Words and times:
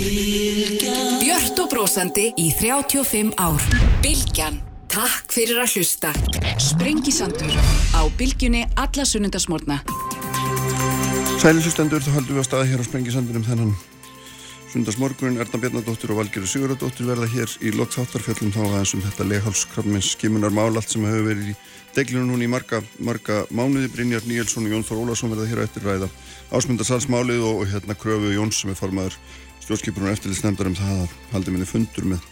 Björn 0.00 1.58
og 1.60 1.66
brósandi 1.68 2.30
í 2.40 2.46
35 2.56 3.34
ár. 3.36 3.60
Bilgjan. 4.00 4.54
Takk 4.88 5.28
fyrir 5.34 5.58
að 5.60 5.74
hlusta. 5.76 6.12
Sprengisandur 6.56 7.52
á 7.92 8.00
Bilgjunni 8.16 8.62
alla 8.80 9.04
sunnundasmórna. 9.04 9.82
Sæli 11.42 11.60
hlustendur, 11.60 12.00
þá 12.00 12.16
haldum 12.16 12.38
við 12.38 12.40
á 12.40 12.48
staði 12.48 12.70
hér 12.72 12.80
á 12.80 12.88
Sprengisandunum 12.88 13.44
þennan 13.44 13.74
sundarsmorgunin. 14.72 15.36
Erna 15.42 15.60
Bjarnadóttir 15.60 16.14
og 16.14 16.22
Valgerður 16.22 16.48
Sigurðardóttir 16.48 17.10
verða 17.10 17.28
hér 17.34 17.52
í 17.60 17.74
lokþáttarfjöllum 17.76 18.54
þá 18.56 18.60
aðeins 18.70 18.94
um 18.96 19.04
þetta 19.04 19.28
leghálskrabbmins 19.34 20.14
skimunar 20.14 20.56
mál 20.56 20.70
allt 20.70 20.94
sem 20.94 21.04
hefur 21.04 21.28
verið 21.28 21.52
í 21.52 21.58
deglinu 21.98 22.24
núni 22.30 22.48
í 22.48 22.52
marga, 22.54 22.80
marga 23.04 23.42
mánuði. 23.52 23.92
Brynjar 23.92 24.24
Níelsson 24.24 24.64
og 24.64 24.78
Jón 24.78 24.88
Þór 24.88 25.04
Ólarsson 25.04 25.34
verða 25.34 25.50
hér 25.50 25.60
á 25.60 25.66
eftir 25.68 25.84
ræða 25.84 26.10
ásmundarsalsmálið 26.56 27.44
og, 27.44 27.62
og 27.62 27.72
hérna 27.74 27.98
kröfu 28.00 28.32
Jóns 28.32 28.62
sem 28.62 28.72
er 28.72 28.80
formaður 28.80 29.20
stjórnskipunar 29.70 30.16
eftirlitsnefndar 30.16 30.66
um 30.66 30.74
það 30.74 31.02
að 31.04 31.12
haldi 31.30 31.52
minni 31.54 31.66
fundur 31.68 32.06
með 32.10 32.24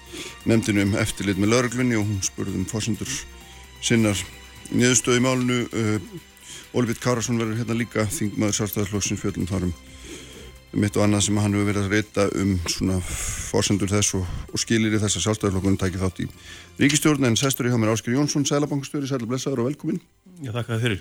nefndinu 0.50 0.82
um 0.88 0.94
eftirlit 0.98 1.38
með 1.38 1.52
lauruglunni 1.52 1.94
og 1.94 2.08
hún 2.08 2.22
spurði 2.26 2.56
um 2.58 2.64
fórsendur 2.66 3.12
sinnar 3.78 4.18
niðurstöðu 4.72 5.20
í 5.20 5.22
málunu. 5.22 5.58
Uh, 5.70 6.24
Ólfið 6.74 6.98
Kárasson 7.00 7.38
verður 7.38 7.60
hérna 7.60 7.76
líka 7.78 8.08
þingmaður 8.10 8.56
sárstæðarflokksins 8.58 9.22
fjöldum 9.22 9.46
þarum 9.48 9.70
um 10.74 10.84
eitt 10.84 10.98
og 10.98 11.04
annað 11.06 11.22
sem 11.28 11.38
hann 11.40 11.54
hefur 11.54 11.70
verið 11.70 11.86
að 11.86 11.94
reyta 11.94 12.26
um 12.42 12.50
svona 12.68 12.98
fórsendur 13.06 13.92
þess 13.94 14.18
og, 14.18 14.26
og 14.50 14.60
skilir 14.60 14.98
í 14.98 15.00
þess 15.00 15.20
að 15.20 15.24
sárstæðarflokkunum 15.28 15.78
tækir 15.80 16.02
þátt 16.02 16.20
í 16.26 16.28
ríkistjórn 16.82 17.30
en 17.30 17.38
sestur 17.38 17.70
í 17.70 17.72
hjá 17.72 17.78
mér 17.78 17.94
Ásker 17.94 18.18
Jónsson, 18.18 18.44
sælabankstjóri, 18.50 19.08
sæla 19.08 19.30
blessaður 19.30 19.62
og 19.62 19.70
velkomin. 19.70 20.02
Já, 20.42 20.50
þakka 20.58 20.82
fyrir. 20.82 21.00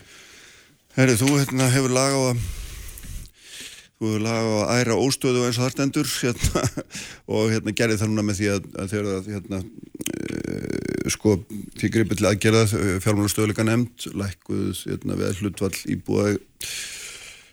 Herri, 0.96 1.20
þú 1.20 1.34
hérna, 1.34 1.68
hefur 1.74 1.98
lag 1.98 2.16
á 2.16 2.22
að 2.30 2.48
þú 3.98 4.12
hefur 4.12 4.26
lag 4.26 4.46
á 4.46 4.56
að 4.58 4.82
æra 4.82 5.00
óstöðu 5.02 5.46
eins 5.48 5.58
og 5.58 5.68
hartendur 5.68 6.10
hérna, 6.22 6.64
og 7.34 7.50
hérna 7.54 7.74
gerði 7.78 8.02
það 8.02 8.12
núna 8.14 8.28
með 8.28 8.42
því 8.42 8.52
að, 8.54 8.68
að 8.78 8.94
þegar 8.94 9.10
það 9.10 9.32
hérna 9.36 9.62
e, 10.14 11.14
sko 11.14 11.34
því 11.80 11.92
gripið 11.96 12.22
til 12.22 12.30
aðgerða 12.30 12.64
fjármálustöðuleika 13.06 13.66
nefnd 13.66 14.08
lækkuð 14.22 14.86
hérna, 14.86 15.18
við 15.18 15.42
hlutvall 15.42 15.74
íbúa 15.96 16.30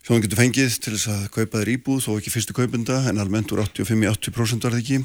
sem 0.05 0.13
hann 0.13 0.25
getur 0.25 0.41
fengið 0.43 0.75
til 0.85 0.93
þess 0.99 1.09
að 1.09 1.29
kaupa 1.33 1.63
þér 1.63 1.71
íbúð 1.79 2.03
þó 2.05 2.11
ekki 2.19 2.33
fyrstu 2.35 2.57
kaupenda 2.57 2.99
en 3.09 3.23
almennt 3.23 3.55
úr 3.55 3.63
85-80% 3.65 4.67
var 4.67 4.75
það 4.75 4.83
ekki. 4.83 4.99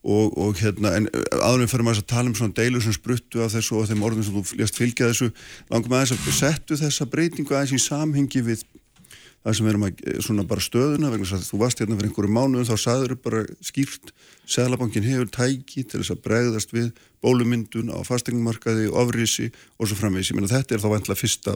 Og, 0.00 0.30
og 0.40 0.56
hérna 0.56 0.94
en 0.96 1.10
aðunum 1.12 1.68
fyrir 1.68 1.84
maður 1.84 2.00
að 2.00 2.06
tala 2.08 2.30
um 2.30 2.36
svona 2.38 2.56
deilur 2.56 2.80
sem 2.80 2.94
spruttu 2.96 3.42
af 3.44 3.52
þessu 3.52 3.74
og 3.76 3.90
þeim 3.90 4.04
orðum 4.06 4.24
sem 4.24 4.38
þú 4.38 4.56
lést 4.56 4.78
fylgja 4.80 5.10
þessu 5.10 5.28
langum 5.68 5.92
aðeins 5.92 6.14
að 6.16 6.38
settu 6.38 6.78
þessa 6.80 7.04
breytingu 7.12 7.52
aðeins 7.52 7.74
í 7.76 7.82
samhengi 7.84 8.40
við 8.46 8.62
það 9.40 9.56
sem 9.56 9.68
erum 9.70 9.86
að 9.86 10.00
svona 10.20 10.44
bara 10.48 10.64
stöðuna 10.64 11.10
vegna 11.12 11.28
að 11.36 11.46
þú 11.48 11.60
varst 11.62 11.80
hérna 11.80 11.96
fyrir 11.96 12.10
einhverju 12.10 12.32
mánuðum 12.36 12.68
þá 12.68 12.76
saður 12.82 13.14
bara 13.24 13.44
skýrt 13.64 14.12
Sælabankin 14.50 15.06
hefur 15.06 15.30
tæki 15.30 15.84
til 15.86 16.00
þess 16.02 16.12
að 16.12 16.22
bregðast 16.24 16.72
við 16.74 16.88
bólumyndun 17.22 17.92
á 17.94 18.02
fastegnumarkaði, 18.06 18.88
ofrisi 18.90 19.50
og 19.78 19.86
svo 19.88 19.98
framvegis. 19.98 20.32
Ég 20.32 20.38
meina 20.38 20.50
þetta 20.50 20.74
er 20.74 20.82
þá 20.82 20.88
vantlega 20.90 21.20
fyrsta, 21.20 21.54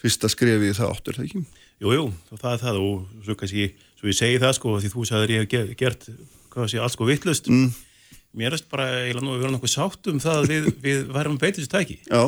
fyrsta 0.00 0.30
skrefi 0.30 0.70
í 0.70 0.76
það 0.76 0.92
áttur, 0.94 1.18
það 1.18 1.26
ekki? 1.26 1.42
Jú, 1.82 1.92
jú, 1.96 2.06
það 2.30 2.52
er 2.52 2.62
það 2.62 2.80
og 2.84 3.26
svo 3.26 3.36
kannski, 3.40 3.66
svo 3.98 4.12
ég 4.12 4.18
segi 4.20 4.40
það 4.44 4.54
sko 4.60 4.76
því 4.78 4.92
þú 4.94 5.06
sagður 5.10 5.34
ég 5.34 5.44
hef 5.56 5.74
gert, 5.80 6.08
hvað 6.54 6.70
sé, 6.72 6.80
allt 6.80 6.94
sko 6.94 7.10
vittlust. 7.10 7.50
Mm. 7.52 7.74
Mér 8.36 8.56
erst 8.56 8.70
bara 8.70 8.88
eiginlega 9.02 9.26
nú 9.26 9.34
að 9.34 9.42
vera 9.42 9.54
náttúrulega 9.56 9.74
sátt 9.74 10.10
um 10.12 10.22
það 10.22 10.42
að 10.42 10.50
við, 10.52 10.70
við 10.86 11.04
værum 11.16 11.36
að 11.36 11.42
beita 11.42 11.60
þessu 11.60 11.72
tæki. 11.74 11.98
Já. 12.06 12.22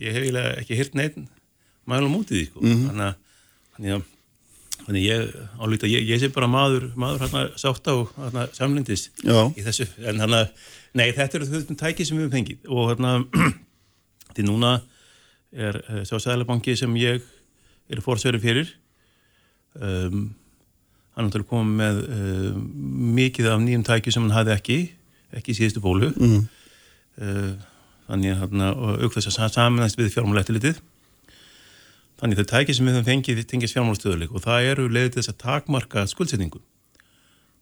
Ég 0.00 0.16
hef 0.16 0.26
eiginlega 0.26 0.54
ekki 0.64 0.80
hirt 0.80 0.98
neitt 0.98 1.20
mælum 1.88 2.18
út 2.18 2.32
í 2.32 2.40
því 2.40 2.46
sko. 2.50 2.64
Mm 2.64 2.82
-hmm. 2.88 3.19
Að 3.80 4.08
Þannig 4.90 5.04
að, 5.04 5.06
ég 5.06 5.34
álítið 5.60 5.86
að 5.86 5.92
ég, 5.92 6.04
ég 6.08 6.20
sé 6.22 6.28
bara 6.34 6.48
maður, 6.50 6.86
maður 6.98 7.24
hérna 7.24 7.42
sátt 7.60 7.88
á 7.90 7.94
hérna 8.00 8.46
samlindis 8.56 9.08
í 9.22 9.64
þessu, 9.64 9.86
en 10.02 10.22
hérna, 10.22 10.40
nei 10.96 11.10
þetta 11.16 11.38
eru 11.38 11.48
þau 11.50 11.76
tæki 11.78 12.06
sem 12.08 12.18
við 12.18 12.26
hefum 12.26 12.36
fengið. 12.38 12.70
Og 12.70 12.90
hérna, 12.90 13.12
því 14.34 14.46
núna 14.48 14.72
er 15.52 15.80
uh, 15.82 16.02
sá 16.08 16.16
sælabanki 16.22 16.76
sem 16.78 16.94
ég 17.00 17.26
er 17.90 18.02
fórsverið 18.04 18.46
fyrir, 18.46 18.74
um, 19.78 20.30
hann 21.14 21.26
er 21.26 21.28
náttúrulega 21.28 21.52
komið 21.52 21.80
með 21.82 22.02
uh, 22.06 22.60
mikið 23.20 23.50
af 23.52 23.64
nýjum 23.64 23.86
tæki 23.86 24.14
sem 24.14 24.24
hann 24.26 24.36
hafði 24.38 24.56
ekki, 24.56 24.78
ekki 25.38 25.54
í 25.54 25.58
síðustu 25.60 25.82
bólu, 25.84 26.12
mm. 26.14 26.46
uh, 27.20 27.50
þannig 28.08 28.34
að 28.34 28.46
hérna, 28.46 28.72
aukþess 29.04 29.36
að 29.36 29.58
saminast 29.58 30.00
við 30.00 30.14
fjármálættilitið 30.16 30.80
Þannig 32.20 32.40
þau 32.40 32.48
tækir 32.50 32.76
sem 32.76 32.88
við 32.88 32.98
höfum 32.98 33.08
fengið 33.08 33.38
tengist 33.48 33.76
fjármálastöðuleik 33.76 34.32
og 34.36 34.44
það 34.44 34.66
eru 34.74 34.88
leiðið 34.92 35.12
til 35.14 35.22
þess 35.22 35.32
að 35.32 35.38
takmarka 35.40 36.02
skuldsetningu 36.10 36.60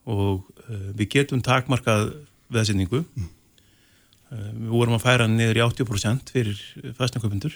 og 0.09 0.49
uh, 0.65 0.89
við 0.99 1.11
getum 1.13 1.43
takmarkað 1.45 2.09
veðsetningu. 2.55 3.05
Mm. 3.05 3.29
Uh, 4.33 4.49
við 4.49 4.73
vorum 4.73 4.97
að 4.97 5.05
færa 5.05 5.29
niður 5.31 5.61
í 5.61 5.63
80% 5.67 6.33
fyrir 6.35 6.65
fastnarkaupundur. 6.99 7.55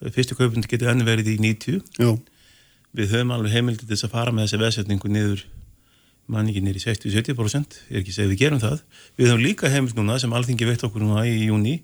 Uh, 0.00 0.08
fyrstu 0.14 0.38
kaupundur 0.38 0.70
getur 0.70 0.92
enni 0.94 1.04
verið 1.04 1.34
í 1.34 1.36
90. 1.42 1.82
Já. 2.00 2.14
Við 2.96 3.12
höfum 3.12 3.34
alveg 3.36 3.58
heimildið 3.58 3.84
til 3.84 3.92
þess 3.92 4.08
að 4.08 4.14
fara 4.16 4.32
með 4.32 4.46
þessi 4.46 4.62
veðsetningu 4.62 5.12
niður 5.12 5.44
manningi 6.32 6.62
niður 6.64 6.80
í 6.80 6.84
60-70%. 6.86 7.76
Ég 7.90 7.98
er 7.98 8.00
ekki 8.00 8.14
að 8.14 8.18
segja 8.20 8.30
við 8.32 8.40
gerum 8.40 8.62
það. 8.62 8.80
Við 9.18 9.28
höfum 9.30 9.44
líka 9.44 9.70
heimild 9.70 9.98
núna 9.98 10.16
sem 10.22 10.32
alþingi 10.32 10.70
veitt 10.70 10.86
okkur 10.86 11.04
núna 11.04 11.26
í 11.28 11.36
júni 11.50 11.76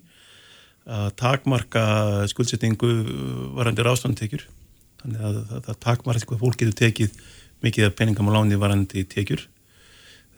að 0.83 1.13
takmarka 1.19 1.83
skuldsettingu 2.31 2.89
varandi 3.55 3.85
ráðstofntekjur 3.85 4.43
þannig 5.03 5.23
að 5.27 5.37
það, 5.51 5.77
takmarka 5.85 6.27
hvað 6.29 6.41
fólk 6.41 6.59
getur 6.59 6.75
tekið 6.79 7.21
mikið 7.63 7.87
af 7.87 7.95
peningam 7.99 8.27
og 8.27 8.35
láni 8.35 8.59
varandi 8.59 9.05
tekjur. 9.07 9.45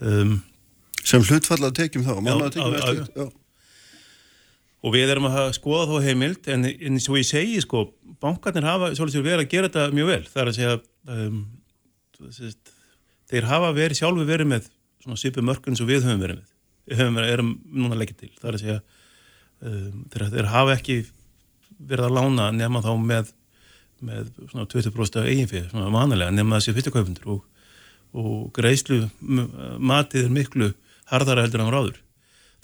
Um, 0.03 0.37
sem 1.05 1.23
hlutfalla 1.25 1.71
tekjum 1.73 2.05
þá 2.05 2.13
já, 2.19 2.35
tekjum 2.53 2.77
á, 2.77 3.25
á, 3.25 3.25
og 4.85 4.93
við 4.93 5.13
erum 5.13 5.29
að 5.29 5.51
skoða 5.57 5.87
þó 5.89 5.95
heimild 6.05 6.49
en, 6.51 6.67
en 6.69 6.99
svo 7.01 7.17
ég 7.17 7.25
segi 7.25 7.61
sko 7.63 7.87
bankarnir 8.21 8.67
hafa 8.67 8.91
svolítið 8.97 9.25
verið 9.25 9.45
að 9.45 9.53
gera 9.53 9.69
þetta 9.69 9.95
mjög 9.97 10.11
vel. 10.11 10.25
Það 10.29 10.41
er 10.41 10.51
að 10.51 10.57
segja 10.59 10.75
um, 11.15 11.39
sést, 12.35 12.73
þeir 13.31 13.49
hafa 13.49 13.71
verið 13.77 14.01
sjálfu 14.01 14.27
verið 14.27 14.51
með 14.51 14.69
svona 15.01 15.21
svipu 15.21 15.45
mörkun 15.45 15.77
sem 15.77 15.89
við 15.89 16.05
höfum 16.05 16.21
verið 16.21 16.41
með. 16.41 16.51
Við 16.85 17.01
höfum 17.01 17.17
verið, 17.17 17.33
erum 17.33 17.51
núna 17.81 17.97
leikið 17.97 18.19
til. 18.21 18.31
Það 18.37 18.51
er 18.51 18.59
að 18.59 18.65
segja 18.65 18.79
um, 19.61 20.05
þeir, 20.13 20.29
þeir 20.33 20.51
hafa 20.51 20.75
ekki 20.75 21.01
verið 21.79 22.07
að 22.07 22.15
lána 22.17 22.47
nema 22.55 22.81
þá 22.83 22.93
með, 23.01 23.33
með 24.05 24.31
20% 24.53 25.19
af 25.21 25.29
eiginfið, 25.29 25.67
svona 25.71 25.91
vanilega, 25.93 26.33
nema 26.35 26.59
þessi 26.59 26.75
fyrstukaupundur 26.77 27.35
og, 27.35 27.43
og 28.15 28.49
greiðslu 28.55 29.03
matið 29.79 30.27
er 30.27 30.33
miklu 30.33 30.71
harðara 31.11 31.45
heldur 31.45 31.65
en 31.65 31.73
ráður. 31.73 32.01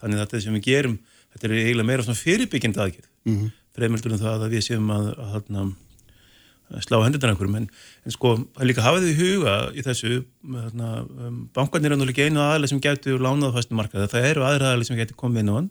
Þannig 0.01 0.17
að 0.17 0.25
þetta 0.25 0.43
sem 0.45 0.57
við 0.57 0.67
gerum, 0.69 0.97
þetta 1.33 1.47
er 1.47 1.55
eiginlega 1.59 1.89
meira 1.91 2.05
svona 2.07 2.21
fyrirbyggjandi 2.21 2.83
aðgjörð, 2.85 3.09
mm 3.27 3.37
-hmm. 3.37 3.55
fremildur 3.77 4.15
en 4.15 4.23
það 4.23 4.45
að 4.45 4.55
við 4.55 4.67
séum 4.67 4.89
að, 4.95 5.11
að, 5.21 5.51
að, 5.61 5.73
að 6.71 6.85
slá 6.87 6.97
hendur 7.03 7.29
einhverjum, 7.29 7.59
en, 7.59 7.67
en 8.05 8.15
sko 8.15 8.33
að 8.55 8.65
líka 8.69 8.85
hafa 8.85 9.03
þið 9.03 9.11
í 9.11 9.19
huga 9.19 9.55
í 9.75 9.85
þessu 9.85 10.23
um, 10.47 11.43
bankarnir 11.53 11.91
er 11.91 11.99
náttúrulega 11.99 12.31
einu 12.31 12.41
aðalega 12.41 12.71
sem 12.73 12.81
getur 12.81 13.21
lánað 13.21 13.53
fastum 13.59 13.77
markaði, 13.77 14.09
það 14.15 14.29
eru 14.31 14.47
aðra 14.47 14.71
aðalega 14.71 14.89
sem 14.89 15.01
getur 15.03 15.19
komið 15.19 15.43
inn 15.43 15.53
á 15.53 15.57
hann 15.59 15.69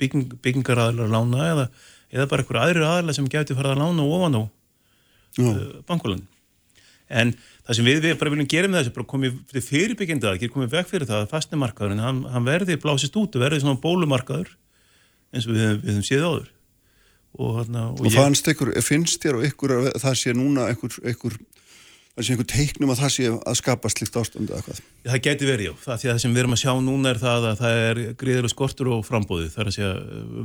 bygging, 0.00 0.36
byggingaraðlar 0.40 1.12
lána 1.12 1.46
eða, 1.50 1.68
eða 2.12 2.28
bara 2.30 2.44
einhverju 2.44 2.64
aðri 2.64 2.86
aðlar 2.88 3.16
sem 3.18 3.28
getur 3.30 3.58
farið 3.58 3.74
að 3.76 3.82
lána 3.82 4.06
ofan 4.16 4.38
á 4.38 4.42
uh, 4.42 5.64
bankulan 5.88 6.24
en 7.10 7.34
það 7.66 7.76
sem 7.76 7.88
við, 7.88 8.00
við 8.04 8.16
bara 8.20 8.32
viljum 8.32 8.50
gera 8.50 8.70
með 8.70 8.84
þessu 8.84 8.94
bara 8.96 9.10
komið 9.10 9.62
fyrirbyggjandi 9.66 10.30
að 10.30 10.48
komið 10.54 10.74
vekk 10.76 10.90
fyrir 10.92 11.10
það 11.10 11.24
að 11.24 11.32
fastnemarkaðurinn 11.34 12.04
hann, 12.04 12.24
hann 12.30 12.46
verði 12.46 12.78
blásist 12.80 13.16
út 13.18 13.36
og 13.36 13.44
verði 13.44 13.62
svona 13.64 13.82
bólumarkaður 13.82 14.52
eins 15.34 15.46
og 15.46 15.54
við, 15.54 15.66
við 15.82 15.92
höfum 15.94 16.06
séð 16.06 16.26
áður. 16.26 16.48
Og, 17.30 17.50
hana, 17.60 17.84
og, 17.92 18.02
og 18.02 18.14
fannst 18.14 18.48
ykkur, 18.50 18.72
finnst 18.82 19.22
þér 19.22 19.38
og 19.38 19.46
ykkur 19.46 19.74
að 19.76 19.90
það 20.02 20.16
sé 20.18 20.34
núna 20.34 20.66
ykkur, 20.72 20.96
ykkur 21.12 21.36
það 22.14 22.26
sé 22.26 22.34
einhver 22.34 22.48
teiknum 22.50 22.92
að 22.92 23.00
það 23.00 23.12
sé 23.14 23.28
að 23.32 23.58
skapa 23.60 23.90
slikt 23.92 24.18
ástöndu 24.20 24.54
eða 24.54 24.64
hvað? 24.66 24.80
Það 25.06 25.22
geti 25.26 25.48
verið, 25.48 25.68
já. 25.68 25.74
Það, 25.84 26.00
það 26.04 26.20
sem 26.22 26.34
við 26.34 26.42
erum 26.42 26.56
að 26.56 26.62
sjá 26.62 26.72
núna 26.84 27.12
er 27.12 27.20
það 27.22 27.46
að 27.50 27.60
það 27.60 27.82
er 27.84 28.00
gríður 28.20 28.50
skortur 28.52 28.90
og 28.96 29.04
frambóði. 29.06 29.50
Það 29.52 29.62
er 29.62 29.70
að 29.70 29.76
segja 29.76 29.92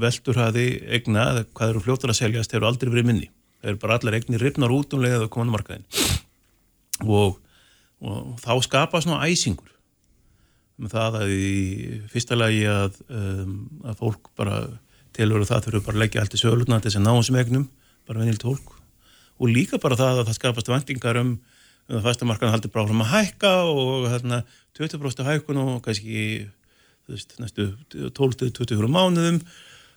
veldurhaði 0.06 0.66
egna, 1.00 1.26
hvað 1.58 1.74
eru 1.74 1.84
fljóttur 1.86 2.14
að 2.14 2.20
seljast, 2.22 2.54
þeir 2.54 2.62
eru 2.62 2.70
aldrei 2.70 2.92
verið 2.94 3.10
minni. 3.10 3.32
Það 3.62 3.72
eru 3.74 3.82
bara 3.82 3.98
allar 4.00 4.20
egnir 4.20 4.46
ripnar 4.46 4.76
út 4.76 4.94
um 4.96 5.04
leiðið 5.04 5.26
á 5.26 5.34
komandumarkaðin. 5.36 5.88
Og, 7.06 7.40
og 8.06 8.36
þá 8.46 8.52
skapa 8.64 9.02
svona 9.04 9.26
æsingur 9.26 9.74
það 10.92 11.20
að 11.22 11.34
í 11.34 11.52
fyrsta 12.12 12.36
lagi 12.36 12.66
að, 12.68 12.98
um, 13.08 13.60
að 13.88 14.00
fólk 14.02 14.32
bara 14.36 14.64
tilveru 15.16 15.48
það 15.48 15.70
þurfu 15.70 15.86
bara 15.86 15.96
að 15.96 16.02
leggja 16.04 16.24
allt 16.24 16.36
í 16.36 16.40
söluna 16.42 16.80
til 16.82 16.90
þess 16.90 17.00
að 17.00 17.06
ná 17.06 17.12
þessum 17.14 17.38
egnum, 17.40 17.68
bara 18.08 18.22
vennilt 18.22 18.44
fólk 18.44 18.74
og 19.36 19.52
líka 19.52 19.80
bara 19.82 19.98
það 20.00 20.22
að 20.22 20.30
það 20.30 20.38
skapast 20.40 20.72
vendingar 20.72 21.20
um 21.20 21.32
um 21.90 22.02
haldi 22.02 22.72
bara 22.74 22.86
áfram 22.86 23.04
að 23.04 23.12
hækka 23.14 23.52
og 23.70 24.08
hérna 24.10 24.42
20% 24.78 25.28
hækkun 25.28 25.62
og 25.62 25.82
kannski 25.86 26.48
veist, 27.10 27.36
næstu 27.40 27.70
12-20 27.94 28.90
mánuðum 28.90 29.42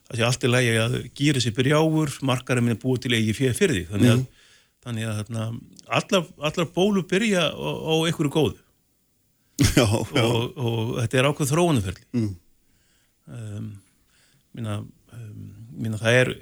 það 0.08 0.18
sé 0.18 0.26
allt 0.26 0.44
í 0.44 0.50
lægi 0.50 0.74
að 0.82 0.96
gýra 1.16 1.42
sér 1.42 1.56
byrja 1.56 1.80
áur, 1.80 2.12
markaðar 2.24 2.62
er 2.64 2.80
búið 2.80 3.04
til 3.04 3.14
eigi 3.16 3.36
fyrir 3.36 3.56
fyrir 3.56 3.76
því 3.76 3.84
þannig 3.92 4.12
að, 4.12 4.20
mm. 4.20 4.44
þannig 4.86 5.08
að 5.08 5.18
hérna, 5.20 5.46
allar, 6.00 6.28
allar 6.50 6.68
bólu 6.76 7.04
byrja 7.08 7.44
á, 7.52 7.56
á 7.56 7.94
einhverju 8.08 8.32
góðu 8.36 8.58
já, 9.78 9.86
já. 9.88 10.22
og, 10.22 10.60
og 10.60 10.94
þetta 11.00 11.20
er 11.20 11.30
ákveð 11.32 11.54
þróunuferli 11.54 12.06
Mm. 12.18 12.34
um, 13.28 13.72
minna, 14.56 14.78
um, 15.12 15.48
minna 15.76 16.00
það 16.00 16.20
er 16.22 16.34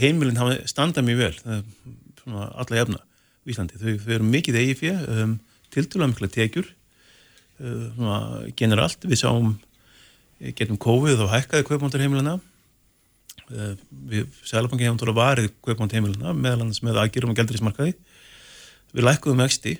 heimilin 0.00 0.38
standa 0.70 1.02
mjög 1.02 1.22
vel 1.24 1.32
það 1.40 1.56
er 1.56 1.94
svona 2.20 2.50
alla 2.62 2.78
jafna 2.78 3.00
í 3.46 3.54
Íslandi, 3.54 3.80
þau, 3.80 3.96
þau 4.02 4.14
eru 4.18 4.28
mikið 4.28 4.60
eigi 4.60 4.76
fyrir 4.82 5.10
um, 5.24 5.34
tildulega 5.72 6.12
mikla 6.12 6.30
tekjur 6.34 6.70
uh, 7.64 8.46
generalt 8.58 9.06
við 9.06 9.22
sáum 9.22 9.54
getum 10.56 10.78
COVID 10.80 11.20
og 11.24 11.32
hækkaði 11.34 11.66
kaupmántar 11.68 12.04
heimilina 12.04 12.38
uh, 12.38 13.74
við 13.90 14.28
Sælabanki 14.44 14.86
hefum 14.88 15.00
tóra 15.00 15.16
varið 15.16 15.52
kaupmánt 15.64 15.96
heimilina 15.96 16.34
meðal 16.36 16.66
annars 16.66 16.82
með 16.84 17.02
aðgjörum 17.04 17.34
og 17.34 17.40
gældurísmarkaði 17.40 17.96
við 18.96 19.06
lækkuðum 19.06 19.44
vexti 19.44 19.76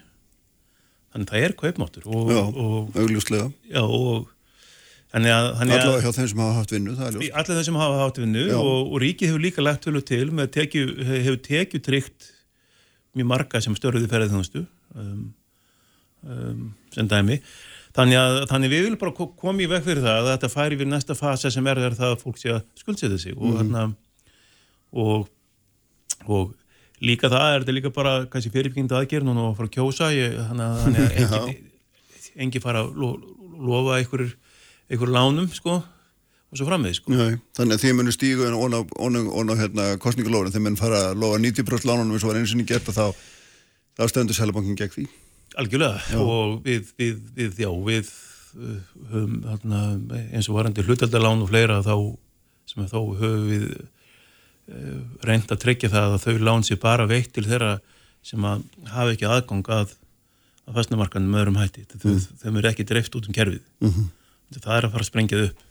þannig 1.11 1.33
það 1.33 1.47
er 1.47 1.56
kaupmáttur 1.59 2.05
og, 2.06 2.29
já, 2.31 2.43
og, 2.45 2.93
augljóslega. 2.99 3.49
Já, 3.67 3.83
og 3.83 4.29
að, 5.11 5.27
að 5.27 5.63
allavega 5.65 6.03
hjá 6.05 6.13
þeim 6.15 6.29
sem 6.31 6.43
hafa 6.45 6.59
haft 6.61 6.75
vinnu, 6.75 6.93
það 6.99 7.09
er 7.09 7.17
ljóst. 7.17 7.33
allir 7.41 7.56
þeim 7.59 7.67
sem 7.67 7.79
hafa 7.81 8.03
hátt 8.05 8.21
vinnu 8.23 8.45
og, 8.59 8.77
og 8.85 9.01
ríkið 9.03 9.33
hefur 9.33 9.43
líka 9.43 9.65
lagt 9.65 9.83
tölu 9.87 10.03
til 10.06 10.27
með 10.31 10.53
tekju, 10.55 10.85
hefur 11.09 11.41
tekju 11.49 11.83
tryggt 11.89 12.29
mjög 13.17 13.29
marga 13.33 13.61
sem 13.65 13.75
störðuði 13.79 14.11
ferðið 14.11 14.35
þjónustu 14.35 14.62
um, 15.01 15.25
um, 16.27 16.65
sem 16.95 17.09
dæmi. 17.11 17.41
Þannig 17.97 18.21
að 18.21 18.37
þannig 18.53 18.71
við 18.71 18.85
viljum 18.85 19.01
bara 19.01 19.15
ko- 19.17 19.33
koma 19.41 19.65
í 19.65 19.69
veg 19.71 19.83
fyrir 19.87 20.05
það 20.05 20.21
að 20.21 20.29
þetta 20.35 20.51
færi 20.53 20.79
við 20.79 20.91
næsta 20.93 21.17
fasa 21.19 21.51
sem 21.51 21.67
er, 21.67 21.81
það 21.99 22.12
að 22.15 22.23
fólk 22.23 22.39
sé 22.39 22.53
að 22.55 22.62
skuldsetja 22.79 23.19
sig 23.19 23.35
og, 23.37 23.57
mm 23.65 23.97
og, 24.91 25.29
og 26.27 26.55
líka 27.03 27.29
það 27.31 27.49
er 27.55 27.61
þetta 27.65 27.75
líka 27.77 27.91
bara 27.95 28.15
kannski 28.31 28.51
fyrirbyggindu 28.51 28.97
aðgerð 28.99 29.29
og 29.35 29.56
fara 29.59 29.69
að 29.69 29.75
kjósa. 29.77 30.09
Ég, 30.15 30.35
þannig 30.51 30.67
að, 31.31 31.51
engin 32.43 32.63
fara 32.63 32.85
að 32.85 32.95
lo, 32.99 33.11
lofa 33.59 33.99
einhver, 34.01 34.25
einhver 34.91 35.13
lánum 35.15 35.47
sko 35.55 35.81
og 36.50 36.58
svo 36.58 36.67
framvegð 36.67 36.97
sko 36.99 37.17
þannig 37.56 37.76
að 37.76 37.82
þið 37.85 37.93
munir 37.99 38.14
stígu 38.17 38.47
en 38.49 38.56
ón 38.58 38.75
á, 38.75 38.81
ón 38.82 39.19
á, 39.19 39.23
ón 39.23 39.52
á 39.52 39.61
hérna, 39.61 39.85
kostningalórin, 40.02 40.55
þið 40.55 40.64
mun 40.67 40.79
fara 40.81 41.02
að 41.11 41.20
lofa 41.23 41.38
90% 41.44 41.87
lánunum 41.87 42.17
eins 42.17 42.26
og 42.26 42.32
var 42.32 42.41
eins 42.41 42.55
og 42.56 42.64
gert 42.67 42.91
að 42.91 42.99
þá, 42.99 43.29
þá 44.00 44.02
stendur 44.11 44.38
Sælabankin 44.38 44.79
gegn 44.81 44.94
því. 44.97 45.06
Algjörlega 45.61 46.25
og 46.25 46.58
við, 46.67 46.91
við, 46.99 47.23
við, 47.37 47.62
já, 47.62 47.70
við 47.87 48.11
uh, 48.11 48.75
höfum 49.12 49.38
þarna, 49.47 49.85
eins 50.35 50.50
og 50.50 50.58
varandi 50.58 50.87
hlutaldalán 50.87 51.47
og 51.47 51.52
fleira 51.52 51.79
þá 51.87 51.94
sem 52.70 52.91
þá 52.91 52.99
höfum 52.99 53.46
við 53.50 53.70
uh, 53.79 55.00
reynd 55.26 55.55
að 55.55 55.62
tryggja 55.69 55.94
það 55.94 56.19
að 56.19 56.26
þau 56.26 56.44
lán 56.50 56.67
sér 56.67 56.82
bara 56.82 57.08
veitt 57.11 57.31
til 57.37 57.46
þeirra 57.46 57.76
sem 58.26 58.43
að 58.44 58.67
hafa 58.91 59.14
ekki 59.14 59.31
aðgang 59.31 59.75
að, 59.75 59.94
að 60.67 60.82
fastnamarkanum 60.82 61.31
með 61.31 61.44
öðrum 61.44 61.62
hætti. 61.62 61.87
Mm. 62.03 62.23
Þeim 62.43 62.58
er 62.61 62.73
ekki 62.75 62.91
dreift 62.91 63.14
út 63.17 63.31
um 63.31 63.37
kerfið. 63.37 63.62
Mhm. 63.87 64.11
Það 64.58 64.73
er 64.76 64.87
að 64.87 64.94
fara 64.96 65.05
að 65.06 65.08
sprengja 65.12 65.43
upp. 65.46 65.67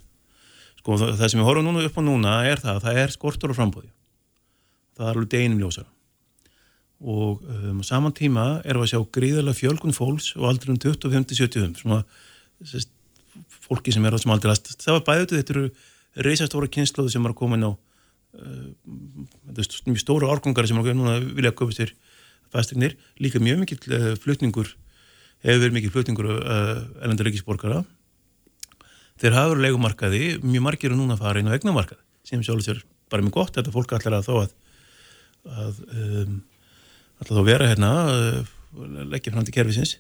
Sko 0.80 0.98
það, 1.00 1.26
sem 1.28 1.42
við 1.42 1.48
horfum 1.50 1.68
núna 1.68 1.86
upp 1.86 1.98
á 2.00 2.02
núna 2.06 2.36
er 2.48 2.62
það 2.62 2.78
að 2.78 2.86
það 2.88 3.00
er 3.04 3.16
skortur 3.16 3.54
og 3.54 3.58
frambóði. 3.60 3.90
Það 4.96 5.10
er 5.10 5.18
alveg 5.18 5.32
deginum 5.34 5.64
ljósara. 5.64 5.90
Og 7.00 7.44
um, 7.48 7.84
saman 7.88 8.16
tíma 8.16 8.46
erum 8.68 8.84
við 8.84 8.90
að 8.90 8.94
sjá 8.94 9.12
gríðarlega 9.16 9.60
fjölgun 9.60 9.96
fólks 9.96 10.34
og 10.36 10.50
aldrei 10.50 10.74
um 10.74 10.80
25-75 10.84 11.84
svona 11.84 12.02
sest, 12.68 12.92
fólki 13.64 13.94
sem 13.96 14.04
er 14.04 14.16
á 14.16 14.18
þessum 14.18 14.34
aldrei 14.36 14.52
það 14.58 14.98
var 14.98 15.06
bæðið 15.08 15.36
þetta 15.38 15.56
eru 15.56 15.70
reysastóra 16.28 16.72
kynnslóðu 16.74 17.14
sem 17.14 17.24
er 17.24 17.34
að 17.34 17.40
koma 17.40 17.56
inn 17.56 17.68
á 17.70 17.72
uh, 17.72 18.68
mjög 19.86 20.02
stóra 20.02 20.32
árgangar 20.34 20.68
sem 20.68 20.80
er 20.82 20.98
núna 20.98 21.20
vilja 21.24 21.54
að 21.54 21.60
köpa 21.62 21.78
sér 21.78 21.94
fæstignir, 22.52 22.98
líka 23.22 23.40
mjög 23.40 23.62
mikill 23.64 23.96
uh, 23.96 24.12
flutningur, 24.20 24.74
hefur 25.46 25.64
verið 25.64 25.78
mikill 25.78 25.94
flutningur 25.94 26.32
uh, 26.36 26.84
elendur 27.06 27.30
ríkisborgara 27.30 27.84
þeir 29.20 29.36
hafa 29.38 29.54
verið 29.54 29.66
leikumarkaði 29.68 30.22
mjög 30.44 30.66
margir 30.66 30.92
eru 30.92 31.00
núna 31.00 31.18
að 31.18 31.26
fara 31.26 31.42
inn 31.42 31.52
á 31.52 31.56
egnamarkað 31.58 32.00
sem 32.28 32.44
sjálfur 32.46 32.66
sér 32.66 32.84
bara 33.12 33.26
mjög 33.26 33.36
gott 33.40 33.58
þetta 33.58 33.74
fólk 33.74 33.96
allar 33.98 34.20
að 34.20 34.30
þó 34.30 34.36
að, 34.44 34.54
að 35.50 35.82
um, 35.90 36.38
alltaf 37.20 37.40
þá 37.40 37.44
vera 37.48 37.70
hérna 37.72 37.92
uh, 38.14 38.54
leggja 39.10 39.34
fram 39.34 39.48
til 39.48 39.56
kerfisins. 39.56 39.98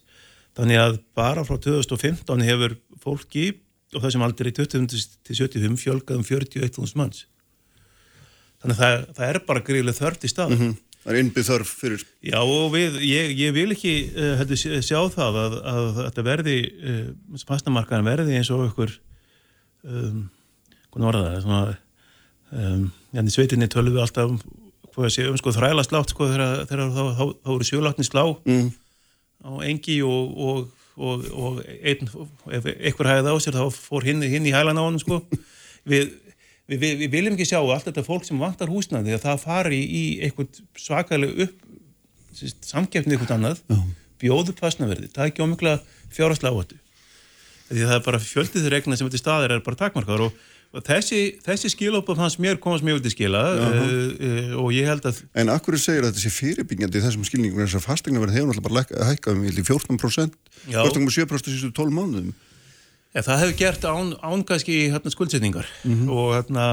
Þannig 0.57 0.81
að 0.81 1.00
bara 1.18 1.45
frá 1.48 1.57
2015 1.62 2.45
hefur 2.48 2.75
fólki 3.04 3.48
og 3.95 4.04
þessum 4.04 4.25
aldrei 4.25 4.51
20 4.54 4.89
til 5.25 5.38
75 5.38 5.80
fjölgað 5.81 6.19
um 6.19 6.25
41.000 6.25 7.00
manns. 7.00 7.25
Þannig 8.60 8.75
að 8.75 8.83
það, 8.83 9.10
það 9.18 9.31
er 9.31 9.42
bara 9.48 9.66
gríðilega 9.66 10.01
þörft 10.04 10.27
í 10.27 10.31
stað 10.33 10.56
Mm. 10.60 10.77
Það 11.00 11.13
er 11.13 11.18
innbyggð 11.24 11.48
þörf 11.48 11.69
fyrir, 11.80 12.01
Já 12.27 12.39
og 12.44 12.74
við, 12.74 12.98
ég, 13.07 13.30
ég 13.39 13.54
vil 13.56 13.69
ekki 13.71 13.92
uh, 14.12 14.33
heldur, 14.42 14.60
sjá 14.60 14.98
það 15.13 15.38
að, 15.39 15.54
að 15.71 15.86
þetta 16.01 16.25
verði 16.27 16.56
uh, 16.68 17.06
fastamarkaðan 17.48 18.10
verði 18.10 18.36
eins 18.36 18.50
og 18.51 18.66
ykkur 18.66 18.98
um, 19.87 20.25
hvernig 20.89 21.07
var 21.07 21.17
það? 21.19 21.37
Svona 21.43 21.61
um, 22.51 22.87
hérna 23.13 23.31
í 23.31 23.35
sveitinni 23.35 23.69
tölum 23.71 23.95
við 23.95 24.03
alltaf 24.05 24.33
um, 24.33 24.39
hvað 24.95 25.13
sé, 25.15 25.27
um 25.29 25.37
sko 25.39 25.53
þræla 25.55 25.85
slátt 25.85 26.13
sko 26.13 26.29
þegar, 26.29 26.65
þá, 26.67 27.23
eru 27.53 27.67
sjölátni 27.67 28.07
slá 28.07 28.23
mm. 28.33 28.71
á 29.45 29.51
engi 29.69 29.99
og, 30.05 30.41
og, 30.45 30.89
og, 30.97 31.27
og 31.33 31.61
einn, 31.79 32.09
ef 32.57 32.71
einhver 32.73 33.11
hæði 33.13 33.35
á 33.35 33.37
sér 33.43 33.59
þá 33.59 33.67
fór 33.75 34.07
hinn, 34.07 34.25
hinn 34.25 34.49
í 34.49 34.55
hælan 34.55 34.79
á 34.79 34.83
honum 34.83 35.01
sko. 35.01 35.21
Við, 35.89 36.11
við, 36.69 36.83
við, 36.83 37.07
viljum 37.13 37.37
ekki 37.37 37.47
sjá 37.49 37.61
allt 37.61 37.87
þetta 37.87 38.05
fólk 38.05 38.27
sem 38.27 38.41
vantar 38.41 38.71
húsnaði 38.71 39.15
að 39.15 39.23
það 39.25 39.45
fari 39.45 39.79
í 39.79 40.03
eitthvað 40.25 40.59
svakalega 40.77 41.47
upp 41.47 41.65
samkeppni 42.39 43.15
eitthvað 43.15 43.35
annað 43.37 43.63
bjóðu 44.19 44.53
pasnaverði, 44.57 45.09
það 45.13 45.23
er 45.23 45.31
ekki 45.31 45.43
ómikla 45.45 45.79
fjárhastlega 46.13 46.53
áhættu 46.55 46.77
því 47.69 47.83
það 47.86 47.98
er 47.98 48.06
bara 48.06 48.21
fjöldið 48.24 48.66
þeir 48.66 48.75
regna 48.75 48.98
sem 48.98 49.10
þetta 49.10 49.21
staðir 49.21 49.54
er 49.56 49.63
bara 49.66 49.80
takmarkaður 49.80 50.25
og, 50.27 50.42
og 50.74 50.86
þessi, 50.86 51.21
þessi 51.45 51.71
skilópa 51.74 52.16
fannst 52.18 52.42
mér 52.42 52.60
komast 52.62 52.86
mjög 52.86 53.01
til 53.06 53.13
skila 53.13 53.44
uh, 53.54 53.80
uh, 53.80 54.51
og 54.63 54.69
ég 54.75 54.89
held 54.89 55.07
að 55.10 55.24
en 55.42 55.54
akkur 55.54 55.77
segir 55.81 56.04
að 56.04 56.12
þetta 56.12 56.24
sé 56.25 56.33
fyrirbyggjandi 56.36 57.04
þessum 57.06 57.25
skilningum 57.27 57.63
þess 57.63 57.80
að 57.80 57.88
fastegna 57.88 58.24
verið 58.24 58.39
hefur 58.39 58.51
náttúrulega 58.54 59.00
bara 59.00 59.10
hækkað 59.12 59.38
um 59.38 59.48
í 59.50 59.56
14%, 59.57 60.39
Já. 60.69 60.81
14,7% 60.83 61.51
sístu 61.54 61.74
12 61.74 61.98
mánuðum. 61.98 62.31
Ja, 63.16 63.24
það 63.25 63.44
hefur 63.44 63.57
gert 63.57 63.86
án, 63.89 64.13
án 64.21 64.44
hérna, 64.45 65.12
skuldsetningar. 65.13 65.69
Og, 65.89 66.36
hérna, 66.36 66.66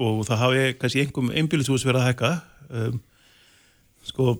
og 0.00 0.22
það 0.24 0.40
hafi 0.40 0.62
kannski 0.80 1.02
einhverjum 1.04 1.32
einbílishús 1.36 1.84
verið 1.84 2.00
að 2.00 2.08
hækka. 2.08 2.30
Um, 2.68 3.00
sko 4.08 4.38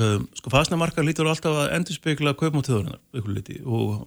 um, 0.00 0.26
sko 0.36 0.52
fastnamarkar 0.52 1.06
lítur 1.06 1.28
alltaf 1.30 1.56
að 1.64 1.72
endurspegla 1.78 2.34
kaupmáttöðurinn 2.38 3.64
og, 3.64 4.04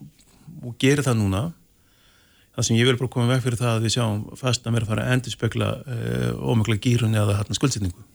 og 0.64 0.78
gerir 0.82 1.06
það 1.06 1.20
núna 1.22 1.42
það 2.58 2.68
sem 2.68 2.78
ég 2.80 2.90
vil 2.90 2.98
bara 2.98 3.14
koma 3.14 3.32
veg 3.36 3.44
fyrir 3.46 3.60
það 3.60 3.74
að 3.76 3.84
við 3.86 3.96
sjáum 3.98 4.22
fastna 4.40 4.74
mér 4.74 4.86
að 4.86 4.94
fara 4.94 5.04
að 5.06 5.18
endurspegla 5.18 5.72
uh, 5.78 6.32
ómögla 6.52 6.80
gýrun 6.82 7.18
eða 7.18 7.42
hérna, 7.42 7.58
skuldsetningu 7.58 8.08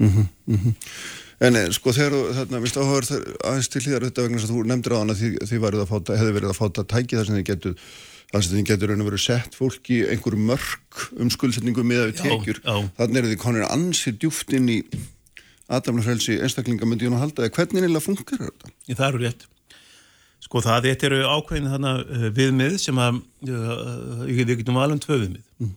En 1.43 1.59
eh, 1.59 1.69
sko 1.75 1.91
þegar 1.95 2.15
þarna, 2.37 2.61
minnst 2.63 2.79
áhugaður 2.79 3.29
aðeins 3.49 3.69
til 3.73 3.81
hlýðar 3.83 4.05
þetta 4.07 4.25
vegna 4.27 4.39
að 4.39 4.51
þú 4.53 4.65
nefndir 4.71 4.95
á 4.95 4.99
hana 5.01 5.17
því 5.19 5.31
að 5.59 5.81
fáta, 5.91 6.19
hefði 6.21 6.35
verið 6.37 6.53
að 6.53 6.59
fáta 6.59 6.85
tæki 6.93 7.19
þar 7.19 7.29
sem 7.29 7.39
þið 7.39 7.47
getur, 7.49 7.89
þar 8.31 8.45
sem 8.45 8.53
þið 8.53 8.69
getur 8.69 8.93
raun 8.93 9.03
og 9.03 9.09
verið 9.09 9.25
sett 9.25 9.57
fólki 9.59 9.99
einhverju 10.13 10.45
mörk 10.53 11.01
um 11.19 11.33
skuldsetningu 11.35 11.87
með 11.87 12.05
við 12.05 12.15
Já, 12.15 12.23
tekjur. 12.29 12.63
Þannig 13.01 13.21
eru 13.23 13.33
þið 13.33 13.41
konir 13.43 13.67
ansið 13.67 14.21
djúft 14.23 14.55
inn 14.59 14.71
í 14.71 14.79
aðdæmnafrelsi 15.73 16.39
einstaklinga 16.45 16.87
myndi 16.87 17.09
ég 17.09 17.15
nú 17.15 17.19
halda 17.19 17.47
eða 17.47 17.57
hvernig 17.59 17.83
eiginlega 17.83 18.07
funkar 18.07 18.47
þetta? 18.47 18.73
Í 18.87 18.99
það 18.99 19.09
eru 19.09 19.25
rétt. 19.25 19.49
Sko 20.43 20.61
það, 20.65 20.89
þetta 20.89 21.07
eru 21.09 21.21
ákveðin 21.31 21.71
þannig 21.71 22.01
uh, 22.17 22.25
viðmið 22.35 22.75
sem 22.83 22.99
að 22.99 23.21
uh, 23.53 24.25
við 24.27 24.57
getum 24.59 24.81
alveg 24.83 25.03
tvö 25.05 25.19
viðmið. 25.23 25.45
Mm. 25.63 25.71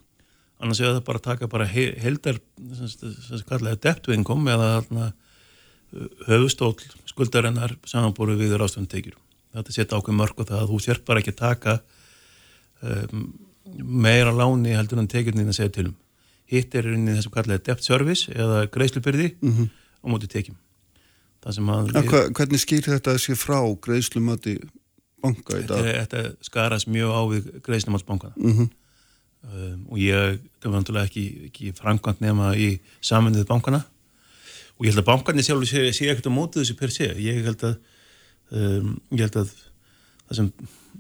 Annars 0.66 0.80
er 0.82 0.94
það 0.96 1.04
bara 1.06 1.22
að 1.22 1.28
taka 1.28 1.50
bara 1.52 1.68
he 1.70 1.84
heldar, 2.02 2.40
sem 2.80 3.44
kallaði 3.50 3.82
debt 3.86 4.10
income 4.16 4.50
eða 4.56 4.70
þarna, 4.80 5.10
uh, 5.12 6.08
höfustól 6.32 6.74
skuldarinnar 7.12 7.76
samanbúru 7.88 8.38
við 8.40 8.56
ráðstöndtekjur. 8.60 9.20
Þetta 9.56 9.76
setja 9.78 10.00
ákveð 10.02 10.18
mörg 10.20 10.42
og 10.42 10.50
það 10.50 10.64
að 10.64 10.72
þú 10.74 10.80
sér 10.84 11.04
bara 11.08 11.22
ekki 11.22 11.32
að 11.36 11.42
taka 11.44 11.76
um, 12.82 13.22
meira 14.06 14.34
láni 14.36 14.74
heldur 14.76 15.00
en 15.00 15.08
tekjurnin 15.12 15.48
að 15.54 15.60
segja 15.62 15.76
til 15.78 15.86
um. 15.92 15.96
Hitt 16.52 16.76
er 16.78 16.90
inn 16.92 17.08
í 17.08 17.16
þessum 17.16 17.34
kallaði 17.34 17.64
debt 17.70 17.86
service 17.86 18.34
eða 18.34 18.66
greiðslubyrði 18.74 19.30
Mhm. 19.42 19.70
á 19.72 20.06
móti 20.12 20.28
tekjum. 20.30 20.58
Það 21.46 21.58
sem 21.60 21.70
að 21.76 21.92
Ja, 21.94 22.02
hva, 22.10 22.24
hvernig 22.40 22.64
skýr 22.64 22.90
þetta 22.90 23.20
sé 23.22 23.36
frá 23.38 23.60
greiðslumati 23.86 24.58
banka 25.22 25.60
í 25.62 25.68
dag? 25.70 25.86
þetta, 25.86 26.24
þetta 26.24 26.50
skarast 26.50 26.90
mjög 26.90 27.14
á 27.14 27.22
við 27.34 27.54
greiðsnumatsbankana 27.66 28.36
Mm 28.42 28.74
um, 29.54 29.82
og 29.92 30.00
ég, 30.02 30.40
það 30.62 30.72
var 30.72 30.82
náttúrulega 30.82 31.10
ekki, 31.10 31.26
ekki 31.50 31.74
framkvæmt 31.78 32.24
nema 32.24 32.54
í 32.58 32.70
samanlið 33.06 33.48
bankana. 33.50 33.84
Og 34.76 34.88
ég 34.88 34.92
held 34.94 35.04
að 35.04 35.10
bankarnir 35.12 35.46
sjálf 35.48 35.68
sé, 35.70 35.84
sé 35.96 36.10
ekkert 36.12 36.30
á 36.32 36.34
mótið 36.36 36.64
þessu 36.64 36.78
per 36.80 36.94
se. 36.94 37.10
Ég 37.22 37.46
held 37.46 37.64
að 37.68 37.78
um, 38.52 38.96
ég 39.14 39.24
held 39.26 39.40
að 39.44 39.54
það 40.26 40.40
sem 40.40 40.52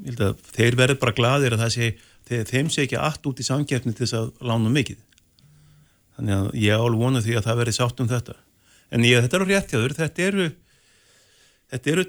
ég 0.05 0.11
held 0.11 0.23
að 0.29 0.45
þeir 0.55 0.79
verður 0.79 1.01
bara 1.01 1.17
gladir 1.17 1.55
að 1.55 1.65
það 1.65 1.73
sé 1.75 1.89
þeir, 2.29 2.45
þeim 2.51 2.71
sé 2.71 2.85
ekki 2.85 3.01
allt 3.01 3.29
út 3.29 3.41
í 3.41 3.47
samkeppni 3.47 3.95
til 3.95 4.05
þess 4.05 4.19
að 4.21 4.31
lána 4.51 4.71
mikið. 4.73 5.01
Þannig 6.15 6.37
að 6.37 6.49
ég 6.61 6.85
álf 6.85 6.99
vona 7.01 7.23
því 7.23 7.39
að 7.39 7.47
það 7.49 7.61
verði 7.63 7.77
sátt 7.79 8.03
um 8.03 8.11
þetta 8.11 8.37
en 8.93 9.07
ég, 9.07 9.21
þetta 9.25 9.39
eru 9.39 9.49
rétt 9.49 9.73
hjá 9.73 9.79
þur 9.79 9.97
þetta 9.97 10.25
eru 10.29 10.47
þetta 11.73 11.93
eru 11.93 12.05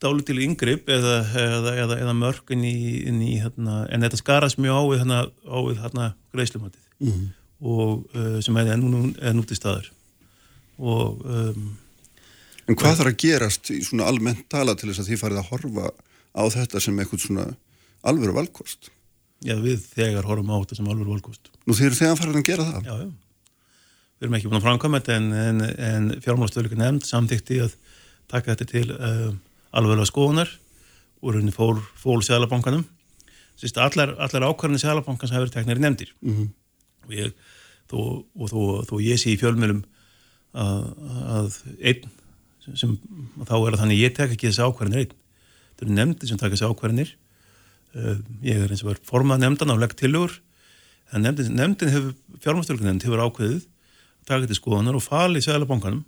dálitil 0.00 0.38
yngripp 0.46 0.88
eða, 0.88 1.16
eða, 1.36 1.74
eða, 1.84 1.98
eða 2.06 2.16
mörg 2.16 2.54
inn 2.54 2.64
í, 2.64 2.76
inn 3.08 3.20
í 3.24 3.34
hérna, 3.42 3.84
en 3.92 4.06
þetta 4.06 4.20
skarast 4.20 4.60
mjög 4.62 4.80
ávið 4.80 5.02
hérna, 5.02 5.20
ávið 5.44 5.82
hérna 5.84 6.06
greiðslumatið 6.32 7.10
mm. 7.10 7.26
og 7.60 8.16
uh, 8.16 8.38
sem 8.44 8.60
er 8.62 8.72
nú, 8.80 9.02
er 9.20 9.36
núti 9.36 9.58
staður 9.58 9.90
og 10.80 11.20
um, 11.26 11.70
En 12.70 12.76
hvað 12.78 13.00
þarf 13.00 13.10
að 13.10 13.18
gerast 13.18 13.70
í 13.74 13.80
svona 13.82 14.06
almennt 14.06 14.44
tala 14.52 14.76
til 14.78 14.92
þess 14.92 15.02
að 15.02 15.08
þið 15.10 15.20
farið 15.24 15.38
að 15.40 15.48
horfa 15.50 15.88
á 16.38 16.42
þetta 16.54 16.82
sem 16.84 17.00
eitthvað 17.02 17.24
svona 17.24 17.46
alvöru 18.06 18.34
valkost? 18.36 18.92
Já, 19.42 19.56
við 19.58 19.82
þegar 19.90 20.28
horfum 20.28 20.52
á 20.54 20.56
þetta 20.60 20.78
sem 20.78 20.90
alvöru 20.92 21.16
valkost. 21.16 21.50
Nú 21.66 21.74
þið 21.74 21.88
eru 21.88 21.98
þegar 21.98 22.20
farið 22.20 22.38
að 22.38 22.46
gera 22.46 22.66
það? 22.68 22.86
Já, 22.86 22.94
já. 23.00 23.08
Við 24.20 24.26
erum 24.26 24.34
ekki 24.36 24.48
búin 24.50 24.58
að 24.58 24.64
framkvæma 24.66 24.98
þetta 25.00 25.14
en, 25.16 25.28
en, 25.32 25.60
en 25.80 26.08
fjármálastöðleikur 26.20 26.76
nefnd 26.76 27.06
samþykti 27.08 27.60
að 27.64 27.76
taka 28.28 28.52
þetta 28.52 28.66
til 28.68 28.90
uh, 28.92 29.30
alvöru 29.72 30.04
skoðunar 30.04 30.50
og 31.24 31.32
raunin 31.32 31.54
fól, 31.56 31.78
fól 31.96 32.20
Sælabankanum. 32.26 32.82
Sýst, 33.56 33.80
allar, 33.80 34.12
allar 34.20 34.44
ákvarðinni 34.50 34.82
Sælabankans 34.82 35.32
hafa 35.32 35.46
verið 35.46 35.56
teknir 35.56 35.80
nefndir 35.80 36.12
mm 36.20 36.36
-hmm. 36.36 36.52
og, 37.06 37.16
ég, 37.16 37.32
þó, 37.88 37.96
og 38.36 38.52
þó, 38.52 38.60
þó 38.92 38.94
ég 39.06 39.20
sé 39.24 39.32
í 39.32 39.40
fjölmjölum 39.40 39.80
að, 40.52 40.84
að 41.38 41.58
einn 41.80 42.12
sem 42.76 42.94
þá 43.40 43.56
er 43.56 43.72
það 43.72 43.80
þannig 43.86 44.04
ég 44.04 44.14
tek 44.20 44.36
ekki 44.36 44.50
þessi 44.50 44.68
ákvarðinir 44.68 45.00
einn. 45.00 45.18
Þetta 45.72 45.86
eru 45.88 45.96
nefndi 45.96 46.28
sem 46.28 46.36
taka 46.36 46.56
þessi 46.56 46.68
ákvarðinir. 46.68 47.16
Uh, 47.96 48.16
ég 48.44 48.60
er 48.60 48.68
eins 48.68 48.84
og 48.84 48.92
var 48.92 49.00
formað 49.00 49.46
nefndan 49.46 49.72
á 49.72 49.80
legg 49.80 49.96
tilugur. 49.96 50.42
Nefndin, 51.16 51.56
nefndin 51.56 51.88
hefur, 51.88 52.14
fjármástölugnefnd 52.44 53.08
hefur 53.08 53.24
ákveðið 53.24 53.62
að 53.64 53.68
taka 54.28 54.44
þetta 54.44 54.58
skoðanar 54.58 54.98
og 54.98 55.04
fali 55.04 55.42
Sælabankanum 55.44 56.04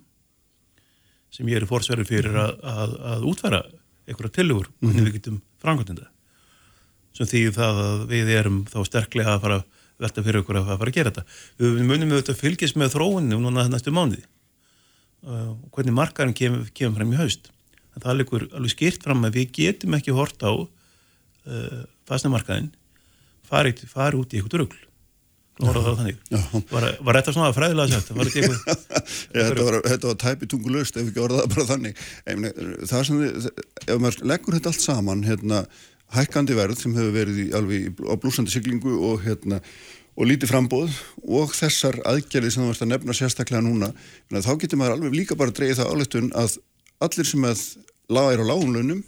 sem 1.33 1.47
ég 1.49 1.61
er 1.61 1.69
fórsverður 1.69 2.09
fyrir 2.09 2.35
að, 2.37 2.57
að, 2.61 2.97
að 3.13 3.23
útværa 3.31 3.61
einhverja 4.07 4.35
tilugur 4.37 4.67
mm 4.67 4.73
-hmm. 4.73 4.89
hvernig 4.89 5.07
við 5.07 5.15
getum 5.17 5.39
framkvæmdunda. 5.63 6.09
Sem 7.13 7.29
því 7.29 7.41
það 7.53 7.79
að 7.85 8.05
við 8.09 8.29
erum 8.33 8.59
þá 8.65 8.79
sterklega 8.85 9.33
að 9.35 9.41
fara 9.41 9.63
velta 10.01 10.23
fyrir 10.25 10.41
okkur 10.41 10.59
að 10.59 10.69
fara 10.69 10.91
að 10.91 10.95
gera 10.97 11.11
þetta. 11.11 11.25
Við 11.57 11.81
munum 11.87 12.13
auðvitað 12.13 12.39
fylgjast 12.41 12.77
með 12.79 12.93
þróunni 12.95 13.39
núna 13.39 13.67
næstu 13.69 13.93
mánuði 13.93 14.23
og 15.23 15.31
uh, 15.31 15.51
hvernig 15.71 15.95
markaðin 15.95 16.35
kemur, 16.35 16.65
kemur 16.75 16.99
fram 16.99 17.13
í 17.13 17.19
haust. 17.21 17.51
En 17.95 18.01
það 18.01 18.09
er 18.09 18.15
alveg, 18.15 18.47
alveg 18.57 18.73
skýrt 18.73 19.05
fram 19.05 19.23
að 19.23 19.37
við 19.37 19.51
getum 19.55 19.93
ekki 19.95 20.11
hort 20.11 20.43
á 20.43 20.51
uh, 20.51 21.83
fastnamarkaðin 22.09 22.73
farið 23.47 23.85
fari 23.87 24.19
út 24.19 24.33
í 24.33 24.41
eitthvað 24.41 24.65
rugl. 24.65 24.81
Var, 26.71 26.85
var 27.05 27.19
þetta 27.19 27.33
svona 27.35 27.53
fræðilega 27.53 27.99
sett? 27.99 28.13
Var 28.17 28.29
þetta, 28.33 28.75
Já, 29.35 29.39
þetta, 29.39 29.65
var, 29.67 29.79
þetta 29.85 30.09
var 30.09 30.19
tæpi 30.23 30.49
tungulust 30.49 30.97
ef 30.97 31.09
ekki 31.11 31.21
orðaða 31.21 31.49
bara 31.53 31.65
þannig. 31.69 32.05
Það 32.89 33.03
sem 33.09 33.19
þið, 33.21 33.49
ef 33.85 34.01
maður 34.01 34.21
leggur 34.33 34.57
þetta 34.57 34.73
allt 34.73 34.85
saman, 34.85 35.25
hérna, 35.27 35.65
hækkandi 36.13 36.57
verð 36.57 36.79
sem 36.81 36.95
hefur 36.97 37.13
verið 37.15 37.43
í, 37.43 37.49
alveg 37.57 38.01
á 38.05 38.13
blúsandi 38.21 38.53
siglingu 38.53 38.95
og 39.11 39.21
hérna 39.25 39.61
og 40.13 40.29
lítið 40.29 40.51
frambóð 40.51 40.93
og 41.25 41.53
þessar 41.57 41.97
aðgerði 42.05 42.51
sem 42.53 42.63
þú 42.63 42.69
vart 42.69 42.83
að 42.85 42.91
nefna 42.91 43.15
sérstaklega 43.17 43.63
núna 43.65 43.89
þá 44.29 44.51
getur 44.61 44.79
maður 44.81 44.97
alveg 44.97 45.15
líka 45.17 45.37
bara 45.39 45.49
að 45.49 45.57
dreyja 45.57 45.79
það 45.79 45.93
áleitun 45.93 46.29
að 46.37 46.57
allir 47.07 47.29
sem 47.29 47.47
að 47.49 47.63
laga 48.13 48.35
er 48.35 48.43
á 48.45 48.49
lágunlaunum 48.51 49.01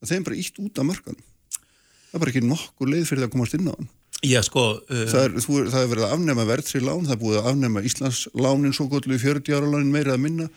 að 0.00 0.12
þeim 0.12 0.24
bara 0.24 0.40
ítt 0.40 0.60
út 0.62 0.80
af 0.80 0.88
markan 0.88 1.18
það 1.18 2.16
er 2.16 2.22
bara 2.22 2.32
ekki 2.32 2.44
nokkur 2.46 2.92
leið 2.94 3.08
fyrir 3.10 3.24
það 3.24 3.28
að 3.28 3.34
komast 3.36 3.58
inn 3.58 3.68
á 3.68 3.74
hann 3.76 3.90
Já, 4.26 4.40
sko, 4.42 4.64
uh, 4.82 5.04
það, 5.06 5.20
er, 5.24 5.36
þú, 5.44 5.58
það 5.70 5.82
er 5.82 5.90
verið 5.92 6.06
að 6.06 6.14
afnema 6.16 6.46
verðsri 6.48 6.80
lán, 6.82 7.04
það 7.06 7.14
er 7.14 7.20
búið 7.20 7.36
að 7.38 7.50
afnema 7.52 7.82
Íslands 7.86 8.22
lánin 8.34 8.74
svo 8.74 8.88
gotlu 8.90 9.14
í 9.14 9.20
40 9.22 9.54
ára 9.54 9.68
lánin 9.70 9.92
meira 9.94 10.16
að 10.16 10.24
minna. 10.24 10.48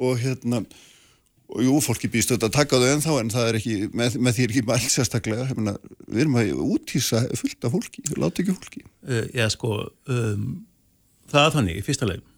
Og 0.00 0.16
hérna 0.22 0.62
og 1.50 1.64
jú, 1.66 1.74
fólki 1.82 2.08
býst 2.08 2.30
auðvitað 2.30 2.48
að 2.48 2.56
taka 2.56 2.78
þau 2.80 2.88
ennþá 2.94 3.14
en 3.20 3.32
það 3.34 3.48
er 3.50 3.58
ekki, 3.58 3.76
með, 3.92 4.16
með 4.22 4.36
því 4.36 4.44
er 4.44 4.52
ekki 4.54 4.64
mæl 4.70 4.80
sérstaklega, 4.86 5.46
mena, 5.58 5.76
við 6.06 6.24
erum 6.24 6.38
að 6.40 6.64
útýsa 6.64 7.22
fullt 7.40 7.66
af 7.66 7.74
fólki, 7.74 8.04
láta 8.14 8.44
ekki 8.44 8.54
fólki. 8.54 8.84
Uh, 9.02 9.24
Já, 9.34 9.48
sko 9.52 9.72
um, 10.14 10.44
það 11.30 11.48
er 11.48 11.56
þannig, 11.56 11.80
í 11.80 11.86
fyrsta 11.86 12.08
leið 12.08 12.29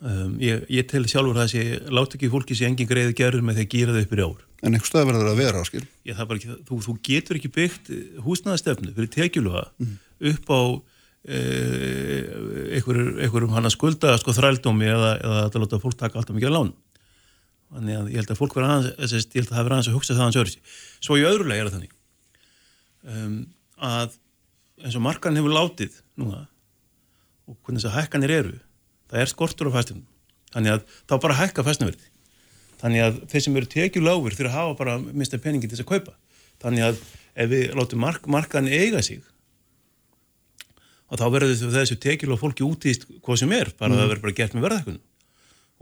um, 0.00 0.34
ég, 0.42 0.64
ég 0.72 0.88
tel 0.90 1.04
sjálfur 1.10 1.38
það 1.38 1.44
að 1.44 1.52
sé 1.52 1.92
láta 1.94 2.18
ekki 2.18 2.32
fólki 2.32 2.58
sem 2.58 2.72
engin 2.72 2.90
greiði 2.90 3.16
gerður 3.18 3.46
með 3.46 3.60
því 3.60 3.66
að 3.66 3.76
gera 3.76 3.96
þau 3.96 4.02
uppur 4.06 4.22
í 4.22 4.26
ár 4.28 4.42
En 4.64 4.72
einhver 4.72 4.88
stað 4.88 5.08
verður 5.10 5.30
að 5.30 5.40
vera 5.42 5.60
áskil 5.60 5.84
Já, 5.84 6.14
það 6.14 6.34
ekki, 6.38 6.58
þú, 6.68 6.80
þú 6.86 6.96
getur 7.10 7.40
ekki 7.40 7.52
byggt 7.52 7.92
húsnaðastefnu 8.24 8.94
fyrir 8.96 9.12
tekjuluða 9.12 9.66
mm. 9.76 9.94
upp 10.32 10.54
á 10.54 10.60
eh, 11.28 12.22
einhverjum 12.78 13.52
hann 13.52 13.68
að 13.68 13.76
skulda 13.76 14.16
sko 14.22 14.32
þrældómi 14.36 14.88
eða, 14.88 15.12
eða 15.20 15.44
að 15.50 15.60
láta 15.66 15.82
fólk 15.82 15.98
taka 16.00 16.20
alltaf 16.20 16.38
mikið 16.38 16.54
á 16.54 16.56
lán 16.56 16.72
Þannig 17.74 17.96
að 17.98 18.10
ég 18.12 18.20
held 18.20 18.30
að 18.30 18.38
fólk 18.38 18.54
verður 18.54 18.72
aðeins, 18.72 19.14
ég 19.14 19.40
held 19.40 19.48
að 19.48 19.56
það 19.56 19.64
verður 19.64 19.74
aðeins 19.74 19.88
að 19.90 19.96
hugsa 19.96 20.14
það 20.14 20.24
aðeins 20.24 20.40
öðru. 20.40 20.74
Svo 21.02 21.16
í 21.18 21.24
öðru 21.26 21.46
leið 21.48 21.60
er 21.60 21.68
það 21.68 21.74
þannig 21.74 21.94
um, 23.14 23.38
að 23.88 24.18
eins 24.84 24.98
og 24.98 25.04
markan 25.04 25.38
hefur 25.40 25.54
látið 25.54 25.96
núna 26.20 26.42
og 27.50 27.56
hvernig 27.56 27.82
þess 27.82 27.90
að 27.90 27.96
hækkanir 27.98 28.34
eru, 28.36 28.54
það 29.14 29.22
er 29.22 29.30
skortur 29.30 29.70
á 29.70 29.76
fæstunum. 29.78 30.04
Þannig 30.54 30.74
að 30.74 30.84
þá 31.06 31.14
bara 31.22 31.38
hækka 31.38 31.66
fæstunverði. 31.66 32.10
Þannig 32.82 33.04
að 33.06 33.20
þeir 33.32 33.44
sem 33.46 33.58
eru 33.60 33.70
tekið 33.70 34.04
lágur 34.04 34.34
fyrir 34.36 34.50
að 34.50 34.58
hafa 34.58 34.78
bara 34.82 34.98
minnst 35.00 35.36
peningin 35.38 35.70
til 35.70 35.78
þess 35.78 35.86
að 35.86 35.92
kaupa. 35.94 36.16
Þannig 36.62 36.88
að 36.90 37.00
ef 37.34 37.50
við 37.50 37.72
látum 37.78 38.02
mark, 38.04 38.26
markan 38.30 38.70
eiga 38.70 39.02
sig 39.02 39.22
og 41.10 41.20
þá 41.20 41.26
verður 41.34 41.74
þessu 41.74 41.98
tekið 42.00 42.32
lág 42.32 42.40
fólki 42.40 42.64
útíðist 42.66 43.06
hvað 43.24 43.42
sem 43.42 43.52
er, 43.54 43.70
bara 43.78 43.92
mm. 43.92 44.00
það 44.00 44.10
verður 44.10 44.24
bara 44.24 44.36
gert 44.38 44.56
með 44.56 44.66
verðækunum 44.68 45.02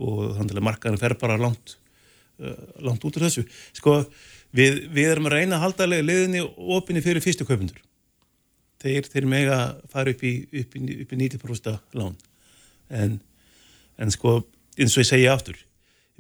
og 0.03 0.21
þannig 0.39 0.59
að 0.59 0.67
markaðin 0.67 1.01
fer 1.03 1.15
bara 1.21 1.39
langt 1.41 1.77
uh, 2.43 2.59
langt 2.83 3.05
út 3.07 3.19
úr 3.19 3.27
þessu 3.29 3.45
sko, 3.77 3.99
við, 4.57 4.83
við 4.93 5.13
erum 5.13 5.29
að 5.31 5.37
reyna 5.39 5.59
að 5.59 5.65
halda 5.67 5.89
leðinni 5.91 6.43
opinni 6.77 7.05
fyrir 7.05 7.25
fyrstu 7.25 7.47
kaupundur 7.49 7.81
þeir, 8.83 9.07
þeir 9.07 9.29
mega 9.31 9.59
fara 9.93 10.15
upp 10.15 10.25
í, 10.27 10.35
upp 10.65 10.77
í, 10.79 10.85
upp 11.05 11.15
í 11.15 11.21
90% 11.23 11.99
lán 12.01 12.19
en, 12.93 13.19
en 13.99 14.15
sko 14.15 14.41
eins 14.79 14.97
og 14.97 15.05
ég 15.05 15.11
segja 15.11 15.35
aftur 15.35 15.59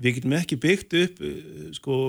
við 0.02 0.18
getum 0.18 0.34
ekki 0.38 0.58
byggt 0.60 0.96
upp 1.02 1.22
uh, 1.22 1.68
sko, 1.76 2.00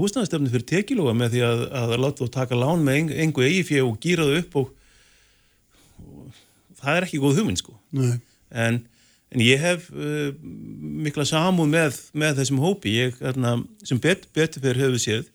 húsnæðastefni 0.00 0.52
fyrir 0.52 0.68
tekilóga 0.68 1.16
með 1.16 1.36
því 1.36 1.46
að, 1.46 1.64
að 1.82 1.96
láta 2.04 2.24
þú 2.24 2.30
taka 2.34 2.58
lán 2.58 2.84
með 2.86 3.14
engu 3.24 3.46
eigi 3.46 3.66
fyrir 3.72 3.88
og 3.88 3.98
gýra 4.02 4.28
þau 4.28 4.38
upp 4.42 4.60
og, 4.60 4.72
og 6.04 6.80
það 6.82 6.96
er 6.96 7.08
ekki 7.08 7.22
góð 7.22 7.40
hugminn 7.40 7.60
sko. 7.60 7.76
En 8.50 8.82
en 9.30 9.42
ég 9.44 9.60
hef 9.62 9.88
uh, 9.94 10.30
mikla 11.06 11.26
samúð 11.28 11.70
með, 11.70 11.98
með 12.18 12.40
þessum 12.40 12.62
hópi. 12.64 12.96
Ég, 12.98 13.18
erna, 13.22 13.58
sem 13.86 14.00
bet, 14.02 14.26
betur 14.34 14.64
fyrir 14.64 14.88
höfu 14.88 15.02
séð 15.02 15.28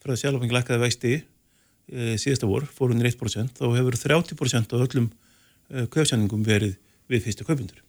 frá 0.00 0.14
að 0.14 0.22
sjálfengi 0.22 0.56
lækkaði 0.56 0.82
vexti 0.82 1.14
uh, 1.20 2.14
síðasta 2.20 2.48
vor, 2.48 2.64
fórunir 2.78 3.10
1% 3.10 3.60
þá 3.60 3.66
hefur 3.76 3.98
30% 4.00 4.76
af 4.76 4.86
öllum 4.86 5.10
uh, 5.10 5.84
kaupsæningum 5.92 6.46
verið 6.46 6.78
við 7.12 7.26
fyrstu 7.26 7.46
kaupundur 7.46 7.82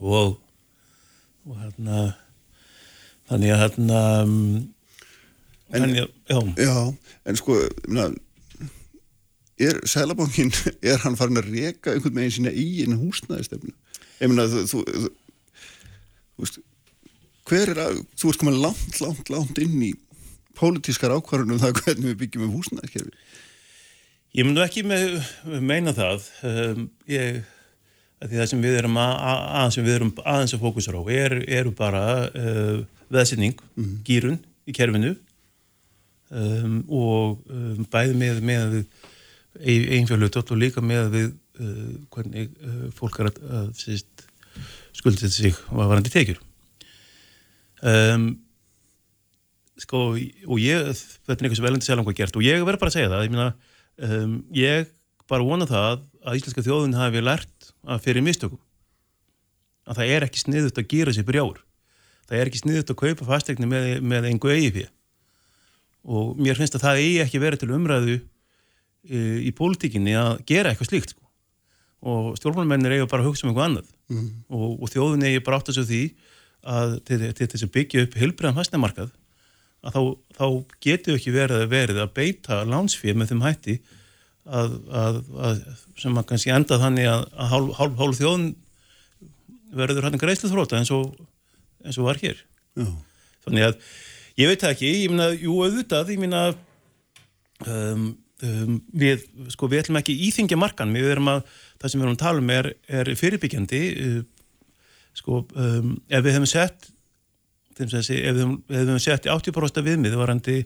og 0.00 0.40
og 1.44 1.56
hérna 1.60 2.04
þannig 3.28 3.54
að 3.54 3.62
hérna 3.62 4.02
um, 4.24 4.36
en, 5.74 5.96
já. 5.96 6.06
já, 6.56 6.76
en 7.28 7.36
sko 7.40 7.56
na, 7.88 8.06
er 9.60 9.80
Sælabankin, 9.88 10.52
er 10.90 11.02
hann 11.04 11.18
farin 11.20 11.40
að 11.40 11.50
reyka 11.52 11.92
einhvern 11.92 12.20
veginn 12.20 12.36
sína 12.38 12.54
í 12.54 12.84
einu 12.84 13.00
húsnæðistefnu 13.02 13.74
ég 14.20 14.30
meina 14.30 14.48
þú, 14.48 14.64
þú, 14.70 14.84
þú, 14.88 15.12
þú 16.34 16.46
veist 16.46 16.62
hver 17.48 17.74
er 17.74 17.80
að, 17.82 18.00
þú 18.16 18.30
ert 18.30 18.40
komin 18.40 18.60
langt, 18.62 19.00
langt, 19.04 19.30
langt 19.32 19.60
inn 19.60 19.76
í 19.84 19.92
pólitískar 20.58 21.12
ákvarðunum 21.16 21.60
það 21.62 21.80
hvernig 21.82 22.12
við 22.12 22.20
byggjum 22.22 22.46
um 22.46 22.54
húsnæðiskerfi. 22.58 23.12
Ég 24.34 24.46
mun 24.46 24.62
ekki 24.64 24.84
með, 24.86 25.18
meina 25.62 25.94
það. 25.94 26.28
Um, 26.46 26.86
ég 27.10 27.42
því 28.30 28.40
það 28.40 28.50
sem 28.50 28.64
við 28.64 28.78
erum 28.80 28.98
að, 29.00 29.14
aðeins 29.60 29.78
við 29.80 29.94
erum 29.94 30.12
aðeins 30.24 30.56
að 30.56 30.64
fókusra 30.64 31.00
á 31.00 31.02
er, 31.12 31.36
eru 31.60 31.72
bara 31.76 32.02
uh, 32.30 32.82
veðsynning, 33.12 33.56
mm 33.58 33.84
-hmm. 33.84 34.02
gýrun 34.06 34.38
í 34.64 34.76
kerfinu 34.76 35.14
um, 36.30 36.78
og 36.88 37.42
um, 37.50 37.84
bæði 37.90 38.16
með 38.18 38.40
með 38.44 38.78
einfjörlutot 39.64 40.50
og 40.50 40.58
líka 40.58 40.82
með 40.82 41.10
við 41.14 41.28
uh, 41.60 41.92
hvernig 42.14 42.54
uh, 42.64 42.86
fólk 42.96 43.20
er 43.20 43.30
að, 43.30 43.42
að 43.44 43.68
skuldið 44.94 45.30
sig 45.34 45.54
að 45.70 45.90
varandi 45.90 46.12
tekjur 46.12 46.40
um, 47.84 48.32
sko 49.80 50.02
og 50.14 50.58
ég, 50.62 50.90
þetta 51.26 51.34
er 51.34 51.46
eitthvað 51.46 51.58
sem 51.58 51.68
velandi 51.68 51.88
selanga 51.88 52.16
gert 52.16 52.36
og 52.38 52.46
ég 52.46 52.62
verður 52.62 52.82
bara 52.82 52.92
að 52.92 52.98
segja 52.98 53.12
það 53.12 53.24
ég, 53.26 53.34
myna, 53.34 53.48
um, 54.08 54.36
ég 54.54 54.92
bara 55.30 55.46
vona 55.46 55.68
það 55.68 56.04
að 56.24 56.40
íslenska 56.40 56.64
þjóðun 56.64 56.96
hafi 56.98 57.22
lært 57.22 57.70
að 57.84 58.02
fyrir 58.06 58.24
mistökum. 58.24 58.60
Að 59.84 60.00
það 60.00 60.12
er 60.16 60.26
ekki 60.26 60.42
sniðut 60.42 60.80
að 60.80 60.90
gera 60.90 61.14
sér 61.14 61.26
brjáur. 61.28 61.58
Það 62.24 62.38
er 62.40 62.50
ekki 62.50 62.62
sniðut 62.62 62.92
að 62.92 63.00
kaupa 63.02 63.26
fastegni 63.28 63.68
með, 63.68 63.88
með 64.00 64.30
einhver 64.30 64.56
eigi 64.56 64.70
fyrir 64.78 64.92
og 66.04 66.36
mér 66.36 66.58
finnst 66.58 66.74
að 66.76 66.82
það 66.84 66.98
eigi 67.00 67.20
ekki 67.24 67.40
verið 67.40 67.60
til 67.62 67.70
umræðu 67.72 68.14
uh, 68.18 69.38
í 69.40 69.50
pólitíkinni 69.56 70.12
að 70.20 70.42
gera 70.48 70.72
eitthvað 70.72 70.90
slíkt 70.90 71.14
sko. 71.14 71.22
Og 72.04 72.34
stjórnmálmennir 72.36 72.98
eiga 72.98 73.08
bara 73.08 73.24
að 73.24 73.30
hugsa 73.30 73.46
um 73.46 73.52
eitthvað 73.52 73.68
annað. 73.70 73.92
Mm. 74.12 74.26
og, 74.52 74.82
og 74.84 74.90
þjóðun 74.92 75.24
eigi 75.24 75.40
bara 75.44 75.56
átt 75.56 75.70
að 75.72 75.78
svo 75.78 75.86
því 75.88 76.02
að 76.68 76.90
til, 77.08 77.18
til 77.32 77.46
þess 77.46 77.64
að 77.64 77.72
byggja 77.72 78.02
upp 78.04 78.16
heilbriðan 78.20 78.56
fastnæmarkað 78.58 79.12
að 79.84 79.94
þá, 79.94 80.02
þá 80.36 80.46
getur 80.84 81.16
ekki 81.18 81.32
verið 81.32 81.62
að 81.62 81.72
verið 81.72 82.00
að 82.02 82.12
beita 82.18 82.58
lánsfið 82.68 83.16
með 83.16 83.32
þeim 83.32 83.44
hætti 83.44 83.76
að, 84.44 84.74
að, 84.92 85.20
að 85.48 85.62
sem 86.00 86.18
að 86.20 86.26
kannski 86.30 86.52
enda 86.52 86.78
þannig 86.80 87.08
að, 87.08 87.24
að 87.32 87.52
hálf, 87.54 87.70
hálf, 87.78 87.94
hálf 88.00 88.18
þjóðun 88.20 88.48
verður 89.74 90.08
hann 90.08 90.20
greiðslu 90.20 90.50
þróta 90.52 90.78
eins 90.78 90.92
og, 90.94 91.14
eins 91.84 91.98
og 91.98 92.08
var 92.08 92.20
hér. 92.20 92.42
Já. 92.78 92.88
Þannig 93.46 93.66
að 93.68 93.88
ég 94.40 94.50
veit 94.50 94.66
ekki, 94.68 94.92
ég 95.04 95.12
minna, 95.12 95.30
jú 95.32 95.56
auðvitað, 95.64 96.12
ég 96.14 96.22
minna 96.22 96.44
um, 97.66 98.06
um, 98.44 98.78
við, 98.92 99.26
sko, 99.54 99.68
við 99.70 99.84
ætlum 99.84 100.00
ekki 100.00 100.16
íþingja 100.28 100.58
markan, 100.60 100.94
við 100.94 101.12
erum 101.14 101.32
að, 101.34 101.44
það 101.80 101.92
sem 101.92 102.00
við 102.00 102.06
erum 102.06 102.16
að 102.16 102.24
tala 102.24 102.44
um 102.44 102.54
er, 102.54 102.70
er 103.00 103.12
fyrirbyggjandi, 103.20 103.82
uh, 104.06 104.72
sko, 105.18 105.44
um, 105.54 105.94
ef 106.08 106.24
við 106.26 106.38
hefum 106.38 106.50
sett, 106.50 106.90
þessi, 107.78 108.20
ef 108.20 108.34
við 108.36 108.42
hefum, 108.44 108.58
ef 108.68 108.74
við 108.76 108.84
hefum 108.86 109.04
sett 109.08 109.28
í 109.28 109.34
80% 109.34 109.86
viðmið 109.88 110.18
varandi, 110.18 110.58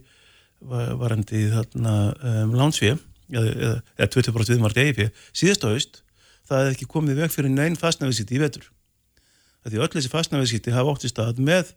varandi 0.58 1.44
þarna 1.52 1.94
um, 2.16 2.56
lánsfið, 2.58 2.98
eða, 3.32 3.76
eða 3.98 4.10
20% 4.14 4.52
viðmið 4.52 4.66
varandi 4.66 4.84
eigifið, 4.86 5.22
síðast 5.36 5.64
á 5.64 5.68
haust, 5.68 6.02
það 6.48 6.62
hefði 6.62 6.74
ekki 6.76 6.90
komið 6.94 7.22
veg 7.22 7.34
fyrir 7.34 7.52
neinn 7.52 7.78
fastnaðvísitt 7.78 8.32
í 8.32 8.40
vetur. 8.42 8.68
Því 9.68 9.82
öll 9.84 9.90
þessi 9.92 10.12
fastnaðvísitti 10.12 10.72
hafa 10.72 10.94
ótt 10.94 11.04
í 11.04 11.10
stað 11.10 11.40
með 11.44 11.72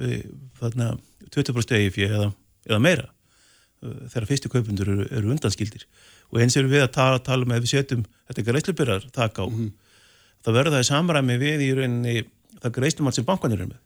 uh, 0.00 0.16
þarna 0.58 0.94
20% 1.34 1.76
eigifið 1.78 2.16
eða, 2.16 2.30
eða 2.66 2.80
meira. 2.82 3.06
Uh, 3.82 4.08
þegar 4.10 4.28
fyrstu 4.30 4.50
kaupundur 4.50 4.90
eru, 4.94 5.06
eru 5.10 5.32
undanskildir. 5.34 5.86
Og 6.32 6.42
eins 6.42 6.56
eru 6.58 6.72
við 6.72 6.86
að 6.86 6.94
tala, 6.96 7.22
tala 7.22 7.46
með 7.46 7.60
ef 7.60 7.66
við 7.66 7.74
setjum 7.76 8.04
þetta 8.26 8.46
greiðslubyrjar 8.48 9.08
tak 9.14 9.38
á 9.38 9.44
mm 9.46 9.54
-hmm. 9.54 9.72
það 10.42 10.58
verður 10.58 10.76
það 10.76 10.84
í 10.84 10.90
samræmi 10.90 11.38
við 11.38 11.64
í 11.68 11.72
rauninni 11.78 12.16
það 12.58 12.76
greiðslumann 12.78 13.14
sem 13.14 13.28
bankanir 13.28 13.62
er 13.62 13.70
með. 13.70 13.80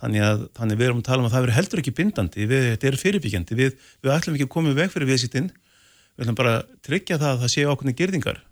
Þannig 0.00 0.24
að 0.26 0.40
þannig 0.58 0.78
við 0.78 0.86
erum 0.88 1.02
að 1.02 1.06
tala 1.06 1.22
um 1.22 1.28
að 1.28 1.34
það 1.34 1.44
verður 1.44 1.58
heldur 1.58 1.80
ekki 1.80 1.94
bindandi 1.94 2.46
við, 2.50 2.64
þetta 2.72 2.88
er 2.88 2.96
fyrirbyggjandi. 2.98 3.58
Við, 3.60 3.76
við 4.02 4.14
ætlum 4.14 4.34
ekki 4.34 4.48
að 4.48 4.54
koma 4.56 4.74
veg 4.74 4.90
fyrir 4.90 5.10
viðsýttin 5.12 5.52
við 6.14 6.24
ætlum 6.24 6.38
bara 6.38 6.58
að 6.58 6.68
tryggja 6.86 7.20
það 7.20 7.32
að 7.32 7.42
það 7.44 7.54
séu 7.54 7.70
okkurni 7.72 7.96
gerðingar 7.98 8.42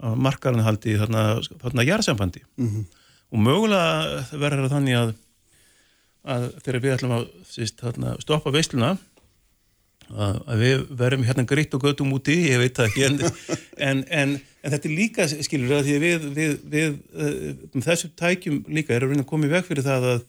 að 0.00 0.20
markarinn 0.26 0.64
haldi 0.64 0.96
þarna, 1.00 1.24
þarna 1.60 1.84
jærsambandi 1.84 2.44
mm 2.56 2.68
-hmm. 2.68 2.86
og 3.30 3.44
mögulega 3.46 4.38
verður 4.38 4.66
það 4.68 4.76
þannig 4.76 5.00
að 5.00 5.12
að 6.28 6.50
þegar 6.64 6.82
við 6.84 6.96
ætlum 6.96 7.14
að 7.16 7.28
síst, 7.48 7.80
þarna, 7.80 8.16
stoppa 8.20 8.52
veisluna 8.52 8.90
að, 10.10 10.40
að 10.44 10.62
við 10.64 10.84
verðum 11.00 11.26
hérna 11.28 11.46
gritt 11.48 11.74
og 11.76 11.84
göttum 11.86 12.12
úti, 12.16 12.36
ég 12.50 12.60
veit 12.60 12.76
það 12.76 12.90
ekki 12.90 13.06
en, 13.06 13.18
en, 13.88 14.02
en, 14.10 14.34
en 14.36 14.74
þetta 14.74 14.90
er 14.90 14.96
líka 14.96 15.28
skilur 15.30 15.78
að 15.78 15.88
því 15.88 15.96
að 15.96 16.04
við, 16.06 16.28
við, 16.36 16.54
við 16.74 16.98
um, 17.72 17.84
þessu 17.86 18.12
tækjum 18.20 18.62
líka 18.68 18.96
erum 18.96 19.14
við 19.14 19.24
að 19.24 19.30
koma 19.32 19.48
í 19.48 19.52
veg 19.54 19.68
fyrir 19.68 19.86
það 19.86 20.08
að, 20.14 20.24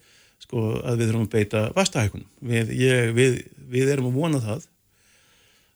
sko, 0.45 0.67
að 0.79 1.01
við 1.01 1.11
þurfum 1.11 1.27
að 1.27 1.33
beita 1.35 1.63
vastahækunum 1.75 2.51
við, 2.53 2.75
ég, 2.79 3.15
við, 3.17 3.41
við 3.71 3.95
erum 3.95 4.11
að 4.11 4.21
vona 4.21 4.43
það 4.45 4.67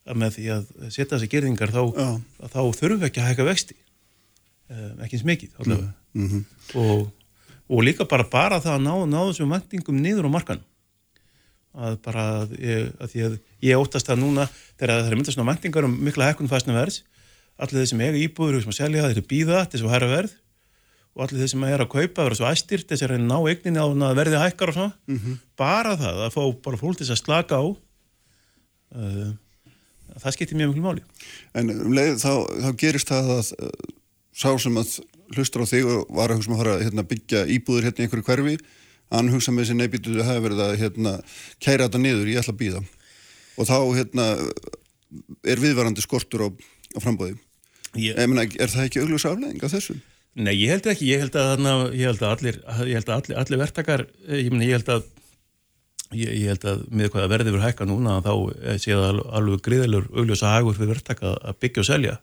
að 0.05 0.21
með 0.21 0.37
því 0.37 0.45
að 0.55 0.69
setja 0.89 1.15
þessi 1.15 1.31
gerðingar 1.31 1.73
þá, 1.73 1.81
þá 2.53 2.61
þurfum 2.61 3.01
við 3.01 3.07
ekki 3.09 3.23
að 3.23 3.29
hækka 3.31 3.47
vexti. 3.49 3.77
Ekki 5.01 5.17
eins 5.17 5.27
mikið 5.27 5.59
mm 5.65 5.91
-hmm. 6.15 6.43
og 6.81 7.11
og 7.65 7.81
líka 7.81 8.05
bara 8.05 8.23
bara 8.29 8.61
það 8.61 8.75
að 8.75 8.83
ná, 8.85 8.93
ná 9.09 9.19
þessum 9.25 9.49
vendingum 9.49 10.01
niður 10.01 10.27
á 10.29 10.35
markan 10.35 10.59
að 11.73 11.95
bara 12.05 12.25
að 12.43 12.51
ég, 12.61 12.91
að 13.01 13.09
því 13.09 13.23
að 13.25 13.37
ég 13.65 13.79
óttast 13.81 14.05
það 14.05 14.21
núna 14.21 14.45
þegar 14.77 15.01
það 15.01 15.09
er 15.09 15.15
myndast 15.15 15.37
svona 15.37 15.51
vendingar 15.51 15.87
um 15.87 15.95
mikla 15.97 16.29
hækkun 16.29 16.51
fæsna 16.51 16.77
verðs 16.77 17.01
allir 17.61 17.81
þeir 17.81 17.91
sem 17.91 18.03
eiga 18.03 18.21
íbúður 18.21 18.63
sem 18.63 18.73
að 18.73 18.79
selja 18.79 19.07
þeir 19.11 19.29
býða 19.29 19.61
til 19.71 19.81
að 19.83 19.93
hæra 19.93 20.11
verð. 20.11 20.35
Og 21.15 21.23
allir 21.23 21.41
þeir 21.41 21.51
sem 21.53 21.63
er 21.63 21.83
að 21.83 21.91
kaupa 21.93 22.25
verður 22.25 22.39
svo 22.41 22.49
æstyrt 22.49 22.89
þess 22.89 23.05
að 23.05 23.15
ná 23.23 23.37
eigninni 23.39 23.79
á 23.79 23.87
að 23.87 24.17
verði 24.19 24.41
hækkar 24.41 24.71
og 24.71 24.75
svona. 24.75 24.95
Mm 25.07 25.19
-hmm. 25.19 25.37
bara 25.55 25.95
það 25.95 26.21
að 26.25 26.33
fá 26.35 26.43
bara 26.65 26.81
fólk 26.81 26.97
til 26.99 27.07
að 27.07 27.21
slaka 27.21 27.55
á. 27.55 27.65
Uh, 28.95 29.31
það 30.23 30.37
skiptir 30.37 30.59
mjög 30.59 30.73
mjög 30.75 30.85
máli. 30.85 31.05
En 31.57 31.73
um 31.75 31.93
leið 31.95 32.17
þá, 32.23 32.31
þá 32.65 32.69
gerist 32.81 33.11
það 33.11 33.31
að 33.35 33.51
uh, 33.59 33.75
sá 34.35 34.49
sem 34.61 34.81
að 34.81 34.95
hlustur 35.35 35.65
á 35.65 35.71
þig 35.71 35.87
og 35.89 36.15
var 36.15 36.31
að 36.31 36.39
hugsa 36.39 36.51
um 36.51 36.57
að 36.57 36.61
fara 36.63 36.75
að 36.77 36.83
hérna, 36.85 37.07
byggja 37.11 37.45
íbúður 37.55 37.87
hérna 37.87 38.03
í 38.03 38.07
einhverju 38.07 38.27
hverfi 38.27 38.57
hann 39.13 39.31
hugsa 39.33 39.53
með 39.53 39.65
þessi 39.65 39.77
neybyttu 39.79 40.15
að 40.17 40.29
hafa 40.29 40.43
verið 40.45 40.63
að 40.65 40.75
hérna, 40.81 41.13
kæra 41.61 41.87
þetta 41.87 42.01
niður, 42.01 42.31
ég 42.31 42.41
ætla 42.41 42.55
að 42.55 42.61
býða 42.61 42.81
og 43.55 43.69
þá 43.69 43.77
hérna, 43.95 44.25
er 45.47 45.61
viðvarandi 45.61 46.03
skortur 46.03 46.45
á, 46.45 46.49
á 46.51 46.99
frambóði 47.03 47.37
ég... 48.01 48.17
Mena, 48.27 48.45
er 48.45 48.71
það 48.71 48.89
ekki 48.89 49.03
augljósa 49.03 49.33
aflegging 49.33 49.63
af 49.63 49.75
þessu? 49.75 49.97
Nei, 50.35 50.51
ég 50.57 50.73
held 50.73 50.89
ekki, 50.91 51.11
ég 51.13 51.21
held 51.23 51.37
að, 51.39 51.61
ég 51.95 52.09
held 52.09 52.23
að 52.25 52.33
allir, 52.33 52.57
allir, 52.67 53.37
allir 53.39 53.61
verktakar 53.61 54.07
ég, 54.27 54.49
meni, 54.51 54.67
ég 54.67 54.81
held 54.81 54.91
að 54.97 55.05
Ég, 56.13 56.29
ég 56.29 56.51
held 56.51 56.67
að 56.69 56.83
með 56.93 57.11
hvað 57.13 57.25
að 57.25 57.31
verði 57.33 57.53
verið 57.55 57.65
hækka 57.65 57.87
núna 57.89 58.19
þá 58.25 58.33
sé 58.81 58.93
það 58.93 59.21
alveg 59.39 59.63
gríðilegur 59.65 60.05
augljósa 60.21 60.51
hagur 60.53 60.77
fyrir 60.77 60.93
verktaka 60.93 61.33
að 61.41 61.57
byggja 61.63 61.81
og 61.81 61.87
selja. 61.89 62.17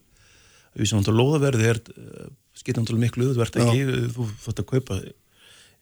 Því 0.76 0.88
sem 0.88 1.08
lóðaverði 1.10 1.66
er 1.72 1.80
skipta 2.56 2.80
náttúrulega 2.80 3.08
miklu 3.08 3.28
auðvert 3.30 3.58
ekki, 3.60 3.82
þú 4.14 4.28
þótt 4.44 4.62
að 4.62 4.68
kaupa. 4.70 5.00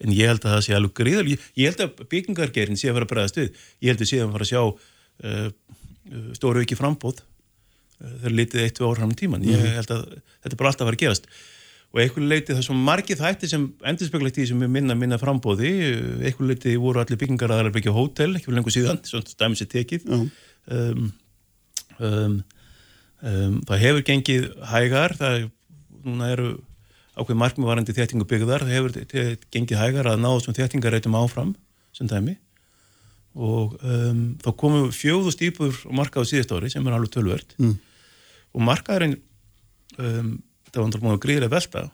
En 0.01 0.15
ég 0.17 0.31
held 0.33 0.47
að 0.47 0.55
það 0.55 0.65
sé 0.65 0.77
alveg 0.79 0.95
gríðal 0.97 1.27
ég, 1.29 1.49
ég 1.61 1.69
held 1.69 1.85
að 1.85 2.07
byggingargerin 2.09 2.81
sé 2.81 2.89
að 2.89 2.97
vera 2.99 3.11
bregðast 3.11 3.37
við. 3.37 3.61
Ég 3.85 3.93
held 3.93 4.05
að 4.07 4.11
sé 4.11 4.23
að 4.25 4.33
fara 4.33 4.47
að 4.47 4.53
sjá 4.55 4.63
uh, 4.65 5.51
stóru 6.39 6.65
ekki 6.65 6.79
frambóð 6.79 7.21
þegar 8.01 8.37
litið 8.37 8.65
eitt, 8.65 8.77
tvei 8.77 8.87
ára 8.87 8.99
fram 9.01 9.13
í 9.13 9.19
tíman 9.19 9.45
ég 9.45 9.59
mhm. 9.59 9.75
held 9.77 9.95
að 9.95 10.05
þetta 10.45 10.59
bara 10.61 10.73
alltaf 10.73 10.89
vera 10.89 10.97
að 10.97 11.03
gerast 11.05 11.27
og 11.91 11.99
einhverju 11.99 12.29
leiti 12.31 12.53
það 12.53 12.61
er 12.61 12.67
svo 12.69 12.77
margið 12.79 13.19
þætti 13.19 13.49
sem 13.51 13.65
endurspeglægt 13.91 14.39
í 14.39 14.47
sem 14.47 14.63
er 14.63 14.71
minna 14.71 14.95
minna 14.95 15.19
frambóði 15.19 15.71
einhverju 16.21 16.49
leiti 16.53 16.75
voru 16.79 17.03
allir 17.03 17.19
byggingar 17.19 17.51
að 17.57 17.73
byggja 17.75 17.95
hótel, 17.95 18.31
ekki 18.37 18.47
fyrir 18.47 18.59
lengur 18.61 18.75
síðan 18.75 19.01
svona 19.09 19.27
stæmis 19.27 19.63
er 19.65 19.71
tekið. 19.73 20.05
Um, 20.71 21.09
um, 21.99 22.37
um, 23.27 23.57
það 23.67 23.83
hefur 23.83 24.05
gengið 24.07 24.47
hægar 24.71 25.17
það 25.19 25.49
núna 26.05 26.29
eru 26.31 26.53
ákveð 27.19 27.41
markmiðvarandi 27.41 27.97
þéttingu 27.97 28.27
byggðar 28.31 28.65
það 28.69 28.77
hefur 28.77 29.49
gengið 29.51 29.81
hægar 29.81 30.11
að 30.13 30.23
ná 30.23 30.29
þessum 30.31 30.57
þéttingareitum 30.61 31.17
áfram 31.19 31.57
sem 31.97 32.11
dæmi. 32.11 32.37
Og 33.35 33.75
um, 33.83 34.23
þá 34.43 34.51
komum 34.59 34.95
fjóðust 34.95 35.43
íbúður 35.43 35.83
og 35.89 35.99
markaðu 35.99 36.31
síðast 36.31 36.55
ári 36.55 36.71
sem 36.71 36.87
er 36.87 36.95
alveg 36.97 37.13
tölvört 37.15 37.53
mm. 37.59 37.75
og 38.55 38.65
markaðurinn 38.67 39.19
um, 39.99 40.33
það 40.71 40.83
var 40.83 40.91
náttúrulega 40.91 41.25
gríðilega 41.25 41.55
velta 41.55 41.89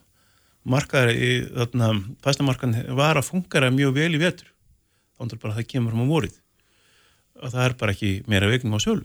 markaður 0.66 1.14
í 1.14 1.30
þarna 1.54 1.88
fæstamarkan 2.24 2.74
var 2.98 3.20
að 3.20 3.28
fungara 3.28 3.70
mjög 3.70 3.94
vel 3.94 4.12
í 4.16 4.20
vetur. 4.20 4.50
Þá 5.16 5.22
náttúrulega 5.22 5.42
bara 5.44 5.56
það 5.58 5.70
kemur 5.72 5.94
um 5.94 6.02
á 6.02 6.06
vorið. 6.10 6.36
Og 7.36 7.52
það 7.52 7.64
er 7.66 7.74
bara 7.80 7.94
ekki 7.94 8.12
meira 8.30 8.50
vegnum 8.50 8.76
á 8.76 8.80
sjölu 8.80 9.04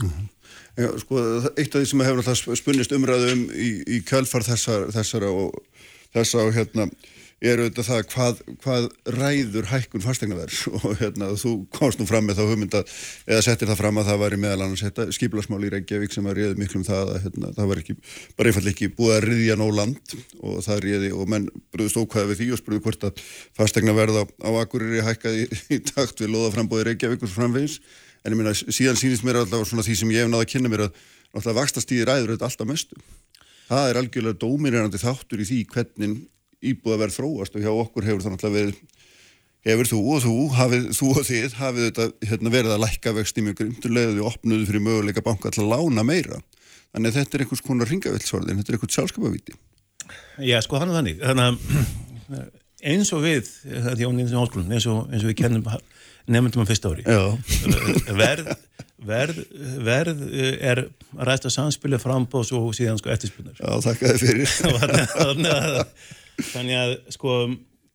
mm 0.00 0.08
-hmm. 0.08 0.28
Já, 0.78 0.98
sko, 0.98 1.16
eitt 1.58 1.74
af 1.74 1.80
því 1.82 1.86
sem 1.86 2.00
hefur 2.00 2.20
alltaf 2.22 2.58
spunnist 2.58 2.92
umræðum 2.92 3.40
í, 3.52 3.70
í 3.86 3.96
kjálfar 4.06 4.42
þessar, 4.46 4.86
þessara 4.94 5.30
og 5.30 5.58
þessa 6.14 6.38
og 6.46 6.54
hérna 6.54 6.86
er 7.40 7.60
auðvitað 7.62 7.86
það 7.86 8.02
hvað, 8.12 8.40
hvað 8.60 8.86
ræður 9.16 9.68
hækkun 9.70 10.02
fastegnaverðs 10.04 10.64
og 10.76 10.98
hérna 11.00 11.30
þú 11.40 11.52
komst 11.72 12.00
nú 12.00 12.06
fram 12.08 12.26
með 12.28 12.40
þá 12.40 12.50
hugmynda 12.50 12.82
eða 13.24 13.44
settir 13.46 13.70
það 13.70 13.80
fram 13.80 14.00
að 14.00 14.10
það 14.10 14.20
var 14.20 14.36
í 14.36 14.40
meðal 14.42 14.64
annars 14.66 15.14
skiplasmál 15.16 15.62
í 15.64 15.70
Reykjavík 15.72 16.12
sem 16.12 16.28
að 16.28 16.36
riði 16.36 16.58
miklu 16.60 16.80
um 16.82 16.86
það 16.88 17.14
að 17.14 17.22
hérna, 17.24 17.52
það 17.56 17.70
var 17.70 17.80
ekki, 17.82 17.96
bara 18.36 18.52
einfall 18.52 18.72
ekki 18.74 18.90
búið 18.98 19.14
að 19.16 19.26
riðja 19.28 19.56
nóg 19.60 19.72
land 19.78 20.14
og 20.40 20.60
það 20.66 20.82
riði 20.84 21.12
og 21.16 21.32
menn 21.32 21.48
brúðist 21.72 22.00
ókvæða 22.00 22.30
við 22.32 22.42
því 22.42 22.50
og 22.50 22.60
spurði 22.60 22.82
hvort 22.84 23.08
að 23.08 23.24
fastegnaverð 23.56 24.20
á, 24.20 24.24
á 24.28 24.50
Akureyri 24.60 25.06
hækkaði 25.06 25.46
í, 25.46 25.60
í 25.76 25.80
takt 25.88 26.20
við 26.20 26.34
loðaframbóði 26.34 26.90
Reykjavík 26.90 27.24
og 27.24 27.30
svo 27.30 27.40
framvegis. 27.40 27.78
En 28.20 28.34
ég 28.34 28.36
minna 28.36 28.52
síðan 28.52 29.00
sínist 29.00 29.24
mér 29.24 29.40
alltaf 29.40 29.64
svona 29.64 29.84
því 29.86 29.96
sem 29.96 30.12
ég 30.12 30.26
hef 30.26 30.28
náða 30.28 30.44
að 30.44 30.50
kynna 30.52 30.72
mér 30.72 30.82
að 30.90 30.98
alltaf 31.32 31.56
vakstastíði 31.56 32.04
ræður 32.04 32.34
þetta 32.34 32.50
alltaf 32.50 32.68
mestu. 32.68 33.00
Það 33.70 33.86
er 33.86 34.00
algjörlega 34.00 34.40
dóminirandi 34.42 35.00
þáttur 35.00 35.40
í 35.40 35.46
því 35.48 35.60
hvernig 35.70 36.18
íbúða 36.60 37.02
verð 37.04 37.16
þróast 37.18 37.56
og 37.56 37.64
hjá 37.64 37.70
okkur 37.72 38.08
hefur 38.08 38.24
það 38.24 38.36
alltaf 38.36 38.54
verið 38.54 38.80
hefur 39.66 39.90
þú 39.90 40.00
og 40.14 40.22
þú, 40.24 40.34
hafið, 40.56 40.86
þú 40.96 41.10
og 41.12 41.26
þið 41.28 41.56
hafið 41.58 41.86
þetta 41.88 42.30
hérna, 42.30 42.52
verið 42.54 42.74
að 42.74 42.82
lækka 42.84 43.12
vext 43.18 43.40
í 43.40 43.44
mjög 43.44 43.58
grimturlega 43.60 44.14
og 44.16 44.30
opnuðu 44.30 44.68
fyrir 44.70 44.84
möguleika 44.86 45.24
banka 45.24 45.52
til 45.52 45.66
að 45.66 45.74
lána 45.74 46.04
meira. 46.06 46.40
Þannig 46.90 47.10
að 47.10 47.18
þetta 47.18 47.36
er 47.36 47.44
einhvers 47.44 47.64
konar 47.66 47.90
ringavillsvarðin 47.90 48.60
þetta 48.60 48.72
er 48.72 48.78
einhvers 48.78 48.96
sjálfskapavíti. 48.96 49.58
Já 50.48 50.56
sko 50.64 50.80
þannig 50.80 50.96
þannig. 50.96 51.20
Þannig 51.26 51.44
að 51.50 52.46
eins 52.90 53.12
og 53.12 53.24
við 53.26 53.50
eins 53.76 54.86
og, 54.88 55.02
eins 55.12 55.20
og 55.20 55.28
við 55.28 55.36
kennum 55.42 55.66
nefndum 56.30 56.64
á 56.64 56.70
fyrsta 56.70 56.92
ári. 56.92 57.04
Verð, 58.16 58.48
verð, 59.04 59.42
verð 59.84 60.24
er 60.32 60.82
að 60.86 61.28
ræsta 61.28 61.52
samspilið 61.52 62.00
frambóðs 62.04 62.54
og 62.56 62.72
síðan 62.76 63.00
sko 63.00 63.12
eftirspunar 63.12 63.60
Já, 63.60 63.76
þakka 63.84 64.14
þið 64.14 64.24
fyrir. 64.24 64.56
Þannig 65.20 65.52
að 65.52 65.84
sko 67.14 67.34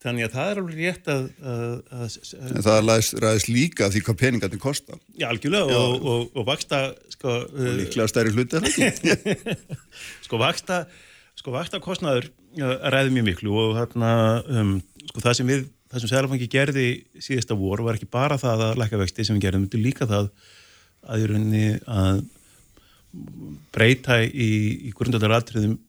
þannig 0.05 0.27
að 0.27 0.35
það 0.35 0.51
er 0.51 0.61
alveg 0.61 0.81
rétt 0.83 1.09
að, 1.09 1.23
að, 1.41 1.71
að 1.97 2.61
Það 2.67 2.91
ræðist 3.23 3.49
líka 3.49 3.89
því 3.93 4.03
hvað 4.05 4.19
peningarnir 4.21 4.61
kosta 4.61 4.99
Já, 5.17 5.27
algjörlega 5.31 5.73
Já. 5.73 5.79
Og, 5.81 6.05
og, 6.11 6.27
og 6.35 6.47
vaksta 6.49 6.81
sko, 7.15 7.37
og 7.49 7.71
líklega 7.79 8.09
stærri 8.11 8.33
hluti 8.35 8.61
Sko 10.27 10.41
vaksta 10.41 10.85
sko 11.35 11.53
vaksta 11.53 11.81
kostnaður 11.83 12.29
ræði 12.55 13.15
mjög 13.15 13.25
miklu 13.27 13.55
og 13.59 13.73
þarna 13.79 14.11
um, 14.47 14.75
sko 15.09 15.23
það 15.23 15.39
sem 15.39 15.49
við 15.49 15.65
það 15.91 16.03
sem 16.03 16.11
Sælafangi 16.11 16.47
gerði 16.51 16.85
síðasta 17.23 17.57
vor 17.59 17.83
var 17.85 17.99
ekki 17.99 18.09
bara 18.11 18.37
það 18.41 18.63
að 18.69 18.79
lækka 18.81 19.01
vexti 19.01 19.25
sem 19.27 19.37
við 19.37 19.45
gerðum, 19.47 19.65
þetta 19.67 19.77
er 19.77 19.83
líka 19.83 20.07
það 20.09 20.29
að 21.05 21.21
í 21.21 21.27
rauninni 21.29 21.67
að 21.91 22.23
breyta 23.75 24.19
í, 24.25 24.49
í 24.89 24.93
grundalega 24.95 25.39
atriðum 25.39 25.75
um, 25.75 25.83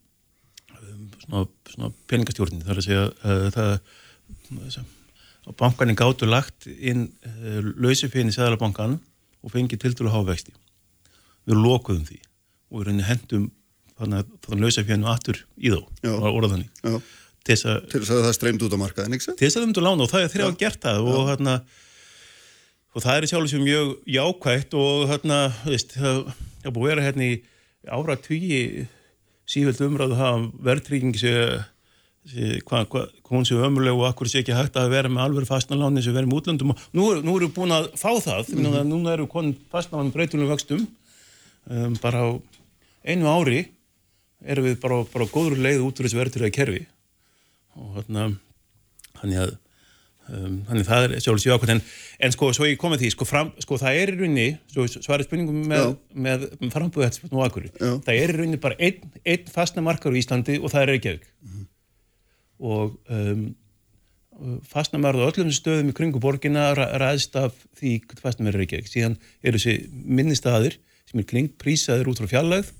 svona, 1.27 1.91
peningastjórnin 2.11 2.65
þar 2.67 2.81
að 2.81 2.87
segja 2.87 3.07
uh, 3.11 3.49
það 3.55 3.73
að 5.47 5.59
bankanin 5.61 5.99
gáttu 5.99 6.29
lagt 6.29 6.67
inn 6.67 7.09
uh, 7.27 7.61
lausifinn 7.79 8.31
í 8.31 8.35
Sælabankan 8.35 8.99
og 9.43 9.55
fengið 9.55 9.85
til 9.85 9.95
dælu 9.99 10.15
hávexti 10.15 10.55
við 11.47 11.63
lokuðum 11.63 12.07
því 12.09 12.19
og 12.71 12.81
við 12.81 12.89
rauninni 12.89 13.07
hendum 13.07 13.47
þannig 13.97 14.23
að 14.23 14.33
það 14.47 14.65
lausifinn 14.65 15.07
aftur 15.09 15.41
í 15.57 15.73
þá, 15.73 15.81
var 16.05 16.33
orðað 16.33 16.57
þannig. 16.57 16.81
Já. 16.83 16.97
Til 17.47 17.55
þess 17.55 18.11
að 18.11 18.25
það 18.27 18.33
streymt 18.35 18.65
út 18.67 18.75
á 18.75 18.79
markaðin? 18.81 19.21
Til 19.23 19.37
þess 19.39 19.55
að 19.55 19.61
það 19.61 19.69
myndur 19.69 19.87
lána 19.87 20.05
og 20.05 20.11
það 20.11 20.25
er 20.25 20.33
þeirra 20.33 20.49
að 20.51 20.59
gert 20.63 20.81
það 20.83 21.11
og, 21.13 21.21
hérna, 21.31 21.55
og 22.93 23.05
það 23.05 23.19
er 23.19 23.29
sjálf 23.31 23.53
sem 23.53 23.63
mjög 23.63 23.93
jákvægt 24.17 24.77
og 24.83 25.05
hérna, 25.13 25.39
veist, 25.63 25.95
það 25.95 26.19
er 26.67 26.75
búið 26.75 26.83
að 26.83 26.91
vera 26.91 27.07
hérna 27.07 27.29
í 27.29 27.37
ára 27.87 28.19
tvíi 28.19 28.61
sífjöld 29.51 29.83
umræðu 29.87 30.19
að 30.19 30.47
verðtryggingi 30.67 31.23
sé, 31.23 31.35
sé 32.31 32.59
hvað 32.67 32.89
hva, 32.93 33.05
hún 33.31 33.47
sé 33.47 33.59
ömuleg 33.69 33.95
og 33.95 34.09
akkur 34.09 34.31
sé 34.31 34.43
ekki 34.43 34.57
hægt 34.57 34.79
að 34.81 34.93
vera 34.95 35.13
með 35.13 35.25
alveg 35.27 35.49
fastnaláni 35.49 36.03
sem 36.05 36.17
verður 36.17 36.33
með 36.33 36.41
útlöndum 36.41 36.75
og 36.75 36.85
nú, 36.97 37.09
nú 37.23 37.37
við 37.39 37.53
búin 37.55 37.75
að 37.77 37.91
fá 37.99 38.11
það, 38.19 38.51
mm 38.53 38.65
-hmm. 38.67 38.91
núna 38.91 39.13
erum 39.15 39.27
við 39.27 39.35
konið 39.35 39.55
fastnaláni 39.71 40.15
breytunum 40.15 40.51
vöxtum 40.51 40.87
um, 41.71 41.95
bara 42.03 42.19
á 42.27 42.29
einu 43.07 43.27
ári 43.31 43.69
erum 44.45 44.65
við 44.65 44.81
bara, 44.81 45.05
bara 45.13 45.31
góður 45.31 45.59
leið 45.59 45.87
út 45.87 46.01
úr 46.01 46.07
þessu 46.07 46.19
verðtryggiða 46.19 46.57
kerfi 46.59 46.87
og 47.77 47.95
hérna 47.97 48.29
þannig 49.21 49.39
að 49.45 49.57
um, 50.33 50.57
þannig 50.69 50.87
það 50.89 51.07
er 51.07 51.15
sjálfsög 51.25 51.57
ákvæmt 51.57 51.73
en, 51.77 51.83
en 52.27 52.35
sko 52.35 52.49
svo 52.57 52.69
ég 52.69 52.81
komið 52.81 53.05
því 53.05 53.11
sko, 53.15 53.29
fram, 53.29 53.53
sko 53.63 53.79
það 53.81 54.01
er 54.01 54.13
í 54.13 54.17
rauninni 54.21 54.47
svarið 54.95 55.29
spurningum 55.29 55.61
með, 55.71 55.93
með, 56.13 56.49
frambúðu 56.73 57.07
þetta 57.09 57.31
og 57.33 57.45
akkur 57.47 57.69
það 57.77 58.13
er 58.15 58.33
í 58.33 58.39
rauninni 58.41 58.63
bara 58.63 58.79
einn, 58.79 59.13
einn 59.25 59.53
fastna 59.53 59.85
markar 59.87 60.17
í 60.17 60.23
Íslandi 60.23 60.59
og 60.61 60.73
það 60.73 60.83
er 60.83 60.93
Reykjavík. 60.95 61.31
Mm 61.43 61.53
-hmm. 61.53 61.69
og 62.73 62.99
um, 63.13 63.47
fastna 64.69 65.01
marður 65.01 65.29
á 65.29 65.31
öllum 65.33 65.53
stöðum 65.55 65.93
í 65.93 65.97
kringu 65.97 66.21
borgina 66.21 66.73
ræðst 66.77 67.37
af 67.41 67.55
því 67.79 68.01
fastna 68.21 68.47
marður 68.47 68.65
Reykjavík. 68.65 68.91
Síðan 68.91 69.17
eru 69.43 69.59
þessi 69.59 69.89
minnistaðir 69.93 70.79
sem 71.07 71.21
er 71.21 71.29
kring 71.29 71.53
prísaður 71.57 72.13
út 72.13 72.21
frá 72.21 72.29
fjallæð 72.35 72.73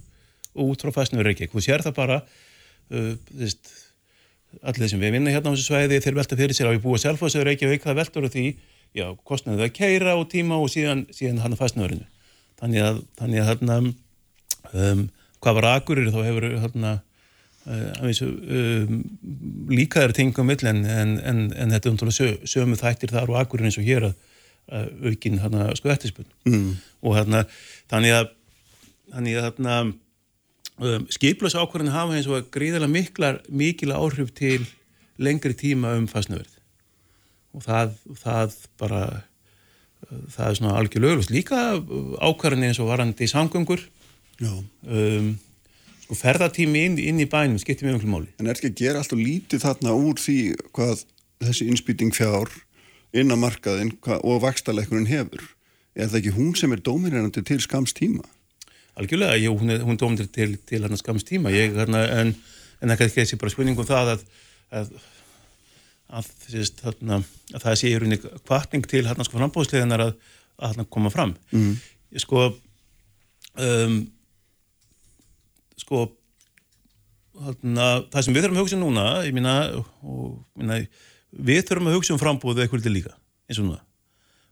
og 0.57 0.75
út 0.75 0.83
frá 0.85 0.93
fastna 0.93 1.19
marður 1.19 1.33
Reykjavík. 1.33 1.55
Þú 1.55 1.65
sér 1.65 1.85
það 1.87 1.97
bara 1.97 2.23
uh, 2.91 3.15
þess 3.33 3.86
allir 4.63 4.91
sem 4.91 5.03
við 5.03 5.17
vinna 5.17 5.35
hérna 5.35 5.53
á 5.53 5.55
þessu 5.55 5.71
svæði 5.71 6.01
þeir 6.05 6.19
velta 6.19 6.39
fyrir 6.39 6.57
sér 6.57 6.71
á 6.71 6.77
í 6.77 6.83
búa 6.83 7.01
selfos 7.01 7.37
eða 7.37 7.51
Reykjavík 7.51 7.85
það 7.85 7.99
veltur 8.01 8.29
því, 8.33 8.45
já, 8.97 9.07
kostnaðu 9.29 9.63
það 9.63 9.69
að 9.69 9.75
keira 9.77 10.15
á 10.17 10.21
tíma 10.31 10.61
og 10.61 10.71
síðan, 10.73 11.07
síðan 11.15 11.43
hann 11.45 11.57
að 11.57 11.63
fastnöðurinu 11.63 12.07
þannig 12.61 12.87
að, 12.87 13.03
þannig 13.21 13.43
að 13.43 13.51
hérna, 13.51 13.81
um, 14.73 15.03
hvað 15.45 15.59
var 15.59 15.69
agurir 15.75 16.13
þá 16.15 16.21
hefur 16.25 16.49
hérna 16.63 16.95
uh, 17.67 18.23
um, 18.29 19.03
líkaður 19.73 20.17
tingum 20.17 20.55
vill 20.55 20.71
en, 20.71 20.85
en, 20.85 21.19
en, 21.21 21.45
en 21.53 21.77
þetta 21.77 21.93
umtálega 21.93 22.17
sö, 22.17 22.33
sömu 22.49 22.79
þættir 22.81 23.13
þar 23.15 23.35
og 23.35 23.41
agurir 23.43 23.69
eins 23.69 23.79
og 23.81 23.87
hér 23.87 24.11
að, 24.11 24.17
að 24.73 24.91
aukin 25.11 25.39
hérna 25.43 25.69
sko 25.79 25.93
eftirspunn 25.93 26.33
mm. 26.49 26.73
og 27.05 27.19
hérna 27.19 27.45
þannig 27.93 28.17
að 28.23 28.33
þannig 29.13 29.39
að 29.39 29.49
hérna 29.51 29.77
um, 30.83 31.07
skiplasákvarðin 31.13 31.95
hafa 31.95 32.19
eins 32.19 32.29
og 32.31 32.51
gríðilega 32.55 32.93
miklar, 32.93 33.41
mikil 33.49 33.95
áhrif 33.97 34.33
til 34.37 34.67
lengri 35.17 35.57
tíma 35.57 35.97
um 35.97 36.09
fastnöverð 36.11 36.53
og 37.57 37.65
það, 37.65 37.97
það 38.21 38.61
bara 38.81 39.03
það 40.07 40.47
er 40.49 40.59
svona 40.59 40.77
algjör 40.79 41.05
löglust 41.05 41.33
líka 41.33 41.63
ákvarðin 42.21 42.69
eins 42.69 42.81
og 42.83 42.91
varandi 42.91 43.27
í 43.27 43.33
samgöngur 43.33 43.83
um, 44.45 45.33
sko 46.05 46.19
ferðartími 46.21 46.85
inn, 46.87 47.01
inn 47.03 47.23
í 47.23 47.29
bænum 47.31 47.59
skiptir 47.59 47.89
mjög 47.89 48.05
mjög 48.05 48.13
máli. 48.13 48.31
En 48.39 48.47
er 48.47 48.55
ekki 48.55 48.71
að 48.71 48.81
gera 48.83 49.03
alltaf 49.03 49.19
lítið 49.19 49.65
þarna 49.65 49.97
úr 49.97 50.21
því 50.23 50.39
hvað 50.77 51.03
þessi 51.43 51.69
innspýting 51.71 52.15
fjár 52.15 52.53
inn 53.17 53.33
á 53.33 53.37
markaðin 53.41 53.95
og 54.21 54.43
vakstarleikurinn 54.45 55.11
hefur? 55.11 55.43
Er 55.97 56.11
það 56.13 56.21
ekki 56.21 56.37
hún 56.37 56.55
sem 56.59 56.75
er 56.77 56.85
dóminirandi 56.85 57.43
til 57.43 57.59
skams 57.65 57.97
tíma? 57.97 58.23
Algjörlega, 58.97 59.37
jú, 59.41 59.55
hún, 59.61 59.75
hún 59.85 59.99
dómir 60.01 60.29
til, 60.33 60.57
til 60.69 60.83
hann 60.85 60.99
skamst 60.99 61.29
tíma, 61.29 61.53
ég, 61.55 61.75
hérna, 61.77 62.03
en, 62.17 62.33
en 62.81 62.93
það 62.93 63.03
kannski 63.03 63.23
þessi 63.23 63.39
bara 63.41 63.53
spurningum 63.53 63.89
það 63.89 64.13
að, 64.15 64.27
að, 64.81 64.93
að, 66.09 66.31
þessist, 66.47 66.83
þarna, 66.85 67.21
að 67.53 67.67
það 67.67 67.79
sé 67.81 67.91
í 67.91 67.97
rauninni 67.97 68.21
kvartning 68.49 68.87
til 68.89 69.05
hann 69.09 69.27
sko 69.27 69.41
frambóðsleginar 69.41 70.07
að 70.09 70.15
hann 70.63 70.89
koma 70.89 71.13
fram. 71.13 71.35
Mm. 71.53 71.75
Sko, 72.23 72.47
um, 73.61 73.99
sko, 75.85 76.07
þarna, 77.37 77.91
það 78.15 78.25
sem 78.25 78.39
við 78.39 78.47
þurfum 78.47 78.63
að 78.63 78.65
hugsa 78.65 78.81
núna, 78.81 79.07
ég 79.27 79.37
minna, 79.37 79.59
við 81.37 81.67
þurfum 81.69 81.93
að 81.93 81.99
hugsa 81.99 82.17
um 82.17 82.23
frambóðu 82.23 82.65
eitthvað 82.65 82.89
líka, 82.95 83.13
eins 83.51 83.61
og 83.61 83.69
núna. 83.69 83.83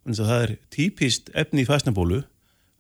Þannig 0.04 0.20
að 0.20 0.30
það 0.35 0.42
er 0.44 0.54
típist 0.74 1.30
efni 1.33 1.64
í 1.64 1.68
fæsnabólu 1.68 2.20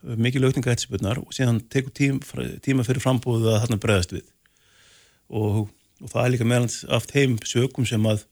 mikið 0.04 0.44
lögninga 0.44 0.72
eftirspurnar 0.72 1.20
og 1.22 1.32
síðan 1.34 1.62
tekur 1.72 1.94
tím, 1.96 2.20
tíma 2.64 2.84
fyrir 2.86 3.02
frambúðu 3.02 3.50
að 3.52 3.64
þarna 3.64 3.80
bregðast 3.80 4.14
við 4.14 4.26
og, 5.32 5.66
og 6.02 6.12
það 6.12 6.22
er 6.24 6.32
líka 6.34 6.48
meðan 6.48 6.70
af 6.96 7.08
þeim 7.10 7.36
sökum 7.48 7.88
sem 7.88 8.08
að 8.10 8.24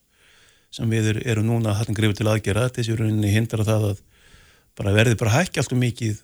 sem 0.73 0.89
við 0.89 1.21
erum 1.21 1.47
núna 1.49 1.71
að 1.71 1.83
þarna 1.83 1.97
grifur 1.99 2.17
til 2.17 2.29
aðgera 2.29 2.69
þessi 2.73 2.97
rauninni 2.97 3.33
hindra 3.33 3.65
það 3.65 3.89
að 3.91 4.01
bara 4.77 4.95
verði 4.95 5.19
bara 5.19 5.35
hækki 5.35 5.61
alltaf 5.61 5.77
mikið 5.79 6.23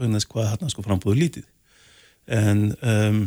hvað 0.00 0.48
þarna 0.54 0.72
sko 0.72 0.84
frambúðu 0.86 1.20
lítið 1.20 1.48
en 2.30 2.62
um, 2.80 3.20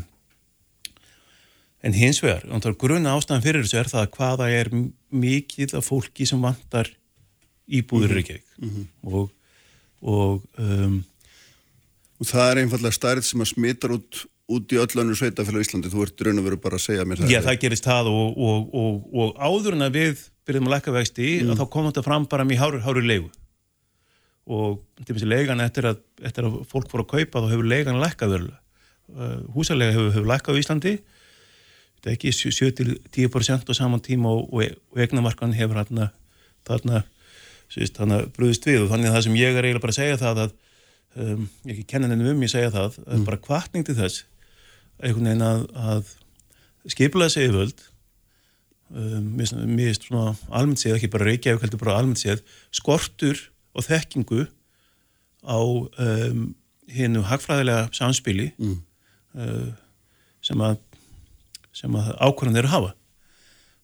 en 1.83 1.95
hins 1.97 2.21
vegar, 2.23 2.45
grunna 2.79 3.13
ástæðan 3.17 3.43
fyrir 3.43 3.65
þessu 3.65 3.79
er 3.81 3.89
það 3.91 4.05
að 4.05 4.11
hvaða 4.17 4.49
er 4.55 4.69
mikið 5.11 5.73
af 5.77 5.89
fólki 5.89 6.25
sem 6.29 6.41
vantar 6.41 6.89
íbúður 7.67 8.13
mm 8.13 8.23
-hmm. 8.23 8.41
mm 8.57 8.69
-hmm. 8.69 8.85
og 9.13 9.31
og 10.03 10.43
um, 10.59 11.03
Og 12.23 12.29
það 12.29 12.49
er 12.49 12.59
einfallega 12.61 12.95
stærð 12.95 13.25
sem 13.27 13.41
að 13.43 13.49
smittar 13.49 13.91
út, 13.97 14.21
út 14.55 14.71
í 14.71 14.77
öll 14.79 15.01
önnu 15.03 15.15
sveitafélag 15.19 15.65
Íslandi. 15.65 15.89
Þú 15.91 16.05
ert 16.05 16.21
raun 16.23 16.39
og 16.39 16.45
veru 16.45 16.59
bara 16.63 16.79
að 16.79 16.85
segja 16.85 17.03
mér 17.03 17.19
það. 17.19 17.33
Já, 17.33 17.39
það 17.43 17.57
gerist 17.65 17.89
það 17.89 18.09
og, 18.13 18.37
og, 18.47 18.69
og, 18.79 19.01
og 19.19 19.41
áður 19.43 19.75
en 19.75 19.87
að 19.89 19.97
við 19.97 20.21
byrjum 20.47 20.69
að 20.69 20.75
lækka 20.77 20.93
vexti 20.95 21.29
mm. 21.41 21.51
þá 21.59 21.63
kom 21.73 21.89
þetta 21.89 22.05
fram 22.05 22.27
bara 22.31 22.47
mjög 22.47 22.63
hárur, 22.63 22.85
hárur 22.87 23.09
leigu. 23.09 23.27
Og 24.47 24.79
til 25.03 25.17
og 25.17 25.19
með 25.19 25.29
leigan 25.33 25.65
eftir 25.67 25.89
að, 25.91 25.99
eftir 26.23 26.47
að 26.47 26.57
fólk 26.71 26.89
fór 26.91 27.03
að 27.03 27.11
kaupa 27.11 27.43
þá 27.43 27.51
hefur 27.51 27.71
leigan 27.73 27.99
lækkað 27.99 28.35
verðulega. 28.37 28.59
Uh, 29.13 29.37
húsalega 29.57 29.97
hefur, 29.97 30.11
hefur 30.15 30.31
lækkað 30.31 30.55
í 30.55 30.63
Íslandi. 30.63 30.97
Þetta 31.99 32.11
er 32.11 32.15
ekki 32.15 32.35
7-10% 32.39 33.67
á 33.67 33.73
saman 33.75 34.03
tíma 34.03 34.31
og 34.31 34.99
egnamarkan 34.99 35.55
hefur 35.55 35.83
þarna, 35.83 36.11
þarna, 36.67 37.03
þarna 37.75 38.25
brúðist 38.35 38.67
við 38.67 38.85
og 38.85 38.91
þannig 38.95 39.11
að 39.11 39.17
það 39.17 39.25
sem 39.27 39.39
ég 39.43 39.55
er 39.55 39.67
eiginlega 39.67 39.83
bara 39.83 39.95
að 39.95 39.99
segja 39.99 40.19
það 40.23 40.47
að 40.47 40.61
um, 41.19 41.47
ég 41.65 41.75
ekki 41.75 41.87
kenna 41.93 42.09
henni 42.11 42.29
um, 42.29 42.43
ég 42.45 42.51
segja 42.51 42.71
það 42.73 42.99
mm. 43.03 43.25
bara 43.27 43.41
kvartning 43.41 43.87
til 43.87 43.97
þess 43.97 44.23
einhvern 45.03 45.29
veginn 45.29 45.47
að, 45.47 45.65
að 45.73 46.13
skipulega 46.93 47.33
segja 47.33 47.53
völd 47.55 47.85
um, 48.93 49.29
mér 49.37 49.91
er 49.91 49.99
svona 49.99 50.33
almennt 50.49 50.81
séð, 50.83 50.97
ekki 50.97 51.11
bara 51.13 51.29
Reykjavík 51.29 51.65
heldur 51.65 51.81
bara 51.81 51.97
almennt 51.99 52.21
séð, 52.21 52.43
skortur 52.73 53.39
og 53.73 53.87
þekkingu 53.87 54.45
á 55.43 55.59
um, 55.59 56.49
hinnu 56.93 57.23
hagfræðilega 57.27 57.89
samspili 57.95 58.51
mm. 58.57 58.79
uh, 59.39 59.69
sem 60.43 60.63
að 60.63 60.81
sem 61.73 61.95
að 61.97 62.11
ákvörðan 62.21 62.59
eru 62.61 62.69
að 62.69 62.75
hafa 62.75 62.91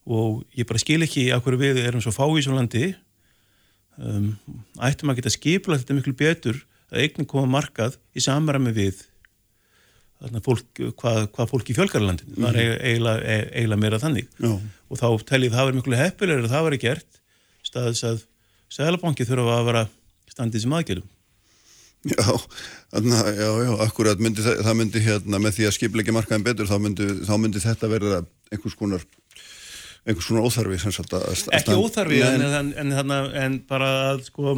og 0.10 0.42
ég 0.58 0.68
bara 0.70 0.82
skil 0.82 1.02
ekki 1.06 1.30
að 1.34 1.42
hverju 1.46 1.62
við 1.62 1.80
erum 1.84 2.04
svo 2.04 2.13
fáið 2.13 2.42
í 2.42 2.44
svo 2.46 2.58
landi 2.58 2.84
um, 3.98 4.34
ættum 4.86 5.12
að 5.12 5.22
geta 5.22 5.34
skipula 5.34 5.80
þetta 5.82 5.98
miklu 5.98 6.13
betur 6.18 6.60
að 6.89 7.04
eignin 7.04 7.30
koma 7.30 7.49
markað 7.60 7.97
í 8.17 8.23
samræmi 8.23 8.73
við 8.75 9.04
fólk, 10.43 10.82
hvað, 10.99 11.21
hvað 11.36 11.52
fólk 11.54 11.69
í 11.71 11.75
fjölgarlandinu 11.78 12.34
mm. 12.36 12.43
var 12.43 12.58
mhm. 12.58 12.82
eiginlega, 12.89 13.38
eiginlega 13.54 13.84
meira 13.86 14.02
þannig 14.02 14.28
já. 14.36 14.52
og 14.52 14.99
þá 14.99 15.08
tellið 15.30 15.56
það 15.56 15.69
verið 15.69 15.80
miklu 15.80 16.02
heppilegur 16.02 16.49
að 16.49 16.56
það 16.56 16.67
verið 16.67 16.84
gert 16.88 17.23
staðis 17.69 18.04
að 18.08 18.25
Sælabanki 18.69 19.25
þurfa 19.25 19.56
að 19.56 19.69
vera 19.71 19.88
standið 20.30 20.65
sem 20.65 20.75
aðgjörðum 20.78 21.15
Já, 22.08 22.32
anna, 22.95 23.17
já, 23.36 23.47
já, 23.60 23.71
akkurat 23.84 24.21
myndi 24.23 24.43
það, 24.45 24.62
það 24.63 24.75
myndi 24.80 24.99
hérna 25.04 25.39
með 25.43 25.58
því 25.58 25.65
að 25.67 25.73
skipleiki 25.75 26.13
markaðin 26.15 26.45
betur 26.45 26.69
þá 26.69 26.78
myndi, 26.80 27.08
þá 27.28 27.34
myndi 27.43 27.60
þetta 27.60 27.89
verða 27.91 28.19
einhvers 28.54 28.78
konar 28.80 29.04
einhvers 30.08 30.30
konar 30.30 30.47
óþarfi 30.47 30.80
að, 30.80 31.25
Ekki 31.58 31.75
óþarfi 31.75 32.21
en, 32.23 32.45
en, 32.45 32.93
en, 33.02 33.12
en 33.43 33.58
bara 33.67 33.89
að 34.13 34.23
sko 34.30 34.56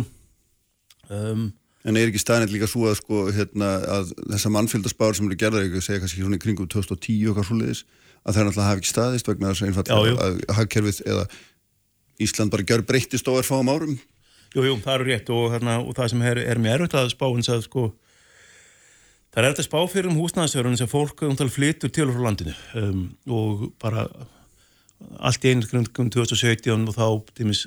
um 1.10 1.48
En 1.82 1.98
er 1.98 2.12
ekki 2.12 2.22
staðnett 2.22 2.54
líka 2.54 2.70
svo 2.70 2.86
að, 2.92 3.00
sko, 3.00 3.24
hérna, 3.34 3.72
að 3.90 4.12
þessa 4.36 4.52
mannfjöldaspár 4.54 5.18
sem 5.18 5.26
eru 5.26 5.38
gerðar, 5.40 5.66
ég 5.66 5.82
segja 5.82 6.04
kannski 6.04 6.22
svona 6.22 6.38
í 6.38 6.44
kringum 6.44 6.70
2010 6.70 7.32
og 7.32 7.40
hvað 7.40 7.48
svo 7.48 7.58
leiðis, 7.58 7.82
að 8.22 8.36
það 8.36 8.42
er 8.42 8.48
náttúrulega 8.50 8.68
hafi 8.68 8.84
ekki 8.84 8.92
staðist 8.92 9.32
vegna 9.32 9.50
þess 9.50 9.64
að 9.64 9.72
einfallega 9.72 10.28
að 10.28 10.44
hagkerfið 10.60 11.02
eða 11.08 11.26
Ísland 12.22 12.54
bara 12.54 12.68
gjör 12.70 12.86
breyttist 12.86 13.26
á 13.26 13.34
erfáum 13.34 13.72
árum. 13.74 13.98
Jú, 14.54 14.66
jú, 14.68 14.76
það 14.84 14.94
eru 14.94 15.08
rétt 15.08 15.34
og, 15.34 15.48
hérna, 15.56 15.80
og 15.82 15.98
það 15.98 16.12
sem 16.14 16.24
er, 16.28 16.42
er 16.54 16.62
mér 16.62 16.84
erfitt 16.84 17.00
að 17.00 17.14
spá 17.16 17.26
eins 17.32 17.50
að 17.50 17.66
sko 17.66 17.88
það 19.32 19.42
er 19.42 19.50
að 19.50 19.66
spá 19.66 19.80
fyrir 19.88 20.12
um 20.12 20.20
húsnæðasverðun 20.20 20.80
sem 20.80 20.92
fólk 20.92 21.24
umtal 21.28 21.50
flyttur 21.50 21.92
til 21.94 22.10
og 22.10 22.18
frá 22.18 22.26
landinu. 22.28 22.56
Um, 22.78 23.04
og 23.32 23.70
bara 23.82 24.06
allt 25.18 25.46
í 25.48 25.54
einu 25.54 25.70
grunn 25.72 26.12
2017 26.14 26.90
og 26.92 26.98
þá 26.98 27.06
tímis 27.40 27.66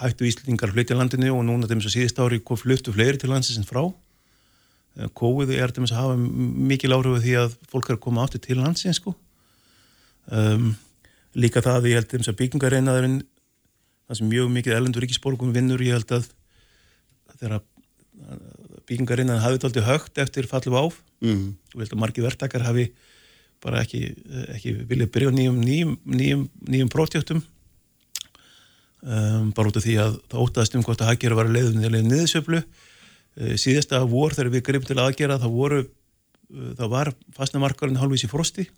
hættu 0.00 0.26
Íslingar 0.28 0.72
flytja 0.74 0.96
landinu 0.98 1.34
og 1.36 1.44
núna 1.46 1.68
tímis 1.70 1.88
að 1.88 1.96
síðust 1.98 2.20
ári 2.22 2.40
fluttu 2.42 2.94
fleiri 2.94 3.20
til 3.20 3.30
landsins 3.30 3.68
frá. 3.68 3.82
COVID 4.94 5.50
er 5.50 5.74
tímis 5.74 5.92
að 5.92 6.02
hafa 6.02 6.16
mikil 6.70 6.94
áhrif 6.94 7.22
því 7.22 7.36
að 7.42 7.54
fólk 7.70 7.90
er 7.90 7.98
að 7.98 8.04
koma 8.06 8.24
áttu 8.24 8.38
til 8.38 8.58
landsins 8.60 9.00
sko. 9.00 9.14
Um, 10.30 10.74
líka 11.34 11.62
það 11.62 11.90
ég 11.90 11.98
held 11.98 12.10
tímis 12.10 12.30
að 12.30 12.38
byggingarreinaðurinn 12.40 13.22
það 14.08 14.18
sem 14.18 14.30
mjög 14.30 14.50
mikið 14.54 14.76
ellendur 14.78 15.04
ríkisborgum 15.04 15.54
vinnur 15.54 15.82
ég 15.82 15.96
held 15.98 16.14
að 16.14 16.28
þegar 17.40 17.58
byggingarinn 18.88 19.32
hafi 19.32 19.58
þetta 19.58 19.70
aldrei 19.70 19.86
högt 19.88 20.20
eftir 20.22 20.48
fallu 20.48 20.76
áf 20.78 21.00
mm. 21.24 21.44
og 21.74 21.78
ég 21.78 21.84
held 21.86 21.96
að 21.96 22.02
margi 22.02 22.24
verktakar 22.24 22.64
hafi 22.66 22.86
bara 23.64 23.80
ekki, 23.84 24.12
ekki 24.54 24.74
viljað 24.84 25.12
byrja 25.14 25.32
nýjum 25.34 25.60
nýjum, 25.60 25.94
nýjum, 26.04 26.46
nýjum 26.68 26.92
prótjöktum 26.92 27.42
um, 29.04 29.50
bara 29.56 29.70
út 29.70 29.78
af 29.80 29.84
því 29.84 29.96
að 30.02 30.16
það 30.32 30.44
ótaðast 30.44 30.78
um 30.78 30.86
hvort 30.86 31.04
að 31.04 31.12
haggjara 31.12 31.38
var 31.38 31.50
að 31.50 31.58
leiða 31.58 32.02
niðursöflu 32.04 32.62
uh, 32.62 33.54
síðasta 33.60 34.00
vor 34.08 34.36
þegar 34.36 34.54
við 34.54 34.66
greifum 34.68 34.88
til 34.88 35.00
aðgera 35.02 35.40
það 35.42 35.58
voru 35.58 35.82
uh, 35.84 36.72
það 36.78 36.94
var 36.96 37.12
fastnamarkarinn 37.36 38.00
hálfísi 38.00 38.30
frosti 38.30 38.68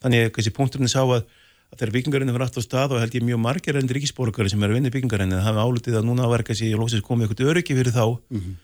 þannig 0.00 0.30
að 0.30 0.52
punkturinn 0.56 0.90
sá 0.90 1.02
að 1.04 1.22
að 1.70 1.78
þegar 1.78 1.92
byggingarinn 1.94 2.34
var 2.34 2.44
aftur 2.46 2.64
á 2.64 2.66
stað 2.66 2.94
og 2.94 3.02
held 3.02 3.14
ég 3.14 3.26
mjög 3.26 3.40
margir 3.44 3.78
enn 3.78 3.90
ríkisborgari 3.90 4.50
sem 4.50 4.62
er 4.62 4.72
að 4.72 4.78
vinna 4.78 4.90
í 4.90 4.94
byggingarinn 4.94 5.30
en 5.30 5.38
það 5.38 5.48
hefði 5.48 5.66
álutið 5.66 5.98
að 6.00 6.06
núna 6.08 6.30
var 6.30 6.42
kannski 6.46 6.70
lóksins 6.74 7.04
komið 7.06 7.28
eitthvað 7.28 7.52
öryggi 7.52 7.76
fyrir 7.78 7.94
þá 7.94 8.06
mm 8.08 8.40
-hmm. 8.40 8.56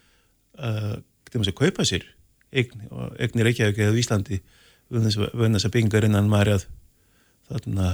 uh, 0.59 0.95
til 1.31 1.41
að 1.43 1.59
kaupa 1.61 1.85
sér 1.87 2.03
eign, 2.51 2.83
eignir 3.19 3.47
Reykjavík 3.47 3.79
eða 3.79 3.99
Íslandi 4.01 4.41
vöðin 4.91 5.55
þess 5.55 5.67
að 5.67 5.75
byggingarinnan 5.75 6.29
var 6.31 6.51
að 6.51 6.67
þarna 7.47 7.87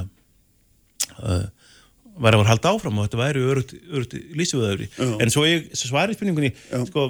uh, 1.22 1.46
var 2.18 2.38
að 2.38 2.48
halda 2.52 2.74
áfram 2.76 3.00
og 3.00 3.08
þetta 3.08 3.22
væri 3.22 3.44
örugt 3.50 4.16
lísöðaðuri 4.38 4.90
uh. 5.02 5.18
en 5.24 5.34
svo 5.34 5.46
ég 5.48 5.72
svarið 5.78 6.18
spurningunni 6.20 6.52
sko, 6.90 7.08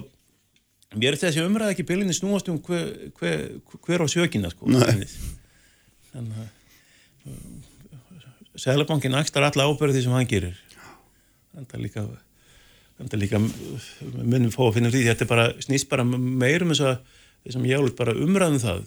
mér 0.96 1.16
er 1.16 1.22
þessi 1.26 1.44
umræð 1.44 1.74
ekki 1.74 1.88
byllinni 1.90 2.16
snúast 2.16 2.48
um 2.52 2.62
hver, 2.64 3.12
hver, 3.20 3.46
hver 3.84 4.06
á 4.06 4.08
sjökina 4.08 4.54
sko, 4.54 4.70
þannig 6.14 6.40
að 6.40 6.50
Sælabankin 8.60 9.16
axtar 9.18 9.48
alla 9.48 9.66
ábyrði 9.66 10.04
sem 10.04 10.14
hann 10.14 10.30
gerir. 10.30 10.58
Þetta 11.58 11.78
er 11.78 11.82
líka 11.82 12.04
þetta 13.00 13.16
er 13.16 13.22
líka 13.22 13.40
munum 13.42 14.52
fá 14.54 14.62
að 14.68 14.76
finna 14.78 14.92
því. 14.94 15.06
Þetta 15.10 15.26
er 15.26 15.32
bara 15.32 15.48
snýst 15.66 15.90
bara 15.90 16.06
meirum 16.06 16.74
þess 16.74 16.86
að 16.86 17.16
þessum 17.48 17.66
ég 17.70 17.82
álut 17.82 17.98
bara 17.98 18.14
umræðum 18.14 18.62
það 18.62 18.84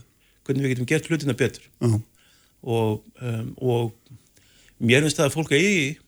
hvernig 0.47 0.63
við 0.67 0.75
getum 0.75 0.91
gert 0.93 1.11
hlutina 1.11 1.35
betur. 1.35 1.67
Uh 1.83 1.97
-huh. 1.97 2.03
og, 2.63 3.03
um, 3.21 3.49
og 3.59 3.95
mér 4.79 5.03
finnst 5.03 5.19
það 5.19 5.27
að 5.27 5.35
fólk 5.35 5.53
eigi 5.59 5.99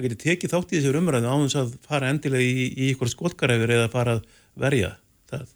að 0.00 0.08
geta 0.08 0.24
tekið 0.24 0.52
þátt 0.54 0.74
í 0.74 0.80
þessu 0.80 1.00
umræðum 1.00 1.30
á 1.30 1.36
þess 1.44 1.60
að 1.60 1.72
fara 1.86 2.10
endilega 2.10 2.44
í, 2.44 2.66
í 2.72 2.90
ykkur 2.94 3.12
skotkaræfur 3.12 3.74
eða 3.76 3.88
fara 3.92 4.18
að 4.18 4.28
verja 4.60 4.94
það. 5.30 5.48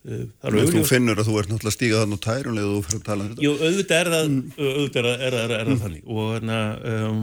Þú 0.00 0.82
finnur 0.88 1.18
að 1.20 1.28
þú 1.28 1.34
ert 1.36 1.50
náttúrulega 1.50 1.76
stígað 1.76 2.04
þann 2.04 2.16
og 2.16 2.20
tærunlega 2.24 2.68
og 2.68 2.76
þú 2.76 2.84
fyrir 2.86 3.00
að 3.00 3.08
tala 3.08 3.20
um 3.20 3.30
þetta. 3.30 3.42
Jú, 3.44 3.50
auðvitað 3.60 3.98
er 3.98 4.08
það, 4.14 4.24
mm. 4.30 4.38
auðvitað 4.70 5.08
er, 5.10 5.18
er, 5.26 5.34
er, 5.56 5.66
það 5.68 5.82
þannig. 5.84 6.04
Og, 6.06 6.30
hana, 6.32 6.60
um, 6.94 7.18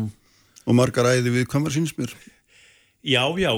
og 0.68 0.78
margar 0.78 1.10
æði 1.10 1.34
við 1.34 1.48
var 1.56 1.74
sínsmjör 1.74 2.14
Já, 3.08 3.24
já 3.40 3.52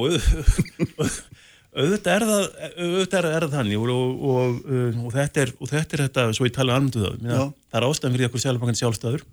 auðvitað 1.80 2.14
er 2.14 2.26
það 2.30 2.46
auðvitað 2.86 3.28
er 3.34 3.44
það 3.44 3.58
þannig. 3.58 3.78
Og, 3.84 4.24
og, 4.32 4.64
og 5.04 5.12
þetta 5.18 5.44
er 5.44 5.54
og 5.58 5.74
þetta 5.74 5.98
er 5.98 6.06
þetta, 6.06 6.26
svo 6.38 6.48
ég 6.48 6.56
tala 6.56 6.80
almennt 6.80 6.96
um 7.00 7.04
það. 7.04 7.52
Það 7.70 7.80
er 7.82 7.88
ástæðan 7.90 8.16
fyrir 8.16 8.30
okkur 8.30 8.46
sjálfbankan 8.46 8.80
sjálfstæður 8.80 9.28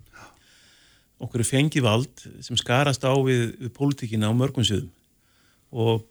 okkur 1.23 1.41
er 1.41 1.49
fengið 1.49 1.87
vald 1.87 2.27
sem 2.45 2.59
skarast 2.59 3.05
á 3.07 3.13
við, 3.25 3.55
við 3.61 3.73
pólitíkina 3.73 4.29
á 4.29 4.33
mörgum 4.37 4.65
sögum 4.67 4.93
og 5.71 6.05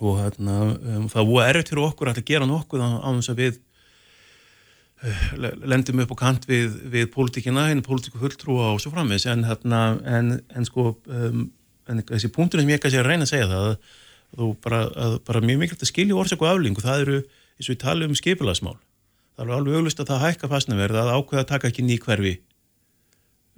og 0.00 0.16
hérna, 0.16 0.54
um, 0.96 1.08
það 1.12 1.26
voru 1.28 1.44
erfitt 1.44 1.72
fyrir 1.72 1.84
okkur 1.84 2.10
að 2.10 2.22
gera 2.24 2.46
nokkuð 2.48 2.80
á, 2.80 3.10
þess 3.18 3.32
að 3.32 3.40
við 3.40 3.56
uh, 5.04 5.24
lendum 5.68 6.02
upp 6.04 6.14
á 6.16 6.22
kant 6.22 6.46
við, 6.48 6.76
við 6.92 7.08
pólitíkina, 7.12 7.66
henni 7.68 7.84
pólitíku 7.84 8.20
fulltrúa 8.22 8.70
og 8.74 8.80
svo 8.80 8.92
framvis 8.94 9.26
en, 9.28 9.44
hérna, 9.48 9.82
en, 10.08 10.38
en 10.56 10.68
sko 10.68 10.94
um, 10.94 11.48
en 11.90 12.04
þessi 12.06 12.30
punktur 12.32 12.62
sem 12.62 12.70
ég 12.70 12.80
ekki 12.80 12.94
að 12.94 13.08
reyna 13.08 13.26
að 13.26 13.32
segja 13.34 13.50
það 13.50 13.72
þú 14.38 14.52
bara, 14.62 14.84
að, 14.94 15.16
bara 15.26 15.42
mjög 15.42 15.64
mikilvægt 15.64 15.84
að 15.84 15.92
skilja 15.92 16.20
orsök 16.22 16.44
og 16.44 16.52
afling 16.52 16.78
og 16.78 16.86
það 16.86 17.04
eru, 17.04 17.18
eins 17.58 17.66
og 17.66 17.74
við 17.74 17.82
talum 17.82 18.12
um 18.12 18.20
skipilagsmál 18.20 18.76
það 19.34 19.44
er 19.46 19.56
alveg 19.56 19.80
auglust 19.80 20.02
að 20.02 20.12
það 20.12 20.24
hækka 20.26 20.50
fastnaverð 20.52 21.00
að 21.00 21.12
ákveða 21.16 21.42
að 21.42 21.50
taka 21.50 21.70
ekki 21.70 21.86
ný 21.86 21.98
hverfi 22.00 22.34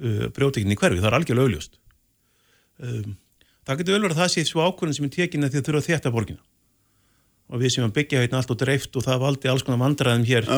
uh, 0.01 0.29
brjóti 0.35 0.63
ekki 0.63 0.71
ný 0.71 0.79
hverfi, 0.79 1.03
það 1.03 1.11
er 1.11 1.19
algjörlega 1.19 1.49
auglust 1.49 1.79
um, 2.83 3.17
það 3.67 3.83
getur 3.83 3.97
vel 3.97 4.05
verið 4.07 4.17
að 4.17 4.23
það 4.23 4.33
sé 4.35 4.45
svo 4.49 4.65
ákvörðin 4.67 4.99
sem 4.99 5.09
er 5.09 5.15
tekin 5.17 5.47
að 5.47 5.57
þið 5.57 5.67
þurfa 5.69 5.85
þetta 5.89 6.15
borgina. 6.15 6.43
Og 7.53 7.61
við 7.61 7.75
sem 7.75 7.93
byggja 7.99 8.23
hérna 8.23 8.41
allt 8.41 8.55
og 8.55 8.61
dreift 8.63 8.97
og 8.97 9.05
það 9.05 9.27
valdi 9.27 9.51
alls 9.51 9.67
konar 9.67 9.83
vandraðum 9.83 10.25
hér. 10.27 10.49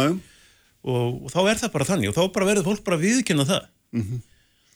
Og, 0.85 1.25
og 1.25 1.33
þá 1.33 1.41
er 1.43 1.61
það 1.63 1.75
bara 1.75 1.89
þannig 1.89 2.13
og 2.13 2.17
þá 2.17 2.23
bara 2.37 2.49
verður 2.51 2.69
fólk 2.71 2.85
bara 2.87 3.01
viðkynna 3.01 3.47
það. 3.49 3.69
Mm 3.95 4.05
-hmm. 4.05 4.21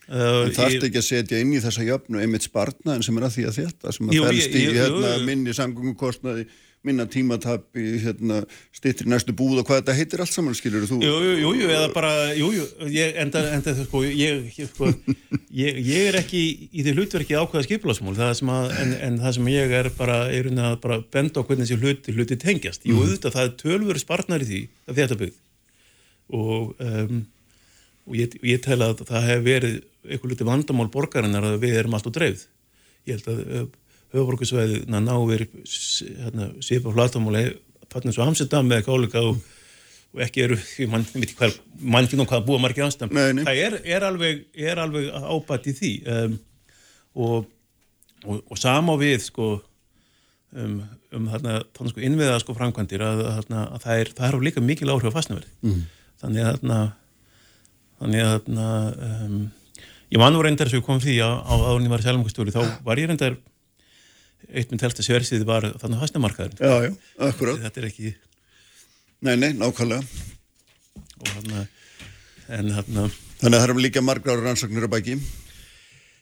uh, 0.09 0.40
Það 0.57 0.64
ert 0.68 0.87
ekki 0.88 1.03
að 1.03 1.09
setja 1.09 1.42
inn 1.42 1.53
í 1.53 1.62
þessa 1.62 1.85
jöfnu 1.87 2.23
einmitt 2.23 2.49
spartnaðin 2.49 3.05
sem 3.07 3.21
er 3.21 3.29
að 3.29 3.37
því 3.37 3.44
að 3.49 3.59
þetta 3.61 3.94
sem 3.97 4.09
að 4.09 4.23
fælst 4.27 4.57
í 4.57 4.64
hérna, 4.77 5.12
minni 5.29 5.55
samgöngukostnaði 5.57 6.49
minna 6.88 7.07
tímatabi, 7.11 7.85
hérna, 8.03 8.40
stittir 8.74 9.09
næstu 9.11 9.35
búð 9.37 9.62
og 9.62 9.68
hvað 9.68 9.83
þetta 9.83 9.96
heitir 9.98 10.22
allt 10.24 10.35
saman, 10.35 10.57
skilur 10.59 10.87
þú? 10.88 10.98
Jú, 11.05 11.14
jú, 11.42 11.53
jú, 11.61 11.68
eða 11.68 11.88
bara, 11.94 12.12
jú, 12.38 12.51
jú, 12.57 12.66
ég, 12.92 13.16
enda, 13.22 13.44
enda, 13.57 13.74
sko, 13.79 14.03
ég, 14.09 14.48
sko, 14.72 14.90
ég, 15.62 15.81
ég 15.85 16.11
er 16.11 16.20
ekki 16.22 16.42
í 16.72 16.85
því 16.87 16.96
hlutverki 16.96 17.38
ákveða 17.38 17.66
skipilagsmól, 17.68 18.16
en, 18.18 18.94
en 18.96 19.18
það 19.22 19.37
sem 19.38 19.51
ég 19.55 19.77
er 19.81 19.90
bara, 19.98 20.22
er 20.33 20.51
að 20.53 20.79
bara 20.85 21.01
benda 21.14 21.40
á 21.40 21.46
hvernig 21.46 21.68
þessi 21.68 21.81
hluti, 21.83 22.16
hluti 22.16 22.40
tengjast. 22.40 22.88
Jú, 22.88 22.96
mhm. 22.96 23.05
auðvitað, 23.07 23.37
það 23.37 23.46
er 23.46 23.59
tölvöru 23.64 24.03
spartnar 24.03 24.46
í 24.46 24.48
því 24.48 24.62
að 24.88 25.03
þetta 25.03 25.20
byggð 25.24 25.44
og, 26.29 26.74
um, 26.85 27.20
og 28.09 28.16
ég 28.18 28.62
tel 28.64 28.81
að 28.85 29.03
það 29.09 29.29
hef 29.29 29.44
verið 29.44 29.77
eitthvað 30.09 30.33
hluti 30.33 30.48
vandamál 30.48 30.88
borgarinnar 30.92 31.46
að 31.51 31.61
við 31.64 31.77
erum 31.81 31.96
allt 31.96 32.09
og 32.09 32.16
dreifð. 32.16 32.46
Ég 33.09 33.18
held 33.18 33.31
að 33.33 33.68
höfuborgarsvæði 34.14 34.83
ná 34.88 35.14
verið 35.29 35.55
hérna, 36.23 36.51
svipa 36.64 36.92
flatamóli 36.94 37.44
fattin 37.92 38.14
svo 38.14 38.27
Amsterdam 38.27 38.68
með 38.68 38.85
káleika 38.88 39.23
og, 39.25 39.40
og 40.14 40.25
ekki 40.25 40.44
eru, 40.47 40.59
mann 40.92 41.07
veit 41.12 41.33
ekki 41.33 41.51
mann 41.81 42.09
finnum 42.11 42.29
hvað 42.29 42.47
búa 42.49 42.61
margir 42.62 42.87
ástæðan 42.88 43.44
það 43.44 43.62
er, 43.64 43.79
er 43.85 44.07
alveg, 44.09 44.44
alveg 44.85 45.11
ábætt 45.12 45.71
í 45.73 45.77
því 45.79 45.92
um, 46.14 46.38
og, 47.18 47.51
og, 48.25 48.40
og 48.40 48.61
sama 48.61 48.97
við 49.01 49.21
sko 49.27 49.51
um, 50.57 50.81
um 51.14 51.29
þarna, 51.33 51.61
þarna 51.77 51.92
sko 51.92 52.07
innviða 52.09 52.40
sko 52.42 52.57
framkvæmdir 52.57 53.05
að, 53.05 53.25
að, 53.35 53.53
að 53.64 53.85
það 53.85 54.03
er, 54.05 54.14
það 54.16 54.31
er 54.31 54.49
líka 54.49 54.64
mikil 54.64 54.92
áhrif 54.92 55.12
á 55.12 55.16
fastnaverði 55.18 55.53
mm. 55.68 55.85
þannig 56.25 56.44
að 56.47 56.51
þarna 56.57 56.81
þannig 57.99 58.25
að 58.25 58.35
þarna 58.37 58.66
um, 59.09 59.38
ég 60.09 60.23
mann 60.23 60.37
voru 60.38 60.49
reyndar 60.49 60.73
sem 60.73 60.85
kom 60.85 61.01
því 61.03 61.21
að 61.25 61.38
á 61.44 61.55
ánum 61.73 61.92
var 61.92 62.05
selmangastúri 62.05 62.55
þá 62.55 62.62
var 62.87 63.01
ég 63.01 63.11
reyndar 63.11 63.37
eitt 64.48 64.70
minn 64.70 64.81
telsta 64.81 65.05
sversið 65.05 65.44
var 65.48 65.66
þannig 65.81 66.03
hastamarkaðurinn. 66.03 66.62
Já, 66.62 66.88
já, 66.88 66.94
akkurát. 67.29 67.61
Þetta 67.66 67.83
er 67.83 67.88
ekki... 67.90 68.14
Nei, 69.27 69.35
nei, 69.35 69.51
nákvæmlega. 69.59 70.05
Og 71.18 71.33
hann 71.35 71.59
að, 71.59 71.66
en 72.59 72.72
hann 72.77 73.03
að... 73.05 73.18
Þannig 73.38 73.55
að 73.55 73.61
það 73.61 73.68
eru 73.68 73.85
líka 73.85 74.03
margar 74.03 74.40
rannsóknir 74.42 74.87
á 74.87 74.90
bæki. 74.90 75.18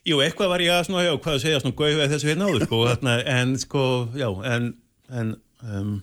Jú, 0.07 0.21
eitthvað 0.23 0.53
var 0.53 0.63
ég 0.63 0.75
að 0.75 0.85
svona, 0.87 1.05
já, 1.07 1.13
hvað 1.19 1.37
að 1.37 1.41
segja, 1.43 1.61
svona 1.63 1.77
gauð 1.79 1.97
eða 1.97 2.11
þessu 2.13 2.29
hérna 2.31 2.51
áður, 2.51 2.65
sko, 2.69 2.83
þarna, 2.87 3.15
en 3.33 3.55
sko, 3.59 3.87
já, 4.15 4.27
en, 4.53 4.69
en, 5.11 5.33
um, 5.67 5.95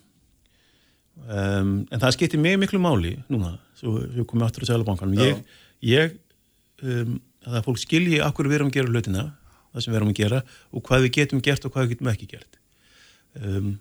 um, 1.23 1.69
en 1.87 2.01
það 2.01 2.15
skiptir 2.17 2.41
mig 2.43 2.57
miklu 2.59 2.81
máli 2.83 3.13
núna, 3.31 3.53
svo 3.79 4.01
við 4.01 4.25
komum 4.27 4.43
áttur 4.47 4.65
á 4.67 4.71
Sælabankanum. 4.73 5.21
Ég, 5.23 5.39
ég, 5.87 6.17
um, 6.83 7.15
að 7.45 7.55
það 7.55 7.65
fólk 7.69 7.79
skilji 7.79 8.19
akkur 8.25 8.51
við 8.51 8.59
erum 8.59 8.73
að 8.73 8.77
gera 8.79 8.91
hlutina 8.91 9.23
það 9.73 9.85
sem 9.85 9.93
við 9.93 9.99
erum 9.99 10.11
að 10.11 10.19
gera 10.19 10.43
og 10.71 10.85
hvað 10.87 11.07
við 11.07 11.15
getum 11.17 11.41
gert 11.43 11.65
og 11.65 11.73
hvað 11.73 11.87
við 11.87 11.95
getum 11.95 12.11
ekki 12.13 12.29
gert. 12.35 12.59
Um, 13.33 13.73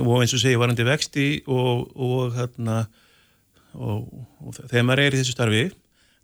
og 0.00 0.22
eins 0.22 0.32
og 0.32 0.40
segja 0.40 0.60
varandi 0.60 0.86
vexti 0.86 1.26
og, 1.52 1.90
og, 1.92 2.30
hérna, 2.36 2.86
og, 3.76 4.06
og 4.40 4.56
þegar 4.56 4.86
maður 4.88 5.04
er 5.04 5.16
í 5.16 5.20
þessu 5.20 5.34
starfi 5.36 5.64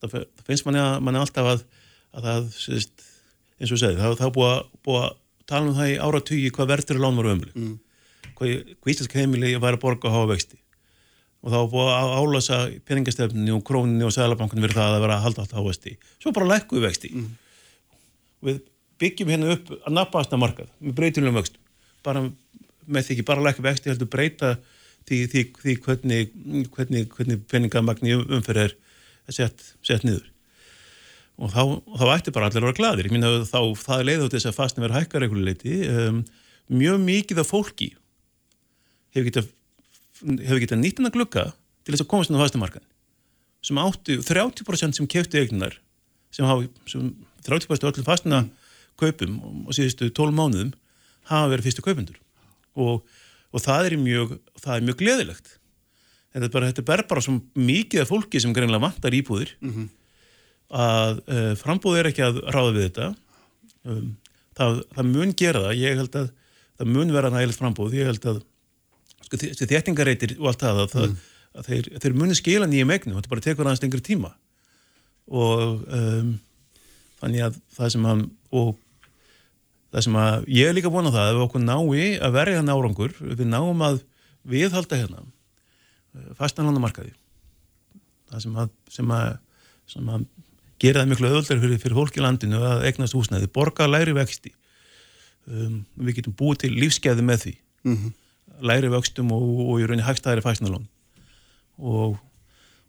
það, 0.00 0.24
finnst 0.46 0.66
manni 0.66 0.80
að 0.80 0.94
manni 1.04 1.20
alltaf 1.20 1.50
að, 1.50 1.66
að 2.16 2.28
það 2.28 2.48
sést, 2.56 3.04
eins 3.60 3.74
og 3.74 3.82
segja 3.82 4.00
það, 4.00 4.16
það 4.22 4.34
búið 4.38 4.54
að, 4.54 4.64
búið 4.88 5.02
að 5.02 5.20
tala 5.52 5.68
um 5.68 5.76
það 5.76 5.92
í 5.92 6.00
áratögi 6.06 6.54
hvað 6.56 6.72
verður 6.72 7.02
lán 7.02 7.20
var 7.20 7.30
ömli 7.34 7.52
mm. 7.52 7.76
hvað, 8.40 8.74
hvað 8.80 8.94
íslensk 8.94 9.20
heimili 9.20 9.54
var 9.60 9.76
að 9.76 9.84
borga 9.84 10.08
og 10.08 10.16
hafa 10.16 10.32
vexti. 10.32 10.58
Og 11.42 11.50
þá 11.50 11.58
búið 11.72 11.88
að 11.90 12.12
álasa 12.22 12.58
peningastefninu 12.86 13.56
og 13.56 13.64
króninu 13.66 14.06
og 14.06 14.12
sælabankunni 14.14 14.62
verið 14.62 14.78
það 14.78 14.92
að 14.96 15.00
vera 15.02 15.14
að 15.16 15.24
halda 15.26 15.42
allt 15.42 15.54
á 15.58 15.60
vexti. 15.66 15.96
Svo 16.22 16.30
bara 16.36 16.52
lækkuðu 16.54 16.84
vexti. 16.86 17.10
Mm 17.18 17.32
við 18.42 18.60
byggjum 19.02 19.32
hérna 19.32 19.56
upp 19.56 19.72
að 19.74 19.96
nafnasta 19.96 20.38
markað 20.40 20.70
með 20.80 20.96
breytilegum 20.98 21.38
vöxtum. 21.40 21.62
Bara 22.06 22.26
með 22.86 23.06
því 23.06 23.16
ekki 23.16 23.26
bara 23.26 23.44
lækka 23.46 23.64
vexti 23.64 23.90
heldur 23.92 24.10
breyta 24.10 24.56
því, 25.08 25.18
því, 25.32 25.44
því 25.62 25.76
hvernig, 25.86 26.34
hvernig, 26.74 27.08
hvernig 27.14 27.42
peningamagni 27.50 28.18
umferð 28.20 28.66
er 28.68 28.76
sett, 29.30 29.64
sett 29.86 30.06
niður. 30.06 30.28
Og 31.42 31.50
þá, 31.50 31.62
þá 31.98 32.04
ætti 32.12 32.34
bara 32.34 32.50
allir 32.50 32.62
að 32.62 32.68
vera 32.68 32.78
gladir 32.78 33.08
ég 33.08 33.14
minna 33.14 33.32
þá 33.48 33.60
það 33.80 34.06
leiði 34.06 34.26
út 34.26 34.36
þess 34.36 34.50
að 34.50 34.58
fastin 34.58 34.84
verið 34.84 34.98
hækkar 35.00 35.24
eitthvað 35.24 35.46
leiti 35.48 35.78
um, 35.88 36.22
mjög 36.70 37.02
mikið 37.02 37.42
af 37.42 37.50
fólki 37.50 37.88
hefur 39.16 39.28
getað 39.30 39.50
hefur 40.22 40.62
getað 40.62 40.82
nýtt 40.82 41.00
hennar 41.00 41.14
glukka 41.14 41.46
til 41.82 41.94
þess 41.94 42.04
að 42.04 42.10
komast 42.12 42.30
inn 42.30 42.38
á 42.38 42.44
fastamarkan 42.44 42.84
sem 43.64 43.80
áttu 43.80 44.18
30% 44.26 44.98
sem 44.98 45.08
keftu 45.10 45.40
eignar 45.40 45.78
sem 46.34 46.46
hafa 46.46 46.68
sem 46.90 47.10
30% 47.46 47.88
öllum 47.90 48.06
fastina 48.06 48.44
kaupum 49.00 49.40
og 49.66 49.74
síðustu 49.76 50.10
12 50.10 50.36
mánuðum 50.36 50.74
hafa 51.30 51.50
verið 51.52 51.68
fyrstu 51.68 51.84
kaupundur 51.86 52.20
og, 52.76 53.02
og 53.52 53.64
það 53.64 53.90
er 53.90 53.98
mjög 54.00 54.36
það 54.60 54.76
er 54.76 54.86
mjög 54.86 55.00
gleðilegt. 55.02 55.58
Þetta 56.32 56.46
er 56.48 56.52
bara, 56.54 56.68
þetta 56.70 56.80
er 56.80 56.88
bara, 56.88 57.04
bara 57.08 57.22
svo 57.24 57.34
mikið 57.58 58.04
af 58.04 58.08
fólki 58.08 58.40
sem 58.40 58.54
greinlega 58.56 58.86
vantar 58.86 59.12
íbúðir 59.16 59.56
mm 59.60 59.74
-hmm 59.74 59.90
að 60.72 61.20
uh, 61.20 61.34
eh, 61.36 61.50
frambúð 61.60 61.98
er 62.00 62.08
ekki 62.10 62.24
að 62.24 62.40
ráða 62.52 62.72
við 62.76 62.86
þetta. 62.86 63.08
Um, 63.82 64.06
það, 64.56 64.78
það 64.96 65.10
mun 65.10 65.34
gera 65.36 65.64
það. 65.66 65.74
Ég 65.82 66.00
held 66.00 66.16
að 66.20 66.30
það 66.80 66.94
mun 66.94 67.12
vera 67.16 67.32
nægilegt 67.32 67.60
frambúð 67.60 67.98
ég 67.98 68.08
held 68.08 68.28
að 68.32 68.38
sko, 69.26 69.40
þéttingareitir 69.60 70.36
og 70.38 70.48
allt 70.50 70.64
það 70.64 70.80
að, 70.84 70.96
mm. 71.02 71.18
að 71.60 71.68
þeir, 71.68 71.90
þeir 72.04 72.16
muni 72.22 72.38
skila 72.38 72.70
nýjum 72.70 72.94
eignum. 72.96 73.18
Þetta 73.18 73.34
bara 73.34 73.44
tekur 73.48 73.68
aðeins 73.68 73.84
lengri 73.84 74.04
tíma. 74.06 74.32
Og 75.32 75.84
um, 76.00 76.32
þannig 77.22 77.46
að 77.46 77.58
það 77.76 77.94
sem 77.94 78.08
að 78.12 78.24
og 78.52 78.74
það 79.92 80.06
sem 80.08 80.20
að 80.22 80.46
ég 80.52 80.68
er 80.68 80.76
líka 80.76 80.92
á 80.92 80.98
það 80.98 81.22
að 81.22 81.34
við 81.36 81.46
okkur 81.46 81.64
nái 81.64 82.04
að 82.18 82.36
verja 82.36 82.60
hann 82.60 82.72
árangur 82.72 83.16
við 83.22 83.46
náum 83.48 83.82
að 83.86 84.02
viðhalda 84.42 84.98
hérna 84.98 85.22
eh, 85.22 86.30
fastanlandamarkaði 86.38 87.14
það 88.32 88.44
sem 88.46 88.56
að, 88.58 88.72
sem 88.92 89.12
að, 89.12 89.28
sem 89.90 90.08
að 90.14 90.24
gera 90.82 91.02
það 91.02 91.12
miklu 91.12 91.30
öðuldar 91.30 91.60
fyrir, 91.62 91.80
fyrir 91.82 91.98
fólk 91.98 92.18
í 92.18 92.24
landinu 92.24 92.62
að 92.66 92.86
egnast 92.88 93.16
húsnæði, 93.16 93.50
borga 93.54 93.88
læri 93.88 94.14
vexti. 94.16 94.52
Um, 95.46 95.82
við 95.98 96.20
getum 96.20 96.36
búið 96.38 96.64
til 96.64 96.72
lífskeiði 96.78 97.24
með 97.26 97.44
því. 97.44 97.54
Mm 97.82 97.96
-hmm. 97.96 98.12
læri 98.62 98.90
vextum 98.92 99.32
og, 99.34 99.42
og 99.42 99.80
í 99.82 99.86
rauninni 99.86 100.06
hægstæðari 100.06 100.44
fæsnalón 100.44 100.84
og, 101.78 102.18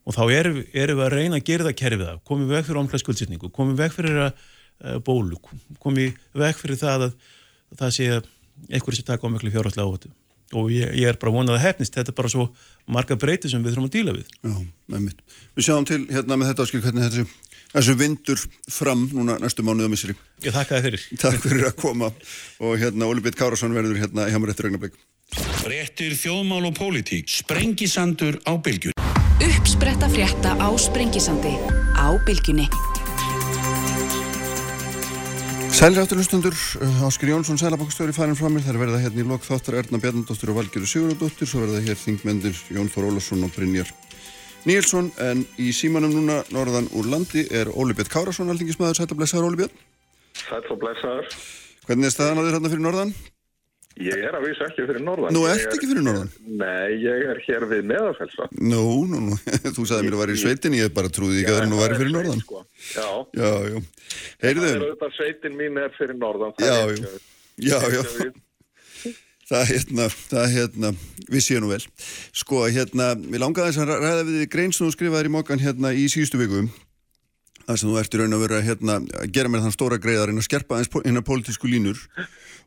og 0.04 0.18
þá 0.18 0.24
erum 0.36 0.60
er 0.74 0.94
við 0.94 1.04
að 1.06 1.14
reyna 1.16 1.40
að 1.40 1.48
gera 1.50 1.68
það 1.70 1.78
kerfið 1.82 2.10
það, 2.10 2.20
komið 2.30 2.52
veg 2.56 2.68
fyrir 2.68 2.82
omklæðskuldsýtningu, 2.84 3.52
komið 3.56 3.80
veg 3.84 3.96
fyrir 3.96 4.20
að, 4.26 4.44
uh, 4.84 4.98
bólu, 5.06 5.40
komið 5.84 6.20
veg 6.44 6.60
fyrir 6.60 6.82
það 6.82 7.08
að, 7.08 7.16
að 7.72 7.80
það 7.84 7.96
sé 7.98 8.10
eitthvað 8.70 9.00
sem 9.00 9.08
taka 9.08 9.28
á 9.28 9.34
miklu 9.34 9.54
fjárhaldslega 9.54 9.88
áhættu 9.88 10.14
og 10.54 10.70
ég, 10.74 10.92
ég 11.00 11.10
er 11.10 11.18
bara 11.22 11.34
vonað 11.34 11.58
að 11.58 11.64
hefnist, 11.68 11.96
þetta 11.96 12.14
er 12.14 12.18
bara 12.18 12.32
svo 12.32 12.44
marga 12.94 13.18
breyti 13.20 13.50
sem 13.50 13.64
við 13.64 13.74
þurfum 13.74 13.88
að 13.90 13.96
díla 13.96 14.14
við 14.14 14.28
Já, 14.36 14.54
með 14.94 15.08
mitt. 15.08 15.24
Við 15.58 15.68
sjáum 15.68 15.88
til 15.90 16.04
hérna 16.12 16.38
með 16.38 16.52
þetta 16.52 16.68
áskil 16.68 16.84
hvernig 16.84 17.08
þetta 17.08 17.26
þessu 17.74 17.96
vindur 17.98 18.44
fram 18.72 19.08
núna 19.14 19.40
næstu 19.42 19.66
mánuð 19.66 19.90
á 19.90 19.94
misri. 19.94 20.18
Ég 20.46 20.54
þakka 20.54 20.78
þið 20.78 20.88
fyrir. 20.90 21.08
Takk 21.24 21.42
fyrir 21.48 21.70
að 21.72 21.76
koma 21.82 22.12
og 22.62 22.78
hérna 22.82 23.10
Óli 23.10 23.26
Bitt 23.26 23.40
Kárasson 23.40 23.74
verður 23.74 24.02
hérna 24.04 24.30
hjá 24.30 24.38
mér 24.38 24.54
eftir 24.54 24.70
augnablik. 24.70 25.00
Réttir 25.66 26.14
þjóðmál 26.20 26.68
og 26.70 26.78
pólitík. 26.78 27.32
Sprengisandur 27.42 28.38
á 28.46 28.54
bylgjun. 28.62 28.93
Uppspretta 29.74 30.06
frétta 30.06 30.52
á 30.62 30.70
Sprengisandi 30.78 31.58
á 31.98 32.14
bylgjunni. 32.22 32.70
Sælrætturlustundur, 35.74 36.54
Ásker 37.02 37.34
Jónsson, 37.34 37.58
Sælabankstjóri 37.58 38.14
farin 38.14 38.38
fram 38.38 38.54
mér, 38.54 38.62
það 38.68 38.76
er 38.76 38.82
verið 38.84 38.98
að 39.00 39.04
hérna 39.08 39.24
í 39.24 39.26
lok 39.32 39.42
þáttar 39.42 39.80
Erna 39.82 39.98
Bjarnadóttir 39.98 40.54
og 40.54 40.60
Valgjöru 40.60 40.92
Sigurðardóttir, 40.92 41.50
svo 41.50 41.66
verða 41.66 41.82
hér 41.90 41.98
þingmendir 41.98 42.62
Jón 42.70 42.94
Þór 42.94 43.10
Ólarsson 43.10 43.42
og 43.50 43.54
Brynjar 43.58 43.90
Níelsson. 44.70 45.10
En 45.18 45.42
í 45.58 45.74
símanum 45.74 46.14
núna 46.20 46.44
norðan 46.54 46.94
úr 46.94 47.10
landi 47.10 47.48
er 47.50 47.74
Óli 47.74 47.98
Björn 47.98 48.14
Kárasson 48.14 48.54
aldingismæður, 48.54 49.02
sætt 49.02 49.18
og 49.18 49.24
blessaður 49.24 49.50
Óli 49.50 49.64
Björn. 49.64 49.86
Sætt 50.38 50.70
og 50.70 50.84
blessaður. 50.86 51.34
Hvernig 51.90 52.12
er 52.12 52.14
staðan 52.14 52.38
á 52.38 52.46
þér 52.46 52.60
hérna 52.60 52.76
fyrir 52.78 52.92
norðan? 52.92 53.18
Ég 54.02 54.24
er 54.26 54.34
að 54.34 54.48
vísa 54.48 54.66
ekki 54.66 54.88
fyrir 54.90 55.04
norðan. 55.06 55.36
Nú 55.36 55.44
ert 55.46 55.68
ekki 55.76 55.90
fyrir 55.92 56.02
norðan? 56.06 56.30
Nei, 56.64 56.96
ég 57.04 57.26
er 57.30 57.42
hér 57.46 57.66
við 57.70 57.84
meðarfelsa 57.92 58.48
Nú, 58.58 58.86
nú, 59.10 59.20
nú, 59.28 59.38
þú 59.76 59.86
sagði 59.86 60.08
mér 60.08 60.16
að 60.18 60.24
vera 60.24 60.34
í 60.34 60.40
sveitin 60.42 60.78
ég 60.80 60.94
bara 60.96 61.12
trúði 61.14 61.44
ekki 61.44 61.54
að 61.54 61.60
það 61.60 61.66
er 61.66 61.70
nú 61.70 61.78
að 61.78 61.84
vera 61.86 62.00
fyrir 62.02 62.16
norðan. 62.16 62.42
sko. 62.42 62.64
Já, 62.96 63.10
já, 63.38 63.52
já. 63.70 63.78
Heyrðu. 64.48 64.72
Sveitin 65.20 65.60
mín 65.60 65.78
er 65.84 65.94
fyrir 66.00 66.18
norðan 66.18 66.58
Já, 66.58 66.74
já, 66.90 67.78
já, 67.78 67.78
já. 68.00 68.34
Það 69.54 69.64
hérna, 69.70 70.06
það 70.32 70.46
hérna, 70.56 70.90
við 71.30 71.44
séum 71.46 71.66
nú 71.66 71.70
vel. 71.74 71.82
Sko, 72.34 72.62
hérna, 72.74 73.12
við 73.20 73.42
langaði 73.44 73.74
þess 73.76 73.82
að 73.84 73.92
ræða 74.02 74.24
við 74.30 74.46
grein 74.54 74.72
sem 74.74 74.88
þú 74.88 74.94
skrifaði 74.96 75.30
í 75.30 75.34
mokkan 75.36 75.62
hérna 75.62 75.92
í 75.94 76.08
síðustu 76.10 76.40
viku. 76.40 76.64
Það 77.64 77.80
sem 77.80 77.90
þú 77.90 78.00
ert 78.02 78.16
í 78.16 78.20
raun 78.20 78.36
að 78.36 78.44
vera 78.44 78.62
hérna, 78.64 79.00
að 79.22 79.34
gera 79.36 79.52
mér 79.52 79.64
þann 79.64 79.76
stóra 79.76 80.00
greiðarinn 80.04 80.42
að 80.42 80.48
skerpa 80.50 80.80
eins 80.80 80.92
hérna 80.92 81.24
pólitísku 81.24 81.70
línur 81.72 82.00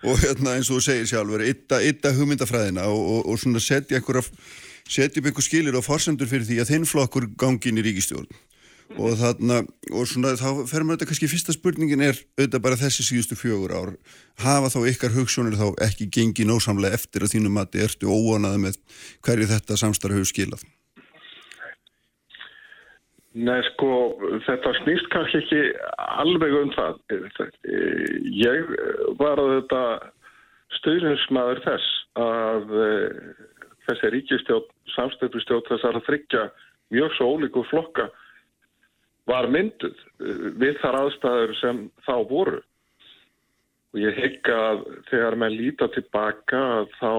og 0.07 0.21
hérna 0.23 0.57
eins 0.57 0.71
og 0.71 0.79
þú 0.79 0.87
segir 0.87 1.11
sjálfur, 1.11 1.45
ytta 1.45 2.13
hugmyndafræðina 2.17 2.89
og, 2.89 3.03
og, 3.13 3.21
og 3.33 3.41
svona 3.41 3.61
setja 3.61 4.01
upp 5.21 5.29
einhver 5.29 5.45
skilir 5.45 5.77
og 5.77 5.85
forsendur 5.85 6.31
fyrir 6.31 6.47
því 6.49 6.61
að 6.63 6.73
þinn 6.73 6.89
flokkur 6.89 7.29
gangi 7.37 7.73
inn 7.73 7.81
í 7.83 7.85
ríkistjórn 7.85 8.29
og 8.95 9.17
þarna, 9.19 9.61
og 9.91 10.07
svona 10.07 10.37
þá 10.39 10.63
fer 10.71 10.85
maður 10.87 11.01
þetta 11.01 11.09
kannski 11.11 11.31
fyrsta 11.31 11.55
spurningin 11.57 12.05
er 12.07 12.21
auðvitað 12.39 12.63
bara 12.63 12.79
þessi 12.79 13.07
síðustu 13.07 13.39
fjögur 13.39 13.75
ár. 13.75 13.93
Hafa 14.45 14.71
þá 14.71 14.79
ykkar 14.93 15.15
hugssjónir 15.17 15.59
þá 15.59 15.67
ekki 15.89 16.07
gengið 16.15 16.53
nósamlega 16.53 16.95
eftir 16.95 17.27
að 17.27 17.35
þínu 17.35 17.53
mati 17.53 17.83
ertu 17.83 18.07
óanaði 18.07 18.63
með 18.69 18.81
hverju 19.27 19.51
þetta 19.57 19.81
samstarf 19.83 20.21
hefur 20.21 20.31
skilað 20.31 20.67
Nei 23.37 23.59
sko 23.69 23.89
þetta 24.47 24.71
snýst 24.79 25.09
kannski 25.13 25.43
ekki 25.43 25.63
alveg 26.23 26.55
um 26.57 26.71
það 26.73 27.01
ég 28.33 28.71
var 29.21 29.43
að 29.43 29.51
þetta 29.59 29.83
stöðurinsmaður 30.79 31.61
þess 31.67 31.91
að 32.21 32.73
eh, 32.81 33.19
þessi 33.89 34.13
ríkistjótt 34.15 34.71
samstöðustjótt 34.95 35.69
þessar 35.69 35.99
að 35.99 36.07
þryggja 36.09 36.47
mjög 36.95 37.13
svo 37.17 37.29
ólíku 37.35 37.65
flokka 37.71 38.09
var 39.29 39.51
mynduð 39.53 40.01
eh, 40.23 40.49
við 40.63 40.81
þar 40.81 41.01
aðstæður 41.03 41.55
sem 41.61 41.85
þá 42.07 42.15
voru. 42.31 42.63
Og 43.95 44.01
ég 44.03 44.17
hegg 44.17 44.51
að 44.53 44.83
þegar 45.11 45.39
maður 45.41 45.61
líta 45.61 45.91
tilbaka 45.95 46.65
þá 46.97 47.13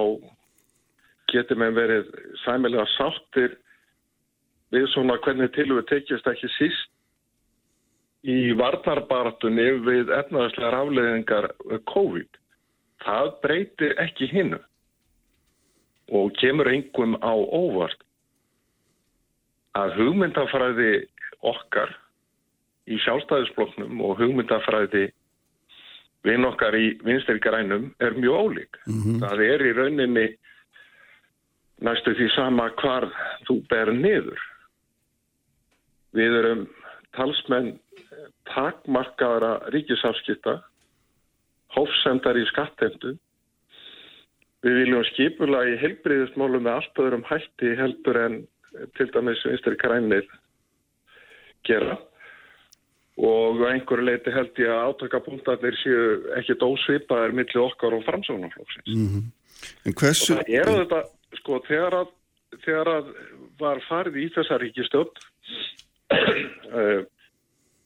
getur 1.31 1.61
maður 1.61 1.79
verið 1.81 2.11
sæmilega 2.43 2.89
sáttir 2.95 3.57
við 4.73 4.87
svona 4.93 5.17
hvernig 5.23 5.51
til 5.55 5.69
við 5.73 5.85
tekjast 5.91 6.27
ekki 6.27 6.49
síst 6.57 6.89
í 8.27 8.53
varnarbaratunni 8.59 9.67
við 9.85 10.11
efnaðarslegar 10.11 10.79
afleðingar 10.81 11.51
COVID. 11.91 12.39
Það 13.05 13.29
breytir 13.43 13.93
ekki 14.03 14.27
hinnu 14.31 14.59
og 16.17 16.33
kemur 16.39 16.69
einhverjum 16.71 17.15
á 17.19 17.33
óvart 17.35 18.03
að 19.77 19.95
hugmyndafræði 19.99 20.91
okkar 21.45 21.93
í 22.87 22.97
sjálfstæðisbloknum 23.03 24.01
og 24.01 24.17
hugmyndafræði 24.21 25.07
vinn 26.27 26.47
okkar 26.47 26.75
í 26.75 26.95
vinstirgarænum 27.05 27.91
er 28.03 28.15
mjög 28.17 28.35
ólík. 28.43 28.79
Mm 28.87 29.01
-hmm. 29.03 29.19
Það 29.23 29.43
er 29.43 29.61
í 29.61 29.73
rauninni 29.77 30.27
næstu 31.81 32.15
því 32.17 32.29
sama 32.35 32.69
hvar 32.81 33.07
þú 33.47 33.61
ber 33.69 33.91
niður. 33.93 34.39
Við 36.17 36.39
erum 36.41 36.65
talsmenn 37.17 37.75
takmarkaðara 38.51 39.69
ríkisafskipta, 39.73 40.57
hófsendar 41.75 42.39
í 42.39 42.45
skattendu. 42.51 43.15
Við 44.65 44.77
viljum 44.81 45.05
skipula 45.11 45.63
í 45.69 45.77
helbriðismálum 45.81 46.65
með 46.65 46.79
allt 46.79 47.01
öðrum 47.03 47.25
hætti 47.29 47.75
heldur 47.77 48.19
en 48.23 48.37
til 48.97 49.09
dæmis 49.13 49.43
vinstirgarænir 49.45 50.25
gera 51.67 51.97
og 53.17 53.63
einhverju 53.65 54.05
leiti 54.05 54.33
held 54.33 54.59
ég 54.61 54.69
að 54.69 54.91
átakapunktarnir 54.91 55.77
séu 55.81 56.01
ekki 56.37 56.57
dósvipaðir 56.61 57.33
millir 57.33 57.63
okkar 57.63 57.95
og 57.97 58.03
framsáðunarflóksins. 58.05 58.91
Mm 58.93 59.07
-hmm. 59.07 59.23
En 59.85 59.93
hversu... 59.93 60.33
Og 60.33 60.37
það 60.37 60.53
er 60.59 60.69
að 60.69 60.77
þetta, 60.81 61.01
sko, 61.39 61.59
þegar 61.67 61.93
að, 62.01 62.11
þegar 62.65 62.87
að 62.93 63.09
var 63.59 63.81
farið 63.89 64.19
í 64.21 64.27
þessa 64.35 64.59
ríkistöld 64.61 65.23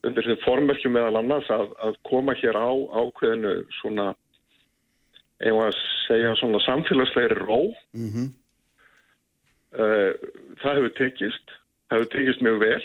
undir 0.02 0.26
því 0.26 0.36
formörkjum 0.42 0.94
meðal 0.96 1.20
annars 1.20 1.48
að, 1.52 1.70
að 1.82 1.98
koma 2.08 2.34
hér 2.38 2.58
á 2.58 2.70
ákveðinu 2.72 3.54
svona, 3.80 4.08
einhvað 5.42 5.70
að 5.70 5.80
segja 6.06 6.34
svona 6.40 6.60
samfélagslegri 6.66 7.38
ró, 7.42 7.60
mm 7.94 8.08
-hmm. 8.12 8.28
það 10.62 10.78
hefur 10.78 10.94
tekist, 10.98 11.56
það 11.88 11.98
hefur 11.98 12.12
tekist 12.16 12.44
mjög 12.46 12.58
vel 12.62 12.84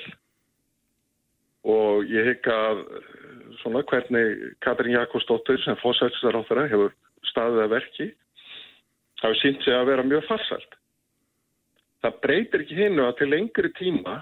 og 1.67 2.05
ég 2.07 2.29
hekka 2.31 2.53
að 2.69 2.83
svona 3.61 3.83
hvernig 3.89 4.55
Katrín 4.63 4.95
Jakobsdóttir 4.95 5.59
sem 5.63 5.75
fósættisar 5.81 6.38
á 6.38 6.41
þeirra 6.47 6.69
hefur 6.71 6.93
staðið 7.27 7.63
að 7.63 7.73
verki 7.73 8.07
hafi 9.21 9.39
sínt 9.41 9.63
sig 9.65 9.73
að 9.73 9.89
vera 9.91 10.05
mjög 10.05 10.27
farsælt. 10.29 10.77
Það 12.05 12.19
breytir 12.23 12.63
ekki 12.63 12.77
hinnu 12.77 13.07
að 13.07 13.17
til 13.19 13.29
lengri 13.33 13.71
tíma 13.77 14.17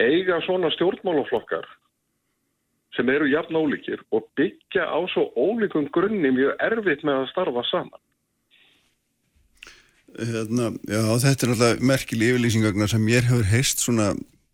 eiga 0.00 0.40
svona 0.46 0.70
stjórnmálaflokkar 0.76 1.66
sem 2.96 3.08
eru 3.08 3.28
jafn 3.30 3.56
ólíkir 3.56 4.02
og 4.12 4.26
byggja 4.36 4.84
á 4.84 4.98
svo 5.12 5.30
ólíkum 5.36 5.88
grunni 5.92 6.32
mjög 6.32 6.56
erfitt 6.60 7.04
með 7.08 7.22
að 7.22 7.30
starfa 7.32 7.64
saman. 7.70 8.02
Hérna, 10.12 10.68
já, 10.84 11.00
þetta 11.24 11.46
er 11.46 11.52
alltaf 11.54 11.84
merkileg 11.88 12.34
yfirlýsingagnar 12.34 12.90
sem 12.92 13.04
mér 13.04 13.24
hefur 13.30 13.48
heist 13.48 13.80
svona 13.80 14.10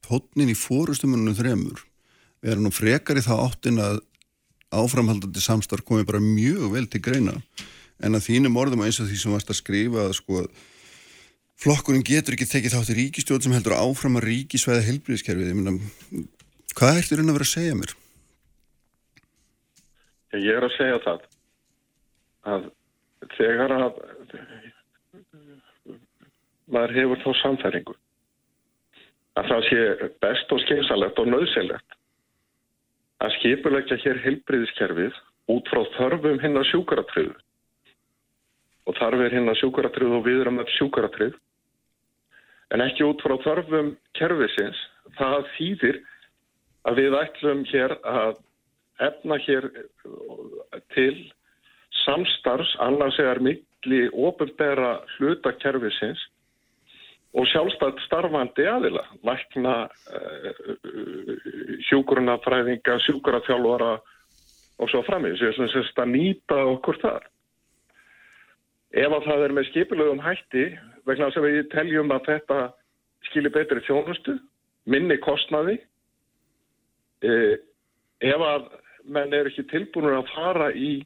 hótnin 0.07 0.53
í 0.53 0.59
fórustumunum 0.59 1.34
þremur. 1.34 1.82
Við 2.39 2.53
erum 2.53 2.68
nú 2.68 2.70
frekar 2.74 3.18
í 3.18 3.24
það 3.26 3.43
áttin 3.49 3.82
að 3.82 3.99
áframhaldandi 4.70 5.43
samstarf 5.43 5.82
komi 5.86 6.07
bara 6.07 6.22
mjög 6.22 6.70
vel 6.76 6.86
til 6.86 7.03
greina 7.03 7.34
en 8.05 8.14
að 8.14 8.28
þínum 8.28 8.59
orðum 8.61 8.84
eins 8.84 9.01
og 9.03 9.09
því 9.09 9.18
sem 9.18 9.34
varst 9.34 9.51
að 9.51 9.59
skrifa 9.62 10.05
að 10.07 10.18
sko 10.20 10.43
flokkurinn 11.59 12.06
getur 12.06 12.36
ekki 12.36 12.46
tekið 12.48 12.74
þátt 12.76 12.92
í 12.92 12.98
ríkistjóð 12.98 13.46
sem 13.46 13.54
heldur 13.56 13.76
áfram 13.78 14.18
að 14.20 14.28
ríkisvæða 14.28 14.84
helbriðskerfið. 14.88 15.50
Ég 15.50 15.59
meina, 15.59 16.26
hvað 16.78 17.00
ertu 17.00 17.18
raun 17.18 17.32
að 17.32 17.38
vera 17.38 17.48
að 17.48 17.54
segja 17.54 17.78
mér? 17.78 17.94
Ég 20.38 20.52
er 20.54 20.66
að 20.66 20.76
segja 20.76 21.00
það 21.06 21.24
að 22.48 22.68
þegar 23.34 23.74
að 23.74 24.02
maður 26.68 26.94
hefur 26.98 27.22
þá 27.24 27.30
samfæringu 27.42 27.96
að 29.38 29.50
það 29.50 29.66
sé 29.68 29.80
best 30.22 30.52
og 30.54 30.62
skeinsalegt 30.64 31.20
og 31.22 31.30
nöðsilegt 31.32 31.96
að 33.24 33.34
skipulegja 33.38 33.98
hér 34.04 34.22
heilbriðiskerfið 34.24 35.18
út 35.54 35.70
frá 35.72 35.82
þörfum 35.96 36.40
hinn 36.42 36.61
að 36.61 36.68
sjúkaratriðu 36.70 37.36
og 38.88 38.98
þarfir 39.00 39.36
hinn 39.36 39.50
að 39.50 39.61
sjúkaratriðu 39.62 40.18
og 40.18 40.26
við 40.26 40.42
erum 40.44 40.61
að 40.62 40.74
sjúkaratrið 40.76 41.36
en 42.75 42.85
ekki 42.85 43.07
út 43.07 43.23
frá 43.25 43.37
þörfum 43.45 43.95
kerfisins 44.19 44.81
það 45.19 45.49
þýðir 45.57 46.01
að 46.89 47.01
við 47.03 47.19
ætlum 47.23 47.64
hér 47.73 47.95
að 48.07 48.39
efna 49.09 49.39
hér 49.47 49.69
til 50.95 51.14
samstarfs 52.05 52.75
annars 52.85 53.19
eða 53.23 53.39
mikli 53.49 54.03
ofinbera 54.12 54.99
hlutakerfisins 55.16 56.21
og 57.37 57.47
sjálfstætt 57.51 58.01
starfandi 58.07 58.64
aðila, 58.66 59.03
lækna, 59.27 59.75
hjúgrunafræðinga, 61.91 62.97
sjúkuraþjálfara 63.05 63.91
og 64.79 64.91
svo 64.91 65.03
framins, 65.07 65.43
þess 65.43 65.93
að 65.99 66.14
nýta 66.14 66.62
okkur 66.73 67.01
þar. 67.03 67.27
Ef 68.97 69.12
að 69.12 69.27
það 69.29 69.45
er 69.45 69.55
með 69.59 69.69
skipilögum 69.69 70.23
hætti, 70.25 70.64
vegna 71.09 71.30
sem 71.32 71.44
við 71.44 71.68
teljum 71.72 72.12
að 72.14 72.26
þetta 72.32 72.59
skilir 73.28 73.54
betri 73.54 73.82
þjónustu, 73.86 74.36
minni 74.88 75.18
kostnaði, 75.24 75.78
ef 77.24 78.44
að 78.50 78.68
menn 79.09 79.34
er 79.34 79.48
ekki 79.50 79.64
tilbúinur 79.70 80.18
að 80.20 80.30
fara 80.34 80.68
í 80.76 80.98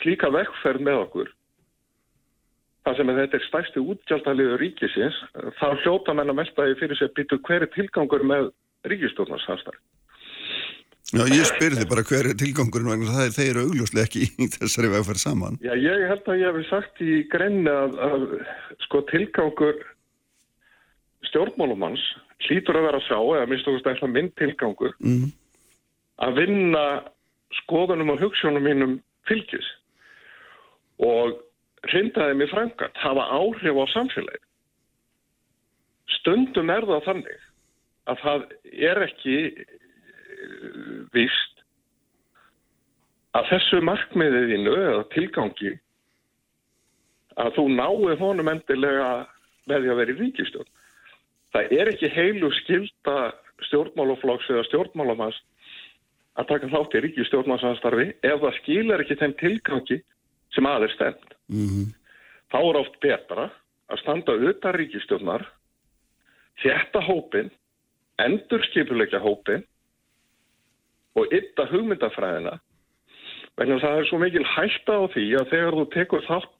slíka 0.00 0.30
vekkferð 0.32 0.84
með 0.86 1.02
okkur, 1.04 1.30
það 2.86 2.98
sem 2.98 3.12
þetta 3.18 3.38
er 3.38 3.46
stærsti 3.48 3.84
útgjaldaliður 3.92 4.62
ríkisins, 4.62 5.20
þá 5.60 5.66
hljóta 5.82 6.14
menn 6.16 6.32
að 6.32 6.40
melda 6.40 6.68
því 6.68 6.80
fyrir 6.80 7.00
sig 7.00 7.10
að 7.10 7.16
byttu 7.18 7.40
hverju 7.48 7.70
tilgangur 7.74 8.26
með 8.26 8.50
ríkistofnarsamstarf. 8.88 9.80
Já, 11.08 11.22
ég 11.32 11.46
spyrði 11.48 11.86
bara 11.88 12.02
hver 12.04 12.26
er 12.28 12.36
tilgangurinn 12.36 12.90
vegna 12.92 13.14
það 13.14 13.26
er 13.28 13.36
þeir 13.38 13.58
augljóslega 13.62 14.04
ekki 14.10 14.24
í 14.28 14.48
þessari 14.58 14.90
vegferð 14.92 15.22
saman. 15.22 15.54
Já, 15.64 15.72
ég 15.80 16.02
held 16.10 16.26
að 16.28 16.42
ég 16.42 16.58
hef 16.58 16.66
sagt 16.68 17.00
í 17.00 17.14
grenni 17.32 17.72
að, 17.72 17.94
að 18.04 18.26
sko 18.84 19.00
tilgangur 19.08 19.78
stjórnmálumanns 21.30 22.02
hlýtur 22.44 22.76
að 22.78 22.86
vera 22.90 23.00
að 23.00 23.06
sjá, 23.08 23.18
eða 23.38 23.48
minnst 23.50 23.70
okkur 23.70 23.82
stæðislega 23.82 24.14
minn 24.18 24.28
tilgangur, 24.38 24.92
Mm. 25.00 25.32
að 26.28 26.36
vinna 26.42 26.84
skoðunum 27.62 28.12
og 28.12 28.20
hugsunum 28.22 28.64
mínum 28.68 28.94
fylgis 29.28 29.66
og 30.98 31.40
hrindaði 31.88 32.36
mig 32.36 32.50
frangat, 32.52 32.94
hafa 33.00 33.24
áhrif 33.32 33.80
á 33.80 33.84
samfélagi. 33.94 34.44
Stundum 36.18 36.70
er 36.70 36.84
það 36.88 37.04
þannig 37.08 37.42
að 38.08 38.22
það 38.24 38.46
er 38.90 39.02
ekki 39.08 39.36
víst 41.14 41.64
að 43.36 43.50
þessu 43.52 43.80
markmiðiðinu 43.84 44.74
eða 44.76 45.04
tilgangi 45.14 45.74
að 47.38 47.52
þú 47.58 47.66
náið 47.74 48.22
honum 48.22 48.50
endilega 48.50 49.10
með 49.68 49.84
því 49.84 49.92
að 49.92 50.00
vera 50.00 50.14
í 50.14 50.18
ríkistjórn. 50.18 50.72
Það 51.54 51.76
er 51.78 51.90
ekki 51.92 52.10
heilu 52.12 52.50
skilda 52.62 53.18
stjórnmálaflokks 53.68 54.48
eða 54.52 54.66
stjórnmálamanns 54.68 55.38
að 56.38 56.50
taka 56.52 56.70
þátt 56.72 56.96
í 56.98 57.04
ríkistjórnarsamstarfi 57.06 58.08
ef 58.26 58.42
það 58.42 58.58
skilar 58.62 59.04
ekki 59.04 59.18
þeim 59.20 59.36
tilgangi 59.40 60.00
sem 60.54 60.68
aðeins 60.68 60.98
stend. 60.98 61.32
Mm 61.52 61.94
Þá 62.48 62.58
er 62.64 62.78
oft 62.80 62.94
betra 63.04 63.42
að 63.92 64.00
standa 64.00 64.32
utan 64.32 64.76
ríkistjórnar, 64.76 65.42
þjætta 66.62 67.02
hópin, 67.04 67.50
endur 68.24 68.64
skipuleikja 68.70 69.20
hópin 69.20 69.66
og 71.18 71.34
ytta 71.34 71.66
hugmyndafræðina 71.72 72.56
vegna 73.58 73.80
það 73.82 74.00
er 74.00 74.08
svo 74.08 74.20
mikil 74.22 74.44
hætta 74.46 74.98
á 74.98 75.04
því 75.14 75.24
að 75.40 75.50
þegar 75.52 75.76
þú 75.78 75.86
tekur 75.94 76.26
þátt 76.28 76.54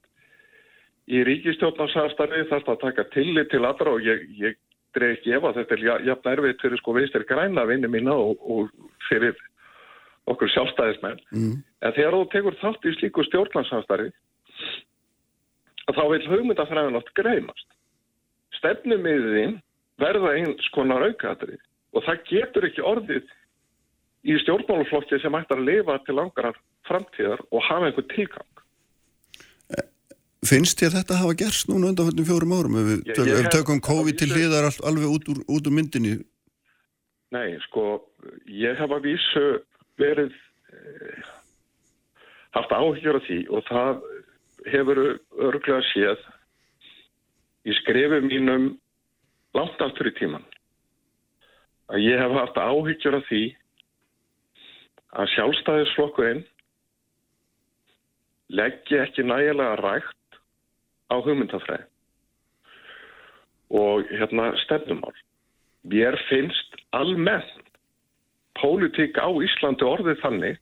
í 1.08 1.20
ríkistjórnarsamstarfi 1.28 2.48
þarf 2.50 2.66
það 2.66 2.74
að 2.74 2.82
taka 2.82 3.04
tillit 3.14 3.52
til 3.52 3.62
allra 3.64 3.94
og 3.94 4.02
ég, 4.04 4.24
ég 4.36 4.58
dreif 4.96 5.18
ekki 5.18 5.36
ef 5.36 5.46
að 5.46 5.60
þetta 5.60 5.76
er 5.76 5.84
ja- 5.86 6.00
jafn 6.10 6.32
erfitt 6.32 6.64
fyrir 6.64 6.80
sko 6.80 6.96
veistir 6.96 7.24
græna 7.28 7.64
vinni 7.68 7.88
mína 7.88 8.16
og, 8.16 8.42
og 8.42 8.72
fyrir 9.08 9.36
okkur 10.28 10.50
sjálfstæðismenn. 10.52 11.20
Mm. 11.32 11.54
En 11.84 11.94
þegar 11.96 12.16
þú 12.16 12.24
tekur 12.34 12.58
þátt 12.60 12.88
í 12.88 12.94
slíku 12.98 13.24
stjórnarsamstarfi 13.28 14.10
að 15.88 15.96
þá 15.96 16.04
vil 16.12 16.28
hugmyndafræðin 16.28 17.00
oft 17.00 17.14
greimast. 17.16 17.68
Stefnumiðin 18.58 19.58
verða 20.02 20.34
eins 20.36 20.68
konar 20.74 21.06
aukaðrið 21.08 21.62
og 21.96 22.04
það 22.04 22.24
getur 22.28 22.68
ekki 22.68 22.84
orðið 22.84 23.30
í 24.26 24.36
stjórnmáluflokki 24.42 25.20
sem 25.22 25.36
ættar 25.38 25.60
að 25.60 25.68
lifa 25.68 25.98
til 26.06 26.16
langarar 26.18 26.56
framtíðar 26.88 27.42
og 27.50 27.62
hafa 27.68 27.90
einhver 27.90 28.06
tilgang. 28.14 28.48
Finnst 30.46 30.82
ég 30.82 30.92
að 30.92 31.00
þetta 31.00 31.20
hafa 31.20 31.36
gerst 31.38 31.70
núna 31.70 31.90
undan 31.90 32.26
fjórum 32.26 32.54
árum? 32.54 32.76
Ef 32.78 32.86
við, 32.88 33.00
tök, 33.08 33.16
ég 33.26 33.32
ef 33.32 33.38
við 33.38 33.40
held 33.42 33.54
tökum 33.56 33.80
COVID 33.88 34.18
til 34.20 34.28
hliðar 34.32 34.68
all, 34.68 34.78
alveg 34.90 35.14
út 35.16 35.32
úr, 35.32 35.40
út 35.50 35.66
úr 35.66 35.74
myndinni. 35.74 36.14
Nei, 37.34 37.58
sko, 37.66 37.86
ég 38.46 38.78
hef 38.78 38.94
að 38.94 39.08
vísu 39.10 39.46
verið 40.00 40.32
eh, 40.72 41.26
haft 42.56 42.72
áhyggjur 42.72 43.18
af 43.18 43.26
því 43.26 43.40
og 43.50 43.66
það 43.68 44.04
hefur 44.72 45.00
örglega 45.48 45.82
séð 45.90 46.22
í 47.68 47.74
skrefum 47.82 48.30
mínum 48.30 48.68
langt 49.58 49.82
aftur 49.84 50.08
í 50.10 50.14
tíman 50.18 50.46
að 51.92 52.04
ég 52.04 52.20
hef 52.20 52.34
haft 52.36 52.60
áhyggjur 52.60 53.18
af 53.18 53.26
því 53.28 53.42
að 55.16 55.30
sjálfstæðisflokkurinn 55.34 56.42
leggja 58.48 59.04
ekki 59.06 59.24
nægilega 59.24 59.78
rægt 59.80 60.40
á 61.12 61.16
hugmyndafræði 61.20 61.86
og 63.68 64.08
hérna 64.08 64.50
stefnumál. 64.64 65.16
Mér 65.84 66.16
finnst 66.28 66.76
almennt 66.96 67.68
pólitík 68.58 69.20
á 69.20 69.28
Íslandi 69.28 69.84
orðið 69.84 70.22
þannig 70.24 70.60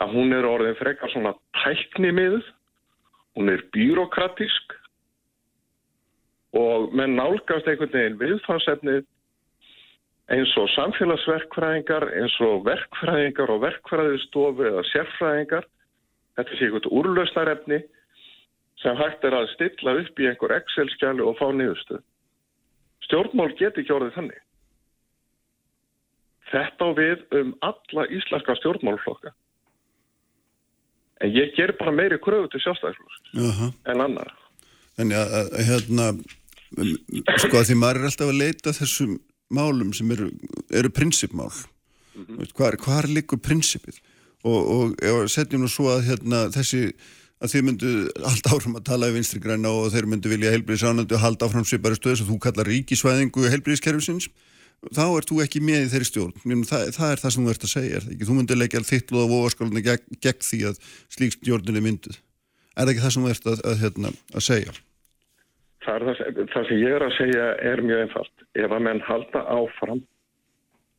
að 0.00 0.14
hún 0.16 0.32
er 0.32 0.46
orðin 0.48 0.78
frekar 0.78 1.10
svona 1.12 1.34
tæknimiðuð, 1.60 2.46
hún 3.36 3.52
er 3.52 3.66
byrokratísk 3.74 4.76
og 6.56 6.94
menn 6.96 7.18
nálgast 7.18 7.68
einhvern 7.68 7.92
veginn 7.92 8.20
viðfansefnið 8.22 9.04
eins 10.30 10.52
og 10.60 10.68
samfélagsverkfræðingar, 10.76 12.06
eins 12.20 12.36
og 12.46 12.64
verkfræðingar 12.68 13.50
og 13.50 13.64
verkfræðistofu 13.64 14.68
eða 14.68 14.84
sérfræðingar. 14.92 15.66
Þetta 16.38 16.56
sé 16.58 16.68
einhvern 16.68 16.92
úrlausnarefni 17.00 17.80
sem 18.80 18.96
hægt 18.96 19.26
er 19.26 19.36
að 19.36 19.50
stilla 19.56 19.96
upp 20.00 20.22
í 20.22 20.28
einhver 20.30 20.54
Excel-skjali 20.56 21.24
og 21.26 21.36
fá 21.40 21.50
niðurstöð. 21.52 22.04
Stjórnmál 23.08 23.50
get 23.58 23.78
ekki 23.80 23.92
orðið 23.96 24.16
þannig. 24.16 24.42
Þetta 26.50 26.86
á 26.86 26.90
við 26.98 27.24
um 27.40 27.50
alla 27.66 28.06
íslenska 28.10 28.56
stjórnmálflokka. 28.58 29.32
En 31.20 31.34
ég 31.34 31.52
ger 31.58 31.74
bara 31.78 31.92
meiri 31.92 32.18
kröfu 32.22 32.48
til 32.52 32.62
sjálfstæðisflokks 32.64 33.34
Jaha. 33.36 33.72
en 33.92 34.04
annar. 34.06 34.30
Þannig 34.96 35.18
að, 35.18 35.34
að 35.34 35.66
hérna 35.68 36.06
um, 36.14 36.94
sko 37.42 37.60
að 37.60 37.66
því 37.68 37.76
maður 37.82 38.00
er 38.00 38.08
alltaf 38.08 38.32
að 38.32 38.40
leita 38.40 38.74
þessum 38.78 39.18
málum 39.50 39.92
sem 39.96 40.10
eru, 40.14 40.30
eru 40.70 40.90
prinsipmál 40.90 41.50
mm 41.50 42.26
-hmm. 42.26 42.52
hvar, 42.56 42.76
hvar 42.76 43.08
likur 43.08 43.38
prinsipið 43.38 44.00
og, 44.44 44.60
og 44.74 45.02
ef 45.02 45.30
setjum 45.30 45.64
nú 45.64 45.68
svo 45.68 45.90
að 45.90 46.06
hérna, 46.08 46.48
þessi 46.54 46.92
að 47.40 47.52
þið 47.54 47.64
myndu 47.64 47.90
halda 48.20 48.52
áfram 48.52 48.76
að 48.76 48.84
tala 48.84 49.08
í 49.08 49.16
vinstri 49.16 49.40
græna 49.40 49.72
og 49.72 49.92
þeir 49.92 50.06
myndu 50.06 50.28
vilja 50.28 50.52
heilbríðisánandi 50.52 51.16
og 51.16 51.20
halda 51.24 51.46
áfram 51.46 51.64
svipari 51.64 51.96
stöðu 51.96 52.20
sem 52.20 52.28
þú 52.28 52.38
kallar 52.38 52.68
ríkisvæðingu 52.68 53.48
heilbríðiskerfisins 53.48 54.28
þá 54.96 55.04
ert 55.16 55.28
þú 55.28 55.40
ekki 55.44 55.60
með 55.60 55.86
í 55.86 55.90
þeirri 55.92 56.08
stjórn 56.08 56.64
það, 56.64 56.90
það 56.96 57.10
er 57.12 57.22
það 57.22 57.32
sem 57.34 57.44
þú 57.44 57.50
ert 57.50 57.64
að 57.64 57.72
segja, 57.74 57.96
er? 58.00 58.04
Þú 58.24 58.36
myndir 58.36 58.60
leggja 58.60 58.84
þitt 58.84 59.12
loða 59.12 59.32
vofaskálunni 59.32 59.82
gegn, 59.84 60.20
gegn 60.20 60.44
því 60.44 60.60
að 60.70 60.78
slík 61.08 61.36
stjórnun 61.36 61.80
er 61.80 61.84
mynduð 61.84 62.16
er 62.16 62.86
það 62.86 62.92
ekki 62.92 63.04
það 63.04 63.14
sem 63.16 63.26
þú 63.26 63.32
ert 63.34 63.50
að, 63.50 63.60
að, 63.64 63.76
hérna, 63.84 64.12
að 64.32 64.46
segja? 64.46 64.76
Það, 65.90 66.06
það, 66.06 66.40
það 66.52 66.66
sem 66.68 66.78
ég 66.78 66.94
er 66.94 67.02
að 67.02 67.16
segja 67.16 67.46
er 67.66 67.80
mjög 67.82 68.00
einfalt. 68.04 68.42
Ef 68.54 68.70
að 68.70 68.82
menn 68.86 69.00
halda 69.08 69.42
áfram 69.50 70.02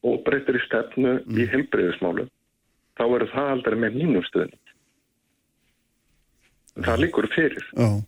og 0.07 0.23
breytir 0.25 0.57
í 0.57 0.63
stefnu 0.65 1.13
mm. 1.21 1.37
í 1.37 1.47
heilbreyðismálu 1.51 2.25
þá 2.99 3.03
eru 3.07 3.27
það 3.31 3.51
aldrei 3.55 3.77
með 3.79 3.99
mínum 4.01 4.25
stöðning. 4.27 4.73
Það 6.81 7.03
líkur 7.03 7.27
fyrir. 7.31 7.67
Oh. 7.79 7.99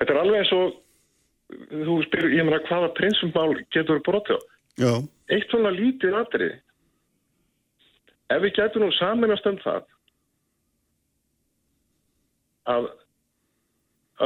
Þetta 0.00 0.14
er 0.14 0.20
alveg 0.22 0.42
eins 0.42 0.52
og 0.56 0.74
þú 1.70 1.96
spyrir, 2.06 2.34
ég 2.38 2.46
meina 2.46 2.62
hvaða 2.66 2.90
prinsumál 2.96 3.52
getur 3.74 4.02
brotið 4.06 4.38
á? 4.38 4.40
Já. 4.80 4.92
Eitt 5.30 5.52
svona 5.52 5.72
lítið 5.74 6.16
aðrið. 6.18 6.58
Ef 8.30 8.42
við 8.44 8.56
getum 8.58 8.86
nú 8.86 8.90
saminast 8.96 9.46
um 9.50 9.58
það 9.62 9.86
að 12.70 12.90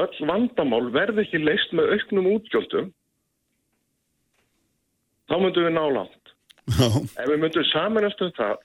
öll 0.01 0.29
vandamál 0.29 0.87
verði 0.95 1.25
ekki 1.25 1.41
leist 1.43 1.73
með 1.77 1.95
auknum 1.95 2.31
útgjöldum 2.35 2.93
þá 5.31 5.37
myndum 5.41 5.67
við 5.69 5.75
ná 5.77 5.85
langt. 5.97 6.33
Ef 7.21 7.29
við 7.29 7.41
myndum 7.43 7.67
saminast 7.71 8.23
um 8.25 8.33
það 8.37 8.57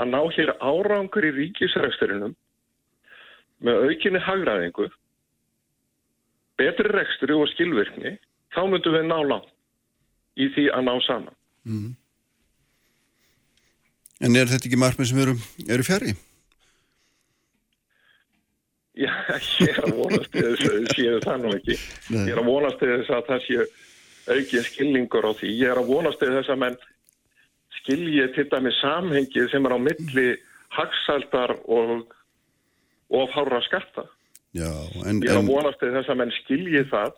að 0.00 0.12
ná 0.14 0.20
hér 0.36 0.54
árangur 0.62 1.26
í 1.26 1.34
ríkisræksturinnum 1.36 2.34
með 3.60 3.86
aukinni 3.90 4.20
hagraðingu, 4.24 4.86
betri 6.56 6.92
reksturi 6.94 7.36
og 7.36 7.48
skilvirkni, 7.52 8.14
þá 8.54 8.62
myndum 8.70 8.96
við 8.96 9.08
ná 9.10 9.18
langt 9.20 9.50
í 10.40 10.48
því 10.54 10.70
að 10.72 10.86
ná 10.86 10.94
saman. 11.04 11.36
Mm. 11.68 11.90
En 14.20 14.36
er 14.36 14.48
þetta 14.48 14.68
ekki 14.68 14.80
margmið 14.80 15.10
sem 15.10 15.20
eru, 15.20 15.36
eru 15.68 15.84
fjari? 15.84 16.14
Já, 18.98 19.12
ég 19.62 19.70
er 19.70 19.84
að 19.86 19.98
vonast 20.00 20.32
til 20.34 20.42
þess 20.48 20.66
að 20.66 20.86
séu 20.96 21.18
það 21.22 21.42
nú 21.44 21.50
ekki. 21.54 21.76
Nei. 22.10 22.22
Ég 22.26 22.32
er 22.34 22.40
að 22.42 22.48
vonast 22.50 22.80
til 22.80 22.88
þess 22.90 23.12
að 23.14 23.28
það 23.28 23.44
séu 23.46 23.66
aukið 24.30 24.64
skilningur 24.66 25.28
á 25.30 25.32
því. 25.38 25.50
Ég 25.60 25.70
er 25.70 25.80
að 25.80 25.90
vonast 25.92 26.20
til 26.22 26.30
þess 26.34 26.50
að 26.50 26.62
menn 26.64 26.78
skilji 27.80 28.26
til 28.34 28.46
dæmi 28.50 28.72
samhengið 28.80 29.50
sem 29.52 29.68
er 29.68 29.76
á 29.76 29.80
milli 29.80 30.26
hagsaldar 30.74 31.54
og 31.70 32.10
og 33.10 33.30
fára 33.34 33.58
skatta. 33.66 34.04
Já, 34.54 34.70
en... 35.06 35.22
Ég 35.22 35.30
er 35.30 35.40
að 35.40 35.50
vonast 35.50 35.80
til 35.82 35.92
þess 35.94 36.10
að 36.10 36.20
menn 36.20 36.34
skilji 36.42 36.84
það 36.90 37.14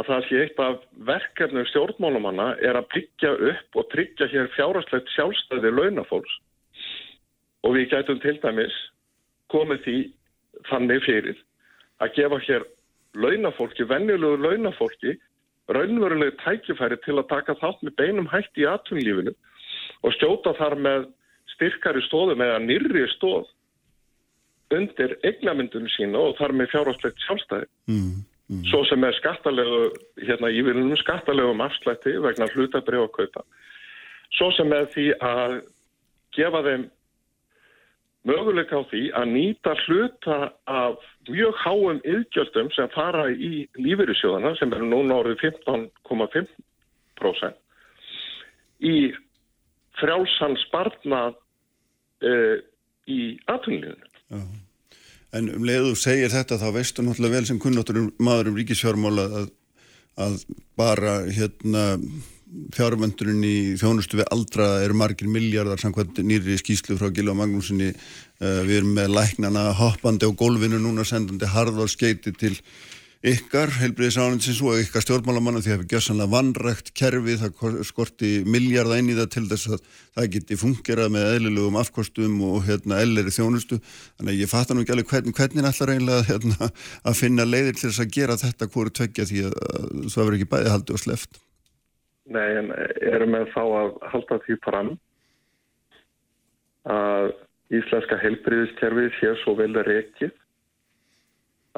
að 0.00 0.08
það 0.08 0.26
sé 0.28 0.38
eitt 0.44 0.62
af 0.64 0.84
verkefnum 1.08 1.66
stjórnmálumanna 1.68 2.46
er 2.64 2.78
að 2.78 2.88
byggja 2.94 3.32
upp 3.50 3.80
og 3.80 3.90
tryggja 3.92 4.28
hér 4.32 4.48
fjárhastlegt 4.54 5.12
sjálfstæði 5.16 5.72
launafólks 5.76 6.38
og 7.66 7.76
við 7.76 7.90
gætum 7.92 8.20
til 8.22 8.36
dæmis 8.40 8.76
komið 9.52 9.82
því 9.84 9.98
þannig 10.68 11.02
fyrir 11.06 11.38
að 12.00 12.14
gefa 12.16 12.38
hér 12.46 12.66
launafólki, 13.14 13.86
venjulegu 13.88 14.40
launafólki 14.44 15.16
raunverulegu 15.70 16.36
tækifæri 16.42 16.98
til 17.04 17.18
að 17.18 17.28
taka 17.30 17.56
þátt 17.60 17.82
með 17.86 17.96
beinum 18.00 18.28
hætti 18.30 18.64
í 18.64 18.68
atvinnlífinu 18.70 19.34
og 20.02 20.14
skjóta 20.16 20.54
þar 20.58 20.76
með 20.82 21.08
styrkari 21.54 22.02
stóðum 22.06 22.42
eða 22.44 22.60
nýrri 22.64 23.06
stóð 23.14 23.48
undir 24.74 25.16
eignamyndunum 25.26 25.90
sína 25.96 26.20
og 26.30 26.36
þar 26.38 26.54
með 26.58 26.70
fjárhastlegt 26.74 27.24
sjálfstæði. 27.26 27.66
mm, 27.90 28.12
mm, 28.50 28.62
Svo 28.70 28.84
sem 28.86 29.04
er 29.04 29.16
skattalegu, 29.18 29.80
hérna 30.22 30.50
ívilunum 30.54 30.98
skattalegum 31.00 31.64
afslætti 31.64 32.14
vegna 32.22 32.46
hlutabrið 32.54 33.06
og 33.06 33.12
kaupa. 33.16 33.42
Svo 34.38 34.50
sem 34.54 34.72
er 34.72 34.86
því 34.94 35.06
að 35.18 35.56
gefa 36.36 36.62
þeim 36.66 36.86
möguleika 38.28 38.76
á 38.76 38.84
því 38.90 39.02
að 39.16 39.26
nýta 39.32 39.72
hluta 39.86 40.38
af 40.68 40.94
mjög 41.28 41.54
háum 41.64 41.98
yðgjöldum 42.04 42.68
sem 42.76 42.88
fara 42.94 43.24
í 43.32 43.68
lífeyrissjóðana 43.80 44.50
sem 44.60 44.72
eru 44.76 44.86
núna 44.90 45.14
orðið 45.22 45.38
15,5% 45.46 47.54
í 48.80 49.12
frjálsan 50.00 50.56
spartnað 50.66 51.32
uh, 52.24 52.56
í 53.08 53.38
atvinnlífunu. 53.50 54.06
já. 54.32 54.40
En 55.30 55.46
um 55.54 55.62
leiðu 55.62 55.94
segir 55.94 56.32
þetta 56.32 56.58
þá 56.58 56.72
veistu 56.74 57.04
náttúrulega 57.06 57.36
vel 57.36 57.46
sem 57.46 57.58
kunnáttur 57.62 57.98
maður 58.18 58.50
um 58.50 58.56
ríkisfjármála 58.58 59.24
að, 59.40 59.46
að 60.18 60.34
bara 60.78 61.12
hérna 61.30 61.84
fjárvöndurinn 62.74 63.42
í 63.46 63.56
þjónustu 63.80 64.20
við 64.20 64.30
aldra 64.34 64.68
eru 64.84 64.96
margir 64.98 65.30
miljardar 65.30 65.80
samkvæmt 65.82 66.22
nýri 66.26 66.58
skýslu 66.60 66.98
frá 66.98 67.10
Gilva 67.14 67.36
Magnúsinni 67.38 67.90
uh, 67.92 68.62
við 68.66 68.80
erum 68.80 68.94
með 68.96 69.12
læknana 69.16 69.68
hoppandi 69.78 70.26
á 70.26 70.32
gólfinu 70.34 70.80
núna 70.82 71.06
sendandi 71.06 71.50
harðarskeiti 71.50 72.34
til 72.38 72.56
ykkar 73.20 73.68
heilbriðisánins 73.76 74.62
og 74.64 74.78
ykkar 74.80 75.04
stjórnmálamanna 75.04 75.60
því 75.60 75.68
að 75.68 75.74
það 75.74 75.74
hefur 75.74 75.88
gjössanlega 75.92 76.32
vannrægt 76.32 76.86
kerfi. 76.96 77.34
Það 77.42 77.74
skorti 77.84 78.30
miljardar 78.48 79.02
inn 79.02 79.10
í 79.12 79.16
það 79.18 79.28
til 79.34 79.42
þess 79.50 79.74
að 79.74 79.82
það 80.16 80.30
geti 80.36 80.58
fungerað 80.62 81.12
með 81.16 81.28
eðlilegum 81.34 81.76
afkostum 81.82 82.38
og 82.48 82.64
hérna 82.64 83.02
elleri 83.04 83.34
þjónustu. 83.36 83.76
Þannig 84.16 84.32
að 84.32 84.40
ég 84.40 84.52
fattar 84.54 84.78
nú 84.78 84.86
ekki 84.86 84.96
alveg 84.96 85.12
hvernig, 85.12 85.36
hvernig 85.36 85.68
ætlar 85.68 85.92
eiginlega 85.92 86.26
hérna, 86.30 86.72
að 87.04 87.20
finna 87.20 87.48
leiðir 87.48 87.76
til 87.76 87.90
þess 87.90 88.06
að 88.06 88.16
gera 88.16 88.40
þetta 88.40 88.72
hverju 88.72 88.96
tveggja 88.96 89.28
því 89.28 89.46
að, 89.50 89.60
að 89.68 89.94
það 90.00 90.20
verður 90.24 90.40
ekki 90.40 90.52
bæði 90.56 90.76
haldið 90.78 90.96
og 90.96 91.04
sleft 91.04 91.44
Nei, 92.30 92.48
en 92.60 92.70
erum 93.02 93.34
við 93.34 93.48
þá 93.54 93.62
að 93.64 93.94
halda 94.12 94.38
því 94.44 94.56
fram 94.64 94.90
að 96.90 97.32
íslenska 97.74 98.18
helbriðiskerfið 98.20 99.16
sé 99.18 99.32
svo 99.42 99.56
vel 99.58 99.72
reikið 99.86 100.32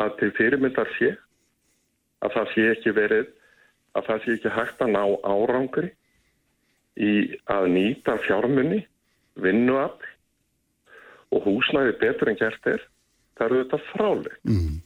að 0.00 0.14
til 0.20 0.30
fyrirmyndar 0.36 0.90
sé 0.98 1.14
að 2.22 2.36
það 2.36 2.52
sé 2.52 2.68
ekki 2.74 2.94
verið 2.96 3.32
að 3.98 4.06
það 4.08 4.22
sé 4.24 4.36
ekki 4.36 4.54
hægt 4.56 4.84
að 4.84 4.94
ná 4.94 5.02
árangri 5.28 5.90
í 7.00 7.12
að 7.50 7.68
nýta 7.72 8.18
fjármunni, 8.24 8.82
vinnuafl 9.40 10.08
og 11.32 11.46
húsnæði 11.48 11.96
betur 12.00 12.32
en 12.32 12.40
gert 12.40 12.68
er, 12.68 12.82
það 13.36 13.46
eru 13.46 13.60
þetta 13.62 13.80
fráleg. 13.92 14.40
mm. 14.48 14.80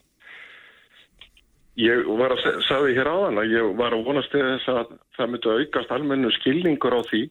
Ég 1.77 2.07
var 2.17 2.33
að 2.33 2.45
sagði 2.65 2.95
hér 2.97 3.11
áðan 3.11 3.41
að 3.43 3.53
ég 3.53 3.75
var 3.77 3.93
að 3.93 4.07
vonast 4.07 4.31
til 4.33 4.41
þess 4.41 4.69
að 4.73 4.95
það 5.19 5.33
myndi 5.33 5.57
aukast 5.61 5.91
almennu 5.93 6.31
skilningur 6.39 6.97
á 6.97 7.01
því 7.11 7.23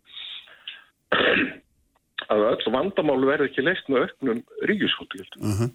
að 2.36 2.46
öll 2.52 2.74
vandamál 2.76 3.26
verði 3.26 3.50
ekki 3.50 3.66
leist 3.66 3.90
með 3.90 4.06
auknum 4.06 4.44
ríkisútgjöld. 4.70 5.40
Uh 5.42 5.58
-huh. 5.60 5.74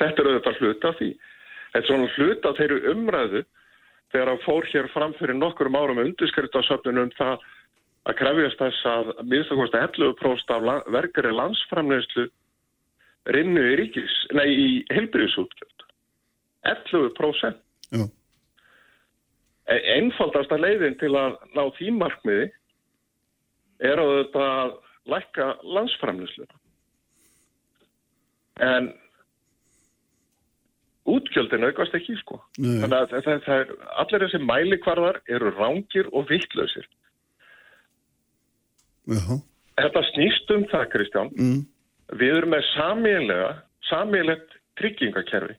Þetta 0.00 0.22
er 0.22 0.30
auðvitað 0.30 0.60
hluta 0.60 0.92
því. 0.96 1.10
Þetta 1.72 1.82
er 1.82 1.88
svona 1.90 2.10
hluta 2.16 2.54
þeirri 2.56 2.80
umræðu 2.94 3.44
þegar 4.10 4.32
hann 4.32 4.44
fór 4.46 4.68
hér 4.72 4.88
fram 4.94 5.14
fyrir 5.20 5.36
nokkurum 5.36 5.76
árum 5.76 6.02
undirskriftasöfnunum 6.02 7.10
um 7.10 7.16
það 7.18 7.48
að 8.08 8.18
krefjast 8.18 8.60
þess 8.64 8.86
að 8.88 9.10
minnstakosti 9.28 9.76
11% 9.76 10.54
af 10.56 10.86
verkari 10.88 11.32
landsframleyslu 11.36 12.30
rinnu 13.28 13.64
í 13.72 13.76
ríkis, 13.76 14.14
nei 14.32 14.48
í 14.48 14.68
heilbyrðisútgjöld. 14.88 15.84
11%. 16.64 17.60
Já, 17.90 18.06
E- 19.70 19.82
Einfaldasta 19.96 20.58
leiðin 20.58 20.96
til 20.98 21.12
að 21.14 21.36
ná 21.54 21.62
því 21.76 21.92
markmiði 21.94 22.48
er 23.86 24.00
að 24.02 24.10
þetta 24.16 24.46
lækka 25.10 25.46
landsframleyslu. 25.76 26.46
En 28.60 28.90
útgjöldin 31.10 31.64
aukast 31.70 31.94
ekki, 31.96 32.16
sko. 32.20 32.40
Nei. 32.60 32.80
Þannig 32.82 32.96
að 32.98 33.12
það, 33.14 33.28
það, 33.46 33.60
er, 33.62 33.70
allir 34.02 34.24
þessi 34.26 34.40
mælikvarðar 34.44 35.20
eru 35.32 35.52
rángir 35.56 36.10
og 36.12 36.26
vittlausir. 36.30 36.88
Þetta 39.80 40.02
snýst 40.10 40.50
um 40.54 40.66
það, 40.70 40.88
Kristján. 40.92 41.30
mm. 41.38 41.60
Við 42.20 42.36
erum 42.36 42.52
með 42.52 42.66
samílega, 42.74 43.50
samílegt 43.86 44.56
tryggingakerfi 44.80 45.54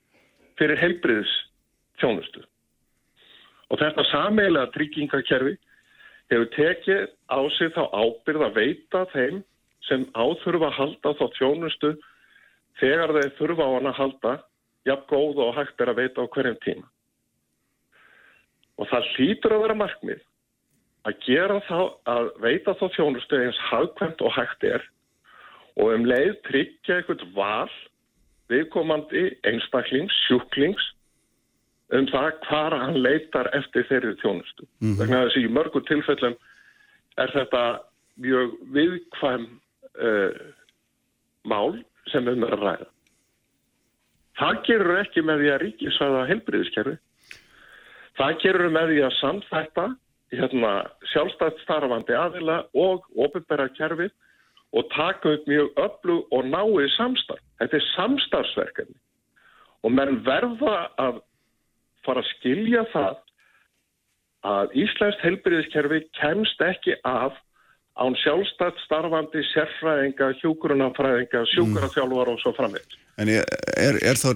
fyrir 0.59 0.77
heilbriðis 0.77 1.31
þjónustu. 2.01 2.43
Og 3.71 3.79
þetta 3.79 4.07
samílega 4.11 4.71
tryggingakerfi 4.75 5.55
hefur 6.31 6.49
tekið 6.55 7.03
á 7.31 7.39
sig 7.57 7.71
þá 7.75 7.83
ábyrð 7.91 8.45
að 8.47 8.57
veita 8.59 9.03
þeim 9.13 9.41
sem 9.87 10.07
áþurfa 10.15 10.69
að 10.69 10.77
halda 10.77 11.13
þá 11.19 11.25
þjónustu 11.37 11.91
þegar 12.79 13.13
þeir 13.17 13.35
þurfa 13.39 13.67
á 13.67 13.73
hann 13.75 13.91
að 13.91 13.99
halda 13.99 14.33
jafn 14.87 15.07
góð 15.11 15.41
og 15.45 15.55
hægt 15.57 15.81
er 15.81 15.91
að 15.91 16.01
veita 16.01 16.25
á 16.25 16.31
hverjum 16.33 16.59
tíma. 16.65 16.87
Og 18.79 18.89
það 18.89 19.09
hlýtur 19.15 19.55
að 19.55 19.63
vera 19.65 19.77
markmið 19.77 20.21
að 21.07 21.19
gera 21.25 21.59
þá, 21.65 21.79
að 22.13 22.31
veita 22.41 22.75
þá 22.77 22.85
þjónustu 22.95 23.39
eins 23.41 23.61
hagkvæmt 23.69 24.21
og 24.25 24.35
hægt 24.37 24.65
er 24.69 24.83
og 25.79 25.93
um 25.95 26.05
leið 26.05 26.35
tryggja 26.47 26.99
eitthvað 26.99 27.25
val 27.35 27.71
viðkomandi 28.51 29.29
einstaklings, 29.47 30.15
sjúklings 30.27 30.83
um 31.91 32.07
það 32.07 32.31
hvar 32.47 32.75
hann 32.77 32.97
leitar 33.03 33.49
eftir 33.57 33.85
þeirri 33.89 34.15
þjónustu. 34.21 34.65
Mm 34.79 34.87
-hmm. 34.87 34.97
Þannig 34.99 35.17
að 35.17 35.25
þessi 35.27 35.43
í 35.45 35.53
mörgu 35.57 35.81
tilfellum 35.87 36.35
er 37.17 37.33
þetta 37.35 37.63
mjög 38.21 38.55
viðkvæm 38.75 39.45
uh, 40.07 40.41
mál 41.43 41.81
sem 42.11 42.23
mögum 42.23 42.47
að 42.47 42.59
ræða. 42.61 42.89
Það 44.39 44.61
gerur 44.67 44.99
ekki 45.01 45.21
með 45.21 45.41
því 45.41 45.49
að 45.51 45.61
ríkisvæða 45.65 46.27
helbriðiskerfi. 46.31 46.95
Það 48.17 48.39
gerur 48.43 48.69
með 48.69 48.87
því 48.91 49.01
að 49.05 49.17
samþætta 49.19 49.85
hérna, 50.31 50.71
sjálfstætt 51.11 51.59
starfandi 51.65 52.15
aðila 52.15 52.61
og 52.73 53.07
ofinbæra 53.19 53.67
kerfið 53.75 54.11
og 54.71 54.87
taka 54.95 55.35
upp 55.35 55.47
mjög 55.51 55.73
öllu 55.85 56.17
og 56.31 56.47
náið 56.47 56.87
samstarf. 56.95 57.43
Þetta 57.59 57.77
er 57.77 57.89
samstarfsverkefni 57.95 58.97
og 59.81 59.91
menn 59.91 60.21
verða 60.23 60.87
að 61.01 61.19
fara 62.05 62.23
að 62.23 62.31
skilja 62.35 62.83
það 62.93 63.21
að 64.51 64.75
Íslands 64.83 65.21
helbriðiskerfi 65.21 66.03
kemst 66.17 66.63
ekki 66.65 66.97
af 67.05 67.37
án 67.99 68.15
sjálfstætt 68.23 68.79
starfandi 68.85 69.43
sérfræðinga, 69.51 70.31
hjúgrunafræðinga, 70.39 71.43
sjúkurafjálfar 71.51 72.31
og 72.31 72.39
svo 72.41 72.53
framvegð. 72.57 72.95
En 73.19 73.29
er, 73.29 73.99
er 73.99 74.17
þá 74.17 74.31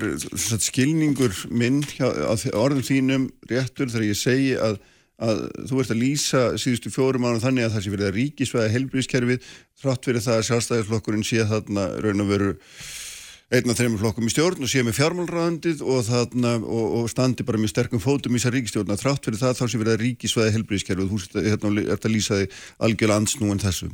skilningur 0.61 1.33
minn 1.49 1.79
hjá, 1.95 2.09
orðum 2.53 2.83
þínum 2.85 3.29
réttur 3.49 3.89
þegar 3.89 4.09
ég 4.11 4.19
segi 4.19 4.51
að 4.59 4.77
að 5.23 5.45
þú 5.69 5.79
ert 5.79 5.93
að 5.93 6.01
lýsa 6.01 6.41
síðustu 6.59 6.91
fjórum 6.91 7.25
ánum 7.27 7.43
þannig 7.43 7.67
að 7.67 7.75
það 7.75 7.83
sé 7.85 7.91
verið 7.93 8.07
að 8.09 8.17
ríkisvæða 8.19 8.73
helbriðskerfið 8.73 9.49
þrátt 9.79 10.09
verið 10.09 10.25
það 10.25 10.39
að 10.39 10.47
sjálfstæðisflokkurinn 10.49 11.27
sé 11.27 11.45
þarna 11.47 11.85
raun 12.03 12.23
og 12.25 12.31
veru 12.33 12.49
einn 13.53 13.69
af 13.69 13.77
þreymur 13.77 14.01
flokkum 14.01 14.25
í 14.25 14.31
stjórn 14.33 14.65
og 14.65 14.71
sé 14.71 14.81
með 14.81 14.97
fjármálræðandið 14.97 15.83
og, 15.85 16.07
og, 16.09 16.85
og 16.97 17.11
standi 17.11 17.45
bara 17.45 17.61
með 17.61 17.75
sterkum 17.75 18.01
fótum 18.01 18.33
í 18.33 18.39
þessar 18.39 18.55
ríkistjórna 18.57 18.97
þrátt 18.97 19.29
verið 19.29 19.43
það 19.43 19.59
þá 19.59 19.65
sé 19.65 19.81
verið 19.81 19.93
að 19.93 20.01
ríkisvæða 20.01 20.55
helbriðskerfið 20.55 21.05
og 21.05 21.11
þú 21.11 21.43
hérna, 21.45 21.85
ert 21.93 22.07
að 22.07 22.15
lýsa 22.15 22.39
þig 22.39 22.57
algjörlega 22.87 23.19
ansnúin 23.21 23.61
þessu. 23.61 23.91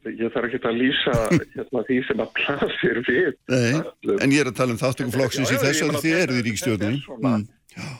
Ég 0.00 0.32
þarf 0.32 0.48
ekki 0.48 0.62
að 0.64 0.78
lýsa 0.80 1.14
hérna, 1.28 1.82
því 1.90 1.98
sem 2.08 2.22
að 2.24 2.30
plasir 2.38 3.02
við. 3.04 3.34
Nei, 3.52 4.16
En 4.16 4.32
ég 4.32 4.40
er 4.40 4.48
að 4.48 4.56
tala 4.62 4.72
um 4.72 4.80
þáttökum 4.80 5.12
flokksins 5.12 5.52
í 5.52 5.60
þessu 5.60 5.90
að 5.90 6.00
þið 6.06 6.18
eruð 6.22 6.40
í 6.40 6.46
ríkistjórnum 6.48 7.46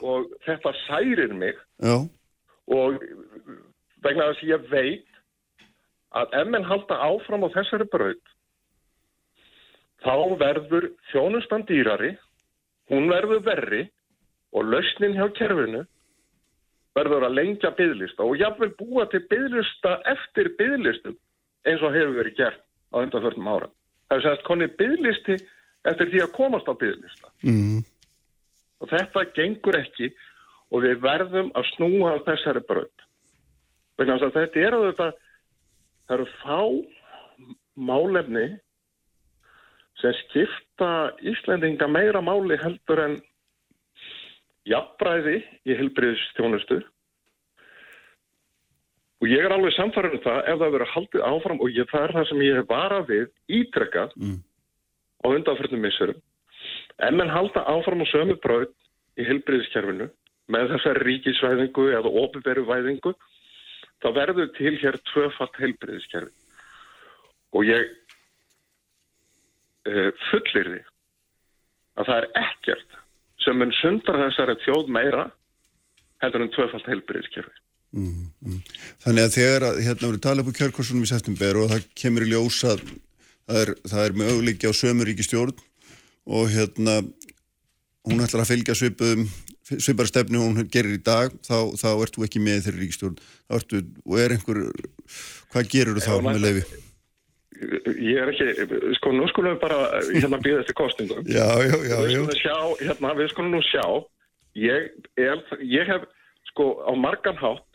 og 0.01 0.33
þetta 0.47 0.73
særir 0.87 1.37
mig. 1.37 1.61
Já. 1.77 1.97
og 2.71 2.97
vegna 4.05 4.31
þess 4.31 4.45
að 4.45 4.51
ég 4.55 4.67
veit 4.73 5.07
að 6.17 6.37
ef 6.41 6.51
menn 6.51 6.67
halda 6.67 6.97
áfram 7.05 7.45
á 7.45 7.49
þessari 7.53 7.87
braut 7.93 8.30
þá 10.05 10.15
verður 10.41 10.91
þjónustan 11.11 11.67
dýrari 11.69 12.15
hún 12.91 13.09
verður 13.11 13.43
verri 13.47 13.83
og 14.57 14.67
lausnin 14.67 15.17
hjá 15.19 15.29
kerfinu 15.39 15.85
verður 16.99 17.29
að 17.29 17.37
lengja 17.39 17.71
byggðlista 17.79 18.27
og 18.27 18.41
jáfnvel 18.41 18.73
búa 18.79 19.07
til 19.13 19.23
byggðlista 19.31 20.01
eftir 20.11 20.51
byggðlistum 20.59 21.17
eins 21.69 21.85
og 21.85 21.95
hefur 21.95 22.17
verið 22.19 22.37
gert 22.41 22.65
á 22.91 22.97
undanförnum 22.99 23.53
ára. 23.53 23.69
Það 24.09 24.17
er 24.17 24.27
semst 24.27 24.47
konið 24.49 24.77
byggðlisti 24.81 25.37
eftir 25.87 26.11
því 26.11 26.23
að 26.25 26.35
komast 26.35 26.67
á 26.67 26.75
byggðlista. 26.75 27.31
Mm 27.47 27.85
og 28.81 28.89
þetta 28.91 29.27
gengur 29.37 29.79
ekki 29.79 30.11
og 30.71 30.85
við 30.85 31.01
verðum 31.05 31.51
að 31.59 31.69
snúa 31.75 32.17
þessari 32.27 32.63
brönd. 32.69 33.07
Þetta 34.01 34.63
er 34.63 34.77
að 34.77 34.87
þetta, 34.89 35.09
það 36.09 36.15
eru 36.17 36.29
fá 36.41 36.61
málefni 37.91 38.47
sem 40.01 40.17
skipta 40.25 40.93
Íslendinga 41.33 41.89
meira 41.91 42.23
máli 42.25 42.59
heldur 42.61 43.05
en 43.05 43.19
jafnbræði 44.69 45.41
í 45.67 45.77
helbriðstjónustu 45.79 46.81
og 49.21 49.29
ég 49.29 49.45
er 49.45 49.53
alveg 49.55 49.77
samfarið 49.77 50.19
um 50.19 50.25
það 50.25 50.41
ef 50.41 50.59
það 50.63 50.75
verður 50.77 50.95
haldið 50.95 51.29
áfram 51.29 51.61
og 51.61 51.77
ég, 51.77 51.89
það 51.93 52.07
er 52.07 52.17
það 52.17 52.29
sem 52.31 52.43
ég 52.45 52.59
hef 52.61 52.69
varað 52.71 53.07
við 53.13 53.31
ítrekkað 53.61 54.17
mm. 54.17 54.37
á 55.21 55.27
undanfjörnum 55.31 55.85
missurum 55.85 56.21
En 57.01 57.17
menn 57.17 57.33
halda 57.33 57.65
áfram 57.65 58.05
á 58.05 58.07
sömu 58.11 58.37
bröð 58.45 58.69
í 59.17 59.25
helbriðiskerfinu 59.25 60.11
með 60.53 60.73
þessari 60.75 61.05
ríkisvæðingu 61.07 61.87
eða 61.97 62.13
ofinveruvæðingu, 62.25 63.13
þá 64.03 64.09
verður 64.17 64.51
til 64.57 64.75
hér 64.83 64.99
tvöfatt 65.13 65.61
helbriðiskerfi. 65.63 66.33
Og 67.57 67.67
ég 67.69 67.89
fullir 70.29 70.71
því 70.75 70.81
að 72.01 72.09
það 72.11 72.17
er 72.17 72.29
ekkert 72.45 72.99
sem 73.45 73.59
mun 73.59 73.73
sundar 73.81 74.21
þessari 74.21 74.57
þjóð 74.65 74.93
meira 74.93 75.27
heldur 76.21 76.45
en 76.45 76.53
tvöfatt 76.55 76.89
helbriðiskerfi. 76.91 77.55
Mm, 77.97 78.27
mm. 78.47 78.59
Þannig 79.03 79.25
að 79.27 79.37
þegar 79.37 79.67
að, 79.67 79.79
hérna 79.87 80.11
voru 80.11 80.21
talað 80.23 80.45
upp 80.45 80.55
á 80.55 80.59
kjörkursunum 80.61 81.07
í 81.07 81.11
september 81.11 81.59
og 81.59 81.71
það 81.73 81.87
kemur 81.99 82.27
í 82.27 82.31
ljósa 82.31 82.77
það 82.77 83.63
er, 83.65 83.73
það 83.91 84.05
er 84.05 84.35
auglíkja 84.35 84.71
á 84.71 84.75
sömu 84.79 85.07
ríkistjórn 85.09 85.65
og 86.31 86.53
hérna 86.53 87.01
hún 88.07 88.23
ætlar 88.23 88.45
að 88.45 88.53
fylgja 88.53 88.77
svipum 88.79 89.25
svipar 89.71 90.09
stefnu 90.11 90.43
hún 90.43 90.69
gerir 90.71 90.97
í 90.97 91.03
dag 91.03 91.35
þá, 91.47 91.75
þá 91.79 91.91
ert 91.93 92.15
þú 92.15 92.27
ekki 92.27 92.43
með 92.43 92.65
þeirri 92.67 92.85
ríkistjórn 92.85 93.19
ertu, 93.57 93.83
og 94.07 94.23
er 94.23 94.37
einhver 94.37 94.63
hvað 95.51 95.75
gerur 95.75 95.99
þú 95.99 96.07
þá 96.07 96.15
með 96.27 96.41
leiði? 96.45 96.65
Ég 98.01 98.21
er 98.21 98.31
ekki, 98.31 98.47
sko 99.01 99.13
nú 99.13 99.27
skulum 99.33 99.57
við 99.57 99.63
bara 99.65 99.79
hérna 100.07 100.39
býða 100.43 100.63
eftir 100.63 100.77
kostningum 100.79 101.27
já, 101.27 101.49
já, 101.67 101.75
já, 101.83 101.97
við 101.99 102.15
skulum 102.15 102.39
sjá, 102.39 102.59
hérna 102.79 103.15
við 103.19 103.33
skulum 103.33 103.51
nú 103.57 103.63
sjá 103.67 103.85
ég, 104.61 104.87
er, 105.19 105.43
ég 105.67 105.91
hef 105.91 106.07
sko 106.53 106.71
á 106.87 106.93
margan 106.95 107.41
hátt 107.41 107.67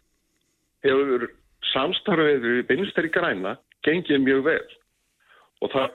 hefur 0.86 1.28
samstarfið 1.74 2.48
við 2.48 2.64
beinsteri 2.72 3.12
græna 3.12 3.58
gengið 3.86 4.24
mjög 4.24 4.48
vel 4.48 4.66
og 5.66 5.74
það 5.76 5.94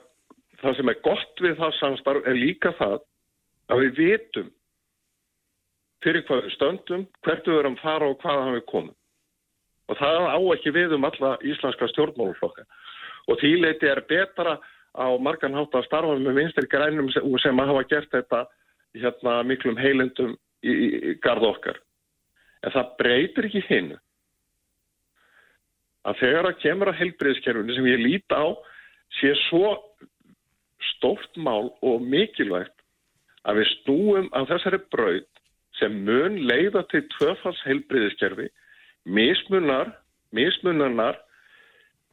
það 0.61 0.77
sem 0.77 0.93
er 0.93 1.03
gott 1.05 1.43
við 1.43 1.57
það 1.59 1.77
samstarf 1.79 2.27
er 2.29 2.37
líka 2.37 2.73
það 2.77 2.99
að 3.71 3.83
við 3.85 4.01
vitum 4.01 4.51
fyrir 6.01 6.25
hvað 6.27 6.45
við 6.45 6.55
stöndum, 6.55 7.05
hvert 7.25 7.47
við 7.47 7.57
verum 7.59 7.77
fara 7.81 8.09
og 8.09 8.21
hvaða 8.23 8.55
við 8.55 8.63
komum. 8.71 8.95
Og 9.89 9.97
það 9.99 10.27
á 10.33 10.39
ekki 10.55 10.73
við 10.73 10.95
um 10.97 11.07
alla 11.07 11.33
íslenska 11.45 11.89
stjórnmáluflokka. 11.91 12.65
Og 13.29 13.39
því 13.41 13.51
leiti 13.61 13.89
er 13.89 14.01
betra 14.09 14.57
á 14.97 15.07
margan 15.21 15.55
hátt 15.55 15.75
að 15.77 15.87
starfa 15.87 16.17
með 16.19 16.39
vinstir 16.41 16.67
grænum 16.71 17.11
sem, 17.13 17.27
sem 17.43 17.63
hafa 17.63 17.83
gert 17.89 18.11
þetta 18.11 18.45
hérna, 18.97 19.37
miklum 19.47 19.77
heilendum 19.79 20.33
í, 20.63 20.71
í, 20.71 21.13
gard 21.23 21.45
okkar. 21.47 21.79
En 22.65 22.73
það 22.75 22.95
breytir 22.99 23.47
ekki 23.47 23.63
hinn 23.69 23.93
að 26.07 26.17
þegar 26.17 26.49
að 26.49 26.59
kemur 26.63 26.89
að 26.91 26.99
heilbreyðskerfunu 27.01 27.77
sem 27.77 27.87
ég 27.87 28.01
líti 28.01 28.35
á 28.35 28.45
sé 29.19 29.33
svo 29.47 29.75
stórt 30.91 31.37
mál 31.37 31.69
og 31.85 32.01
mikilvægt 32.01 32.73
að 33.45 33.61
við 33.61 33.69
stúum 33.75 34.29
á 34.33 34.41
þessari 34.49 34.81
braud 34.93 35.29
sem 35.79 35.93
mun 36.05 36.39
leiða 36.49 36.83
til 36.91 37.03
tvöfals 37.15 37.61
heilbriðiskerfi 37.65 38.49
mismunar, 39.05 39.93
mismunarnar 40.35 41.17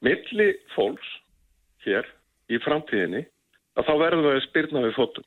milli 0.05 0.49
fólks 0.75 1.09
hér 1.87 2.07
í 2.49 2.61
framtíðinni 2.65 3.25
að 3.79 3.89
þá 3.89 3.95
verðum 4.03 4.27
við 4.27 4.37
að 4.37 4.47
spyrna 4.47 4.85
við 4.87 4.97
fótum. 4.97 5.27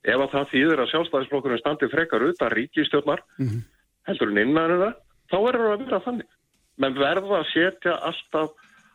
Ef 0.00 0.16
að 0.24 0.32
það 0.34 0.50
þýðir 0.54 0.82
að 0.82 0.90
sjálfstæðisflokkurinn 0.94 1.60
standi 1.60 1.88
frekar 1.92 2.24
utan 2.24 2.52
ríkistjórnar 2.56 3.22
mm 3.36 3.48
-hmm. 3.48 3.62
heldur 4.08 4.30
en 4.32 4.42
innan 4.42 4.76
það, 4.80 4.94
þá 5.30 5.36
verður 5.44 5.66
það 5.66 5.74
að 5.74 5.84
vera 5.84 6.04
þannig. 6.06 6.30
Men 6.80 6.96
verða 6.96 7.40
að 7.40 7.50
setja 7.52 7.96
alltaf 8.08 8.50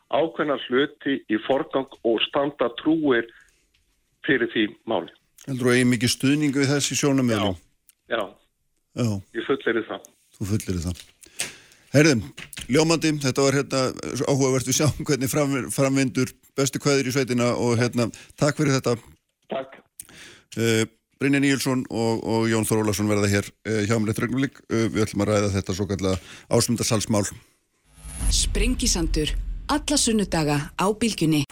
ákveðna 0.09 0.57
hluti 0.65 1.19
í 1.29 1.37
forgang 1.45 1.99
og 2.03 2.21
standa 2.25 2.71
trúir 2.81 3.29
fyrir 4.25 4.49
því 4.53 4.65
máli. 4.89 5.13
Heldur 5.45 5.67
þú 5.67 5.71
að 5.71 5.79
ég 5.79 5.91
mikið 5.93 6.15
stuðningu 6.15 6.63
við 6.63 6.71
þessi 6.73 6.97
sjónamöðum? 6.97 7.57
Já, 8.09 8.17
já, 8.17 8.23
já, 8.97 9.09
ég 9.37 9.45
fullir 9.45 9.85
það. 9.85 10.09
Þú 10.35 10.47
fullir 10.51 10.81
það. 10.87 11.14
Herðum, 11.93 12.23
Ljómandi, 12.71 13.13
þetta 13.23 13.45
var 13.45 13.57
hérna 13.59 13.81
áhugavert 14.25 14.67
við 14.67 14.79
sjáum 14.79 15.05
hvernig 15.07 15.31
fram, 15.31 15.55
framvindur 15.73 16.33
bestu 16.57 16.81
kvæðir 16.81 17.11
í 17.11 17.15
sveitina 17.15 17.53
og 17.53 17.79
hérna 17.79 18.09
takk 18.39 18.59
fyrir 18.59 18.77
þetta. 18.79 18.97
Takk. 19.51 19.79
Uh, 20.55 20.83
Brynja 21.19 21.39
Níelsson 21.39 21.85
og, 21.89 22.23
og 22.23 22.45
Jón 22.51 22.67
Þór 22.67 22.83
Ólarsson 22.83 23.09
verða 23.11 23.31
hér 23.31 23.49
uh, 23.51 23.81
hjá 23.87 23.95
með 23.97 24.11
leittrögnumlik. 24.11 24.61
Uh, 24.69 24.87
við 24.89 25.05
ætlum 25.05 25.25
að 25.25 25.33
ræða 25.33 25.55
þetta 25.55 25.75
svo 25.77 25.89
kallega 25.91 26.19
ásmundarsalsmál. 26.49 27.25
Sprengisandur. 28.33 29.35
Alla 29.71 29.97
sunnudaga 29.97 30.61
á 30.77 30.87
bylgjunni. 30.93 31.45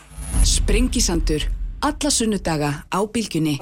Sprengisandur 0.46 1.48
alla 1.84 2.10
sunnudaga 2.10 2.84
á 2.90 3.00
Bilginni. 3.12 3.60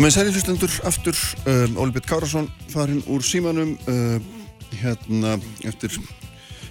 Komið 0.00 0.14
sæli 0.14 0.30
hlustendur 0.32 0.74
aftur, 0.88 1.18
um, 1.44 1.74
Óli 1.76 1.92
Björn 1.92 2.06
Kárasson 2.08 2.46
farinn 2.72 3.02
úr 3.12 3.20
símanum 3.20 3.74
uh, 3.84 4.14
hérna 4.80 5.34
eftir 5.68 5.92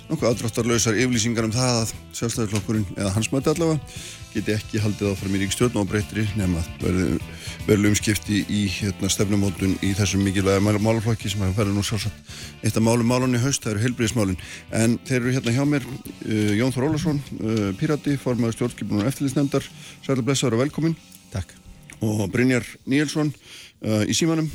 nokkuð 0.07 0.31
aðdráttarlausar 0.31 0.97
yflýsingar 0.97 1.45
um 1.45 1.53
það 1.53 1.75
að 1.75 1.91
sjálfstæðarflokkurinn, 2.17 2.87
eða 2.95 3.11
hans 3.13 3.29
möti 3.29 3.51
allavega, 3.51 3.99
geti 4.33 4.55
ekki 4.55 4.81
haldið 4.81 5.11
áfram 5.11 5.37
í 5.37 5.43
ríkstjórn 5.43 5.77
og 5.77 5.85
breytri 5.91 6.25
nema 6.41 6.65
verður 6.81 7.91
umskipti 7.91 8.41
í 8.49 8.63
hérna, 8.79 9.13
stefnumótun 9.13 9.77
í 9.85 9.93
þessum 10.01 10.25
mikilvæga 10.25 10.65
málaflokki 10.81 11.29
sem 11.29 11.45
hefur 11.45 11.61
verið 11.61 11.77
nú 11.77 11.85
sjálfsagt 11.85 12.35
eitt 12.65 12.81
af 12.81 12.87
málum 12.89 13.13
málunni 13.13 13.45
haust, 13.45 13.61
það 13.61 13.75
eru 13.75 13.85
heilbríðismálun 13.85 14.41
en 14.81 14.97
þeir 15.05 15.21
eru 15.21 15.37
hérna 15.37 15.57
hjá 15.59 15.63
mér 15.69 15.85
uh, 15.85 16.51
Jón 16.57 16.73
Þór 16.73 16.89
Ólarsson, 16.89 17.23
uh, 17.45 17.65
Pírati, 17.77 18.17
formadur 18.17 18.57
stjórnskipunar 18.57 19.13
eftirlýsnefndar, 19.13 19.69
sæl 20.01 20.23
blessaður 20.23 20.57
og 20.63 20.65
velkomin 20.65 20.97
Takk 21.29 21.59
og 22.05 22.27
Brynjar 22.33 22.67
Níelsson 22.89 23.31
uh, 23.31 24.03
í 24.07 24.15
símanum, 24.17 24.49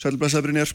sæl 0.00 0.16
blessaður 0.20 0.50
Brynjar 0.50 0.74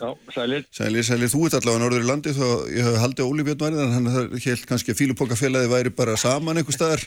Já, 0.00 0.14
sælir. 0.32 0.62
Sælir, 0.72 1.04
sælir, 1.04 1.28
þú 1.28 1.42
ert 1.44 1.58
allavega 1.58 1.82
norður 1.82 2.04
í 2.06 2.08
landi 2.08 2.32
þá 2.32 2.46
ég 2.72 2.86
hef 2.86 2.94
haldið 3.02 3.26
Óli 3.26 3.44
Björn 3.44 3.60
værið 3.60 3.82
en 3.84 3.90
hann 3.98 4.38
held 4.40 4.62
kannski 4.70 4.94
að 4.94 5.00
fílupokafélagi 5.02 5.68
væri 5.68 5.92
bara 5.92 6.14
saman 6.20 6.56
einhver 6.56 6.72
staðar 6.72 7.04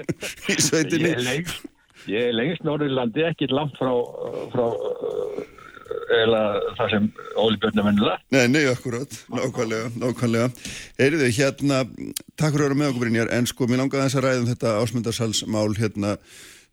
í 0.50 0.56
sveitinni. 0.58 1.12
Ég 1.12 1.20
er 1.20 1.22
lengst, 1.28 1.68
ég 2.10 2.30
er 2.32 2.34
lengst 2.34 2.66
norður 2.66 2.90
í 2.90 2.96
landi, 2.98 3.22
ekki 3.28 3.46
langt 3.54 3.78
frá, 3.78 3.92
frá 4.56 4.64
eða 6.18 6.42
það 6.80 6.92
sem 6.96 7.08
Óli 7.44 7.62
Björn 7.62 7.78
er 7.78 7.88
vennilega. 7.92 8.18
Nei, 8.34 8.44
nei, 8.50 8.62
akkurat, 8.72 9.18
nákvæmlega, 9.30 9.92
nákvæmlega. 10.02 10.50
Eiriðu, 10.98 11.30
hérna, 11.38 11.84
takk 12.34 12.56
fyrir 12.56 12.64
að 12.64 12.72
vera 12.72 12.80
með 12.80 12.90
okkur 12.90 13.06
Brynjar, 13.06 13.30
en 13.38 13.46
sko, 13.50 13.70
mér 13.70 13.84
langaði 13.84 14.08
þess 14.08 14.18
að 14.18 14.26
ræðum 14.26 14.50
þetta 14.50 14.74
ásmundarsalsmál 14.82 15.68
hérna 15.78 16.16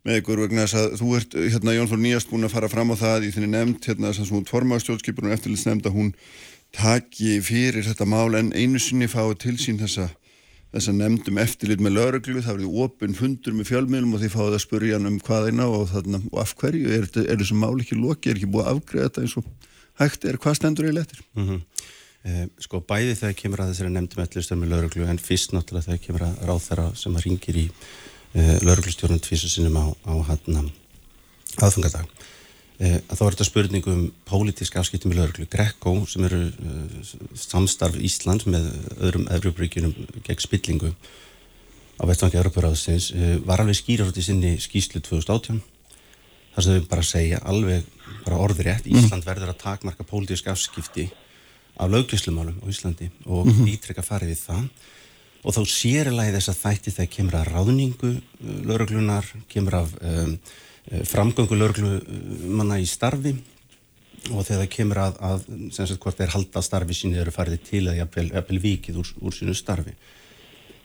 með 0.06 0.20
ykkur 0.20 0.40
vegna 0.46 0.64
þess 0.64 0.78
að 0.80 0.94
þú 1.00 1.10
ert, 1.18 1.34
hérna 1.36 1.74
Jón 1.76 1.90
Þór 1.90 2.00
Nýjast 2.00 2.30
búin 2.30 2.46
að 2.46 2.54
fara 2.54 2.70
fram 2.72 2.92
á 2.92 2.96
það 2.96 3.26
í 3.26 3.32
þinni 3.34 3.50
nefnd, 3.52 3.82
hérna 3.84 4.12
þess 4.12 4.24
að 4.24 4.32
hún 4.36 4.46
formar 4.48 4.80
stjórnskipunum 4.80 5.34
eftirlits 5.34 5.66
nefnd 5.68 5.90
að 5.90 5.98
hún 5.98 6.14
taki 6.76 7.36
fyrir 7.44 7.84
þetta 7.84 8.06
mál 8.08 8.38
en 8.38 8.52
einu 8.56 8.80
sinni 8.80 9.10
fái 9.10 9.34
til 9.42 9.56
sín 9.60 9.80
þessa, 9.80 10.08
þessa 10.72 10.94
nefndum 10.96 11.40
eftirlit 11.42 11.82
með 11.84 11.96
lauruglu, 11.98 12.40
það 12.40 12.60
verði 12.60 12.84
opinn 12.86 13.16
fundur 13.18 13.56
með 13.58 13.72
fjölmiðlum 13.72 14.16
og 14.16 14.22
því 14.22 14.32
fáið 14.32 14.56
að 14.56 14.64
spurja 14.64 14.98
hann 14.98 15.10
um 15.10 15.18
hvaðina 15.26 15.66
og, 15.68 15.88
þarna, 15.92 16.22
og 16.30 16.42
af 16.44 16.54
hverju, 16.60 16.92
er, 16.96 17.08
er 17.26 17.40
þessu 17.42 17.58
mál 17.58 17.74
ekki 17.76 17.98
loki, 17.98 18.30
er 18.30 18.40
ekki 18.40 18.52
búið 18.54 18.70
að 18.70 18.78
afgreða 18.78 19.10
þetta 19.10 19.26
eins 19.26 19.36
og 19.40 19.50
hægt 20.00 20.24
er, 20.24 20.38
hvað 20.40 20.60
stendur 20.60 20.88
í 20.88 20.94
letir? 20.96 21.24
Mm 21.36 21.48
-hmm. 21.50 22.52
sko 22.60 22.80
bæði 22.84 23.16
þegar 23.16 23.36
kemur 23.36 23.60
að 23.64 23.70
þessari 23.72 23.90
nefndum 23.94 24.22
eftirlit 24.24 24.56
með 24.60 24.72
lauruglu 24.74 25.06
en 25.08 25.18
fyrst 25.18 25.52
náttúrulega 25.56 25.88
þegar 25.88 26.02
kemur 26.06 26.24
að 26.26 26.40
ráð 26.48 26.64
þeirra 26.68 26.88
sem 26.94 27.16
að 27.16 27.24
ringir 27.24 27.56
í 27.56 27.66
uh, 28.34 28.58
lauruglustjórnum 28.64 29.22
tvísasinum 29.22 29.78
á, 29.78 29.86
á 30.06 30.12
hann 30.30 30.70
aðfungadag 31.60 32.06
uh, 32.06 32.98
þá 33.10 33.22
er 33.26 33.34
þetta 33.34 33.48
spurning 33.48 33.88
um 33.90 34.04
pólitísk 34.28 34.76
afskiptum 34.80 35.14
í 35.14 35.18
lauruglu 35.18 35.48
Greco 35.50 35.96
sem 36.10 36.26
eru 36.28 36.42
uh, 36.50 37.14
samstarf 37.34 37.98
Íslands 37.98 38.46
með 38.46 38.70
öðrum 38.98 39.26
Evropríkinum 39.30 39.94
gegn 40.26 40.44
spillingu 40.44 40.94
á 42.00 42.02
vettvangi 42.08 42.38
Európaráðsins 42.40 43.10
var 43.44 43.60
alveg 43.60 43.76
skýrar 43.76 44.08
út 44.08 44.16
í 44.16 44.24
sinni 44.24 44.54
skýslu 44.62 45.02
2018 45.04 45.60
þar 46.54 46.64
sem 46.64 46.78
við 46.78 46.86
bara 46.90 47.04
segja 47.04 47.40
alveg 47.44 47.84
bara 48.24 48.38
orðrétt 48.40 48.88
Ísland 48.88 49.26
verður 49.26 49.52
að 49.52 49.60
takmarka 49.60 50.06
pólitísk 50.08 50.48
afskipti 50.50 51.10
af 51.80 51.90
löggjustlumálum 51.92 52.56
á 52.60 52.66
Íslandi 52.68 53.10
og 53.26 53.46
-hmm. 53.46 53.68
ítrekka 53.74 54.02
farið 54.02 54.32
við 54.32 54.40
það 54.46 54.64
og 55.40 55.56
þá 55.56 55.60
sérilægi 55.72 56.34
þess 56.36 56.52
að 56.52 56.60
þætti 56.64 56.94
þegar 56.96 57.12
kemur 57.14 57.38
að 57.38 57.50
ráðningu 57.54 58.10
lauruglunar, 58.68 59.30
kemur 59.48 59.78
af 59.80 59.94
um, 60.00 60.34
framgöngu 61.08 61.56
lauruglumanna 61.56 62.80
í 62.80 62.88
starfi 62.88 63.34
og 64.28 64.44
þegar 64.44 64.60
það 64.60 64.70
kemur 64.74 65.00
að, 65.00 65.20
að 65.24 65.44
sem 65.72 65.88
sagt 65.88 66.02
hvort 66.02 66.18
þeir 66.18 66.34
halda 66.34 66.62
starfi 66.64 66.96
sín 66.96 67.14
þeir 67.14 67.24
eru 67.24 67.34
farið 67.34 67.62
til 67.70 67.84
að 67.88 68.00
jafnvel 68.02 68.60
vikið 68.66 68.98
úr, 69.00 69.12
úr 69.24 69.36
sínu 69.36 69.54
starfi. 69.56 69.94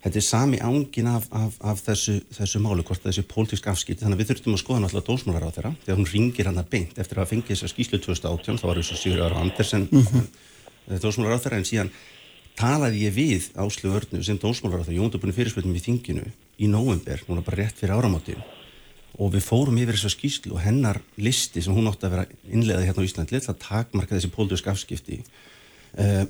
Þetta 0.05 0.19
er 0.21 0.23
sami 0.23 0.57
ángin 0.61 1.07
af, 1.09 1.25
af, 1.33 1.55
af 1.65 1.79
þessu, 1.81 2.19
þessu 2.37 2.59
málu, 2.61 2.83
hvort 2.85 3.01
þessi 3.01 3.23
pólitísk 3.25 3.67
afskipti, 3.71 4.03
þannig 4.05 4.19
að 4.19 4.21
við 4.21 4.27
þurftum 4.31 4.55
að 4.55 4.61
skoða 4.61 4.81
náttúrulega 4.83 5.07
dósmálar 5.09 5.45
á 5.49 5.55
þeirra, 5.55 5.71
þegar 5.81 5.97
hún 5.97 6.09
ringir 6.11 6.49
hann 6.51 6.61
að 6.61 6.67
beint 6.75 6.99
eftir 7.01 7.21
að 7.21 7.31
fengi 7.31 7.49
þessa 7.49 7.69
skýslu 7.71 7.99
2018, 8.05 8.59
þá 8.61 8.65
var 8.69 8.81
þessu 8.83 8.99
Sigur 9.01 9.23
Ára 9.25 9.41
Andersen 9.41 9.87
mm 9.89 10.03
-hmm. 10.05 10.99
dósmálar 11.01 11.41
á 11.41 11.41
þeirra, 11.41 11.57
en 11.57 11.65
síðan 11.71 11.91
talaði 12.55 13.05
ég 13.05 13.15
við 13.15 13.47
Áslu 13.59 13.91
Örnu 13.95 14.21
sem 14.23 14.39
dósmálar 14.39 14.83
á 14.83 14.87
það, 14.87 14.99
Jóndabunni 14.99 15.35
fyrirspöldum 15.35 15.75
í 15.75 15.83
þinginu 15.83 16.27
í 16.59 16.69
nóvember, 16.71 17.23
núna 17.27 17.43
bara 17.45 17.63
rétt 17.63 17.81
fyrir 17.81 17.95
áramáttinu 17.97 18.43
og 19.15 19.31
við 19.31 19.45
fórum 19.45 19.77
yfir 19.79 19.95
þessa 19.95 20.11
skýslu 20.11 20.55
og 20.55 20.63
hennar 20.63 20.99
listi 21.19 21.63
sem 21.63 21.75
hún 21.75 21.87
átti 21.87 22.07
að 22.07 22.15
vera 22.15 22.25
innlegaði 22.51 22.89
hérna 22.89 23.03
á 23.03 23.07
Íslandi, 23.07 23.39
að 23.39 23.61
takmarka 23.63 24.15
þessi 24.15 24.31
pólitísk 24.33 24.67
afskipti 24.71 25.19
uh, 25.21 26.25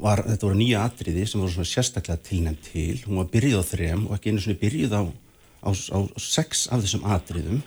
var, 0.00 0.24
þetta 0.28 0.46
voru 0.46 0.60
nýja 0.60 0.84
atriði 0.86 1.26
sem 1.28 1.42
voru 1.42 1.52
svona 1.52 1.68
sérstaklega 1.68 2.24
tilnæmt 2.28 2.64
til, 2.70 3.02
hún 3.06 3.20
var 3.20 3.28
byrjuð 3.32 3.60
á 3.60 3.70
þrem 3.72 4.06
og 4.08 4.16
ekki 4.16 4.32
einu 4.32 4.44
svona 4.44 4.62
byrjuð 4.62 4.96
á, 4.96 5.02
á, 5.04 5.70
á 5.72 5.98
sex 6.20 6.66
af 6.72 6.84
þessum 6.84 7.04
atriðum 7.16 7.60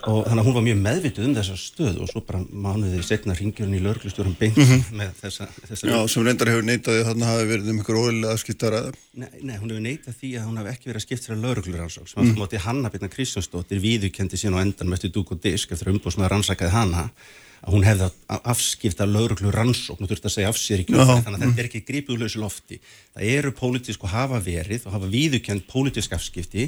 og 0.00 0.24
þannig 0.26 0.40
að 0.40 0.46
hún 0.46 0.56
var 0.56 0.64
mjög 0.66 0.78
meðvituð 0.86 1.26
um 1.26 1.34
þessa 1.36 1.56
stöð 1.60 1.98
og 2.02 2.10
svo 2.10 2.22
bara 2.24 2.40
mánuðið 2.48 3.04
setna 3.06 3.36
ringjurinn 3.36 3.76
í 3.76 3.82
lörglustjórum 3.84 4.36
beint 4.38 4.56
mm 4.56 4.68
-hmm. 4.70 4.96
með 5.00 5.10
þessa, 5.20 5.48
þessa 5.68 5.90
Já, 5.90 5.98
sem 6.08 6.26
reyndar 6.26 6.50
hefur 6.52 6.66
neitaði 6.68 7.04
þannig 7.08 7.26
að 7.26 7.32
hafi 7.32 7.48
verið 7.52 7.70
um 7.72 7.80
ykkur 7.82 8.00
ólega 8.00 8.36
skiptaraða 8.40 8.92
nei, 9.12 9.28
nei, 9.42 9.56
hún 9.58 9.70
hefur 9.70 9.84
neitað 9.84 10.18
því 10.20 10.32
að 10.38 10.46
hún 10.48 10.58
hafi 10.62 10.72
ekki 10.72 10.90
verið 10.90 11.00
að 11.00 11.06
skipta 11.06 11.26
sér 11.28 11.42
lörgluransók 11.44 12.08
sem 12.08 12.24
mm. 12.24 12.42
átti 12.46 12.64
Hanna 12.66 12.90
Birna 12.90 13.12
Kristjánsdóttir 13.12 13.82
viðukendi 13.84 14.40
sín 14.40 14.56
á 14.56 14.62
endan 14.64 14.88
með 14.88 15.10
dúk 15.12 15.32
og 15.36 15.42
disk 15.42 15.72
eftir 15.72 15.88
að 15.88 15.98
umbúsmaður 15.98 16.36
rannsakaði 16.36 16.72
Hanna 16.72 17.10
að 17.62 17.76
hún 17.76 17.84
hefði 17.86 18.08
að 18.08 18.46
afskipta 18.50 19.06
lögreglu 19.06 19.52
rannsókn 19.54 20.02
og 20.02 20.10
þurfti 20.10 20.26
að 20.26 20.34
segja 20.34 20.48
af 20.50 20.58
sér 20.58 20.80
í 20.82 20.86
kjöfni 20.88 21.22
þannig 21.22 21.38
að 21.38 21.42
þetta 21.44 21.60
er 21.62 21.68
ekki 21.68 21.86
grípuðlösu 21.86 22.38
lofti. 22.42 22.76
Það 23.14 23.22
eru 23.36 23.50
pólitísk 23.54 24.02
og 24.02 24.10
hafa 24.10 24.38
verið 24.42 24.86
og 24.88 24.96
hafa 24.96 25.10
viðukend 25.12 25.62
pólitísk 25.70 26.10
afskipti 26.16 26.64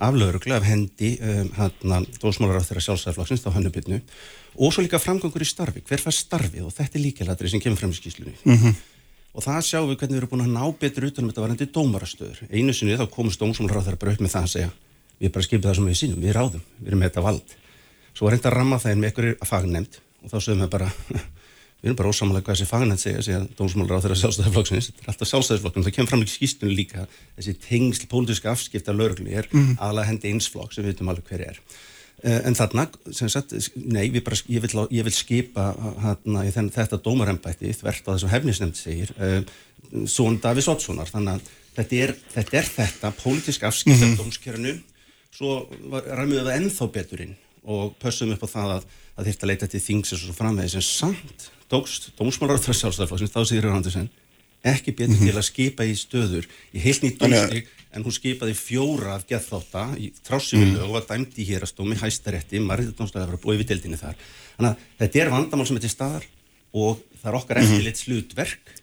af 0.00 0.16
lögreglu, 0.16 0.54
af 0.56 0.64
hendi 0.64 1.10
um, 1.20 1.50
hann 1.58 2.06
dósmálar 2.22 2.62
á 2.64 2.64
þeirra 2.64 2.84
sjálfsæðarflokksins 2.86 3.44
þá 3.44 3.50
hannubitnu 3.58 3.98
og 4.56 4.72
svo 4.72 4.80
líka 4.86 5.02
framgangur 5.02 5.44
í 5.44 5.48
starfi. 5.48 5.84
Hver 5.84 6.00
fær 6.00 6.16
starfið? 6.16 6.64
Og 6.64 6.72
þetta 6.72 6.96
er 6.96 7.04
líkilætri 7.04 7.52
sem 7.52 7.60
kemur 7.60 7.80
frem 7.82 7.92
í 7.92 7.98
skýslunni 7.98 8.34
mm 8.40 8.56
-hmm. 8.56 8.72
og 9.34 9.40
það 9.44 9.60
sjáum 9.68 9.88
við 9.92 9.98
hvernig 10.00 10.16
við 10.16 10.20
erum 10.22 10.32
búin 10.32 10.46
að 10.48 10.56
ná 10.56 10.64
betur 10.80 11.08
utanum 11.10 11.28
þetta 11.30 11.44
varandi 11.44 11.66
dómarastöður. 11.76 12.38
Einu 12.48 12.72
sinni 12.72 12.96
þá 12.96 13.06
komist 13.10 13.40
dómsmálar 13.40 13.84
á 13.84 13.84
með 13.84 14.32
með 16.96 17.42
svo 18.18 18.26
reynda 18.30 18.50
að 18.50 18.56
ramma 18.58 18.78
það 18.82 18.96
með 18.98 19.08
einhverjir 19.08 19.36
að 19.38 19.50
fagnemnd 19.52 19.98
og 20.28 20.34
þá 20.34 20.38
sögum 20.44 20.64
við 20.66 20.72
bara 20.76 20.92
við 21.78 21.92
erum 21.92 21.98
bara 21.98 22.10
ósamanlega 22.12 22.46
hvað 22.46 22.56
þessi 22.58 22.68
fagnænt 22.68 23.02
segja 23.02 23.20
segja 23.22 23.42
dómsmálur 23.58 24.00
á 24.00 24.02
þeirra 24.02 24.18
sjálfstæðarflokksins 24.22 24.88
þetta 24.88 25.04
er 25.04 25.12
alltaf 25.12 25.30
sjálfstæðarflokksins, 25.30 25.86
það 25.86 25.94
kemur 25.94 26.10
fram 26.10 26.24
í 26.24 26.32
skýstunni 26.32 26.74
líka 26.74 27.04
þessi 27.36 27.54
tengsl, 27.62 28.08
pólitíska 28.10 28.50
afskipt 28.50 28.90
af 28.90 28.98
lauruglu 28.98 29.30
er 29.30 29.46
mm. 29.52 29.76
aðalega 29.78 30.10
hendi 30.10 30.32
einsflokk 30.32 30.74
sem 30.74 30.82
við 30.82 30.96
veitum 30.96 31.12
alveg 31.12 31.30
hver 31.30 31.44
er. 31.52 31.62
Uh, 32.18 32.40
en 32.50 32.58
þarna, 32.58 32.88
sem 33.14 33.30
sagt, 33.30 33.54
nei 33.78 34.10
bara, 34.18 34.40
ég, 34.50 34.64
vil, 34.64 34.84
ég 34.90 35.06
vil 35.06 35.14
skipa 35.14 35.68
hana, 36.02 36.42
þenn, 36.50 36.72
þetta 36.74 36.98
dómarembætti 37.04 37.70
þvert 37.78 38.10
á 38.10 38.10
þess 38.10 38.26
að 38.26 38.34
hefnisnefnd 38.34 38.80
segir 38.80 39.14
uh, 39.22 39.40
Són 40.10 40.40
Davís 40.42 40.66
Ottssonar 40.68 41.08
þannig 41.08 41.38
að 41.38 41.52
þetta 41.78 42.00
er 42.02 42.14
þetta, 42.34 42.56
er 42.58 42.72
þetta 42.74 43.12
pólitíska 43.22 43.70
afskipt 43.70 44.02
af 44.02 44.08
mm. 44.10 44.16
dómskjörnu 44.18 44.74
svo 45.38 45.60
ræmuðu 45.78 46.42
það 46.42 46.56
ennþá 46.56 46.88
beturinn 46.96 47.36
og 47.64 47.94
pössum 48.02 48.32
upp 48.34 48.44
á 48.44 48.48
það 48.48 48.74
að 48.76 48.88
að 49.18 49.28
þýrt 49.28 49.42
að 49.42 49.50
leita 49.50 49.68
til 49.70 49.80
þings 49.82 50.14
og 50.14 50.36
framvegis 50.36 50.78
en 50.78 50.86
samt 50.86 51.48
tókst 51.68 52.12
dómsmálar 52.18 52.60
á 52.60 52.62
það 52.62 52.78
sjálfstæðarflokksins 52.80 53.34
þá 53.34 53.40
segir 53.42 53.66
Röðandersen 53.66 54.08
ekki 54.68 54.94
betur 54.94 55.14
mm 55.14 55.18
-hmm. 55.18 55.30
til 55.30 55.38
að 55.38 55.48
skipa 55.48 55.86
í 55.86 55.94
stöður 55.98 56.46
í 56.74 56.82
heilt 56.82 57.02
nýtt 57.02 57.18
dómstík 57.18 57.66
en 57.94 58.04
hún 58.04 58.14
skipaði 58.14 58.54
fjóra 58.54 59.14
af 59.16 59.26
gethþáta 59.28 59.84
í 59.98 60.10
trássimilög 60.26 60.84
og 60.86 60.96
var 60.98 61.06
dæmt 61.08 61.38
í 61.40 61.46
hérastómi 61.48 61.96
hæstarétti, 61.96 62.60
marriðardómslega 62.60 63.24
að 63.24 63.30
vera 63.32 63.42
búið 63.42 63.62
við 63.62 63.70
deildinni 63.72 64.00
þar. 64.00 64.18
Þannig 64.58 64.70
að 64.70 64.82
þetta 64.98 65.22
er 65.22 65.30
vandamál 65.32 65.66
sem 65.66 65.78
er 65.78 65.84
til 65.86 65.94
staðar 65.94 66.26
og 66.76 67.00
það 67.22 67.30
er 67.30 67.38
okkar 67.38 67.60
eftir 67.62 67.72
mm 67.72 67.78
-hmm. 67.78 67.86
litt 67.88 68.02
slutverk 68.02 68.74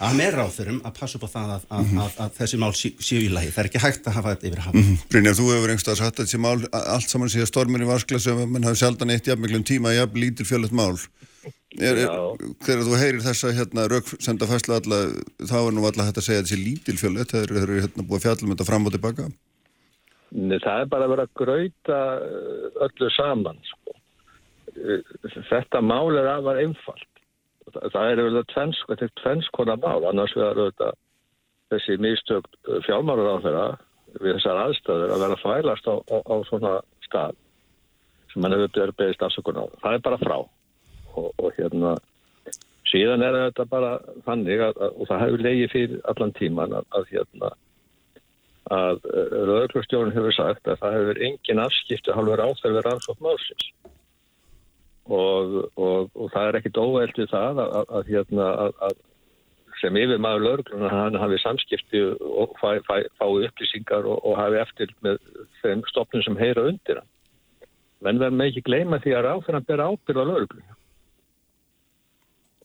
að 0.00 0.16
með 0.16 0.36
ráþurum 0.38 0.80
að 0.86 0.94
passa 0.96 1.18
upp 1.18 1.26
á 1.28 1.30
það 1.30 1.50
að, 1.54 1.64
að, 1.76 1.90
að, 2.02 2.14
að 2.24 2.36
þessi 2.38 2.60
mál 2.60 2.70
séu 2.76 3.20
í 3.20 3.30
lagi. 3.32 3.52
Það 3.52 3.62
er 3.62 3.68
ekki 3.68 3.82
hægt 3.84 4.06
að 4.08 4.16
hafa 4.16 4.34
þetta 4.34 4.48
yfir 4.48 4.60
að 4.60 4.66
hafa. 4.68 4.76
Mm 4.78 4.86
-hmm. 4.86 5.08
Brynjar, 5.12 5.36
þú 5.38 5.48
hefur 5.50 5.72
einhverstað 5.74 5.98
satt 6.00 6.20
að 6.20 6.28
þessi 6.28 6.40
mál 6.40 6.60
allt 6.80 7.12
saman 7.12 7.32
síðan 7.32 7.50
stormur 7.50 7.84
í 7.84 7.90
vaskla 7.90 8.20
sem 8.20 8.40
mann 8.52 8.68
hafi 8.68 8.80
sjaldan 8.80 9.12
eitt 9.12 9.28
jafnmiklum 9.28 9.66
tíma 9.66 9.92
jafn 9.96 10.22
lítir 10.22 10.48
fjölet 10.48 10.72
mál. 10.72 10.96
Er, 11.78 12.00
er, 12.02 12.08
þegar 12.64 12.82
þú 12.88 12.96
heyrir 12.98 13.22
þessa 13.22 13.52
hérna, 13.54 13.86
rauksenda 13.88 14.48
fæsla 14.50 14.80
alla, 14.80 14.98
þá 15.46 15.58
er 15.60 15.76
nú 15.76 15.84
alla 15.86 16.08
hægt 16.08 16.18
að 16.18 16.26
segja 16.26 16.42
að 16.42 16.48
þessi 16.48 16.64
lítil 16.64 16.96
fjölet, 16.98 17.30
þeir 17.30 17.54
eru 17.62 17.78
hérna, 17.84 18.06
búið 18.08 18.24
fjallum 18.24 18.54
þetta 18.54 18.66
fram 18.66 18.88
og 18.88 18.96
tilbaka? 18.96 19.28
Nei, 20.30 20.58
það 20.62 20.80
er 20.80 20.90
bara 20.90 21.06
að 21.06 21.12
vera 21.14 21.28
að 21.28 21.36
gröita 21.38 22.00
öllu 22.86 23.12
saman. 23.14 23.62
Sko. 23.68 23.94
Þetta 25.50 25.80
mál 25.82 26.18
er 26.18 26.28
afar 26.30 26.60
einfalt 26.62 27.09
það 27.76 28.10
er 28.10 28.22
vel 28.24 28.40
að 28.40 29.06
tvennskona 29.20 29.76
mál, 29.80 30.06
annars 30.10 30.34
verður 30.36 30.70
þetta 30.70 30.90
þessi 31.70 31.96
místökt 32.02 32.58
fjálmárar 32.86 33.38
á 33.38 33.42
þeirra 33.44 33.66
við 34.18 34.36
þessar 34.36 34.62
aðstöður 34.64 35.14
að 35.14 35.24
vera 35.24 35.36
að 35.36 35.44
fælast 35.44 35.86
á, 35.86 35.94
á, 35.94 36.16
á 36.18 36.34
svona 36.48 36.72
stað 37.06 37.38
sem 38.32 38.46
hann 38.46 38.56
hefur 38.56 38.94
beðist 38.98 39.22
afsökun 39.26 39.60
á. 39.62 39.64
Það 39.82 39.96
er 39.96 40.04
bara 40.06 40.20
frá. 40.22 40.36
Og, 41.18 41.28
og 41.38 41.50
hérna 41.56 41.96
síðan 42.90 43.24
er 43.26 43.38
þetta 43.38 43.66
bara 43.70 43.96
þannig 44.26 44.62
að, 44.66 44.78
og 44.90 45.08
það 45.10 45.24
hefur 45.24 45.44
leiðið 45.46 45.74
fyrir 45.74 46.04
allan 46.10 46.34
tíman 46.38 46.76
að, 46.78 46.86
að 46.98 47.10
hérna 47.14 47.50
að 48.70 49.00
Rauðurklustjórun 49.10 50.14
hefur 50.14 50.34
sagt 50.36 50.68
að 50.68 50.78
það 50.82 50.96
hefur 50.98 51.22
engin 51.26 51.62
afskiptu 51.62 52.14
halvur 52.14 52.42
áþörfið 52.44 52.84
rannsótt 52.86 53.24
málsins 53.24 53.70
og, 55.08 55.54
og, 55.76 56.10
og 56.14 56.32
það 56.34 56.48
er 56.48 56.58
ekkit 56.60 56.80
óveldið 56.80 57.30
það 57.30 57.62
að, 57.64 57.78
að 57.98 58.10
hérna 58.10 58.48
að 58.88 58.98
sem 59.80 59.96
yfir 59.96 60.20
maður 60.20 60.44
lögurkluna 60.44 60.90
hann 60.92 61.16
hafi 61.16 61.38
samskipti 61.40 62.02
og 62.20 62.52
fái 62.60 62.82
fæ, 62.84 63.06
fá 63.16 63.24
upplýsingar 63.24 64.04
og, 64.04 64.18
og 64.28 64.36
hafi 64.36 64.60
eftir 64.60 64.92
með 65.04 65.22
þeim 65.62 65.86
stopnum 65.88 66.24
sem 66.26 66.36
heyra 66.36 66.66
undir 66.68 67.00
hann. 67.00 67.08
Menn 68.04 68.20
verður 68.20 68.36
með 68.36 68.50
ekki 68.50 68.66
gleyma 68.68 69.00
því 69.00 69.16
að 69.16 69.26
ráðfyrir 69.28 69.60
að 69.60 69.70
bera 69.72 69.88
ábyrða 69.88 70.28
lögurkluna 70.28 70.76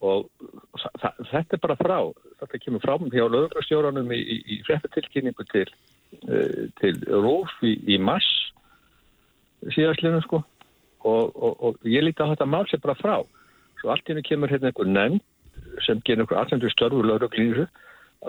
og 0.05 0.27
þetta 1.31 1.55
er 1.55 1.61
bara 1.63 1.77
frá 1.79 1.99
þetta 2.41 2.59
kemur 2.61 2.83
frá 2.83 2.95
hjá 3.13 3.25
lögurstjóranum 3.31 4.11
í, 4.11 4.19
í, 4.19 4.37
í 4.55 4.57
frekkatilkynningu 4.67 5.45
til, 5.51 5.67
uh, 6.27 6.65
til 6.81 6.97
Róf 7.07 7.53
í, 7.63 7.97
mass 7.97 8.27
síðastlinu 9.73 10.21
sko 10.25 10.43
og, 11.05 11.31
og, 11.35 11.63
og 11.63 11.89
ég 11.89 12.05
líti 12.05 12.25
á 12.25 12.31
þetta 12.33 12.49
mál 12.49 12.67
sem 12.69 12.81
bara 12.83 12.97
frá. 12.99 13.15
Svo 13.79 13.93
allt 13.93 14.07
í 14.07 14.13
hennu 14.13 14.25
kemur 14.25 14.51
hérna 14.51 14.71
einhver 14.71 14.89
nefn 14.89 15.21
sem 15.85 16.01
genið 16.05 16.25
einhver 16.25 16.41
allendur 16.41 16.73
störfu 16.73 17.03
lögurklísu 17.05 17.67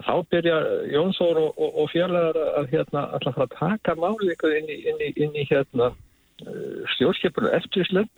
þá 0.04 0.14
byrja 0.30 0.56
Jónsór 0.92 1.38
og, 1.40 1.56
og 1.56 1.88
fjarlæðar 1.92 2.38
að 2.60 2.70
hérna 2.74 3.06
alltaf 3.16 3.38
að 3.40 3.54
taka 3.56 3.94
málið 3.96 4.44
inn 4.58 4.68
í, 4.68 4.78
inn 4.90 5.02
inn 5.08 5.36
í 5.38 5.46
hérna 5.48 5.90
uh, 5.92 6.80
stjórnskipunum 6.96 7.54
eftirslönd 7.56 8.12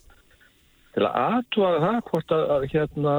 til 0.97 1.07
að 1.07 1.19
aðtúaða 1.23 1.81
það 1.85 1.99
hvort 2.11 2.35
að, 2.35 2.45
að 2.57 2.69
hérna 2.73 3.17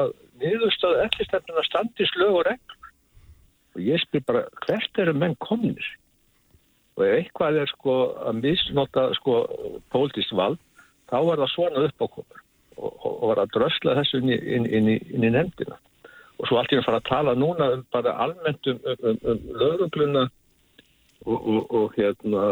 að, 0.00 0.12
niðurstöðu 0.40 1.02
eftirstefnuna 1.04 1.64
standis 1.66 2.12
lög 2.16 2.38
og 2.38 2.46
reglur. 2.48 2.92
Og 3.76 3.82
ég 3.84 4.00
spyr 4.02 4.24
bara 4.26 4.46
hvert 4.64 5.02
eru 5.02 5.12
menn 5.14 5.36
kominir 5.42 5.90
og 6.98 7.06
eitthvað 7.06 7.62
er 7.62 7.70
sko 7.70 7.94
að 8.28 8.40
misnota 8.42 9.06
sko 9.16 9.42
pólitist 9.92 10.32
vald 10.36 10.58
þá 11.10 11.18
er 11.20 11.42
það 11.42 11.52
svona 11.54 11.84
upp 11.88 12.04
á 12.04 12.06
komur 12.16 12.42
og, 12.80 12.90
og, 12.90 13.12
og 13.12 13.24
var 13.32 13.42
að 13.44 13.54
drösla 13.56 13.96
þessu 14.00 14.20
inn 14.22 14.32
í, 14.32 14.38
inn, 14.56 14.66
inn, 14.66 14.90
inn 14.96 15.26
í 15.26 15.32
nefndina. 15.34 15.78
Og 16.40 16.48
svo 16.48 16.60
allt 16.60 16.72
í 16.72 16.78
að 16.78 16.86
fara 16.86 17.00
að 17.02 17.08
tala 17.10 17.36
núna 17.36 17.72
um 17.76 17.82
bara 17.92 18.14
almennt 18.24 18.70
um, 18.70 18.78
um, 18.80 19.02
um, 19.10 19.18
um 19.32 19.42
lögugluna 19.60 20.28
og, 21.28 21.74
og 21.74 21.98
hérna 21.98 22.44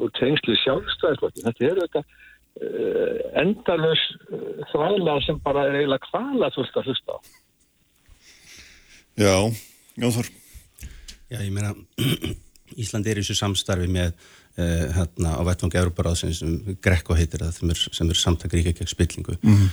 og 0.00 0.14
tengsli 0.16 0.56
sjálfstæðisvöldin 0.62 1.44
þetta 1.44 1.66
er 1.66 1.82
auðvitað 1.82 2.06
uh, 2.06 3.18
endalus 3.42 4.04
uh, 4.30 4.64
þvæla 4.72 5.18
sem 5.26 5.42
bara 5.44 5.66
er 5.68 5.82
eiginlega 5.82 6.08
kvala 6.08 6.50
þú 6.54 6.64
veist 6.64 6.80
að 6.80 6.90
hlusta 6.90 7.16
á. 7.16 7.18
Já, 9.16 9.36
Jónþór. 9.96 10.32
Já, 11.32 11.38
ég 11.40 11.52
meina 11.52 11.74
Ísland 12.82 13.06
er 13.08 13.20
í 13.20 13.24
þessu 13.24 13.36
samstarfi 13.38 13.88
með 13.90 14.16
hérna 14.56 15.36
á 15.36 15.42
vettvangi 15.44 15.78
Európaráðsins 15.80 16.40
sem 16.40 16.78
Grekko 16.82 17.16
heitir 17.18 17.44
það 17.44 17.52
sem 17.58 17.74
er, 17.74 17.82
sem 17.98 18.10
er 18.10 18.20
samtak 18.20 18.56
ríkja 18.56 18.72
gegn 18.78 18.88
spillingu. 18.88 19.36
Mm. 19.42 19.68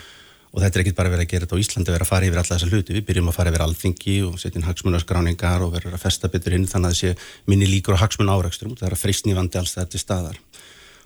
og 0.53 0.61
þetta 0.61 0.77
er 0.77 0.83
ekki 0.83 0.95
bara 0.97 1.09
verið 1.09 1.25
að 1.25 1.31
gera 1.31 1.45
þetta 1.47 1.57
á 1.57 1.63
Íslandi 1.63 1.93
verið 1.93 2.05
að 2.05 2.11
fara 2.11 2.27
yfir 2.27 2.39
alla 2.41 2.49
þessa 2.51 2.67
hluti, 2.69 2.93
við 2.93 3.05
byrjum 3.07 3.29
að 3.31 3.37
fara 3.39 3.49
yfir 3.49 3.63
alþingi 3.65 4.17
og 4.27 4.35
setja 4.37 4.59
inn 4.59 4.67
hagsmunarskráningar 4.67 5.63
og 5.65 5.71
verður 5.73 5.95
að 5.97 6.03
festa 6.03 6.29
betur 6.29 6.53
inn 6.53 6.67
þannig 6.69 6.91
að 6.91 6.93
það 6.93 6.99
sé 6.99 7.47
minni 7.49 7.69
líkur 7.71 7.97
á 7.97 8.03
hagsmun 8.03 8.29
áraugstrum, 8.29 8.75
það 8.77 8.91
er 8.91 8.93
að 8.93 9.01
freysni 9.01 9.33
vandi 9.33 9.57
alls 9.57 9.73
þetta 9.73 9.95
til 9.95 10.03
staðar. 10.03 10.37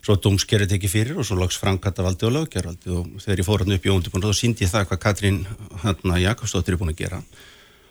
Svo 0.03 0.17
dómskerið 0.19 0.73
tekið 0.73 0.91
fyrir 0.91 1.17
og 1.19 1.25
svo 1.28 1.36
loks 1.39 1.57
framkvæmtavaldi 1.63 2.28
og 2.28 2.36
löggervaldi 2.36 2.91
og 2.91 3.07
þegar 3.23 3.41
ég 3.41 3.47
fór 3.47 3.63
hann 3.63 3.75
upp 3.78 3.88
í 3.88 3.91
óndibunum 3.91 4.32
þá 4.32 4.39
síndi 4.39 4.67
ég 4.67 4.71
það 4.71 4.86
hvað 4.91 5.01
Katrín 5.03 5.39
hérna, 5.84 6.19
Jakobsdóttir 6.21 6.78
búin 6.80 6.91
að 6.93 7.01
gera. 7.01 7.19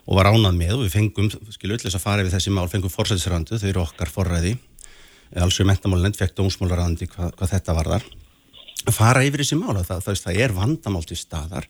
Og 0.06 0.20
var 0.20 0.30
ánað 0.30 0.56
með 0.60 0.76
og 0.76 0.84
við 0.84 0.94
fengum, 0.94 1.28
þess 1.28 1.98
að 1.98 2.04
fara 2.04 2.24
við 2.24 2.36
þessi 2.36 2.52
mál, 2.54 2.68
fengum 2.72 2.92
forsætisrandu, 2.92 3.58
þau 3.58 3.68
eru 3.68 3.82
okkar 3.82 4.12
forræði, 4.12 4.54
alls 5.34 5.58
við 5.60 5.70
mentamálinn 5.72 6.16
fekk 6.16 6.36
dómsmálarandi 6.38 7.08
hvað, 7.10 7.34
hvað 7.38 7.52
þetta 7.56 7.76
varðar 7.76 8.06
fara 8.94 9.24
yfir 9.26 9.42
þessi 9.42 9.58
mál. 9.58 9.76
Það, 9.82 10.02
það, 10.04 10.18
það 10.22 10.40
er 10.44 10.56
vandamál 10.56 11.04
til 11.06 11.18
staðar. 11.18 11.68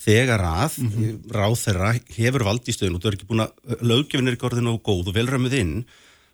Þegar 0.00 0.44
að 0.48 0.78
mm 0.80 0.92
-hmm. 0.92 1.16
ráð 1.36 1.56
þeirra 1.60 1.90
hefur 2.16 2.44
vald 2.44 2.68
í 2.68 2.72
stöðun 2.72 2.94
og 2.96 3.02
þau 3.02 3.08
eru 3.10 3.18
ekki 3.18 3.28
búin 3.28 3.44
að 3.44 3.82
löggefinir 3.84 4.36
ekki 4.36 4.48
orðinu 4.48 4.72
og 4.74 4.82
góð 4.82 5.10
og 5.10 5.16
velrömmuð 5.18 5.56
inn 5.60 5.74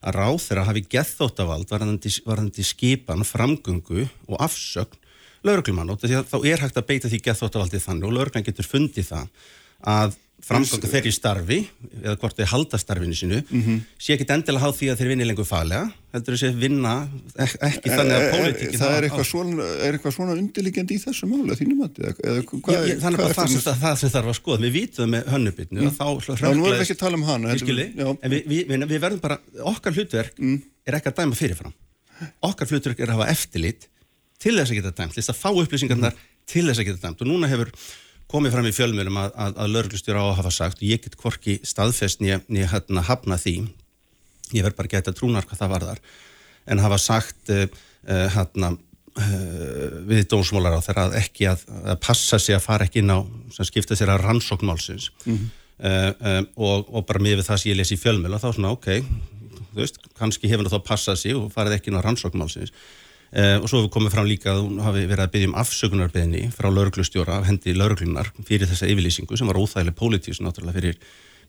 að 0.06 0.14
ráð 0.14 0.38
þeirra 0.44 0.68
hafi 0.68 0.82
gethóttavald 0.86 1.66
varðandi, 1.70 2.10
varðandi 2.24 2.62
skipan, 2.62 3.24
framgöngu 3.26 4.06
og 4.28 4.36
afsögn 4.38 5.02
lauruglumann 5.42 5.90
og 5.90 5.98
þá 5.98 6.38
er 6.46 6.62
hægt 6.62 6.78
að 6.78 6.86
beita 6.86 7.08
því 7.08 7.20
gethóttavaldi 7.26 7.82
þannig 7.82 8.06
og 8.06 8.14
lauruglan 8.14 8.46
getur 8.46 8.66
fundið 8.66 9.10
það 9.10 9.26
að 9.82 10.16
framganga 10.46 10.90
þeirri 10.92 11.12
starfi 11.14 11.58
eða 12.02 12.16
hvort 12.22 12.38
þeir 12.38 12.50
halda 12.52 12.78
starfinu 12.78 13.16
sinu 13.18 13.40
mm 13.42 13.62
-hmm. 13.62 13.80
sé 13.98 14.14
ekki 14.14 14.28
endilega 14.30 14.62
háð 14.62 14.76
því 14.78 14.90
að 14.92 15.00
þeir 15.00 15.10
vinni 15.12 15.26
lengur 15.26 15.48
faglega 15.48 15.90
heldur 16.14 16.36
þess 16.36 16.48
að 16.48 16.60
vinna 16.62 16.92
ek 17.34 17.56
ekki 17.68 17.92
þannig 17.92 18.16
að 18.16 18.26
pólitíki 18.34 18.80
það 18.80 18.96
er 18.96 19.08
eitthvað 19.08 19.26
svona, 19.30 20.12
svona 20.18 20.36
undirliggjandi 20.38 20.96
í 20.96 21.02
þessu 21.02 21.30
máli 21.30 21.50
að 21.52 21.60
þínum 21.62 21.82
að 21.86 22.00
þannig 23.02 23.24
að 23.26 23.34
það, 23.34 23.56
það, 23.56 23.80
það 23.82 23.98
sem 24.02 24.14
þarf 24.14 24.30
að 24.32 24.38
skoða 24.38 24.62
við 24.62 24.76
vítum 24.78 25.12
með 25.16 25.32
hönnubitnu 25.34 25.82
mm. 25.82 25.96
þá 25.98 26.06
nú 26.54 26.68
erum 26.70 26.78
við 26.78 26.84
ekki 26.84 26.96
að 26.96 27.02
tala 27.02 27.18
um 27.18 27.26
hana 27.26 27.56
en 27.56 28.30
við, 28.30 28.46
við, 28.46 28.62
við, 28.70 28.86
við 28.86 29.02
verðum 29.02 29.20
bara 29.22 29.38
okkar 29.72 29.96
hlutverk 29.96 30.40
mm. 30.40 30.56
er 30.86 30.98
ekki 30.98 31.12
að 31.12 31.20
dæma 31.20 31.38
fyrirfram. 31.38 31.74
Okkar 32.46 32.70
hlutverk 32.70 33.00
er 33.00 33.12
að 33.12 33.20
hafa 33.20 33.28
eftirlit 33.34 33.88
til 34.42 34.54
þess 34.56 34.72
að 34.72 34.80
geta 34.80 34.92
dæmt, 34.92 35.14
til 35.14 35.22
þess 35.22 35.32
að 35.32 35.40
fá 35.40 35.48
upplýsingarnar 35.52 36.18
til 36.48 36.64
þess 36.68 36.82
að 36.82 36.90
geta 36.90 37.02
dæmt. 37.06 37.22
Og 37.24 37.30
núna 37.30 37.50
hefur 37.50 37.72
komið 38.30 38.56
fram 38.56 38.68
í 38.68 38.74
fjölmjölum 38.74 39.18
að, 39.22 39.34
að, 39.34 39.58
að 39.62 39.74
lauruglustjóra 39.74 40.22
á 40.22 40.26
að 40.26 40.38
hafa 40.40 40.54
sagt 40.54 40.80
og 40.82 40.88
ég 40.88 41.02
get 41.04 41.18
hvorki 41.20 41.58
staðfest 41.66 42.22
nýja 42.22 42.70
hérna 42.72 43.04
hafna 43.06 43.38
því. 43.38 43.56
Ég 44.54 44.66
verð 44.66 44.78
bara 44.78 44.90
geta 44.90 45.14
trúnar 45.14 45.46
hvað 45.46 45.62
það 45.62 45.74
var 45.74 45.86
þar 45.90 46.02
en 46.66 46.82
hafa 46.82 46.98
sagt 46.98 47.52
uh, 47.54 47.64
uh, 48.08 48.26
hérna 48.34 48.72
uh, 48.74 50.02
við 50.08 50.26
dómsmólar 50.32 50.76
á 50.78 50.84
þeirra 50.84 51.06
að 51.10 51.16
ekki 51.22 51.48
að, 51.50 51.62
að 51.84 52.00
passa 52.02 52.40
sig 52.42 52.56
að 52.56 52.66
fara 52.66 52.88
ekki 52.88 53.02
inn 53.02 53.14
á 53.14 53.22
sem 53.54 53.68
skipta 53.68 53.98
sér 53.98 54.14
að 54.14 54.26
rannsóknmálsins 54.26 55.10
mm 55.24 55.38
-hmm. 55.38 56.50
og, 56.56 56.86
og 56.88 57.06
bara 57.06 57.22
með 57.22 57.44
það 57.46 57.58
sem 57.62 57.70
ég 57.70 57.80
lesi 57.80 57.94
í 57.94 58.00
fjölmjöl 58.00 58.34
og 58.34 58.42
þá 58.42 58.50
svona 58.52 58.74
ok, 58.74 58.86
þú 59.72 59.82
veist, 59.82 59.98
kannski 60.18 60.48
hefur 60.50 60.68
það 60.68 60.78
þá 60.78 60.88
passað 60.88 61.18
sig 61.22 61.36
og 61.36 61.50
farið 61.52 61.76
ekki 61.76 61.92
inn 61.92 62.00
á 62.00 62.06
rannsóknmálsins 62.06 62.72
Uh, 63.34 63.58
og 63.58 63.66
svo 63.66 63.80
hefur 63.80 63.92
komið 63.96 64.14
fram 64.14 64.28
líka 64.28 64.52
að 64.52 64.60
hún 64.62 64.82
hafi 64.84 65.02
verið 65.10 65.24
að 65.24 65.32
byggja 65.32 65.48
um 65.50 65.56
afsökunarbeðni 65.60 66.42
frá 66.54 66.68
lauruglustjóra 66.70 67.40
af 67.40 67.48
hendi 67.48 67.74
lauruglunar 67.74 68.30
fyrir 68.46 68.70
þessa 68.70 68.86
yfirlýsingu 68.86 69.38
sem 69.38 69.50
var 69.50 69.58
óþægileg 69.58 69.96
pólitíus 69.98 70.38
náttúrulega 70.44 70.78
fyrir 70.78 71.00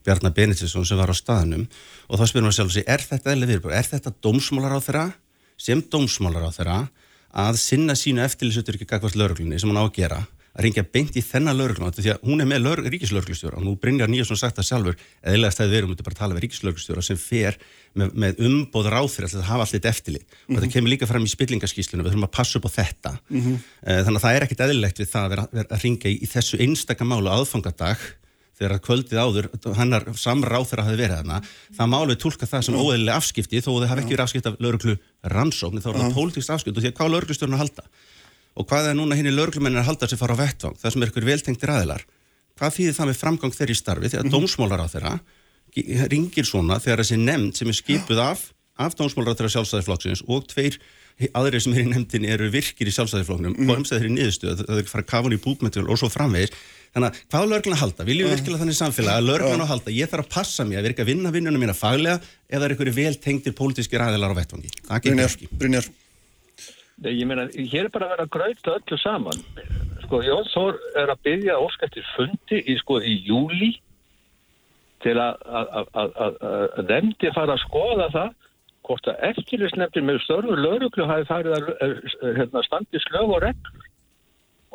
Bjarnar 0.06 0.34
Benediktsson 0.34 0.86
sem 0.86 0.98
var 0.98 1.10
á 1.10 1.16
staðnum. 1.16 1.66
Og 2.10 2.18
þá 2.18 2.24
spyrum 2.30 2.50
við 2.50 2.56
sjálf 2.58 2.74
sig, 2.74 2.86
er 2.86 3.02
þetta 3.02 3.34
eða 3.34 3.50
viðbúr, 3.50 3.74
er 3.78 3.86
þetta 3.86 4.14
dómsmálar 4.24 4.74
á 4.74 4.80
þeirra 4.82 5.06
sem 5.58 5.82
dómsmálar 5.82 6.48
á 6.48 6.50
þeirra 6.54 6.78
að 7.46 7.60
sinna 7.60 7.94
sínu 7.98 8.22
eftirlýsutur 8.24 8.78
ekki 8.78 8.88
gagvart 8.88 9.18
lauruglunni 9.18 9.58
sem 9.60 9.70
hún 9.70 9.78
á 9.78 9.84
að 9.84 9.94
gera 9.98 10.20
að 10.58 10.66
ringja 10.66 10.84
beint 10.90 11.16
í 11.16 11.22
þennan 11.22 11.58
laurugluna 11.58 11.94
því 11.94 12.12
að 12.12 12.24
hún 12.26 12.42
er 12.42 12.48
með 12.50 12.64
lög, 12.64 12.80
ríkislauruglustjóra 12.90 13.60
og 13.60 13.64
nú 13.66 13.74
Brynjar 13.78 14.10
Nýjarsson 14.10 14.40
sagt 14.40 14.58
það 14.58 14.68
sjálfur 14.68 14.96
eða 15.22 15.52
stæði 15.54 15.74
verið 15.74 15.86
um 15.86 15.94
að 15.94 16.04
bara 16.08 16.18
tala 16.18 16.34
með 16.34 16.44
ríkislauruglustjóra 16.46 17.04
sem 17.06 17.20
fer 17.20 17.58
með, 17.94 18.14
með 18.24 18.42
umbóð 18.48 18.90
ráþur 18.90 19.28
að 19.28 19.46
hafa 19.46 19.68
allir 19.68 19.90
eftirli 19.92 20.18
mm 20.18 20.26
-hmm. 20.26 20.48
og 20.48 20.54
þetta 20.56 20.66
mhm. 20.66 20.74
kemur 20.74 20.92
líka 20.94 21.06
fram 21.06 21.24
í 21.24 21.34
spillingaskíslunum 21.34 22.04
við 22.06 22.12
þurfum 22.12 22.28
að 22.28 22.36
passa 22.38 22.58
upp 22.58 22.66
á 22.66 22.70
þetta. 22.78 23.12
Mm 23.30 23.40
-hmm. 23.40 23.58
þannig 24.04 24.18
að 24.18 24.24
það 24.26 24.34
er 24.34 24.42
ekkit 24.42 24.64
eðlilegt 24.66 24.98
við 24.98 25.10
það 25.12 25.24
að 25.24 25.30
vera, 25.30 25.48
vera 25.52 25.68
að 25.70 25.82
ringja 25.84 26.10
í, 26.10 26.16
í 26.18 26.26
þessu 26.26 26.58
einstakamálu 26.58 27.30
aðfangadag 27.30 27.98
þegar 28.58 28.74
að 28.74 28.84
kvöldið 28.86 29.20
áður, 29.22 29.48
hannar 29.78 30.04
samráð 30.18 30.66
þegar 30.66 30.82
að 30.82 30.88
hafi 30.88 30.98
verið 30.98 31.16
þarna, 31.20 31.40
það 31.78 31.90
málu 31.92 32.16
tólka 32.18 32.48
það 32.50 32.64
sem 32.66 32.78
óeðlilega 32.78 33.18
afskipti 33.20 33.62
þó 33.62 33.70
að 33.70 33.82
það 33.84 33.90
hafi 33.92 34.02
ekki 34.02 34.14
verið 34.16 34.24
afskipt 34.24 34.48
af 34.50 34.56
lauruglu 34.58 34.94
rannsókn, 35.34 35.82
þá 35.84 35.88
er 35.92 35.98
það 36.00 36.16
pólitíkst 36.18 36.54
afskipt 36.56 36.74
og 36.78 36.82
því 36.82 36.90
að 36.90 36.96
hvað 36.98 37.12
lauruglustjórn 37.14 37.54
að 37.54 37.62
halda 37.62 37.86
og 38.58 38.66
hvað 38.68 38.90
er 38.90 38.98
núna 38.98 39.18
hinn 39.18 39.30
í 39.30 39.34
lauruglumennin 39.34 39.82
að 39.84 39.90
halda 39.92 40.10
sér 40.10 40.20
fara 40.20 40.34
á 40.34 40.42
vettvang, 40.42 40.78
það 40.80 40.94
sem 40.94 41.04
er 41.04 41.12
ykkur 41.12 41.28
veltengtir 41.28 41.72
aðilar? 41.72 42.04
Hvað 42.58 42.74
þýðir 42.74 42.96
það 42.96 43.10
með 43.10 43.20
framgang 43.22 43.54
þeirri 43.54 43.76
starfi 43.78 44.08
þegar 44.10 44.24
mm 44.24 44.30
-hmm. 44.30 44.34
dómsmólar 44.34 44.82
á 44.82 44.86
þeirra 44.90 45.18
ringir 46.10 46.46
svona 46.48 46.80
þegar 46.82 47.04
þessi 47.04 47.18
nefnd 47.22 47.56
sem 47.56 47.68
er 47.68 47.76
skipuð 47.78 48.22
af, 48.22 48.40
af 48.78 48.96
dómsmólar 48.98 49.34
á 49.34 49.38
þeirra 49.38 49.54
sjálfstæðiflokksins 49.54 50.24
og 50.26 50.48
tveir 50.50 50.80
aðrið 51.34 51.62
sem 51.64 51.74
er 51.74 51.82
í 51.82 51.90
nefndin 51.90 52.26
eru 52.30 52.48
virkir 52.50 52.88
í 52.88 52.94
sjálfstæðiflokknum 52.94 53.52
mm 53.52 53.58
-hmm. 53.58 53.70
og 53.70 53.78
heimstæðir 53.78 54.06
í 54.06 54.12
niðurstöð, 54.14 54.64
það 54.66 54.78
er 54.78 54.90
fara 54.90 55.02
kafun 55.02 55.34
í 55.34 55.40
búkmentur 55.42 55.88
og 55.90 55.98
svo 55.98 56.08
framvegis, 56.08 56.52
þannig 56.94 57.08
að 57.08 57.22
hvað 57.30 57.42
er 57.42 57.48
lauruglan 57.52 57.76
að 57.76 57.82
halda? 57.82 58.04
Viljum 58.06 58.28
við 58.28 58.36
virkilega 58.36 58.60
þannig 58.62 58.78
samfélag 58.78 59.14
að 59.18 59.26
lauruglan 59.26 59.64
að 59.64 59.72
halda? 59.72 59.90
Ég 59.90 60.10
þarf 60.10 60.26
að 60.26 60.34
passa 60.34 60.64
mér 60.64 60.78
að 60.78 60.86
virka 60.86 61.02
að 61.02 61.10
vinna 61.10 61.34
vinnunum 61.34 61.60
mína 61.60 61.74
faglega 61.74 62.20
eða 62.48 62.64
er 62.64 62.74
ykkur 62.76 62.92
vel 62.94 63.14
tengtir 63.18 63.52
pólitíski 63.52 63.98
ræðilar 63.98 64.30
á 64.30 64.38
vettvangi, 64.38 64.70
það 64.86 65.02
getur 65.02 65.24
ekki. 65.26 65.50
Brynjar 65.58 65.90
Ég 67.06 67.26
meina, 67.30 67.46
hér 67.54 67.86
er 67.86 67.92
bara 67.94 68.08
að 68.08 68.14
vera 68.14 68.24
að 68.26 68.32
gröita 68.34 68.72
öllu 68.74 68.96
saman. 68.98 69.42
Sko, 70.02 70.18
Jón 70.26 70.48
Þór 70.50 70.78
er 70.98 71.12
að 71.12 71.20
byggja 71.28 71.58
óskættir 71.62 72.06
fundi 72.16 72.58
í, 72.64 72.74
sko, 72.80 72.98
í 72.98 73.14
júli 73.28 73.76
til 75.04 75.14
að 75.22 75.36
nefndi 76.88 77.30
fara 77.36 77.54
að 77.54 77.62
skoða 77.62 78.08
það 78.14 78.32
hvort 78.88 79.10
að 79.12 79.20
eftirlisnefndir 79.28 80.06
með 80.08 80.22
störfu 80.24 80.56
lauruglu 80.56 81.06
hafi 81.06 81.28
farið 81.28 81.54
að 81.58 81.68
eh, 81.84 82.00
hérna, 82.40 82.62
standi 82.64 83.02
slög 83.04 83.34
og 83.36 83.42
reglur 83.44 83.86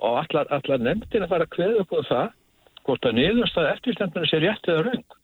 og 0.03 0.19
allar, 0.21 0.49
allar 0.53 0.85
nefndir 0.85 1.25
að 1.25 1.33
fara 1.33 1.47
að 1.47 1.53
kveða 1.57 1.83
upp 1.83 1.97
á 1.97 2.01
það 2.11 2.31
hvort 2.83 3.09
að 3.09 3.17
niðurstað 3.19 3.69
eftirlisnefndir 3.73 4.29
sé 4.29 4.41
rétt 4.43 4.69
eða 4.69 4.85
raung. 4.87 5.19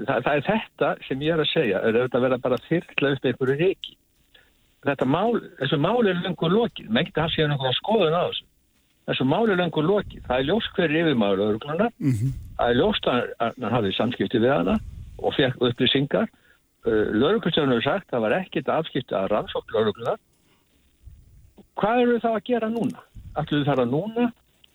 Það, 0.00 0.22
það 0.26 0.34
er 0.34 0.46
þetta 0.48 0.92
sem 1.06 1.24
ég 1.24 1.34
er 1.34 1.42
að 1.44 1.50
segja, 1.54 1.82
er 1.88 2.00
að 2.04 2.22
vera 2.26 2.40
bara 2.42 2.60
þyrkla 2.66 3.14
upp 3.16 3.30
einhverju 3.30 3.58
reiki. 3.60 3.96
Þetta 4.86 5.06
mál, 5.12 5.40
þessu 5.60 5.76
mál 5.76 6.06
er 6.08 6.22
lengur 6.24 6.54
lokið, 6.54 6.88
mengt 6.88 7.12
að 7.16 7.26
það 7.26 7.34
sé 7.34 7.44
einhverja 7.44 7.78
skoðun 7.78 8.16
á 8.16 8.22
þessu. 8.30 8.46
Þessu 9.10 9.26
mál 9.28 9.50
er 9.50 9.58
lengur 9.60 9.84
lokið, 9.84 10.22
það 10.26 10.38
er 10.38 10.46
ljóst 10.48 10.72
hverju 10.76 11.00
yfirmaður 11.02 11.42
lauruglunar, 11.42 11.92
mm 11.98 12.12
-hmm. 12.12 12.36
það 12.56 12.70
er 12.70 12.78
ljóst 12.80 13.08
að 13.10 13.20
hann 13.40 13.74
hafði 13.76 13.92
samskipti 13.96 14.40
við 14.40 14.54
hana 14.54 14.76
og 15.20 15.34
fekk 15.36 15.60
upplýsingar 15.68 16.28
Uh, 16.86 17.12
Lörgustjónu 17.12 17.76
hefur 17.76 17.84
sagt 17.84 18.06
að 18.08 18.14
það 18.14 18.22
var 18.24 18.34
ekkit 18.38 18.68
afskipt 18.72 19.12
að 19.12 19.26
rannsókn 19.34 19.74
lörglunar. 19.74 20.20
Hvað 21.76 22.04
eru 22.04 22.20
það 22.22 22.36
að 22.38 22.46
gera 22.46 22.70
núna? 22.72 23.02
Ætluðu 23.36 23.66
það 23.66 23.82
að 23.82 23.90
núna 23.90 24.24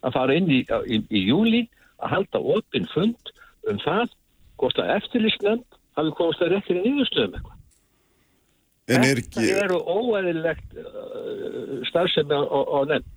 að 0.06 0.14
fara 0.14 0.36
inn 0.38 0.52
í, 0.54 0.60
í, 0.86 1.00
í 1.10 1.24
júli 1.26 1.64
að 1.98 2.14
halda 2.14 2.42
opinn 2.54 2.86
fund 2.92 3.32
um 3.66 3.82
það 3.82 4.14
hvort 4.62 4.82
að 4.84 4.92
eftirlýstlönd 5.00 5.80
hafi 5.98 6.14
komast 6.20 6.46
að 6.46 6.54
rektir 6.54 6.78
í 6.78 6.84
nýðustöðum 6.86 7.40
eitthvað. 7.40 7.55
En 8.86 9.02
er 9.02 9.20
ekki... 9.22 9.42
Þetta 9.42 9.66
eru 9.66 9.80
óæðilegt 9.82 10.76
uh, 10.78 11.82
starfsemi 11.90 12.38
og 12.38 12.90
nefn. 12.92 13.12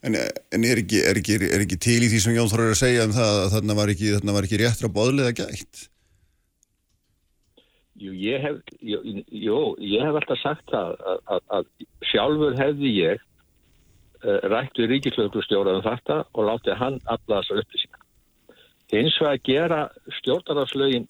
En, 0.00 0.16
en 0.16 0.62
er, 0.64 0.80
ekki, 0.80 1.02
er, 1.04 1.18
ekki, 1.20 1.36
er 1.44 1.60
ekki 1.60 1.76
til 1.76 1.98
í 2.00 2.08
því 2.08 2.20
sem 2.24 2.32
Jón 2.32 2.48
Þorður 2.48 2.72
að 2.72 2.78
segja 2.80 3.04
um 3.04 3.12
það 3.12 3.38
að 3.42 3.50
þarna 3.54 3.74
var 3.76 3.90
ekki, 3.92 4.12
þarna 4.14 4.36
var 4.36 4.46
ekki 4.46 4.60
réttra 4.62 4.88
bóðlega 4.96 5.34
gætt? 5.42 5.82
Jú, 8.00 8.14
ég 8.16 8.40
hef, 8.40 8.62
jú, 8.80 9.00
jú, 9.28 9.58
ég 9.84 10.06
hef 10.06 10.16
alltaf 10.22 10.40
sagt 10.40 10.72
það 10.72 10.94
að, 11.04 11.20
að, 11.34 11.42
að 11.58 11.68
sjálfur 12.08 12.56
hefði 12.56 12.94
ég 12.96 13.20
uh, 13.20 14.38
rætt 14.48 14.80
við 14.80 14.94
ríkislauglustjóraðum 14.94 15.84
þetta 15.84 16.18
og 16.32 16.48
látið 16.48 16.80
hann 16.80 16.96
alla 17.12 17.42
þessar 17.42 17.60
upplýsingar. 17.66 18.06
Eins 18.96 19.20
og 19.20 19.28
að 19.34 19.42
gera 19.50 19.82
stjórnarháslögin 20.22 21.08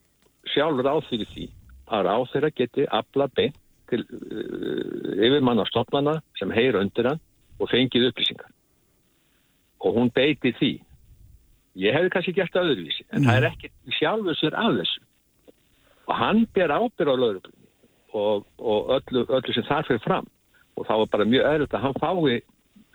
sjálfur 0.51 0.91
á 0.91 0.97
því 1.07 1.23
því 1.31 1.47
að 1.95 2.07
ráð 2.11 2.27
þeirra 2.35 2.57
geti 2.59 2.91
afla 2.91 3.31
beint 3.39 3.63
til 3.91 4.05
uh, 4.07 5.18
yfirmann 5.18 5.61
á 5.62 5.66
stofnana 5.68 6.20
sem 6.38 6.53
heyr 6.55 6.78
undir 6.80 7.11
hann 7.12 7.20
og 7.61 7.70
fengið 7.70 8.09
upplýsingar. 8.11 8.49
Og 9.84 9.97
hún 9.97 10.11
beiti 10.14 10.53
því. 10.59 10.72
Ég 11.80 11.95
hefði 11.95 12.11
kannski 12.12 12.34
gert 12.36 12.57
öðruvísi, 12.59 13.05
en 13.12 13.22
mm. 13.22 13.28
það 13.28 13.38
er 13.38 13.49
ekki 13.51 13.70
sjálfur 13.99 14.38
sér 14.38 14.57
af 14.59 14.74
þessu 14.80 15.07
og 16.11 16.16
hann 16.18 16.47
ber 16.55 16.72
ábyrð 16.74 17.12
á 17.14 17.16
lauruglunni 17.22 17.68
og, 18.18 18.47
og 18.59 18.88
öllu, 18.97 19.22
öllu 19.30 19.55
sem 19.55 19.66
þar 19.68 19.86
fyrir 19.86 20.03
fram 20.03 20.26
og 20.74 20.88
þá 20.88 20.95
er 20.97 21.12
bara 21.12 21.28
mjög 21.28 21.47
öðrugt 21.53 21.76
að 21.76 21.84
hann 21.84 22.01
fái 22.03 22.41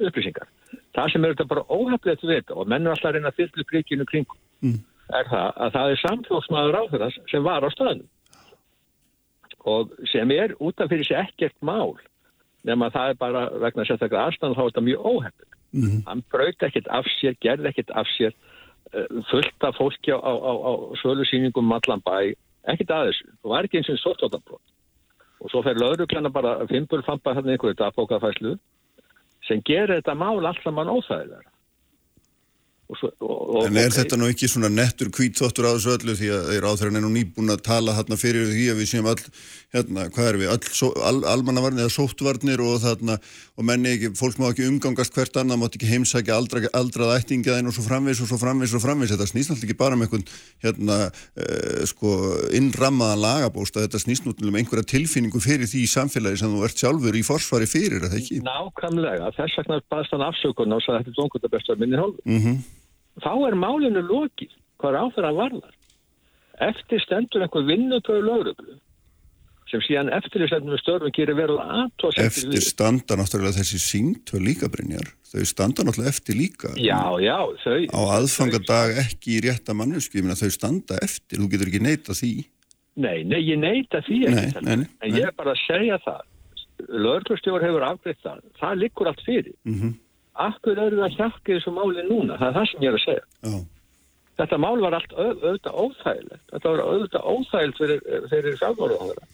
upplýsingar. 0.03 0.49
Það 0.95 1.11
sem 1.13 1.23
er 1.23 1.35
þetta 1.35 1.47
bara 1.53 1.63
óhefðilegt 1.71 2.25
við 2.25 2.33
þetta 2.33 2.57
og 2.59 2.67
menn 2.71 2.83
er 2.83 2.91
alltaf 2.91 3.11
að 3.11 3.15
reyna 3.15 3.31
að 3.31 3.39
fylgja 3.39 3.67
príkinu 3.69 4.07
kringum 4.09 4.41
mm. 4.65 4.81
er 5.15 5.29
það 5.31 5.61
að 5.63 5.77
það 5.77 5.93
er 5.93 6.01
samfélgsmaður 6.03 6.79
á 6.79 6.83
þeirra 6.91 7.09
sem 7.31 7.47
var 7.47 7.63
á 7.63 7.69
stöðnum 7.71 8.09
og 9.65 9.93
sem 10.11 10.31
er 10.31 10.53
útaf 10.61 10.91
fyrir 10.91 11.07
sig 11.07 11.17
ekkert 11.17 11.57
mál 11.61 11.95
nema 12.65 12.89
það 12.93 13.11
er 13.11 13.19
bara 13.21 13.43
vegna 13.61 13.85
sérstaklega 13.85 14.27
aðstæðan 14.29 14.57
þá 14.57 14.61
er 14.63 14.69
þetta 14.71 14.85
mjög 14.87 15.07
óhefðilegt. 15.11 15.57
Mm. 15.75 15.97
Hann 16.07 16.21
brauti 16.31 16.65
ekkert 16.65 16.87
af 16.87 17.09
sér, 17.17 17.35
gerði 17.43 17.71
ekkert 17.71 17.91
af 17.99 18.09
sér 18.15 18.33
uh, 18.33 19.23
fullt 19.29 19.67
af 19.67 19.75
fólki 19.77 20.13
á, 20.13 20.17
á, 20.17 20.33
á, 20.33 20.53
á 20.55 20.73
sölusýningum 21.01 21.65
um 21.65 21.75
allan 21.77 22.03
bæ 22.05 22.33
ekkit 22.71 22.93
aðeins, 22.93 23.19
það 23.41 23.51
var 23.51 23.67
ekki 23.67 23.81
eins 23.81 23.91
og 23.93 24.01
sóttáttabrot 24.01 24.73
og 25.43 25.51
svo 25.51 25.61
fer 25.65 25.77
lauruglæna 25.77 26.31
bara 26.33 26.55
fimpulfampa 26.69 27.35
hérna 27.35 27.53
einhverju 27.53 27.77
dagbókafæslu 27.81 28.55
sem 29.45 29.61
gerir 29.67 29.99
þetta 29.99 30.15
mál 30.17 30.39
alltaf 30.41 30.73
mann 30.73 30.89
óþægilega 30.89 31.54
Svo, 32.85 33.09
og, 33.17 33.63
en 33.65 33.79
er 33.79 33.87
okay. 33.87 33.95
þetta 33.97 34.17
nú 34.21 34.27
ekki 34.29 34.45
svona 34.45 34.69
nettur 34.69 35.09
kvítþóttur 35.09 35.65
á 35.65 35.73
þessu 35.73 35.95
öllu 35.95 36.13
því 36.19 36.27
að 36.35 36.67
áþæran 36.69 36.99
er 36.99 37.01
nú 37.01 37.09
nýbúin 37.15 37.49
að 37.49 37.63
tala 37.65 37.95
hérna 37.97 38.13
fyrir 38.21 38.45
því 38.51 38.65
að 38.69 38.77
við 38.77 38.87
séum 38.91 39.07
all, 39.09 39.23
hérna, 39.73 40.03
hvað 40.13 40.27
er 40.29 40.37
við, 40.37 40.51
all, 40.53 40.91
all, 41.09 41.21
almannavarnir 41.31 41.81
eða 41.81 41.95
sóttvarnir 41.95 42.61
og 42.61 42.77
þarna, 42.83 43.17
og 43.57 43.63
menni 43.65 43.89
ekki, 43.95 44.11
fólk 44.19 44.37
má 44.37 44.51
ekki 44.51 44.67
umgangast 44.69 45.17
hvert 45.17 45.39
annað, 45.41 45.61
mátt 45.63 45.77
ekki 45.79 45.89
heimsækja 45.89 46.37
aldra, 46.37 46.61
aldrað 46.77 47.15
ættingaðin 47.15 47.71
og 47.71 47.75
svo 47.79 47.87
framvis 47.87 48.21
og 48.21 48.29
svo 48.29 48.37
framvis 48.43 48.77
og 48.77 48.85
framvis, 48.85 49.15
þetta 49.15 49.29
snýst 49.31 49.49
náttúrulega 49.49 49.71
ekki 49.71 49.81
bara 49.81 49.97
um 49.97 50.05
einhvern, 50.05 50.29
hérna, 50.67 50.95
eh, 51.41 51.81
sko, 51.89 52.09
innrammaðan 52.61 53.25
lagabósta, 53.25 53.81
þetta 53.87 53.97
snýst 54.05 54.29
náttúrulega 54.29 54.53
um 54.53 54.61
einhverja 54.61 54.91
tilfinningu 54.93 55.41
fyrir 55.41 55.65
því 55.65 55.79
í 55.81 55.89
samfélagi 55.89 56.37
sem 56.43 56.53
þú 56.53 56.61
ert 56.69 56.85
sjálfur 56.85 57.17
í 57.17 57.25
forsvari 57.25 57.65
fyrir, 57.65 57.97
er 57.97 58.13
það 58.13 58.21
ekki? 58.21 58.45
Nákvæmlega, 58.45 59.33
þess 59.41 59.57
vegna 59.63 59.81
og. 63.15 63.21
Mm 63.21 63.23
þá 63.23 63.33
er 63.47 63.59
málinu 63.59 64.03
lokið 64.05 64.55
hvað 64.81 64.97
áþur 65.03 65.29
að 65.29 65.39
varðar. 65.39 65.75
Eftir 66.65 67.03
stendur 67.03 67.45
einhver 67.45 67.67
vinnutöðu 67.67 68.25
lögruglu 68.25 68.81
sem 69.65 69.81
síðan 69.81 70.11
eftir 70.13 70.45
stendum 70.45 70.75
við 70.75 70.81
störfum 70.83 71.13
gerir 71.15 71.35
verið 71.39 71.57
aðtóð 71.63 72.19
eftir 72.21 72.61
standa 72.61 73.15
náttúrulega 73.17 73.57
þessi 73.57 73.79
síntöð 73.81 74.43
líka 74.45 74.69
Brynjar, 74.69 75.07
þau 75.25 75.47
standa 75.49 75.83
náttúrulega 75.87 76.13
eftir 76.13 76.37
líka. 76.37 76.69
Já, 76.77 77.01
já, 77.23 77.39
þau 77.63 77.79
á 77.89 78.01
aðfangadag 78.19 78.93
ekki 79.01 79.39
í 79.39 79.41
rétta 79.47 79.73
meina 79.73 80.37
þau 80.37 80.51
standa 80.53 80.99
eftir, 81.01 81.41
þú 81.41 81.49
getur 81.55 81.71
ekki 81.73 81.81
neita 81.81 82.13
því. 82.13 82.31
Nei, 83.01 83.25
nei, 83.27 83.41
ég 83.41 83.57
neita 83.59 84.03
því 84.05 84.21
nei, 84.29 84.45
nei, 84.61 84.85
en 85.01 85.17
ég 85.17 85.25
er 85.25 85.35
bara 85.35 85.57
að 85.57 85.65
segja 85.65 85.97
það. 86.05 86.21
Lögrustjóður 86.85 87.65
hefur 87.65 87.89
afgriðt 87.89 88.21
það. 88.21 88.45
Það 88.61 88.79
likur 88.83 89.09
allt 89.09 89.25
fyrir. 89.25 89.55
Mm 89.65 89.75
-hmm. 89.81 89.93
Akkur 90.35 90.79
eru 90.79 90.99
það 90.99 91.17
hjakkið 91.19 91.57
þessu 91.59 91.71
máli 91.75 92.03
núna? 92.09 92.37
Það 92.39 92.47
er 92.47 92.57
það 92.57 92.69
sem 92.71 92.83
ég 92.83 92.89
er 92.91 92.97
að 92.97 93.05
segja. 93.05 93.25
Já. 93.45 93.59
Þetta 94.35 94.57
mál 94.59 94.81
var 94.83 94.97
allt 94.97 95.13
auðvitað 95.15 95.77
óþægilegt. 95.79 96.41
Þetta 96.51 96.71
var 96.73 96.81
auðvitað 96.83 97.29
óþægilt 97.31 97.77
fyrir, 97.79 98.01
fyrir 98.33 98.57
fjármáruðanverða 98.59 99.29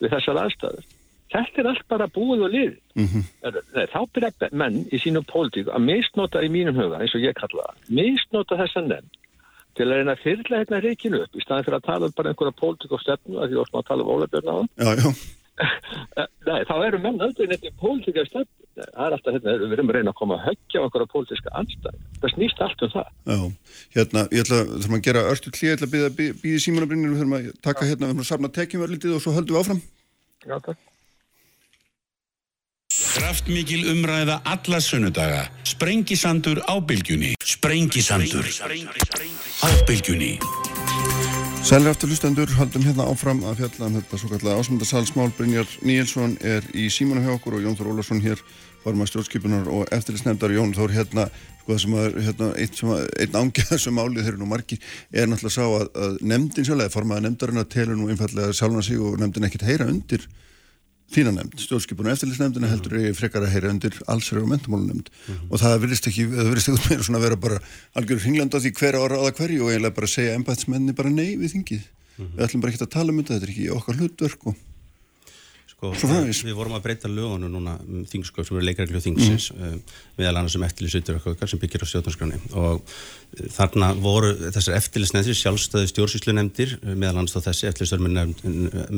við 0.00 0.16
þessar 0.16 0.40
aðstæður. 0.42 0.88
Þetta 1.30 1.62
er 1.62 1.68
allt 1.70 1.86
bara 1.92 2.08
búið 2.10 2.44
og 2.46 2.54
lið. 2.56 2.74
Mm 2.98 3.06
-hmm. 3.06 3.56
Þá 3.92 4.00
byrja 4.14 4.50
menn 4.50 4.80
í 4.90 4.98
sínum 4.98 5.26
pólitíku 5.30 5.70
að 5.70 5.86
misnota 5.86 6.42
í 6.42 6.50
mínum 6.50 6.74
huga, 6.74 6.98
eins 6.98 7.14
og 7.14 7.22
ég 7.22 7.36
kalla 7.38 7.68
það, 7.68 7.82
misnota 8.00 8.58
þessa 8.58 8.82
nefn 8.82 9.10
til 9.78 9.86
að 9.86 10.00
reyna 10.00 10.16
að 10.16 10.22
fyrirlega 10.24 10.62
hérna 10.64 10.80
reykinu 10.82 11.20
upp 11.22 11.36
í 11.36 11.44
staðin 11.44 11.66
fyrir 11.66 11.78
að 11.78 11.86
tala 11.86 12.06
um 12.08 12.16
bara 12.16 12.32
einhverja 12.32 12.58
pólitíku 12.58 12.96
og 12.96 13.04
stefnu 13.04 13.38
að 13.38 13.52
því 13.52 13.60
ætlum 13.62 13.80
að 13.80 13.86
tala 13.86 14.02
um 14.02 14.12
ólefjörna 14.14 14.50
á. 14.50 14.60
Já, 14.82 14.90
já. 14.98 15.10
Nei, 16.48 16.60
þá 16.66 16.74
eru 16.88 16.98
menn 16.98 17.22
auðvitað 17.22 17.68
í 17.68 17.72
pólitíka 17.78 18.26
stefnu 18.26 18.59
það 18.78 19.06
er 19.06 19.16
alltaf, 19.16 19.34
hérna, 19.36 19.54
við 19.60 19.74
erum 19.76 19.90
að 19.90 19.96
reyna 19.96 20.12
að 20.12 20.18
koma 20.20 20.36
að 20.36 20.44
höggja 20.48 20.82
okkur 20.86 21.04
á 21.04 21.12
pólitíska 21.12 21.54
anstæð 21.60 21.96
það 22.20 22.34
snýst 22.34 22.62
allt 22.64 22.84
um 22.86 22.92
það. 22.94 23.08
Já, 23.30 23.40
hérna, 23.96 24.26
ég 24.30 24.44
ætla, 24.44 24.60
þurfum 24.70 24.98
að 24.98 25.06
gera 25.08 25.24
örstu 25.30 25.54
klíð, 25.54 25.70
ég 25.70 25.78
ætla 25.78 25.88
að 25.88 25.96
býða 25.96 26.30
býði 26.44 26.62
símunabrinnir 26.66 27.12
við 27.12 27.22
þurfum 27.22 27.36
að 27.38 27.50
taka 27.66 27.88
hérna, 27.88 28.06
við 28.06 28.14
þurfum 28.14 28.24
að 28.26 28.30
samna 28.30 28.54
tekjum 28.60 28.86
örlítið 28.86 29.16
og 29.16 29.24
svo 29.24 29.34
höldum 29.36 29.56
við 29.56 29.62
áfram. 29.64 29.82
Já, 30.46 30.56
takk. 30.68 30.86
Kraftmikil 33.10 33.84
umræða 33.90 34.40
alla 34.46 34.80
sunnudaga. 34.80 35.44
Sprengisandur 35.66 36.62
á 36.66 36.74
bylgjunni. 36.78 37.34
Sprengisandur. 37.42 38.46
Á 39.62 39.68
Sælri 41.60 41.90
aftur 41.90 42.08
hlustendur, 42.08 42.48
haldum 42.56 42.82
hérna 42.82 43.04
áfram 43.12 43.42
að 43.44 43.58
fjalla 43.60 43.88
um 43.90 43.96
þetta 43.98 44.18
svo 44.18 44.28
kallega 44.30 44.62
ásmundarsalsmál 44.62 45.32
Brynjar 45.36 45.68
Níelsson 45.84 46.32
er 46.40 46.64
í 46.72 46.86
símanu 46.88 47.20
hjá 47.20 47.34
okkur 47.34 47.58
og 47.58 47.66
Jón 47.66 47.76
Þór 47.76 47.90
Ólarsson 47.92 48.22
hér 48.24 48.40
forma 48.80 49.04
stjórnskipunar 49.06 49.68
og 49.68 49.92
eftirlisnefndar 49.92 50.54
Jón 50.56 50.72
Þór 50.74 50.94
hérna, 50.96 51.26
sko 51.60 51.74
það 51.74 51.82
sem 51.84 51.96
að 52.00 52.18
hérna, 52.26 52.48
einn, 52.64 53.04
einn 53.26 53.38
ángjaðar 53.42 53.82
sem 53.84 53.98
málið 54.00 54.22
þeir 54.22 54.32
eru 54.32 54.40
nú 54.40 54.48
margir 54.48 54.80
er 55.12 55.28
náttúrulega 55.28 55.56
sá 55.58 55.66
að, 55.68 55.86
að 56.06 56.16
nefndin 56.32 56.68
sjálf 56.70 56.96
formaða 56.96 57.26
nefndarinn 57.26 57.62
að 57.62 57.72
telur 57.76 58.00
nú 58.00 58.08
einfallega 58.08 58.56
sjálfna 58.56 58.86
sig 58.88 59.04
og 59.04 59.20
nefndin 59.20 59.50
ekkert 59.50 59.68
heyra 59.68 59.90
undir 59.92 60.24
þína 61.10 61.32
nefnd, 61.34 61.62
stjórnskipunar 61.64 62.12
og 62.12 62.16
eftirlisnefndina 62.16 62.66
mm. 62.66 62.72
heldur 62.72 62.96
ég 63.02 63.16
frekar 63.18 63.42
að 63.42 63.54
heyra 63.54 63.72
undir 63.74 63.96
allsverður 64.06 64.46
og 64.46 64.52
mentamólunemnd 64.52 65.10
mm 65.10 65.34
-hmm. 65.34 65.50
og 65.50 65.62
það 65.62 65.78
verðist 65.84 66.08
ekki, 66.10 66.26
það 66.30 66.50
verðist 66.52 66.70
ekki 66.70 66.90
meira 66.90 67.06
svona 67.06 67.18
að 67.18 67.26
vera 67.26 67.40
bara 67.46 67.58
algjörður 67.98 68.24
hringlanda 68.26 68.60
því 68.60 68.72
hver 68.78 68.98
ára 69.00 69.20
áða 69.20 69.36
hverju 69.38 69.62
og 69.64 69.70
eiginlega 69.72 69.98
bara 69.98 70.12
segja 70.14 70.36
ennbæðsmenni 70.38 70.94
bara 70.94 71.10
nei 71.10 71.36
við 71.36 71.54
þingið. 71.54 71.82
Mm 71.82 72.26
-hmm. 72.26 72.34
Við 72.36 72.44
ætlum 72.46 72.60
bara 72.60 72.72
ekki 72.72 72.84
að 72.84 72.94
tala 72.96 73.10
um 73.10 73.18
þetta, 73.18 73.34
þetta 73.34 73.46
er 73.46 73.54
ekki 73.54 73.70
okkar 73.74 73.98
hlutverk 73.98 74.46
og 74.46 74.56
Sko, 75.80 75.94
við 76.44 76.52
vorum 76.52 76.74
að 76.76 76.82
breyta 76.84 77.08
lögunu 77.08 77.48
núna 77.48 77.78
um 77.80 78.02
þingskap 78.04 78.44
sem 78.44 78.58
eru 78.58 78.66
leikreglu 78.68 79.00
þingsins 79.00 79.46
mm. 79.54 79.60
uh, 79.64 80.00
meðal 80.18 80.34
annars 80.42 80.56
um 80.58 80.64
eftirlýsutur 80.66 81.16
sem 81.48 81.62
byggir 81.62 81.80
á 81.80 81.88
stjórnarskráni 81.88 82.40
og 82.52 82.82
uh, 82.82 83.46
þarna 83.54 83.88
voru 83.96 84.34
þessar 84.42 84.76
eftirlýsnefndir 84.76 85.38
sjálfstöði 85.40 85.88
stjórnsýslu 85.88 86.34
nefndir 86.36 86.74
uh, 86.82 86.92
meðal 86.92 87.22
annars 87.22 87.32
þá 87.32 87.48
þessi 87.48 87.70
eftirlýstur 87.70 88.04
með 88.04 88.18
nefnd 88.18 88.44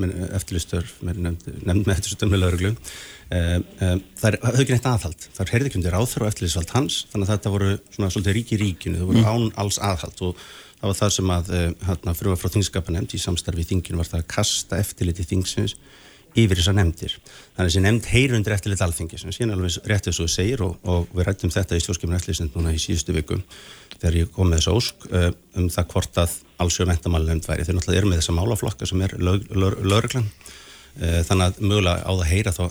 með 0.03 1.95
eftirlýstur 1.95 2.35
með 2.35 2.45
lögreglu. 2.49 2.75
Uh, 3.31 4.03
það 4.19 4.41
höfði 4.43 4.67
ekki 4.67 4.75
neitt 4.75 4.91
aðhald. 4.91 5.31
Það 5.31 5.47
er 5.47 5.55
herðið 5.55 5.77
kjöndir 5.77 5.99
áþur 6.03 6.27
og 6.27 6.33
eftirlýsvald 6.33 6.77
hans 6.81 7.01
þannig 7.15 7.31
að 7.31 7.35
þetta 7.37 7.57
voru 7.61 7.73
svona 7.95 8.11
svolítið 8.11 8.39
ríki 8.41 8.59
ríkinu. 8.59 8.99
Það 8.99 9.13
voru 9.13 9.23
mm. 9.23 9.31
án 9.31 9.59
alls 9.63 9.79
aðhald 9.79 10.27
og 10.27 10.45
það 10.83 10.91
var 10.91 10.99
það 10.99 11.17
sem 11.21 11.35
að 11.39 11.57
hérna, 11.87 12.19
frumar 12.19 12.43
frá 12.43 12.57
þingskapanemnd 12.59 13.15
í 13.15 13.23
samstarfi 13.23 13.63
í 13.63 13.71
þinginu 13.71 14.03
var 14.03 14.11
það 14.11 14.25
að 14.25 14.33
kasta 14.35 14.83
eftirliti 14.83 15.31
þingsins 15.31 15.79
yfir 16.39 16.59
þessar 16.59 16.77
nefndir. 16.79 17.15
Þannig 17.53 17.63
að 17.63 17.69
þessi 17.69 17.83
nefnd 17.85 18.09
heyr 18.13 18.35
undir 18.39 18.55
eftirlit 18.57 18.85
alþingi 18.85 19.21
sem 19.21 19.35
síðan 19.35 19.55
alveg 19.57 19.91
rétt 19.91 20.09
þess 20.09 20.21
að 20.21 20.25
þú 20.25 20.33
segir 20.33 20.65
og, 20.65 20.79
og 20.89 21.13
við 21.13 21.29
rættum 21.29 21.53
þetta 21.53 21.77
í 21.77 21.85
stjórnskipinu 21.85 22.19
eftirlitsnefnd 22.19 22.57
núna 22.57 22.73
í 22.73 22.81
síðustu 22.81 23.17
viku 23.17 23.39
þegar 23.99 24.19
ég 24.23 24.33
kom 24.33 24.49
með 24.49 24.63
þessu 24.63 24.75
ósk 24.79 25.07
uh, 25.11 25.29
um 25.61 25.69
það 25.73 25.93
hvort 25.93 26.25
að 26.25 26.41
allsjóð 26.65 26.91
mentamáli 26.93 27.29
nefnd 27.29 27.49
væri. 27.51 27.69
Þeir 27.69 27.79
náttúrulega 27.79 28.03
eru 28.03 28.11
með 28.11 28.23
þessa 28.23 28.37
málaflokka 28.39 28.89
sem 28.89 29.05
er 29.05 29.17
lögreglan 29.21 30.29
uh, 30.31 31.21
þannig 31.29 31.45
að 31.45 31.61
mögulega 31.61 32.07
á 32.09 32.13
það 32.13 32.31
heyra 32.33 32.55
þá, 32.57 32.63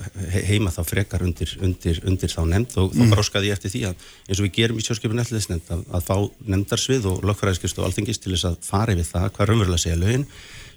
heima 0.47 0.73
þá 0.73 0.81
frekar 0.89 1.25
undir, 1.27 1.53
undir, 1.61 2.01
undir 2.07 2.33
þá 2.33 2.41
nefnd 2.55 2.79
og 2.81 2.95
mm. 2.95 2.97
þá 2.97 3.13
bróskaði 3.15 3.51
ég 3.51 3.59
eftir 3.59 3.75
því 3.75 3.83
að 3.91 4.07
eins 4.25 4.41
og 4.41 4.47
við 4.47 4.55
gerum 4.57 4.81
í 4.81 4.87
stjórnskipinu 4.87 5.23
eftirlitsnefnd 5.25 5.75
að, 5.77 5.85
að 5.93 6.09
fá 6.09 6.17
nefndarsvið 6.55 7.07
og 7.13 7.21
lögfræðiskristu 7.29 7.85
alþingis 7.85 8.21
til 8.23 8.33
þess 8.33 8.49
að 8.49 8.59
fara 8.65 8.97
við 8.97 9.13
það 9.13 9.29
hvað 9.37 9.51
raunverulega 9.51 9.85
segja 9.85 10.01
lögin 10.01 10.27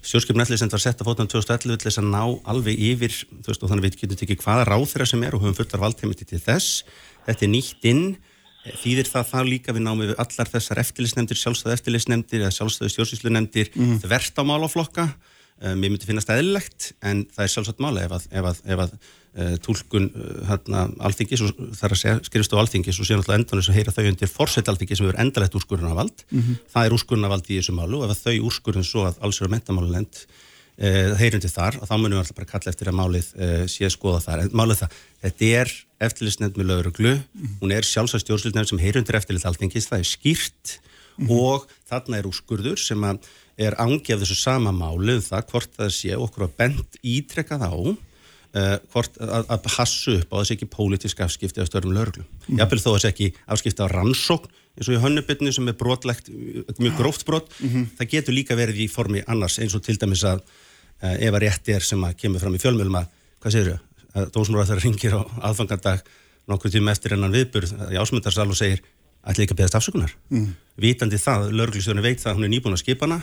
Stjórnskipin 0.05 0.43
ætlisend 0.43 0.73
var 0.73 0.81
sett 0.83 0.99
að 1.01 1.07
fótum 1.09 1.27
2011 1.31 1.79
til 1.81 1.89
þess 1.89 1.99
að 2.01 2.09
ná 2.11 2.21
alveg 2.51 2.81
yfir, 2.91 3.15
veist, 3.47 3.63
og 3.63 3.71
þannig 3.71 3.87
við 3.87 3.95
getum 4.03 4.19
tekið 4.19 4.43
hvaða 4.43 4.67
ráð 4.69 4.85
þeirra 4.91 5.07
sem 5.09 5.23
er 5.25 5.33
og 5.33 5.41
höfum 5.41 5.57
fullar 5.57 5.81
valdheimiti 5.81 6.27
til 6.29 6.41
þess. 6.43 6.83
Þetta 7.25 7.45
er 7.47 7.51
nýtt 7.55 7.87
inn, 7.89 8.03
þýðir 8.83 9.09
það 9.09 9.31
það 9.31 9.49
líka 9.49 9.73
við 9.73 9.85
náum 9.87 10.03
við 10.03 10.13
allar 10.21 10.51
þessar 10.51 10.81
eftirlisnefndir, 10.83 11.39
sjálfstöðu 11.41 11.73
eftirlisnefndir 11.73 12.45
eða 12.45 12.53
sjálfstöðu 12.53 12.93
stjórnsýslunemndir 12.93 13.73
mm. 13.73 13.97
þvert 14.05 14.41
á 14.41 14.43
málaflokka. 14.45 15.07
Um, 15.55 15.81
ég 15.81 15.89
myndi 15.89 16.05
finnast 16.05 16.29
eðlilegt 16.29 16.91
en 17.01 17.25
það 17.31 17.45
er 17.45 17.51
sjálfsagt 17.53 17.81
mála 17.81 18.05
ef 18.05 18.13
að, 18.17 18.25
ef 18.35 18.49
að, 18.49 18.57
ef 18.75 18.81
að 18.85 18.95
tólkun 19.65 20.07
uh, 20.15 20.47
hérna, 20.49 20.85
alþingis 21.03 21.41
og 21.43 21.49
þar 21.75 21.91
að 21.91 22.01
segja 22.01 22.15
skrifstu 22.23 22.55
á 22.55 22.61
alþingis 22.61 22.99
og 22.99 23.05
síðan 23.07 23.21
alltaf 23.21 23.35
endan 23.35 23.59
þess 23.59 23.71
að 23.71 23.77
heyra 23.79 23.95
þau 23.95 24.05
undir 24.11 24.31
fórsett 24.31 24.69
alþingis 24.71 24.97
sem 25.01 25.07
verður 25.07 25.21
endalegt 25.25 25.57
úrskurðunavald 25.59 26.17
mm 26.29 26.41
-hmm. 26.41 26.55
það 26.71 26.85
er 26.85 26.95
úrskurðunavald 26.95 27.45
í 27.49 27.57
þessu 27.59 27.73
málu 27.75 27.97
og 27.99 28.11
ef 28.11 28.23
þau 28.23 28.37
úrskurðun 28.49 28.87
svo 28.87 29.01
að 29.09 29.15
alls 29.21 29.41
eru 29.41 29.51
mentamálulegnd 29.51 30.15
uh, 30.23 31.11
heyrundi 31.19 31.49
þar 31.51 31.75
og 31.81 31.87
þá 31.89 31.95
munum 31.97 32.15
við 32.15 32.21
alltaf 32.23 32.39
bara 32.39 32.51
kalla 32.53 32.69
eftir 32.71 32.87
að 32.87 32.99
málið 32.99 33.27
sé 33.67 33.85
að 33.85 33.95
skoða 33.95 34.23
þar. 34.23 34.39
En 34.45 34.49
málið 34.55 34.77
það, 34.83 34.89
þetta 35.21 35.45
er 35.45 35.69
eftirlistnefnd 35.99 36.57
með 36.57 36.65
lauruglu, 36.71 37.13
mm 37.15 37.23
-hmm. 37.41 37.57
hún 37.61 37.71
er 37.71 37.83
sjálfsagt 37.83 38.27
uh, 48.55 48.75
hvort 48.93 49.17
að, 49.21 49.47
að 49.51 49.63
passu 49.67 50.17
upp 50.19 50.35
á 50.35 50.35
þessi 50.41 50.55
ekki 50.57 50.69
pólitísk 50.73 51.23
afskipti 51.25 51.63
af 51.63 51.69
störnum 51.69 51.95
löglu. 51.95 52.25
Mm. 52.47 52.61
Jáfnvel 52.61 52.81
þó 52.81 52.91
þessi 52.95 53.09
ekki 53.11 53.31
afskipti 53.55 53.85
á 53.85 53.87
rannsókn 53.91 54.61
eins 54.75 54.89
og 54.89 54.97
í 54.97 54.99
hönnubitni 54.99 55.53
sem 55.55 55.71
er 55.71 55.77
brotlegt, 55.79 56.27
mjög 56.81 56.97
gróft 56.99 57.23
brot, 57.27 57.47
mm 57.61 57.69
-hmm. 57.69 57.85
það 57.95 58.09
getur 58.11 58.35
líka 58.35 58.57
verið 58.59 58.81
í 58.83 58.87
formi 58.91 59.21
annars 59.23 59.55
eins 59.63 59.75
og 59.75 59.83
til 59.83 59.95
dæmis 59.95 60.25
að 60.27 60.41
uh, 60.41 61.15
ef 61.15 61.31
að 61.31 61.43
rétti 61.45 61.75
er 61.75 61.83
sem 61.83 62.03
að 62.03 62.17
kemur 62.17 62.43
fram 62.43 62.55
í 62.55 62.59
fjölmjölum 62.59 62.99
að, 62.99 63.07
hvað 63.39 63.55
segir 63.55 63.71
þau, 63.71 63.79
að 64.15 64.31
dósmóra 64.35 64.67
það 64.67 64.83
ringir 64.83 65.15
á 65.15 65.21
aðfangandag 65.47 66.03
nokkur 66.47 66.71
tíma 66.71 66.91
eftir 66.91 67.15
ennan 67.15 67.31
viðburð 67.31 67.71
í 67.91 67.97
ásmundarsal 67.97 68.49
og 68.49 68.57
segir 68.57 68.83
ætla 69.25 69.43
ekki 69.43 69.55
að 69.55 69.61
beðast 69.61 69.79
afsökunar. 69.79 70.11
Mm. 70.29 70.51
Vitandi 70.77 71.17
það, 71.17 71.49
lögurlistjóðinu 71.55 72.03
veit 72.03 72.19
það 72.21 72.31
að 72.31 72.35
hún 72.37 72.45
er 72.45 72.53
nýbúin 72.53 72.75
að 72.75 72.83
skipana 72.83 73.21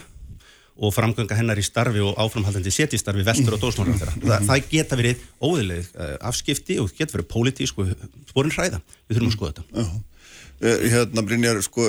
og 0.77 0.93
framganga 0.95 1.37
hennar 1.37 1.59
í 1.61 1.65
starfi 1.65 2.01
og 2.01 2.17
áframhaldandi 2.21 2.71
setjistarfi 2.73 3.25
vestur 3.27 3.57
og 3.57 3.61
dósnóra 3.61 3.93
Þa, 3.99 4.39
það 4.47 4.69
geta 4.71 4.97
verið 4.99 5.27
óðileg 5.43 5.91
uh, 5.93 6.15
afskipti 6.29 6.79
og 6.81 6.93
geta 6.97 7.17
verið 7.17 7.29
pólitísk 7.33 7.83
og 7.83 7.93
sporin 8.31 8.55
hræða, 8.55 8.81
við 9.07 9.19
þurfum 9.19 9.29
að 9.29 9.37
skoða 9.37 9.53
þetta. 9.53 9.83
Já, 9.83 10.33
eh, 10.63 10.87
hérna 10.95 11.25
Brynjar 11.27 11.61
sko, 11.65 11.85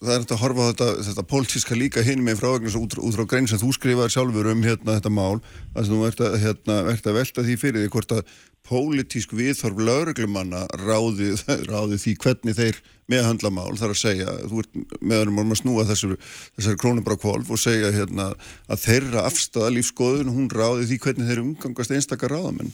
það 0.00 0.14
er 0.14 0.22
þetta 0.24 0.36
að 0.36 0.42
horfa 0.44 0.64
á 0.64 0.68
þetta, 0.70 0.88
þetta 1.10 1.26
pólitíska 1.34 1.76
líka 1.76 2.04
hinn 2.06 2.24
með 2.24 2.40
frávegnis 2.40 2.78
út, 2.80 2.96
út 2.96 3.18
frá 3.18 3.26
grein 3.28 3.50
sem 3.50 3.60
þú 3.60 3.74
skrifaði 3.76 4.14
sjálfur 4.16 4.48
um 4.54 4.64
hérna 4.64 4.96
þetta 4.96 5.12
mál, 5.12 5.42
að 5.76 5.92
þú 5.92 6.00
ert 6.08 6.24
að, 6.24 6.38
hérna, 6.46 6.78
ert 6.94 7.10
að 7.10 7.18
velta 7.20 7.44
því 7.44 7.58
fyrir 7.60 7.84
því 7.84 7.92
hvort 7.92 8.16
að 8.16 8.38
pólitísk 8.70 9.32
viðþorf 9.34 9.80
lauruglumanna 9.82 10.66
ráði, 10.78 11.32
ráði 11.66 11.98
því 12.00 12.14
hvernig 12.22 12.58
þeir 12.58 12.80
meðhandla 13.10 13.50
mál 13.54 13.72
þar 13.78 13.94
að 13.94 13.98
segja, 14.04 14.34
þú 14.50 14.62
ert 14.62 15.00
meðanum 15.00 15.40
að 15.42 15.58
snúa 15.62 15.86
þessari, 15.88 16.18
þessari 16.58 16.80
krónubrakvolf 16.82 17.50
og 17.50 17.60
segja 17.60 17.90
hérna 17.94 18.30
að 18.70 18.84
þeirra 18.84 19.26
afstæða 19.26 19.72
lífskoðun, 19.74 20.30
hún 20.36 20.46
ráði 20.54 20.86
því 20.92 21.00
hvernig 21.06 21.32
þeir 21.32 21.42
umgangast 21.42 21.96
einstakar 21.96 22.34
ráðamenn. 22.36 22.70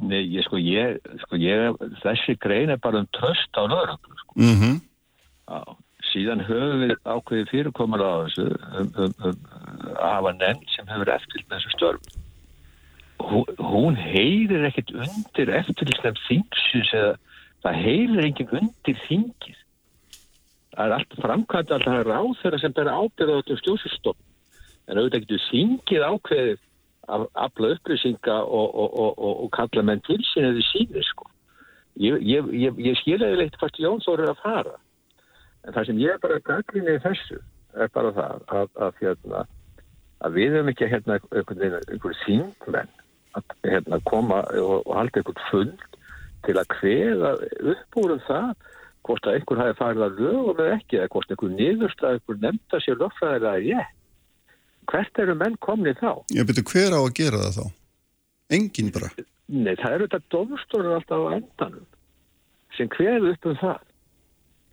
Nei, 0.00 0.22
ég 0.32 0.46
sko, 0.46 0.56
ég, 0.62 0.96
sko, 1.26 1.36
ég, 1.42 1.82
þessi 2.00 2.38
grein 2.40 2.72
er 2.72 2.80
bara 2.80 3.02
um 3.02 3.10
tröst 3.16 3.58
á 3.58 3.66
lauruglu, 3.66 4.16
sko. 4.22 4.38
Mm 4.38 4.56
-hmm. 4.60 4.80
Síðan 6.10 6.40
höfum 6.42 6.80
við 6.86 6.96
ákveðið 7.04 7.50
fyrirkomar 7.50 8.02
á 8.02 8.12
þessu 8.24 8.46
um, 8.50 8.88
um, 8.96 9.12
um, 9.26 9.36
að 9.94 10.10
hafa 10.14 10.32
nefn 10.38 10.64
sem 10.74 10.88
hefur 10.90 11.12
eftir 11.14 11.44
þessu 11.50 11.70
störf 11.74 12.19
hún, 13.28 13.44
hún 13.58 13.98
heyrir 13.98 14.64
ekkert 14.68 14.92
undir 14.94 15.52
eftirlýsnefn 15.60 16.22
þingsins 16.26 16.92
eða 16.96 17.12
það 17.64 17.78
heyrir 17.84 18.24
enginn 18.24 18.56
undir 18.60 18.98
þingið. 19.06 19.60
Það 20.70 20.84
er 20.86 20.96
allt 20.96 21.16
framkvæmt 21.20 21.72
alltaf 21.76 22.00
er 22.00 22.08
ráð 22.08 22.34
þeirra 22.40 22.60
sem 22.62 22.74
ber 22.76 22.90
ábyrða 22.90 23.36
á 23.36 23.40
þetta 23.40 23.60
stjórnsistofn 23.60 24.26
en 24.90 24.98
auðvitað 24.98 25.24
getur 25.24 25.46
þingið 25.48 26.06
ákveðið 26.06 26.60
að 27.10 27.26
afla 27.44 27.72
upplýsinga 27.74 28.36
og, 28.44 28.68
og, 28.82 28.98
og, 29.02 29.32
og 29.44 29.50
kalla 29.54 29.84
menn 29.86 30.02
til 30.06 30.20
sín 30.30 30.46
eða 30.46 30.64
síni 30.70 31.02
sko. 31.06 31.26
Ég, 32.00 32.20
ég, 32.22 32.50
ég, 32.54 32.78
ég 32.86 32.98
skiljaði 33.00 33.40
leitt 33.40 33.58
hvort 33.60 33.80
Jón 33.82 34.02
Þór 34.04 34.24
er 34.24 34.32
að 34.32 34.42
fara. 34.44 34.76
En 35.66 35.74
það 35.74 35.90
sem 35.90 36.00
ég 36.00 36.20
bara 36.22 36.42
gaggrinni 36.46 36.96
í 36.96 37.02
þessu 37.02 37.40
er 37.76 37.90
bara 37.94 38.14
það 38.14 38.30
að, 38.30 38.46
að, 38.60 38.70
að, 38.86 39.02
hérna, 39.02 39.42
að 40.24 40.38
við 40.38 40.56
höfum 40.56 40.72
ekki 40.72 40.90
hérna 40.90 41.18
einhvern 41.18 41.62
veginn 41.64 42.18
þingmenn 42.24 42.94
að 43.38 43.54
hérna, 43.66 44.00
koma 44.08 44.42
og, 44.58 44.82
og 44.86 44.92
halda 44.96 45.20
einhvern 45.20 45.46
fund 45.50 45.86
til 46.46 46.56
að 46.56 46.76
hveða 46.80 47.32
upp 47.74 47.98
úr 48.00 48.14
um 48.16 48.22
það 48.26 48.52
hvort 49.06 49.26
að 49.26 49.38
einhvern 49.38 49.62
hafi 49.62 49.78
farið 49.78 50.06
að 50.06 50.20
lögum 50.20 50.62
eða 50.64 50.76
ekki 50.76 51.00
eða 51.00 51.12
hvort 51.14 51.32
einhvern 51.32 51.58
niðurstað 51.58 52.16
einhvern 52.16 52.44
nefnda 52.46 52.80
sér 52.84 53.00
lögfræðilega 53.00 53.56
er 53.56 53.68
ég 53.68 53.96
hvert 54.90 55.20
eru 55.22 55.36
menn 55.38 55.58
komni 55.62 55.94
þá? 55.98 56.10
Ég 56.34 56.48
byrju 56.48 56.66
hver 56.72 56.96
á 56.96 57.00
að 57.00 57.14
gera 57.20 57.42
það 57.44 57.58
þá? 57.60 57.76
Engin 58.56 58.90
bara? 58.94 59.10
Nei, 59.50 59.74
það 59.78 59.94
eru 59.94 60.08
þetta 60.08 60.34
domstórun 60.34 60.96
alltaf 60.96 61.24
á 61.26 61.34
endanum 61.36 61.86
sem 62.76 62.90
hveðu 62.96 63.32
upp 63.34 63.48
um 63.50 63.58
það 63.60 63.78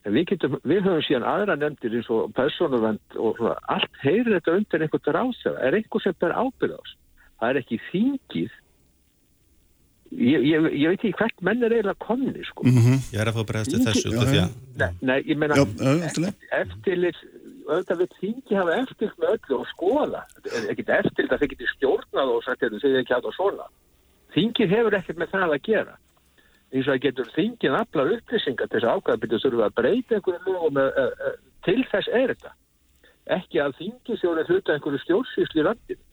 við, 0.07 0.23
getum, 0.31 0.57
við 0.63 0.85
höfum 0.85 1.03
síðan 1.05 1.27
aðra 1.27 1.57
nefndir 1.59 1.97
eins 1.99 2.09
og 2.13 2.31
personuvend 2.37 3.17
og 3.19 3.41
allt 3.73 3.99
heyrir 4.03 4.37
þetta 4.37 4.55
undir 4.59 4.85
einhvern 4.85 5.17
ráðsæða 5.17 5.65
er 5.67 5.77
einhver 5.79 6.03
sem 6.03 6.17
ber 6.21 6.35
ábyrð 6.37 6.77
ás 6.77 6.95
það 7.39 7.49
er 7.49 7.61
ekki 7.61 7.79
þingið 7.91 8.55
ég, 10.11 10.45
ég, 10.47 10.67
ég 10.73 10.91
veit 10.91 10.99
ekki 10.99 11.15
hvert 11.19 11.43
menn 11.45 11.63
er 11.63 11.75
eiginlega 11.75 12.05
konni 12.05 12.45
sko. 12.47 12.63
mm 12.67 12.77
-hmm. 12.83 13.01
ég 13.13 13.21
er 13.21 13.31
að 13.31 13.39
fá 13.39 13.43
bregðast 13.51 13.73
til 13.73 13.85
þessu 13.85 14.13
já, 14.13 14.35
ja. 14.35 14.47
nei, 14.77 14.91
nei, 15.01 15.19
ég 15.25 15.37
menna 15.37 15.55
eftirlit 16.61 17.19
auðvitað 17.67 18.01
við 18.01 18.11
þingi 18.21 18.55
hafa 18.55 18.75
eftirlit 18.81 19.17
með 19.19 19.33
öllu 19.35 19.59
og 19.59 19.67
skoða 19.73 20.21
ekkert 20.71 20.93
eftirlit 21.01 21.31
að 21.31 21.39
þeir 21.39 21.53
geti 21.53 21.71
stjórnað 21.75 22.33
og 22.33 22.43
sagt 22.43 22.61
þetta 22.63 22.79
segir 22.83 23.01
ekki 23.01 23.15
átt 23.17 23.27
á 23.27 23.31
svona 23.35 23.67
þingið 24.35 24.75
hefur 24.75 24.99
ekkert 24.99 25.19
með 25.19 25.33
það 25.33 25.55
að 25.57 25.65
gera 25.67 25.97
eins 26.71 26.87
og 26.87 26.93
það 26.93 27.03
getur 27.05 27.33
þingið 27.35 27.75
aflar 27.81 28.13
upplýsingar 28.15 28.67
til 28.67 28.79
þess 28.79 28.87
að 28.87 28.95
ákvæðabitið 28.95 29.43
þurfa 29.43 29.67
að 29.67 29.77
breyta 29.79 30.15
einhverju 30.15 30.39
lögum 30.47 30.79
uh, 30.83 31.03
uh, 31.03 31.35
til 31.67 31.81
þess 31.91 32.07
er 32.11 32.33
þetta 32.33 32.51
ekki 33.37 33.61
að 33.63 33.77
þingið 33.81 34.21
þjóðin 34.21 34.49
hluta 34.51 34.73
einhverju 34.73 35.03
stjórnsýsli 35.03 35.63
í 35.63 35.67
landinu 35.67 36.06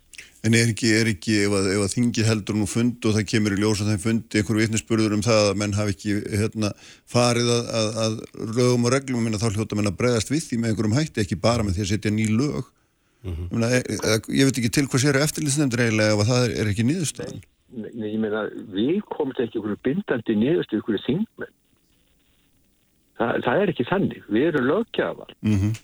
En 0.44 0.52
er 0.52 0.68
ekki, 0.68 0.90
er 0.92 1.08
ekki 1.08 1.38
ef 1.46 1.54
að, 1.56 1.70
að 1.80 1.92
þingi 1.94 2.24
heldur 2.26 2.56
nú 2.58 2.66
fund 2.68 3.06
og 3.08 3.14
það 3.16 3.28
kemur 3.30 3.54
í 3.56 3.60
ljósa 3.62 3.86
þeim 3.88 4.00
fundi 4.02 4.40
einhverju 4.40 4.60
vitnisspurður 4.66 5.14
um 5.16 5.22
það 5.24 5.46
að 5.48 5.60
menn 5.62 5.76
hafi 5.76 5.94
ekki 5.94 6.16
hérna, 6.36 6.70
farið 7.08 7.48
að, 7.54 7.70
að, 7.80 7.88
að 8.02 8.18
lögum 8.58 8.84
og 8.84 8.92
reglum 8.92 9.24
minna 9.24 9.40
þá 9.40 9.46
hljóta 9.54 9.78
menn 9.78 9.88
að 9.88 9.96
bregðast 10.02 10.32
við 10.34 10.44
því 10.44 10.58
með 10.60 10.72
einhverjum 10.72 10.96
hætti, 10.98 11.22
ekki 11.24 11.38
bara 11.40 11.64
með 11.64 11.78
því 11.78 11.84
að 11.86 11.90
setja 11.94 12.12
ný 12.12 12.26
lög. 12.28 12.68
Mm 13.24 13.32
-hmm. 13.32 13.48
Menna, 13.54 13.70
ég, 13.72 13.88
e, 13.88 13.96
e, 13.96 14.18
ég 14.36 14.50
veit 14.50 14.60
ekki 14.60 14.72
til 14.76 14.84
hvað 14.84 15.04
sér 15.06 15.20
eftirlýsnefndir 15.22 15.84
eiginlega 15.86 16.18
ef 16.18 16.28
það 16.28 16.44
er, 16.44 16.54
er 16.60 16.72
ekki 16.74 16.86
nýðustöðan. 16.90 17.40
Nei, 17.74 17.90
nei, 17.94 18.08
ég 18.10 18.20
meina, 18.20 18.44
við 18.76 19.00
komum 19.08 19.32
til 19.32 19.46
ekki 19.46 19.58
einhverju 19.62 19.80
bindandi 19.88 20.38
nýðustöð, 20.42 20.76
einhverju 20.82 21.04
þingmenn. 21.06 21.56
Þa, 23.16 23.26
það 23.48 23.64
er 23.64 23.72
ekki 23.72 23.88
þannig. 23.88 24.22
Við 24.28 24.48
erum 24.50 24.68
lögjafar. 24.74 25.32
Mm 25.40 25.56
-hmm 25.56 25.82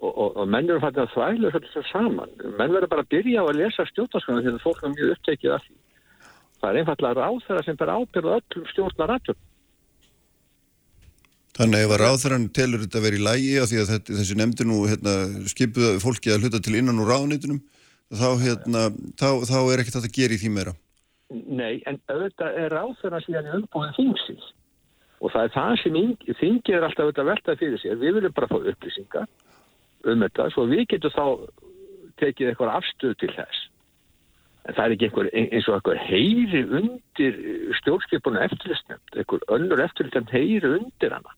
og, 0.00 0.10
og, 0.10 0.36
og 0.40 0.48
menn 0.48 0.70
eru 0.70 0.80
fættið 0.82 1.04
að 1.04 1.12
þvægla 1.14 1.52
þetta 1.56 1.84
saman. 1.90 2.34
Menn 2.56 2.74
verður 2.74 2.92
bara 2.92 3.04
að 3.04 3.12
byrja 3.14 3.44
á 3.44 3.46
að 3.46 3.58
lesa 3.60 3.86
stjórnarskona 3.90 4.42
að 4.54 4.62
fólk 4.64 4.82
er 4.82 4.94
mjög 4.94 5.14
upptekið 5.16 5.54
af 5.56 5.66
því. 5.66 5.76
Það 6.60 6.70
er 6.70 6.80
einfallega 6.80 7.24
ráþæra 7.26 7.64
sem 7.64 7.78
ber 7.80 7.92
ábyrðu 7.94 8.34
öllum 8.36 8.68
stjórnarættum. 8.72 9.40
Þannig 11.60 11.84
ef 11.84 11.92
að 11.92 12.00
ráþæran 12.00 12.46
telur 12.56 12.84
þetta 12.84 13.00
að 13.00 13.04
vera 13.06 13.18
í 13.18 13.24
lægi 13.26 13.56
af 13.60 13.68
því 13.68 13.80
að 13.80 13.90
þetta, 13.90 14.14
þessi 14.20 14.36
nefndi 14.38 14.66
nú 14.68 14.78
hérna, 14.88 15.14
skipuða 15.50 15.90
fólki 16.00 16.32
að 16.32 16.46
hluta 16.46 16.60
til 16.64 16.76
innan 16.78 17.02
úr 17.02 17.10
ráðnitunum 17.10 17.58
þá, 18.16 18.28
hérna, 18.40 18.84
þá, 19.20 19.28
þá 19.50 19.58
er 19.58 19.82
ekkert 19.82 19.98
þetta 19.98 20.10
að 20.10 20.16
gera 20.16 20.36
í 20.36 20.40
því 20.40 20.52
meira. 20.54 20.74
Nei, 21.30 21.82
en 21.86 22.00
auðvitað 22.10 22.56
er 22.62 22.74
ráþæran 22.74 23.24
síðan 23.26 23.50
í 23.50 23.54
umbúið 23.58 23.92
þingsins 23.98 24.48
og 25.20 25.34
það 25.34 25.44
er 25.44 25.52
það 25.58 25.74
sem 25.82 25.98
þingið 26.40 26.76
er 26.78 26.86
alltaf 26.86 27.04
auðvitað 27.04 27.28
veltað 27.28 27.60
fyrir 27.60 27.82
sér. 27.82 27.98
Við 28.00 28.16
viljum 28.16 28.36
bara 28.38 28.48
fá 28.50 28.56
upplýsingar 28.72 29.28
um 30.04 30.22
þetta 30.24 30.50
svo 30.54 30.66
við 30.70 30.86
getum 30.94 31.16
þá 31.16 31.26
tekið 32.20 32.50
eitthvað 32.50 32.76
afstöð 32.76 33.18
til 33.20 33.34
þess 33.34 33.70
En 34.68 34.76
það 34.76 34.84
er 34.84 34.94
ekki 34.94 35.06
einhver, 35.08 35.28
eins 35.40 35.68
og 35.68 35.76
einhver 35.78 36.00
heyri 36.04 36.60
undir 36.78 37.38
stjórnskipuna 37.80 38.42
eftirlistnefnd, 38.44 39.14
einhver 39.16 39.44
önnur 39.56 39.84
eftirlistnefnd 39.86 40.34
heyri 40.36 40.74
undir 40.76 41.14
hana. 41.16 41.36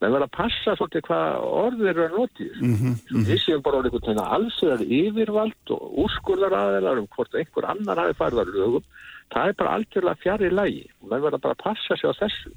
menn 0.00 0.14
verða 0.14 0.30
að 0.30 0.36
passa 0.36 0.72
svolítið 0.78 1.02
hvað 1.10 1.42
orður 1.44 1.88
eru 1.90 2.04
að 2.06 2.14
noti 2.16 2.44
þessu. 2.48 2.62
Mm 2.64 2.76
-hmm. 2.80 3.24
Við 3.28 3.40
séum 3.42 3.62
bara 3.62 3.80
einhvern 3.82 4.06
veginn 4.06 4.30
allsvegar 4.36 4.84
yfirvald 4.98 5.72
og 5.74 5.98
úrskurðar 6.04 6.56
aðeinar 6.56 7.00
um 7.00 7.08
hvort 7.16 7.34
einhver 7.34 7.66
annar 7.68 8.00
hafi 8.00 8.16
farið 8.16 8.40
að 8.40 8.54
lögum. 8.54 8.84
Það 9.32 9.48
er 9.48 9.58
bara 9.58 9.74
algjörlega 9.76 10.22
fjari 10.22 10.50
lægi 10.50 10.86
menn 11.04 11.22
verða 11.22 11.38
bara 11.44 11.54
að 11.54 11.64
passa 11.64 11.96
sig 11.96 12.08
á 12.08 12.16
þessu. 12.16 12.50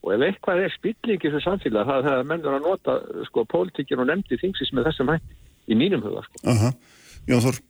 Og 0.00 0.14
ef 0.14 0.22
eitthvað 0.24 0.62
er 0.64 0.72
spillingi 0.72 1.28
fyrir 1.28 1.44
samfélag 1.44 1.88
það 1.88 1.98
er 1.98 2.06
það 2.06 2.20
að 2.20 2.30
menn 2.30 2.44
verða 2.44 2.60
að 2.60 2.68
nota 2.68 3.24
sko 3.28 3.44
pólitíkin 3.50 4.00
og 4.00 4.08
nefndi 4.08 4.38
þingsins 4.40 4.72
með 4.76 4.88
þessum 4.88 5.12
hætti 5.12 5.36
í 5.70 5.76
mínum 5.76 6.04
huga 6.06 6.24
sko. 6.24 6.40
Aha, 6.48 6.72
Jón 7.28 7.44
Þór. 7.44 7.60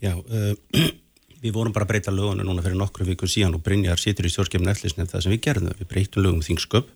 Já, 0.00 0.12
uh, 0.16 0.88
við 1.44 1.54
vorum 1.54 1.74
bara 1.76 1.84
að 1.84 1.92
breyta 1.92 2.14
lögunu 2.14 2.46
núna 2.46 2.64
fyrir 2.64 2.80
nokkru 2.80 3.06
vikur 3.08 3.30
síðan 3.30 3.58
og 3.58 3.64
Brynjar 3.66 4.00
situr 4.00 4.26
í 4.26 4.32
stjórnskefni 4.32 4.72
eftirlisnefn 4.72 5.12
það 5.12 5.26
sem 5.26 5.34
við 5.34 5.44
gerðum. 5.44 5.76
Við 5.78 5.90
breytum 5.92 6.24
lögum 6.24 6.44
þingsköp 6.46 6.88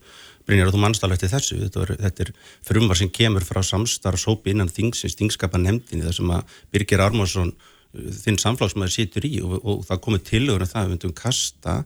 Brynjar 0.47 0.71
og 0.71 0.75
þú 0.75 0.81
mannstala 0.83 1.17
eftir 1.17 1.31
þessu, 1.31 1.59
þetta, 1.61 1.83
var, 1.83 1.93
þetta 2.03 2.25
er 2.25 2.31
frumvar 2.67 2.99
sem 2.99 3.11
kemur 3.15 3.45
frá 3.47 3.61
samstarfsópi 3.67 4.55
innan 4.55 4.73
þingsins, 4.73 5.15
þingskapa 5.19 5.61
nefndinni 5.63 6.07
þar 6.07 6.17
sem 6.17 6.33
að 6.35 6.57
Birgir 6.75 7.03
Armarsson 7.05 7.53
þinn 7.93 8.41
samflagsmaður 8.41 8.95
situr 8.95 9.27
í 9.29 9.37
og, 9.45 9.59
og 9.61 9.85
það 9.87 10.03
komið 10.07 10.25
tilögur 10.31 10.65
að 10.65 10.73
það 10.73 10.87
við 10.87 10.95
myndum 10.95 11.15
kasta 11.17 11.77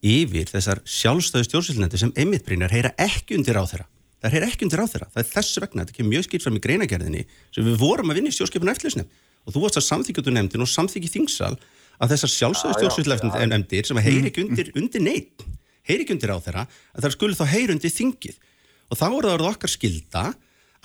yfir 0.00 0.48
þessar 0.50 0.82
sjálfstöðu 0.88 1.48
stjórnsýlnendi 1.48 2.00
sem 2.00 2.12
Emmitt 2.16 2.46
Brynjar 2.46 2.72
heyra 2.72 2.92
ekki 3.00 3.36
undir 3.38 3.60
á 3.60 3.64
þeirra 3.64 3.88
það 4.20 4.36
heyra 4.36 4.48
ekki 4.50 4.66
undir 4.66 4.82
á 4.82 4.86
þeirra, 4.88 5.10
það 5.14 5.22
er 5.22 5.30
þessu 5.34 5.64
vegna 5.64 5.84
þetta 5.84 5.96
kemur 5.96 6.14
mjög 6.14 6.26
skilt 6.26 6.44
fram 6.44 6.56
í 6.56 6.64
greinagerðinni 6.64 7.26
sem 7.54 7.68
við 7.68 7.78
vorum 7.80 8.12
að 8.12 8.20
vinna 8.20 8.32
í 8.32 8.36
stjórnskipinu 8.36 8.74
eftirlisnefn 8.74 9.12
og 9.46 9.54
þú 9.54 9.62
varst 9.64 9.80
að 9.80 9.86
samþykjatu 9.86 10.34
nefndin 10.36 10.64
og 10.64 10.72
samþykji 10.72 11.12
þingsal 11.14 11.54
að 12.00 12.12
þessar 12.14 12.32
sjálfstöðu 12.34 12.76
stjórnsýlnefndir 12.78 13.88
sem 13.88 14.00
heyri 14.04 14.28
ekki 14.28 14.44
undir, 14.44 14.72
undir 14.76 15.04
neitt 15.04 15.44
heyri 15.90 16.04
ekki 16.04 16.16
undir 16.16 16.32
á 16.32 16.38
þeirra 16.44 16.64
að 16.68 17.04
það 17.04 17.14
skulle 17.16 17.38
þá 17.38 17.52
heyri 17.54 17.74
undir 17.74 17.94
þingið. 17.94 18.38
Og 18.90 18.98
þá 18.98 19.06
er 19.08 19.28
það 19.28 19.46
okkar 19.50 19.72
skilda 19.72 20.24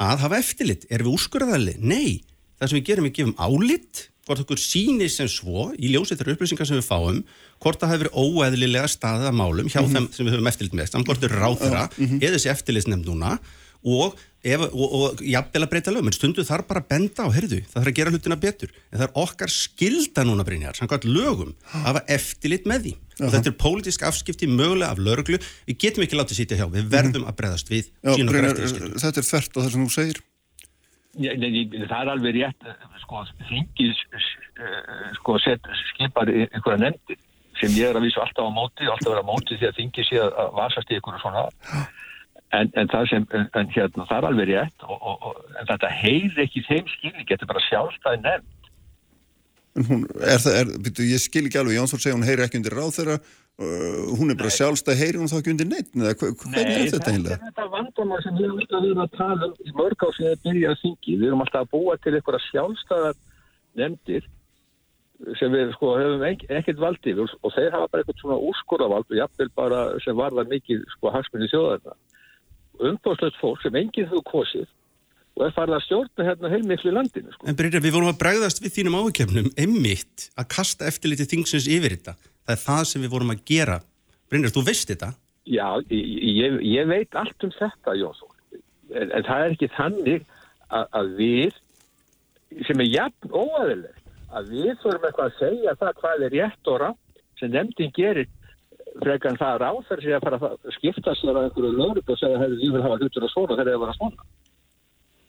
að 0.06 0.24
hafa 0.26 0.40
eftirlit, 0.42 0.86
er 0.92 1.04
við 1.06 1.16
úrskurðarli? 1.16 1.76
Nei, 1.82 2.22
það 2.60 2.72
sem 2.72 2.80
við 2.80 2.88
gerum, 2.90 3.08
við 3.08 3.16
gefum 3.20 3.36
álitt 3.40 4.06
hvort 4.26 4.41
okkur 4.45 4.61
síni 4.61 5.10
sem 5.11 5.30
svo 5.30 5.69
í 5.77 5.91
ljóseitar 5.93 6.31
upplýsingar 6.34 6.69
sem 6.69 6.80
við 6.80 6.88
fáum 6.88 7.22
hvort 7.61 7.81
það 7.81 7.93
hefur 7.93 8.10
óeðlilega 8.14 8.89
staðið 8.89 9.30
að 9.30 9.38
málum 9.41 9.69
hjá 9.69 9.81
mm 9.81 9.85
-hmm. 9.85 9.93
þeim 9.95 10.07
sem 10.14 10.26
við 10.26 10.35
höfum 10.35 10.49
eftirlit 10.52 10.80
með 10.80 10.89
samt 10.91 11.06
hvort 11.06 11.22
þau 11.22 11.30
ráð 11.35 11.60
þeirra 11.61 11.85
mm 11.85 12.07
-hmm. 12.07 12.23
eða 12.23 12.35
þessi 12.35 12.53
eftirlitsnefnd 12.56 13.06
núna 13.06 13.38
og, 13.85 14.18
ef, 14.45 14.64
og, 14.65 14.95
og 14.97 15.23
jafnvel 15.26 15.64
að 15.65 15.72
breyta 15.72 15.93
lögum. 15.93 16.10
En 16.10 16.15
stundu 16.15 16.45
þar 16.47 16.65
bara 16.69 16.81
að 16.81 16.89
benda 16.93 17.26
á, 17.26 17.30
heyrðu, 17.35 17.61
það 17.69 17.77
þarf 17.77 17.91
að 17.91 17.97
gera 17.99 18.14
hlutina 18.14 18.38
betur. 18.41 18.76
En 18.89 18.99
það 18.99 19.07
er 19.07 19.18
okkar 19.23 19.53
skilda 19.53 20.26
núna 20.27 20.45
Brynjar, 20.47 20.77
samkvæmt 20.80 21.07
lögum 21.10 21.56
að 21.72 21.88
hafa 21.89 22.03
eftirlit 22.18 22.69
með 22.69 22.88
því. 22.88 22.93
Og 23.22 23.35
þetta 23.35 23.52
er 23.52 23.57
pólitísk 23.61 24.06
afskipti 24.10 24.49
mögulega 24.52 24.91
af 24.91 25.02
lauruglu 25.02 25.39
við 25.39 25.81
getum 25.85 26.06
ekki 26.06 26.19
látið 26.19 26.41
sýtja 26.41 26.60
hjá, 26.60 26.65
við 26.73 26.89
verðum 26.91 27.27
að 27.30 27.38
breyðast 27.39 27.72
við 27.72 27.91
Já, 28.02 28.15
Brynjar, 28.18 28.64
þetta 29.06 29.22
er 29.22 29.30
þert 29.30 29.53
á 29.56 29.60
það 29.61 29.69
sem 29.72 29.85
þú 29.85 29.93
segir 29.93 30.23
það 31.16 32.00
er 32.02 32.12
alveg 32.12 32.36
rétt 32.36 32.68
sko, 33.04 33.22
þingið 33.50 33.94
sko, 35.20 35.38
skipar 35.92 36.32
einhverja 36.32 36.82
nefndir 36.82 37.22
sem 37.60 37.76
ég 37.78 37.90
er 37.90 38.00
að 38.00 38.08
vísa 38.08 38.24
alltaf 38.24 38.50
á 38.50 38.52
móti 38.52 38.88
alltaf 38.90 39.14
vera 39.14 39.24
á 39.24 39.30
móti 39.30 39.60
því 39.60 39.70
að 39.70 39.78
þingið 39.80 40.10
sé 40.10 40.20
að 40.26 40.50
vasast 40.58 40.92
í 40.92 40.98
einhverju 40.98 41.22
svona. 41.24 41.46
En, 42.56 42.70
en 42.78 42.92
það 42.92 43.08
sem, 43.12 43.24
en 43.36 43.72
hérna, 43.74 44.06
það 44.08 44.18
er 44.18 44.28
alveg 44.30 44.50
rétt 44.52 44.84
og, 44.86 44.98
og, 45.00 45.24
og, 45.30 45.40
en 45.60 45.70
þetta 45.72 45.90
heyr 46.02 46.44
ekki 46.46 46.62
þeim 46.68 46.92
skilning, 46.92 47.26
þetta 47.28 47.48
er 47.48 47.52
bara 47.52 47.64
sjálfstæði 47.66 48.22
nefnd. 48.26 48.70
En 49.76 49.88
hún, 49.90 50.04
er 50.24 50.40
það, 50.44 50.60
er, 50.62 51.02
ég 51.10 51.24
skil 51.24 51.48
ekki 51.50 51.60
alveg, 51.60 51.80
Jónsson 51.80 52.04
segja 52.04 52.16
hún 52.16 52.28
heyri 52.28 52.46
ekki 52.46 52.62
undir 52.62 52.78
ráð 52.78 52.94
þeirra, 53.00 53.18
hún 53.56 54.34
er 54.34 54.36
bara 54.36 54.52
sjálfstæð, 54.52 54.98
heyri 54.99 55.19
hún 55.22 55.30
þá 55.32 55.38
ekki 55.38 55.52
undir 55.53 55.68
neitt, 55.69 55.91
eða 55.95 56.14
hvernig 56.19 56.57
er 56.60 56.90
þetta 56.91 57.11
einlega? 57.14 57.38
Nei, 57.40 57.45
þetta 57.48 57.64
er 57.64 57.69
vandamál 57.72 58.18
sem 58.26 58.36
við 58.36 58.56
verið 58.60 58.99
að 58.99 59.14
tala 59.15 59.48
um 59.48 59.53
í 59.64 59.76
mörg 59.77 60.03
á 60.03 60.10
sem 60.18 60.26
við 60.27 60.41
byrjaðum 60.44 60.73
að 60.73 60.82
þingi, 60.82 61.14
við 61.22 61.27
erum 61.30 61.44
alltaf 61.45 61.64
að 61.64 61.72
búa 61.72 61.95
til 62.03 62.15
einhverja 62.18 62.44
sjálfstæðar 62.49 63.22
nefndir 63.80 64.27
sem 65.40 65.53
við 65.56 65.72
sko 65.77 65.94
hefum 65.95 66.26
ekkert 66.27 66.82
valdið 66.84 67.23
og 67.23 67.56
þeir 67.56 67.72
hafa 67.72 67.88
bara 67.88 68.03
eitthvað 68.03 68.19
svona 68.19 68.40
úrskorðavald 68.49 69.07
og 69.07 69.19
jafnvel 69.22 69.49
bara 69.56 69.82
sem 70.03 70.19
varða 70.19 70.44
mikið 70.52 70.84
sko 70.98 71.14
hagsmunni 71.15 71.48
þjóðarna. 71.53 71.95
Umbáðslögt 72.91 73.40
fólk 73.40 73.64
sem 73.64 73.80
enginn 73.80 74.11
þú 74.11 74.19
kosið 74.27 74.68
og 75.36 75.48
er 75.48 75.56
farið 75.56 75.77
að 75.77 75.86
stjórna 75.88 76.27
hérna 76.27 76.52
heilmiklu 76.52 76.91
landinu. 76.95 77.32
Sko. 77.32 77.48
En 77.48 77.56
Brynjar, 77.56 77.84
við 77.84 77.95
vorum 77.95 78.11
að 78.11 78.19
bregðast 78.19 78.60
við 78.64 78.76
þínum 78.76 78.99
ákjöfnum 78.99 79.49
einmitt 79.60 80.30
að 80.36 80.49
kasta 80.52 80.88
eftirliti 80.91 81.27
þingsins 81.32 81.68
yfir 81.72 81.95
þetta. 81.95 82.15
Það 82.46 82.56
er 82.56 82.62
það 82.64 82.82
sem 82.90 83.06
við 83.06 83.14
vorum 83.16 83.34
að 83.34 83.44
gera. 83.50 83.80
Brynjar, 84.30 84.54
þú 84.56 84.64
veist 84.68 84.92
þetta? 84.92 85.12
Já, 85.46 85.68
ég, 85.90 86.58
ég 86.66 86.88
veit 86.90 87.18
allt 87.20 87.46
um 87.46 87.54
þetta, 87.54 87.98
Jónsson. 88.00 88.32
En, 88.94 89.12
en 89.12 89.26
það 89.26 89.44
er 89.44 89.56
ekki 89.56 89.70
þannig 89.76 90.26
að, 90.70 90.88
að 91.00 91.12
við, 91.20 91.60
sem 92.68 92.82
er 92.82 92.90
jafn 92.92 93.34
óæðilegt, 93.34 94.02
að 94.36 94.50
við 94.54 94.72
þurfum 94.84 95.10
eitthvað 95.10 95.28
að 95.30 95.38
segja 95.42 95.76
það 95.82 96.00
hvað 96.02 96.26
er 96.28 96.36
rétt 96.36 96.72
og 96.72 96.82
rátt 96.82 97.22
sem 97.40 97.52
nefndin 97.52 97.94
gerir 97.96 98.30
frekar 99.02 99.34
en 99.34 99.40
það 99.40 99.62
ráþar 99.62 100.02
sig 100.04 100.16
að 100.16 100.26
fara 100.26 100.40
að 100.40 100.76
skipta 100.78 101.14
sér 101.20 101.38
á 101.38 101.42
einhverju 101.44 101.72
lögur 101.76 102.02
og 102.02 102.20
segja 102.20 102.38
að 102.38 102.44
það 102.44 102.54
er 102.56 102.78
að 102.80 102.86
hafa 102.86 103.00
hlutur 103.02 103.26
að 103.26 103.34
svona 103.34 103.58
þegar 103.58 103.72
það 103.72 103.86
er 103.86 103.92
að 103.92 103.98
svona 104.00 104.28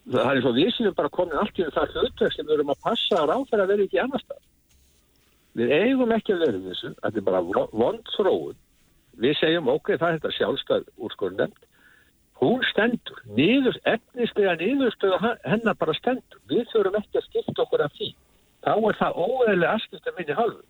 það 0.07 0.29
er 0.29 0.39
eins 0.39 0.47
og 0.47 0.55
við 0.55 0.69
séum 0.75 0.95
bara 0.97 1.13
komin 1.17 1.41
allt 1.41 1.59
í 1.59 1.65
það 1.75 1.95
hlutverk 1.95 2.35
sem 2.35 2.47
við 2.47 2.55
erum 2.55 2.71
að 2.71 2.83
passa 2.85 3.19
að 3.19 3.29
ráðfæra 3.31 3.65
að 3.65 3.71
vera 3.73 3.87
ekki 3.87 4.01
annar 4.03 4.23
stað. 4.23 4.39
Við 5.57 5.73
eigum 5.73 6.13
ekki 6.13 6.35
að 6.35 6.43
vera 6.45 6.63
þessu, 6.67 6.93
þetta 7.01 7.21
er 7.21 7.25
bara 7.25 7.65
vond 7.81 8.11
þróun. 8.13 8.57
Við 9.17 9.33
segjum 9.39 9.71
ok, 9.73 9.95
það 9.95 10.07
er 10.07 10.19
þetta 10.19 10.33
sjálfstæð 10.35 10.89
úrskornend. 11.07 11.63
Hún 12.37 12.61
stendur, 12.69 13.21
nýður, 13.33 13.79
efnislega 13.89 14.53
nýðurstöðu 14.59 15.31
hennar 15.49 15.77
bara 15.79 15.95
stendur. 15.97 16.41
Við 16.51 16.67
þurfum 16.73 16.99
ekki 16.99 17.17
að 17.17 17.29
skipta 17.31 17.63
okkur 17.63 17.85
af 17.87 17.95
því. 17.97 18.11
Þá 18.67 18.73
er 18.75 18.99
það 18.99 19.21
óeðlega 19.23 19.71
aðskipta 19.73 20.13
minni 20.17 20.37
halvu. 20.37 20.61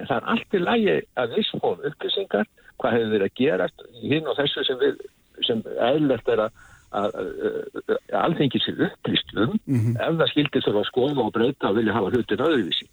En 0.00 0.08
það 0.08 0.16
er 0.16 0.28
allt 0.32 0.56
í 0.56 0.62
lægi 0.62 0.96
að 1.20 1.34
við 1.36 1.46
spóðum 1.50 1.86
upplýsingar, 1.90 2.50
hvað 2.80 2.96
hefur 2.96 3.12
verið 3.12 3.28
að 3.28 3.38
gera 3.42 3.68
hinn 4.00 4.30
og 4.30 4.38
þessu 4.38 4.64
sem, 4.64 4.80
við, 4.80 5.02
sem 5.44 5.60
eðlert 5.90 6.32
er 6.32 6.46
að 6.46 6.60
alþengið 6.90 8.64
sér 8.64 8.80
upplýst 8.88 9.36
um 9.36 9.52
mm 9.52 9.76
-hmm. 9.76 10.00
ef 10.00 10.16
það 10.18 10.30
skildir 10.32 10.64
þurfa 10.64 10.80
að 10.80 10.88
skoða 10.88 11.26
og 11.26 11.32
breyta 11.36 11.68
og 11.68 11.76
vilja 11.76 11.92
hafa 11.92 12.10
hlutin 12.10 12.44
öðruvísi. 12.46 12.88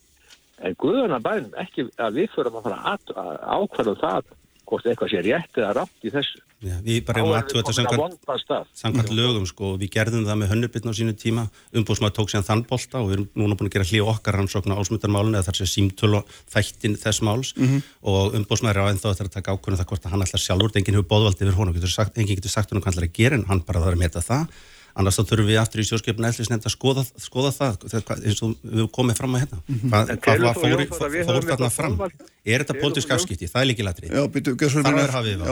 En 0.65 0.75
Guðurna 0.81 1.21
bænum 1.21 1.53
ekki 1.61 1.87
að 2.01 2.19
við 2.21 2.33
fyrir 2.33 2.51
að 2.51 2.65
fara 2.65 2.97
að 2.97 3.39
ákvæða 3.45 3.93
um 3.93 4.01
það 4.01 4.35
hvort 4.67 4.87
eitthvað 4.89 5.13
sé 5.13 5.23
rétt 5.23 5.57
eða 5.61 5.73
rátt 5.77 6.05
í 6.05 6.11
þessu. 6.11 6.41
Já, 6.57 6.73
við 6.81 7.03
bara 7.05 7.21
erum 7.21 7.35
aðtöða 7.37 7.73
þetta 7.77 8.57
samkvæmt 8.75 9.11
lögum 9.13 9.45
sko 9.45 9.75
og 9.75 9.77
við 9.77 9.91
gerðum 9.93 10.23
það 10.25 10.39
með 10.41 10.49
hönnubitn 10.51 10.89
á 10.89 10.97
sínu 10.97 11.13
tíma. 11.21 11.43
Umbúðsmaður 11.77 12.15
tók 12.17 12.31
sér 12.33 12.45
þann 12.47 12.63
bolta 12.67 13.03
og 13.03 13.11
við 13.11 13.15
erum 13.19 13.27
núna 13.37 13.57
búin 13.59 13.69
að 13.69 13.75
gera 13.77 13.87
hlið 13.91 14.09
okkar 14.11 14.37
rannsókn 14.39 14.73
á 14.73 14.79
ásmutarmálun 14.81 15.37
eða 15.37 15.47
þar 15.47 15.59
sé 15.61 15.67
símtölu 15.69 16.23
þættin 16.49 16.97
þess 16.97 17.21
máls. 17.21 17.53
Mm 17.55 17.67
-hmm. 17.67 17.91
og 18.09 18.39
umbúðsmaður 18.41 18.81
er 18.81 18.89
á 18.89 18.91
ennþá 18.91 19.13
þetta 19.13 19.29
að 19.29 19.35
taka 19.37 19.53
ákvörðum 19.53 19.81
það 19.83 19.89
hvort 19.91 20.05
að 20.05 20.11
hann 20.11 20.25
ætlar 20.25 20.43
sjálfur, 20.47 20.73
enginn 20.73 20.97
hefur 20.97 21.11
bóðvald 21.13 21.41
yfir 21.45 21.59
honum, 21.61 21.77
enginn 21.77 22.35
getur 22.35 22.49
sagt 22.49 22.73
honum 22.73 22.81
hvað 22.81 22.89
hann 22.89 22.97
ætlar 22.97 23.11
að 23.11 23.19
gera 23.21 23.37
en 23.37 23.45
hann 23.45 23.61
bara 23.61 23.85
þarf 23.85 23.93
að 23.93 24.01
meta 24.01 24.25
það 24.25 24.49
annars 24.97 25.19
þá 25.19 25.23
þurfum 25.29 25.51
við 25.51 25.61
aftur 25.61 25.83
í 25.83 25.87
sjóskipinu 25.87 26.29
eðlisnefnd 26.31 26.67
að 26.67 26.73
skoða, 26.73 27.05
skoða 27.21 27.53
það 27.55 27.85
eins 28.17 28.41
og 28.45 28.55
við 28.63 28.89
komum 28.95 29.17
fram 29.17 29.37
að 29.37 29.45
hérna. 29.45 29.61
Mm 29.67 29.77
-hmm. 29.77 29.91
hvað, 29.93 30.15
hvað 30.25 30.45
var 30.47 30.57
fór, 30.57 31.23
fór 31.29 31.49
þarna 31.51 31.71
fram? 31.73 31.99
er 32.47 32.63
þetta 32.63 32.77
pólitísk 32.81 33.15
afskipti, 33.15 33.49
það 33.51 33.63
er 33.63 33.69
líki 33.71 33.85
latri 33.85 34.11
það 34.11 35.01
er 35.01 35.15
hafið 35.15 35.43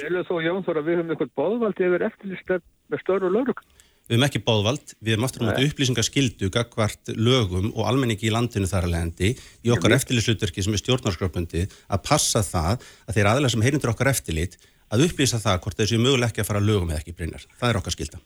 Telur 0.00 0.26
þú 0.28 0.40
Jón 0.44 0.64
Þóra 0.66 0.82
við 0.86 0.98
höfum 0.98 1.14
eitthvað 1.14 1.30
bóðvald 1.38 1.84
yfir 1.86 2.06
eftirlýstöð 2.08 2.66
með 2.90 3.02
störu 3.04 3.30
lögur 3.30 3.62
Við 4.10 4.16
höfum 4.16 4.26
ekki 4.26 4.42
bóðvald, 4.42 4.92
við 4.98 5.14
höfum 5.14 5.26
aftur 5.28 5.44
náttúrulega 5.44 5.70
upplýsingaskildu 5.70 6.50
gagvart 6.50 7.12
lögum 7.14 7.70
og 7.70 7.86
almenningi 7.86 8.26
í 8.26 8.34
landinu 8.34 8.66
þar 8.66 8.88
að 8.88 8.94
leðandi 8.96 9.30
í 9.38 9.70
okkar 9.70 9.94
eftirlýsutverki 10.00 10.64
sem 10.66 10.74
er 10.74 10.82
stjórnarskröpundi 10.82 11.62
að 11.86 12.02
passa 12.08 12.42
það 12.42 12.82
að 13.06 13.20
þeir 13.20 13.30
aðlega 13.30 13.54
sem 13.54 13.66
heyrindur 13.68 13.94
okkar 13.94 14.10
eftirlýt 14.10 14.58
að 14.90 15.06
upplýsa 15.06 15.38
það 15.38 15.62
hvort 15.62 15.78
þessi 15.78 16.02
möguleg 16.02 16.32
ekki 16.32 16.42
að 16.42 16.50
fara 16.50 16.64
lögum 16.64 16.90
eða 16.90 17.04
ekki 17.04 17.14
breynar. 17.14 17.46
Það 17.60 17.70
er 17.70 17.78
okkar 17.78 17.94
skilda 17.94 18.18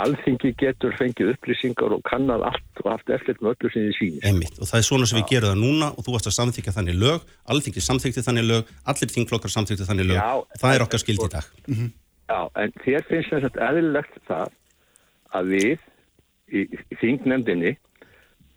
alþingi 0.00 0.52
getur 0.58 0.94
fengið 0.98 1.32
upplýsingar 1.34 1.94
og 1.94 2.02
kannad 2.06 2.42
allt 2.46 2.82
og 2.82 2.90
haft 2.92 3.10
eftir 3.12 3.38
með 3.40 3.52
öllu 3.54 3.72
sem 3.72 3.86
þið 3.86 3.96
sýnir. 3.98 4.22
Emmitt 4.30 4.58
og 4.58 4.70
það 4.70 4.80
er 4.80 4.86
svona 4.86 5.08
sem 5.10 5.18
við 5.20 5.26
gerum 5.32 5.52
það 5.52 5.60
núna 5.64 5.90
og 5.90 6.06
þú 6.06 6.14
varst 6.14 6.30
að 6.30 6.36
samþykja 6.38 6.74
þannig 6.76 6.98
lög, 7.00 7.26
alþingi 7.52 7.84
samþykti 7.86 8.24
þannig 8.26 8.48
lög, 8.48 8.72
allir 8.92 9.12
þingflokkar 9.14 9.54
samþykti 9.54 9.88
þannig 9.90 10.10
lög 10.10 10.20
Já, 10.20 10.30
það 10.62 10.74
er 10.74 10.86
okkar 10.86 11.02
skild 11.04 11.24
í 11.24 11.28
dag. 11.34 11.50
Mm 11.66 11.76
-hmm. 11.76 11.92
Já, 12.30 12.40
en 12.62 12.74
þér 12.84 13.06
finnst 13.10 13.30
þess 13.34 13.48
að 13.50 13.62
eðlilegt 13.68 14.18
það 14.30 14.48
að 15.34 15.52
við 15.54 15.78
í, 16.50 16.60
í 16.62 16.98
þingnefndinni 17.02 17.76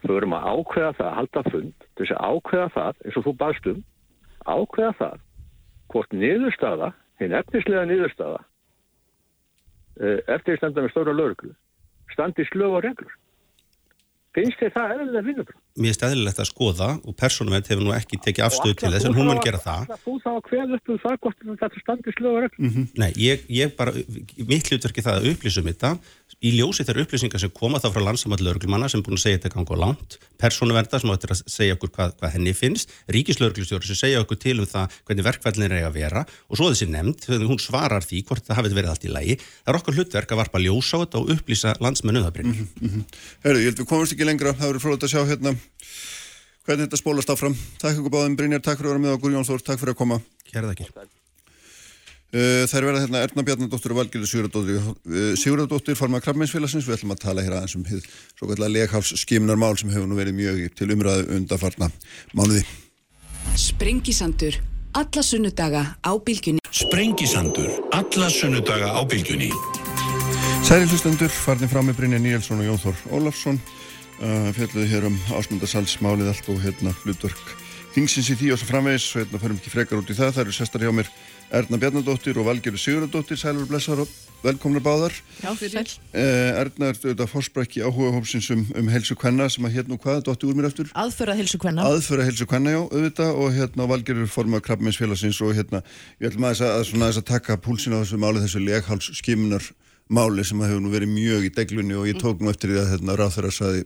förum 0.03 0.33
að 0.37 0.47
ákveða 0.53 0.93
það, 0.97 1.07
að 1.09 1.17
halda 1.17 1.43
fund, 1.51 1.75
þess 1.97 2.11
að 2.11 2.23
ákveða 2.29 2.69
það, 2.77 2.93
eins 3.05 3.17
og 3.17 3.25
þú 3.25 3.33
baðstum, 3.41 3.83
ákveða 4.45 4.93
það 4.99 5.19
hvort 5.93 6.13
niðurstaða, 6.13 6.89
hinn 7.21 7.37
efnislega 7.37 7.85
niðurstaða 7.85 8.41
Eh, 10.01 10.19
eftirstanda 10.33 10.81
með 10.81 10.93
stóra 10.95 11.13
lauruglu 11.13 11.51
standi 12.13 12.45
slög 12.49 12.79
og 12.79 12.85
reglur 12.85 13.13
Finnst 14.33 14.57
þið 14.57 14.71
það 14.73 14.93
eðlilega 14.95 15.25
vinnubröð? 15.27 15.59
Mér 15.83 15.91
er 15.91 15.97
stæðilegt 15.97 16.39
að 16.41 16.47
skoða 16.49 16.87
og 17.01 17.15
persónument 17.17 17.69
hefur 17.69 17.85
nú 17.85 17.93
ekki 17.93 18.17
tekið 18.21 18.45
afstöðu 18.47 18.75
til 18.81 18.91
þess 18.93 19.07
en 19.09 19.15
hún 19.17 19.29
mun 19.29 19.41
gera 19.45 19.61
það. 19.61 19.93
Þú 20.03 20.13
þá 20.23 20.29
að 20.31 20.41
hverja 20.47 20.65
upp 20.77 20.91
um 20.93 20.99
það 21.03 21.17
hvort 21.25 21.45
þetta 21.61 21.81
standið 21.83 22.17
slögur 22.17 22.47
öll? 22.47 22.57
Mm 22.57 22.71
-hmm. 22.73 22.87
Nei, 22.97 23.11
ég, 23.17 23.45
ég 23.49 23.75
bara, 23.77 23.93
mitt 24.49 24.69
hlutverki 24.69 25.05
það 25.05 25.17
að 25.19 25.29
upplýsum 25.33 25.69
þetta 25.69 25.97
í 26.43 26.51
ljósi 26.57 26.83
þeirra 26.83 27.05
upplýsingar 27.05 27.39
sem 27.39 27.51
koma 27.53 27.79
þá 27.79 27.89
frá 27.93 28.03
landsamallaurugljumanna 28.03 28.89
sem 28.89 28.99
er 28.99 29.05
búin 29.05 29.17
að 29.17 29.23
segja 29.23 29.39
þetta 29.39 29.53
gangu 29.53 29.77
á 29.77 29.83
langt, 29.83 30.17
persónuverndar 30.41 30.99
sem 30.99 31.13
áttir 31.13 31.31
að 31.31 31.43
segja 31.47 31.75
okkur 31.77 31.91
hvað, 31.93 32.15
hvað 32.19 32.33
henni 32.35 32.53
finnst, 32.57 32.91
ríkislauruglustjóri 33.15 33.87
sem 33.87 33.99
segja 33.99 34.23
okkur 34.23 34.39
til 34.41 34.59
um 34.59 34.67
það 34.67 34.97
hvernig 35.07 35.27
verkvællin 35.29 35.67
er 35.69 35.87
að 35.87 35.95
vera 35.95 36.25
og 36.49 36.59
svo 36.59 36.69
þessi 36.71 36.89
nefnd, 36.91 37.27
hún 37.47 37.61
svarar 37.61 38.03
því 38.03 38.23
hvort 38.27 38.43
það 38.47 38.59
hafið 38.59 38.77
verið 38.79 38.93
allt 38.93 39.07
í 39.07 39.13
lægi. 39.13 39.37
Það 39.63 39.71
er 39.73 39.79
okkar 39.79 39.97
hlutverk 39.97 40.33
að 40.33 40.41
varpa 40.41 40.63
ljós 40.63 40.91
á 40.91 40.97
þetta 41.03 41.21
og 41.21 41.31
upplýsa 41.37 41.75
landsmennu 41.79 42.23
það 42.25 42.41
mm 42.43 42.53
-hmm. 42.53 43.03
Herðu, 43.43 43.59
ég 43.59 43.67
held 43.69 43.79
við 43.79 43.87
komumst 43.87 44.13
ekki 44.13 44.22
lengra, 44.27 44.53
það 44.57 44.71
verður 44.71 44.85
frólægt 44.85 45.07
að 45.07 45.13
sjá 45.13 45.23
hérna 45.29 45.55
hvernig 46.63 46.87
þetta 46.87 46.99
spólast 46.99 47.33
áfram. 47.33 47.57
Takk 47.81 47.99
ykkur 47.99 48.13
báðum 48.13 48.37
Brynjar, 48.39 48.63
takk 48.63 48.79
fyrir 48.79 48.93
að 48.93 48.95
vera 48.95 49.03
með 49.03 49.17
okkur 49.17 49.35
Jón 49.35 49.47
Þór, 49.47 49.67
takk 49.67 49.81
fyrir 49.81 49.95
að 49.95 49.99
koma. 49.99 50.19
Kjærðakir. 50.51 50.93
Uh, 52.33 52.63
það 52.65 52.77
er 52.79 52.85
verið 52.87 53.03
hérna 53.03 53.19
Erna 53.21 53.43
Bjarnadóttir 53.45 53.93
og 53.93 53.99
Valgirður 53.99 54.29
Sigurðardóttir. 54.31 54.85
Uh, 55.05 55.33
Sigurðardóttir 55.37 55.97
formar 55.99 56.23
krabmeinsfélagsins, 56.25 56.87
við 56.87 56.95
ætlum 56.95 57.13
að 57.13 57.19
tala 57.27 57.43
hér 57.45 57.57
aðeins 57.59 57.75
um 57.77 57.83
hér 57.85 58.07
svo 58.07 58.49
kallar 58.49 58.73
leghálsskimnar 58.73 59.59
mál 59.61 59.75
sem 59.77 59.91
hefur 59.93 60.09
nú 60.09 60.17
verið 60.17 60.39
mjög 60.39 60.63
til 60.79 60.89
umræðu 60.95 61.27
undarfarna 61.37 61.91
mánuði. 62.33 62.63
Sprengisandur, 63.59 64.57
alla 64.97 65.25
sunnudaga 65.27 65.85
á 66.01 66.11
bylgjunni. 66.25 66.63
Sprengisandur, 66.73 67.69
alla 67.93 68.31
sunnudaga 68.33 68.95
á 68.97 69.01
bylgjunni. 69.05 69.51
Særi 70.65 70.89
hlustendur, 70.89 71.29
farnir 71.29 71.69
frá 71.69 71.83
með 71.85 71.99
Brynja 71.99 72.23
Níelsson 72.23 72.63
og 72.63 72.71
Jón 72.71 72.81
Þór 72.81 73.07
Ólafsson 73.13 73.61
uh, 74.23 74.49
fjalluði 74.55 74.89
hér 74.91 75.09
um 75.09 75.19
ásmundarsalsmálið 75.35 76.31
allt 76.31 76.49
og 76.51 76.63
hérna 76.63 76.95
hlutverk 77.03 77.53
þingsins 77.93 78.31
í 78.33 78.39
því 78.39 78.53
og 78.55 78.61
svo 78.61 78.71
framvegis. 78.71 79.11
Og 79.13 79.23
hérna 79.23 79.41
förum 79.41 79.61
ekki 79.61 79.73
frekar 79.73 80.01
út 80.01 80.09
í 80.11 80.17
það. 80.17 80.35
Það 80.35 80.45
eru 80.45 80.57
sestar 80.57 80.85
hjá 80.85 80.93
mér 80.95 81.09
Erna 81.53 81.77
Bjarnadóttir 81.77 82.39
og 82.41 82.47
Valgerður 82.47 82.81
Sigurðardóttir. 82.81 83.37
Sælur 83.37 83.67
Blessar 83.69 84.01
og 84.01 84.09
velkomna 84.43 84.81
báðar. 84.83 85.13
Já, 85.43 85.51
fyrir. 85.59 85.91
Uh, 86.09 86.63
Erna 86.63 86.89
er 86.89 86.97
auðvitað 86.97 87.29
fórsprækki 87.29 87.83
áhuga 87.85 88.15
hópsins 88.15 88.49
um, 88.55 88.65
um 88.79 88.89
helsu 88.91 89.15
kvenna 89.19 89.47
sem 89.53 89.67
að 89.67 89.77
hérna 89.77 89.97
og 89.97 90.01
hvað, 90.03 90.23
dótti 90.25 90.49
úr 90.49 90.57
mér 90.57 90.71
eftir 90.71 90.89
Aðföra 90.97 91.37
helsu 91.37 91.61
kvenna. 91.61 91.85
Aðföra 91.85 92.25
helsu 92.27 92.49
kvenna, 92.49 92.73
já, 92.73 92.81
auðvitað. 92.81 93.37
Og 93.37 93.55
hérna 93.59 93.87
Valgerður 93.91 94.33
formar 94.33 94.65
krabbmeinsfélagsins 94.65 95.39
og 95.45 95.53
hérna 95.59 95.83
ég 96.17 96.31
ætlum 96.31 96.49
að, 96.49 96.65
að, 96.65 96.93
að, 96.97 97.21
að 97.21 97.25
taka 97.29 97.59
púlsina 97.61 98.01
á 98.01 98.03
þessu 98.03 98.19
máli 98.23 98.43
þessu 98.43 98.63
legháls 98.65 99.13
skimunar 99.21 99.69
máli 100.13 100.43
sem 100.45 100.59
hefur 100.59 100.81
nú 100.83 100.91
verið 100.91 101.13
mjög 101.13 101.47
í 101.47 101.53
deglunni 101.53 101.95
og 101.95 102.09
ég 102.09 102.17
tók 102.19 102.41
nú 102.41 102.51
eftir 102.51 102.73
því 102.73 102.81
að 102.81 102.89
hérna, 102.91 103.15
ráþur 103.19 103.47
að 103.47 103.55
saði 103.55 103.85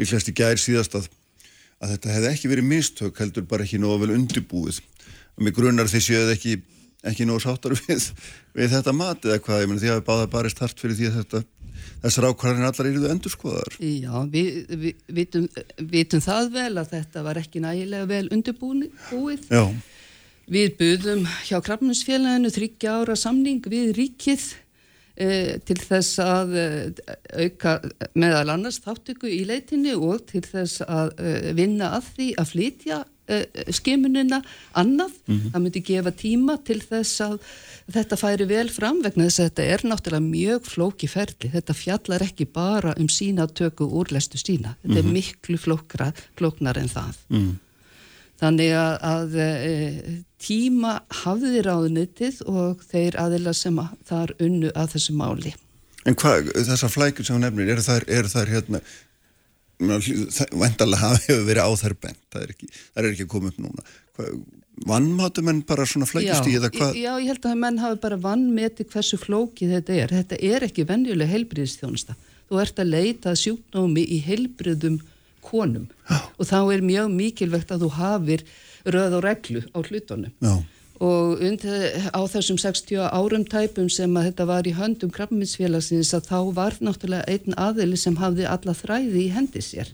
líklegast 0.00 0.32
í 0.32 0.36
gær 0.40 0.60
síðast 0.60 0.96
að, 0.98 1.06
að 1.80 1.94
þetta 1.94 2.16
hefði 2.16 2.32
ekki 2.32 2.52
verið 2.54 2.68
mistök 2.72 3.22
heldur 3.22 3.46
bara 3.50 3.66
ekki 3.66 3.80
nógu 3.82 4.02
vel 4.04 4.16
undirbúið. 4.16 4.80
Og 5.36 5.46
mig 5.46 5.56
grunnar 5.56 5.88
því 5.90 6.02
séu 6.04 6.26
ekki, 6.32 6.58
ekki 7.06 7.28
nógu 7.28 7.44
sáttar 7.44 7.76
við, 7.78 8.10
við 8.56 8.74
þetta 8.74 8.96
mat 8.96 9.24
eða 9.28 9.40
hvað, 9.44 9.64
ég 9.64 9.72
menn 9.72 9.82
því 9.82 9.94
að 9.94 10.04
báða 10.08 10.30
barist 10.32 10.62
hart 10.64 10.80
fyrir 10.80 10.98
því 10.98 11.10
að 11.10 11.18
þetta 11.22 11.46
þessar 12.00 12.30
ákvarðin 12.30 12.66
allar 12.68 12.88
eruðu 12.90 13.10
endur 13.12 13.32
skoðar 13.32 13.76
Já, 13.80 14.12
við, 14.32 14.48
við 14.68 14.98
vitum, 15.16 15.46
vitum 15.92 16.22
það 16.24 16.50
vel 16.56 16.72
að 16.80 16.92
þetta 16.94 17.24
var 17.26 17.40
ekki 17.40 17.62
nægilega 17.64 18.08
vel 18.10 18.26
undirbúið 18.34 19.48
Já. 19.50 19.64
Við 20.50 20.72
buðum 20.80 21.26
hjá 21.46 21.60
Krafnusfélaginu 21.62 22.50
þryggja 22.50 22.96
ára 22.98 23.14
samning 23.18 23.62
við 23.70 23.92
ríkið 24.00 24.48
til 25.16 25.76
þess 25.76 26.18
að 26.22 26.54
auka 27.36 27.80
meðal 28.14 28.54
annars 28.54 28.80
þáttöku 28.80 29.28
í 29.28 29.44
leitinni 29.44 29.92
og 29.94 30.26
til 30.30 30.42
þess 30.46 30.80
að 30.86 31.12
vinna 31.58 31.90
að 31.98 32.12
því 32.14 32.28
að 32.40 32.52
flytja 32.54 33.00
skimunina 33.70 34.40
annað. 34.72 35.12
Mm 35.26 35.36
-hmm. 35.38 35.50
Það 35.52 35.62
myndi 35.62 35.82
gefa 35.86 36.10
tíma 36.10 36.56
til 36.64 36.80
þess 36.80 37.20
að 37.20 37.38
þetta 37.90 38.16
færi 38.16 38.46
vel 38.48 38.68
fram 38.68 39.02
vegna 39.02 39.24
þess 39.28 39.40
að 39.40 39.48
þetta 39.48 39.62
er 39.62 39.80
náttúrulega 39.84 40.30
mjög 40.30 40.60
flóki 40.66 41.08
ferli. 41.08 41.50
Þetta 41.52 41.74
fjallar 41.74 42.22
ekki 42.22 42.46
bara 42.46 42.94
um 42.98 43.08
sína 43.08 43.46
töku 43.46 43.84
úrlestu 43.86 44.38
sína. 44.38 44.76
Þetta 44.82 44.88
mm 44.88 45.06
-hmm. 45.06 45.08
er 45.08 45.12
miklu 45.12 45.56
flókra, 45.58 46.12
flóknar 46.36 46.78
en 46.78 46.88
það. 46.88 47.14
Mm 47.28 47.38
-hmm. 47.38 47.69
Þannig 48.40 48.72
að, 48.72 48.94
að 49.04 49.34
e, 49.36 50.14
tíma 50.40 50.94
hafði 51.22 51.64
ráðnitið 51.66 52.40
og 52.48 52.80
þeir 52.88 53.18
aðila 53.20 53.52
sem 53.56 53.76
að 53.82 53.98
þar 54.08 54.32
unnu 54.40 54.70
að 54.72 54.94
þessu 54.94 55.16
máli. 55.18 55.52
En 56.08 56.16
hvað, 56.16 56.48
þessar 56.56 56.92
flækur 56.94 57.26
sem 57.28 57.36
þú 57.36 57.42
nefnir, 57.44 57.74
eru 57.74 57.84
þær, 57.84 58.06
er 58.08 58.30
þær 58.32 58.52
hérna, 58.54 58.80
vendalega 59.80 61.12
hefur 61.26 61.44
verið 61.48 61.68
á 61.68 61.70
þær 61.82 61.96
bent, 62.06 62.22
það 62.32 62.46
er 62.46 62.54
ekki, 62.54 62.70
það 62.78 63.02
er 63.02 63.10
ekki 63.10 63.26
að 63.26 63.30
koma 63.34 63.52
upp 63.52 63.60
núna. 63.60 63.86
Vannmátu 64.88 65.44
menn 65.44 65.60
bara 65.68 65.84
svona 65.88 66.08
flækist 66.08 66.48
í 66.48 66.56
eða 66.56 66.70
hvað? 66.72 66.96
Já, 66.96 67.12
ég 67.20 67.28
held 67.28 67.46
að 67.50 67.60
menn 67.60 67.80
hafi 67.82 68.00
bara 68.00 68.16
vannmeti 68.20 68.86
hversu 68.88 69.18
flókið 69.20 69.74
þetta 69.76 69.96
er. 69.96 70.14
Þetta 70.20 70.38
er 70.48 70.66
ekki 70.70 70.86
venjuleg 70.88 71.28
heilbriðstjónusta. 71.34 72.16
Þú 72.48 72.60
ert 72.62 72.80
að 72.80 72.92
leita 72.94 73.34
sjúknómi 73.36 74.06
í 74.08 74.22
heilbriðum 74.24 74.96
konum 75.44 75.88
Já. 76.08 76.18
og 76.38 76.46
þá 76.48 76.58
er 76.74 76.84
mjög 76.84 77.14
mikilvægt 77.14 77.72
að 77.74 77.86
þú 77.86 77.90
hafir 77.96 78.44
röð 78.84 79.16
og 79.18 79.24
reglu 79.24 79.62
á 79.74 79.78
hlutunum 79.80 80.32
Já. 80.40 80.54
og 81.00 81.40
undir, 81.46 81.86
á 82.12 82.20
þessum 82.32 82.58
60 82.60 83.08
árum 83.08 83.46
tæpum 83.48 83.88
sem 83.92 84.16
að 84.16 84.30
þetta 84.30 84.48
var 84.50 84.68
í 84.68 84.76
höndum 84.76 85.12
krabbminsfélagsins 85.14 86.12
að 86.16 86.28
þá 86.30 86.38
var 86.56 86.78
náttúrulega 86.80 87.28
einn 87.28 87.56
aðili 87.56 88.00
sem 88.00 88.18
hafði 88.20 88.48
alla 88.48 88.76
þræði 88.76 89.26
í 89.26 89.32
hendi 89.34 89.64
sér 89.64 89.92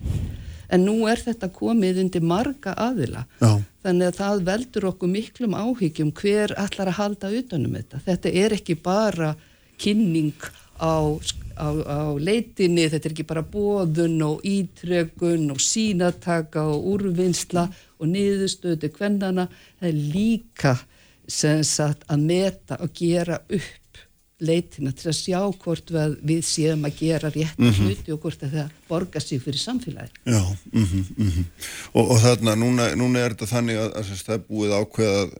en 0.72 0.86
nú 0.86 1.06
er 1.10 1.20
þetta 1.22 1.50
komið 1.54 2.00
undir 2.02 2.24
marga 2.26 2.74
aðila 2.74 3.26
Já. 3.40 3.62
þannig 3.86 4.10
að 4.10 4.20
það 4.20 4.46
veldur 4.48 4.88
okkur 4.90 5.12
miklum 5.12 5.54
áhyggjum 5.54 6.14
hver 6.16 6.54
allar 6.58 6.90
að 6.90 6.98
halda 7.00 7.34
utanum 7.40 7.76
þetta 7.78 8.02
þetta 8.06 8.32
er 8.44 8.56
ekki 8.58 8.78
bara 8.82 9.34
kynning 9.78 10.34
á 10.80 11.16
Á, 11.56 11.72
á 11.72 12.00
leitinni, 12.20 12.84
þetta 12.84 13.08
er 13.08 13.12
ekki 13.14 13.24
bara 13.24 13.40
bóðun 13.40 14.18
og 14.26 14.42
ítrekun 14.44 15.46
og 15.54 15.60
sínataka 15.64 16.66
og 16.68 16.84
úrvinnsla 16.90 17.62
og 17.96 18.10
niðurstöðu 18.12 18.90
kvennana, 18.92 19.46
það 19.80 19.88
er 19.88 20.02
líka 20.12 20.74
sem 21.24 21.62
sagt 21.64 22.04
að 22.12 22.26
meta 22.28 22.76
og 22.84 22.92
gera 22.92 23.40
upp 23.40 24.02
leitina 24.44 24.92
til 24.92 25.08
að 25.08 25.16
sjá 25.16 25.38
hvort 25.62 25.90
við 26.20 26.42
séum 26.44 26.84
að 26.84 26.98
gera 27.00 27.30
rétt 27.32 27.56
mm 27.56 27.70
-hmm. 27.70 27.86
hluti 27.86 28.12
og 28.12 28.20
hvort 28.20 28.40
það 28.40 28.70
borgar 28.88 29.22
sig 29.22 29.40
fyrir 29.42 29.58
samfélagi. 29.58 30.12
Já, 30.26 30.56
mm 30.72 30.84
-hmm, 30.84 31.04
mm 31.16 31.30
-hmm. 31.30 31.44
Og, 31.92 32.10
og 32.10 32.18
þarna, 32.20 32.54
núna, 32.54 32.94
núna 32.94 33.18
er 33.18 33.30
þetta 33.30 33.46
þannig 33.46 33.76
að, 33.76 33.92
að 33.96 34.04
það 34.26 34.34
er 34.34 34.42
búið 34.48 34.72
ákveðað 34.80 35.30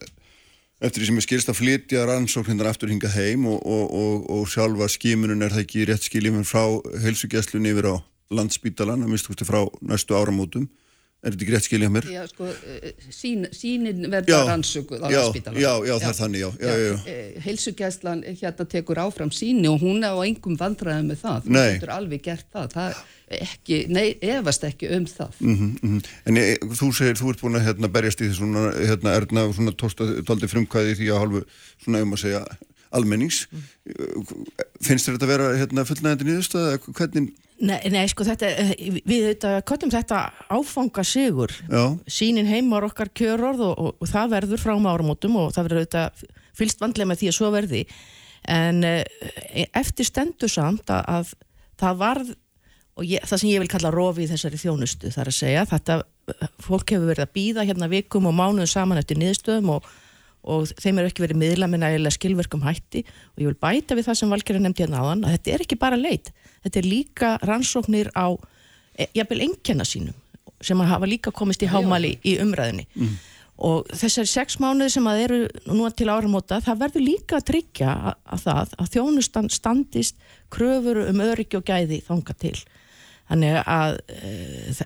eftir 0.81 1.01
því 1.01 1.09
sem 1.09 1.19
er 1.19 1.25
skilst 1.25 1.51
að 1.51 1.59
flytja 1.59 2.05
rannsóknindar 2.05 2.69
aftur 2.71 2.91
hingað 2.91 3.15
heim 3.17 3.47
og, 3.49 3.61
og, 3.65 3.85
og, 3.97 4.27
og 4.33 4.49
sjálfa 4.51 4.89
skimunum 4.93 5.41
er 5.41 5.55
það 5.55 5.63
ekki 5.65 5.87
rétt 5.89 6.05
skiljum 6.05 6.43
frá 6.45 6.63
helsugjastlunni 7.03 7.73
yfir 7.73 7.89
á 7.91 7.95
landsbítalan 8.37 9.05
að 9.05 9.13
mistu 9.15 9.47
frá 9.47 9.63
næstu 9.81 10.17
áramótum 10.17 10.67
er 11.23 11.33
þetta 11.33 11.43
ekki 11.43 11.53
rétt 11.55 11.65
skiljað 11.65 11.93
mér? 11.95 12.07
Já, 12.13 12.21
sko, 12.29 12.47
sín, 13.09 13.47
sínin 13.55 14.05
verður 14.11 14.47
rannsókuð 14.51 15.05
á 15.05 15.07
landsbítalan 15.09 15.59
Já, 15.59 15.71
já, 15.87 15.93
það 16.03 16.09
er 16.09 16.17
þannig, 16.19 16.43
já, 16.43 16.49
já, 16.61 16.67
já, 16.69 16.87
já. 16.87 17.17
Helsugjastlan 17.47 18.23
hérna 18.27 18.67
tekur 18.69 19.01
áfram 19.01 19.33
síni 19.33 19.69
og 19.71 19.81
hún 19.81 20.05
er 20.05 20.13
á 20.13 20.21
engum 20.27 20.57
vandræði 20.59 21.07
með 21.09 21.23
það, 21.23 21.47
þú 21.47 21.63
getur 21.63 21.93
alveg 21.97 22.25
gert 22.29 22.49
það, 22.53 22.69
það 22.77 23.01
ekki, 23.39 23.81
nei, 23.91 24.05
efast 24.23 24.63
ekki 24.63 24.91
um 24.95 25.09
það 25.09 25.41
mm 25.41 25.55
-hmm, 25.55 25.73
mm 25.81 25.97
-hmm. 25.97 26.05
En 26.25 26.37
e, 26.37 26.57
þú 26.61 26.93
segir, 26.93 27.17
þú 27.19 27.29
ert 27.29 27.41
búin 27.41 27.59
að 27.59 27.65
hérna, 27.67 27.87
berjast 27.87 28.21
í 28.21 28.29
því 28.29 28.35
svona, 28.37 28.71
hérna, 28.77 29.15
erna 29.17 29.53
svona 29.53 29.71
tóldi 29.73 30.47
frumkvæði 30.47 30.95
því 30.95 31.07
að 31.11 31.19
hálfu 31.19 31.43
svona 31.83 32.01
um 32.01 32.13
að 32.13 32.19
segja 32.19 32.45
almennings. 32.95 33.45
Finnst 34.83 35.07
þér 35.07 35.17
þetta 35.17 35.27
að 35.27 35.33
vera 35.33 35.49
hérna, 35.61 35.85
fullnægandi 35.87 36.27
nýðustöð, 36.27 36.89
hvernig? 36.97 37.29
Nei, 37.57 37.79
nei, 37.89 38.03
sko 38.11 38.25
þetta, 38.27 38.51
við 39.09 39.45
kottum 39.65 39.89
þetta 39.89 40.27
áfanga 40.53 41.01
sigur 41.07 41.49
Já. 41.65 41.97
sínin 42.05 42.49
heimar 42.49 42.85
okkar 42.85 43.09
kjörorð 43.17 43.63
og, 43.65 43.79
og, 43.81 43.95
og 43.97 44.11
það 44.11 44.35
verður 44.35 44.61
frá 44.61 44.75
áramótum 44.77 45.39
og 45.41 45.55
það 45.55 45.69
verður 45.69 45.87
þetta 45.87 46.33
fylst 46.57 46.83
vandlega 46.83 47.09
með 47.09 47.23
því 47.23 47.31
að 47.31 47.37
svo 47.39 47.49
verði. 47.55 47.81
En 48.47 48.83
eftir 48.85 50.07
stendur 50.07 50.51
samt 50.53 50.93
að, 50.93 51.01
að 51.09 51.33
það 51.81 52.03
varð 52.03 52.35
og 52.97 53.05
ég, 53.05 53.23
það 53.27 53.41
sem 53.41 53.51
ég 53.51 53.61
vil 53.61 53.71
kalla 53.71 53.93
rofi 53.93 54.25
í 54.25 54.29
þessari 54.29 54.59
þjónustu 54.61 55.11
þar 55.13 55.31
að 55.31 55.37
segja, 55.37 55.65
þetta 55.69 55.97
fólk 56.63 56.93
hefur 56.93 57.11
verið 57.11 57.25
að 57.25 57.33
býða 57.35 57.65
hérna 57.67 57.89
vikum 57.91 58.29
og 58.29 58.35
mánuðu 58.35 58.69
saman 58.71 59.01
eftir 59.01 59.19
niðurstöðum 59.21 59.75
og, 59.75 59.89
og 60.47 60.73
þeim 60.79 61.01
er 61.01 61.09
ekki 61.09 61.23
verið 61.25 61.39
miðla 61.41 61.69
með 61.69 61.83
nægilega 61.83 62.15
skilverkum 62.15 62.65
hætti 62.65 63.03
og 63.05 63.41
ég 63.43 63.49
vil 63.49 63.59
bæta 63.59 63.97
við 63.97 64.07
það 64.07 64.19
sem 64.21 64.33
Valgerður 64.33 64.63
nefndi 64.65 64.85
hérna 64.85 65.01
áðan 65.03 65.25
að 65.27 65.35
þetta 65.35 65.55
er 65.55 65.65
ekki 65.65 65.79
bara 65.81 65.99
leit, 65.99 66.31
þetta 66.65 66.81
er 66.81 66.87
líka 66.87 67.31
rannsóknir 67.47 68.11
á, 68.15 68.27
e, 68.97 69.09
jafnvel 69.17 69.41
engjana 69.47 69.87
sínum 69.87 70.15
sem 70.63 70.85
hafa 70.89 71.09
líka 71.09 71.33
komist 71.35 71.61
í 71.61 71.69
hámali 71.69 72.15
í 72.25 72.37
umræðinni 72.41 72.87
mm. 72.95 73.11
og 73.67 73.91
þessari 73.93 74.31
sex 74.31 74.57
mánuði 74.63 74.95
sem 74.95 75.11
að 75.11 75.23
eru 75.27 75.43
nú 75.69 75.91
til 75.93 76.09
áramóta, 76.09 76.61
það 76.65 76.81
verður 76.85 77.07
líka 77.11 77.37
að 77.37 77.47
tryggja 77.51 77.93
að, 77.93 78.17
að 78.25 78.43
það 78.47 78.75
að 78.77 78.91
þjónustan 78.95 79.53
standist 79.53 80.27
kröfur 80.53 81.03
um 81.05 81.23
öryggi 81.27 81.59
og 81.59 81.67
gæði 81.67 82.01
þanga 82.07 82.37
til 82.41 82.57
Þannig 83.27 83.57
að 83.67 83.97
e, 84.07 84.29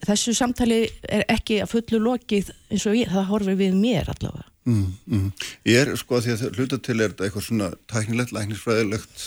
þessu 0.07 0.33
samtali 0.33 0.79
er 1.05 1.27
ekki 1.29 1.59
að 1.61 1.75
fullu 1.75 1.99
lokið 2.07 2.49
eins 2.73 2.87
og 2.89 2.97
ég, 2.97 3.11
það 3.11 3.27
horfir 3.29 3.59
við 3.59 3.75
mér 3.77 4.09
allavega. 4.09 4.47
Mm, 4.69 4.93
mm. 5.09 5.31
Ég 5.65 5.81
er 5.81 5.95
sko 5.97 6.19
að 6.19 6.27
því 6.27 6.33
að 6.35 6.59
hluta 6.59 6.77
til 6.85 6.99
er 6.99 7.13
þetta 7.13 7.25
eitthvað 7.27 7.47
svona 7.47 7.71
tæknilegt, 7.89 8.33
læknisfræðilegt, 8.35 9.23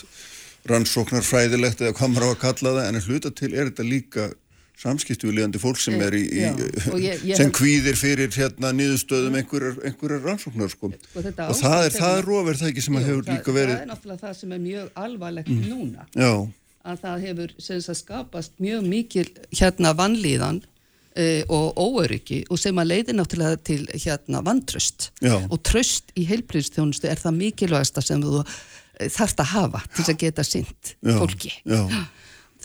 rannsóknarfræðilegt 0.71 1.83
eða 1.83 1.97
hvað 1.99 2.13
maður 2.13 2.27
á 2.27 2.31
að 2.31 2.43
kalla 2.45 2.75
það 2.79 2.89
en 2.89 3.05
hluta 3.09 3.33
til 3.35 3.51
er 3.53 3.71
þetta 3.71 3.87
líka 3.89 4.31
samskiptu 4.81 5.29
við 5.29 5.39
liðandi 5.39 5.61
fólk 5.63 5.79
sem 5.81 5.97
er 6.03 6.17
í, 6.19 6.23
í 6.35 6.43
ég, 6.43 7.23
ég 7.31 7.37
sem 7.39 7.53
kvíðir 7.55 7.99
fyrir 7.99 8.33
hérna 8.35 8.73
niðurstöðum 8.75 9.39
einhverjar, 9.39 10.21
rannsóknar 10.25 10.73
sko. 10.73 10.91
Sko, 10.91 11.23
og 11.23 11.57
það 11.61 11.79
er, 11.79 11.95
það 11.95 12.19
er 12.19 12.29
róver 12.29 12.59
það 12.59 12.73
ekki 12.73 12.85
sem 12.87 12.99
að 12.99 13.09
hefur 13.11 13.31
líka 13.31 13.55
verið 13.55 13.75
Það 13.75 13.85
er 13.85 13.91
náttúrulega 13.93 14.27
það 14.27 14.37
sem 14.41 14.55
er 14.57 14.63
mjög 14.65 15.01
alvarlegt 15.05 15.53
mm. 15.55 15.65
núna 15.71 16.07
Já. 16.11 16.33
að 16.91 17.03
það 17.07 17.27
hefur 17.29 17.57
sagt, 17.69 18.01
skapast 18.03 18.57
mjög 18.63 18.89
mikil 18.91 19.27
hérna 19.55 19.95
vannlíðan 19.99 20.63
uh, 20.63 20.74
og 21.15 21.79
óöryggi 21.79 22.41
og 22.51 22.59
sem 22.59 22.79
að 22.83 22.89
leiði 22.91 23.15
náttúrulega 23.15 23.61
til 23.63 23.85
hérna 23.93 24.41
vantröst 24.43 25.13
Já. 25.23 25.37
og 25.47 25.61
tröst 25.63 26.11
í 26.19 26.25
heilbríðstjónustu 26.27 27.07
er 27.07 27.21
það 27.23 27.37
mikilvægasta 27.39 28.03
sem 28.03 28.23
þú 28.25 28.41
þarfst 28.99 29.43
að 29.45 29.53
hafa 29.53 29.83
til 29.95 30.09
að 30.09 30.19
geta 30.25 30.47
sint 30.47 30.97
fólki 31.07 31.53
Já. 31.63 31.87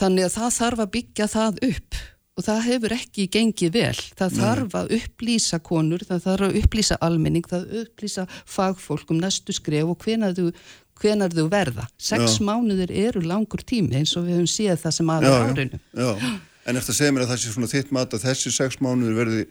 Þannig 0.00 0.26
að 0.26 0.34
það 0.34 0.56
þarf 0.56 0.82
að 0.82 0.92
byggja 0.96 1.28
það 1.28 1.62
upp 1.68 2.00
og 2.40 2.46
það 2.46 2.60
hefur 2.66 2.94
ekki 2.96 3.26
gengið 3.32 3.72
vel. 3.74 4.02
Það 4.16 4.36
Nei. 4.36 4.40
þarf 4.40 4.76
að 4.80 4.92
upplýsa 4.96 5.58
konur, 5.66 6.04
það 6.08 6.22
þarf 6.26 6.46
að 6.46 6.60
upplýsa 6.62 7.00
almenning, 7.04 7.48
það 7.48 7.64
þarf 7.64 7.74
að 7.74 7.82
upplýsa 7.82 8.26
fagfólk 8.54 9.12
um 9.12 9.20
næstu 9.20 9.56
skref 9.56 9.90
og 9.92 10.06
hvenar 10.06 10.36
þú, 10.38 10.46
hvenar 11.02 11.34
þú 11.36 11.46
verða. 11.52 11.88
Sex 12.00 12.38
já. 12.38 12.44
mánuðir 12.48 12.94
eru 13.02 13.24
langur 13.26 13.64
tími 13.66 14.00
eins 14.00 14.14
og 14.16 14.28
við 14.28 14.38
höfum 14.38 14.52
séð 14.54 14.80
það 14.86 14.96
sem 14.96 15.12
aðra 15.16 15.34
árinu. 15.50 15.82
En 16.70 16.78
eftir 16.78 16.94
að 16.94 17.00
segja 17.00 17.14
mér 17.16 17.26
að 17.26 17.32
það 17.32 17.42
sé 17.42 17.52
svona 17.54 17.70
þitt 17.70 17.92
mat 17.96 18.16
að 18.16 18.24
þessi 18.28 18.54
sex 18.54 18.80
mánuðir 18.84 19.18
verði 19.18 19.44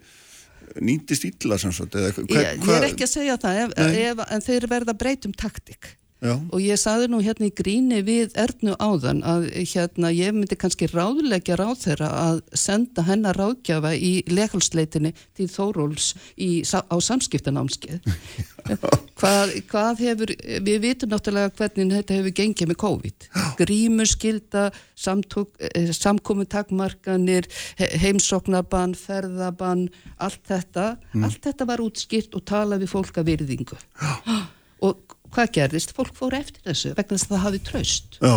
nýtist 0.85 1.25
ítla 1.27 1.57
samsagt. 1.59 1.97
Ég, 1.99 2.19
ég 2.29 2.75
er 2.75 2.87
ekki 2.89 3.05
að 3.05 3.13
segja 3.13 3.37
það, 3.41 3.61
ef, 3.65 3.95
ef, 4.03 4.21
en 4.35 4.45
þeir 4.45 4.67
verða 4.71 4.95
breytum 4.99 5.33
taktik. 5.35 5.95
Já. 6.19 6.33
og 6.35 6.59
ég 6.59 6.75
saði 6.75 7.07
nú 7.07 7.21
hérna 7.23 7.47
í 7.47 7.53
gríni 7.55 8.01
við 8.03 8.33
Ernu 8.39 8.73
áðan 8.75 9.21
að 9.23 9.45
hérna 9.71 10.09
ég 10.11 10.33
myndi 10.35 10.57
kannski 10.59 10.89
ráðleggja 10.91 11.55
ráð 11.55 11.85
þeirra 11.85 12.09
að 12.11 12.41
senda 12.59 13.05
hennar 13.07 13.39
ráðgjafa 13.39 13.93
í 13.95 14.11
lekalsleitinni 14.27 15.13
til 15.37 15.47
Þóróls 15.47 16.11
í, 16.35 16.59
á 16.67 16.95
samskiptanámskeið. 16.99 18.03
Hvað, 19.19 19.51
hvað 19.67 20.01
hefur 20.05 20.31
við 20.63 20.77
vitum 20.83 21.09
náttúrulega 21.11 21.51
hvernig 21.57 21.89
þetta 21.91 22.15
hefur 22.15 22.35
gengið 22.37 22.69
með 22.69 22.77
COVID. 22.79 23.25
Grímuskylda 23.59 24.61
eh, 24.69 25.89
samkomi 25.95 26.45
takmarkanir 26.47 27.49
heimsoknabann, 27.99 28.95
ferðabann 28.95 29.89
allt 30.23 30.43
þetta, 30.47 30.93
mm. 31.11 31.27
allt 31.27 31.49
þetta 31.49 31.67
var 31.67 31.83
útskilt 31.83 32.39
og 32.39 32.45
talað 32.47 32.85
við 32.85 32.93
fólk 32.93 33.19
að 33.19 33.33
virðingu. 33.33 33.79
Og 34.87 35.18
hvað 35.33 35.51
gerðist? 35.57 35.93
Fólk 35.97 36.15
fór 36.17 36.37
eftir 36.39 36.63
þessu 36.65 36.93
vegna 36.97 37.17
þess 37.17 37.27
að 37.27 37.35
það 37.35 37.45
hafi 37.45 37.61
tröst. 37.69 38.17
Já, 38.19 38.35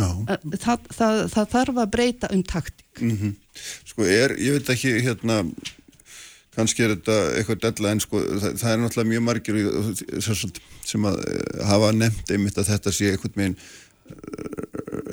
já. 0.00 0.08
Það, 0.64 0.90
það, 0.98 1.22
það 1.36 1.48
þarf 1.54 1.80
að 1.84 1.94
breyta 1.96 2.30
um 2.34 2.42
taktík. 2.42 3.00
Mm 3.00 3.16
-hmm. 3.20 3.32
Sko 3.92 4.06
er, 4.08 4.36
ég 4.40 4.58
veit 4.58 4.70
ekki 4.74 4.94
hérna, 5.04 5.40
kannski 6.54 6.84
er 6.84 6.96
þetta 6.96 7.18
eitthvað 7.38 7.62
della 7.66 7.94
en 7.94 8.02
sko 8.02 8.20
það, 8.22 8.58
það 8.60 8.72
er 8.72 8.82
náttúrulega 8.82 9.12
mjög 9.12 9.24
margir 9.28 9.56
sem 10.84 11.08
að 11.10 11.18
eh, 11.28 11.64
hafa 11.66 11.92
nefnt 11.92 12.30
einmitt 12.30 12.58
að 12.58 12.70
þetta 12.74 12.92
sé 12.94 13.10
eitthvað 13.10 13.40
meginn 13.40 13.58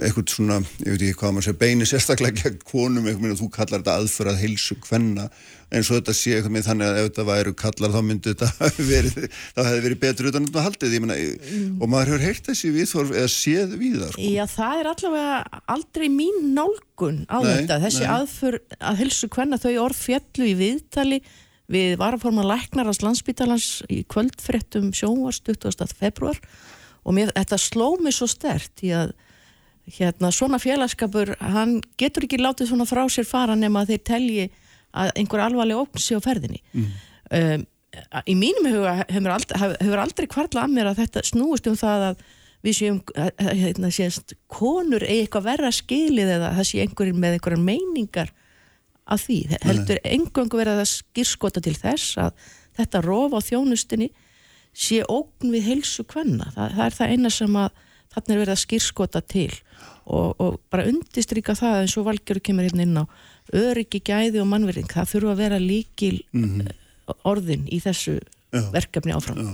eitthvað 0.02 0.34
svona, 0.34 0.60
ég 0.82 0.94
veit 0.94 1.02
ekki 1.06 1.18
hvað 1.22 1.34
maður 1.36 1.48
sé 1.48 1.54
beini 1.62 1.88
sérstaklega 1.88 2.44
gegn 2.46 2.62
konum 2.68 3.10
eitthvað, 3.10 3.36
þú 3.40 3.50
kallar 3.54 3.82
þetta 3.82 3.98
aðförað 4.02 4.40
heilsu 4.42 4.78
hvenna 4.86 5.28
eins 5.72 5.88
og 5.88 6.00
þetta 6.00 6.16
sé 6.16 6.34
eitthvað 6.36 6.54
með 6.56 6.66
þannig 6.68 6.88
að 6.88 6.98
ef 7.00 7.06
þetta 7.08 7.26
væru 7.30 7.54
kallar 7.62 7.94
þá 7.94 8.00
myndi 8.08 8.34
þetta 8.34 8.72
verið 8.92 9.20
þá 9.32 9.62
hefði 9.62 9.84
verið 9.86 10.02
betur 10.02 10.30
utan 10.32 10.48
að 10.50 10.66
haldið 10.66 10.96
mena, 11.04 11.20
mm. 11.20 11.70
og 11.78 11.92
maður 11.94 12.12
hefur 12.12 12.26
heyrt 12.28 12.50
þessi 12.50 12.74
viðþorf 12.76 13.14
eða 13.22 13.30
séð 13.36 13.78
við 13.78 13.96
það 14.02 14.12
sko. 14.16 14.26
Já 14.26 14.44
það 14.56 14.82
er 14.82 14.92
allavega 14.92 15.62
aldrei 15.76 16.08
mín 16.12 16.42
nálgun 16.58 17.24
á 17.32 17.38
nei, 17.40 17.54
þetta 17.54 17.80
þessi 17.86 18.04
nei. 18.04 18.12
aðför 18.18 18.60
að 18.80 19.02
heilsu 19.04 19.32
hvenna 19.32 19.62
þau 19.62 19.72
orð 19.86 20.04
fjallu 20.10 20.52
í 20.52 20.58
viðtali 20.60 21.22
við 21.72 21.96
varaforma 22.02 22.44
læknarast 22.44 23.06
landsbítalans 23.06 23.72
í 23.88 24.04
kvöldfrettum 24.12 24.92
sjónvast 24.96 25.48
20. 25.48 25.88
februar 25.96 26.40
og 27.06 27.16
mér, 27.16 27.32
þetta 27.38 27.60
sló 27.62 27.94
mig 28.02 28.18
svo 28.18 28.28
stert 28.30 28.84
í 28.84 28.92
að 28.96 29.16
hérna, 29.90 30.32
svona 30.32 30.60
félagskapur 30.62 31.34
hann 31.40 31.80
getur 32.00 32.28
ekki 32.28 32.40
látið 32.42 32.72
svona 32.72 32.88
frá 32.90 33.04
sér 33.12 33.28
fara 33.28 33.56
nema 33.58 33.84
að 33.84 33.94
þeir 33.94 34.04
telji 34.08 34.50
að 34.92 35.14
einhver 35.16 35.46
alvarleg 35.46 35.80
ópn 35.80 36.02
sé 36.02 36.18
á 36.20 36.22
ferðinni. 36.24 36.62
Mm. 36.74 36.92
um, 37.38 37.66
í 38.24 38.36
mínum 38.40 38.68
huga 38.72 38.94
hefur 39.02 39.34
aldrei, 39.34 39.58
hefur 39.82 40.04
aldrei 40.04 40.28
kvarla 40.32 40.66
að 40.66 40.76
mér 40.76 40.92
að 40.92 41.02
þetta 41.02 41.26
snúist 41.28 41.68
um 41.68 41.76
það 41.80 42.06
að 42.12 42.24
við 42.62 42.78
séum, 42.78 43.00
hérna, 43.42 43.90
séumst 43.92 44.36
konur 44.52 45.04
eigi 45.04 45.26
eitthvað 45.26 45.48
verra 45.50 45.72
skilið 45.74 46.36
eða 46.38 46.54
það 46.60 46.68
sé 46.70 46.84
einhverjum 46.84 47.22
með 47.24 47.38
einhverjar 47.38 47.64
meiningar 47.66 48.34
af 49.12 49.24
því, 49.26 49.40
heldur 49.66 50.02
engöngu 50.08 50.60
verið 50.60 50.84
að 50.84 50.92
skýrskota 50.92 51.64
til 51.64 51.74
þess 51.76 52.20
að 52.22 52.52
þetta 52.78 53.02
rof 53.04 53.34
á 53.36 53.40
þjónustinni 53.44 54.12
sé 54.72 55.02
ógn 55.10 55.52
við 55.52 55.66
heilsu 55.68 56.06
kvenna. 56.08 56.52
Það, 56.56 56.76
það 56.78 56.86
er 56.86 56.98
það 57.00 57.16
eina 57.16 57.32
sem 57.34 57.58
að 57.60 57.82
þarna 58.12 58.36
er 58.36 58.42
verið 58.42 58.54
að 58.54 58.62
skýrskota 58.62 59.24
til 59.26 59.50
og, 60.06 60.36
og 60.42 60.60
bara 60.74 60.88
undistrykka 60.90 61.56
það 61.58 61.80
eins 61.84 61.98
og 62.00 62.08
valgjörðu 62.08 62.44
kemur 62.48 62.68
hérna 62.68 62.86
inn 62.86 63.02
á 63.02 63.06
öryggi, 63.54 64.02
gæði 64.06 64.42
og 64.42 64.50
mannverðing 64.52 64.92
það 64.92 65.12
þurfa 65.16 65.34
að 65.34 65.42
vera 65.44 65.60
líkil 65.62 66.22
mm 66.32 66.46
-hmm. 66.46 66.72
orðin 67.24 67.68
í 67.68 67.82
þessu 67.84 68.20
já, 68.20 68.64
verkefni 68.72 69.14
áfram 69.14 69.38
já. 69.38 69.52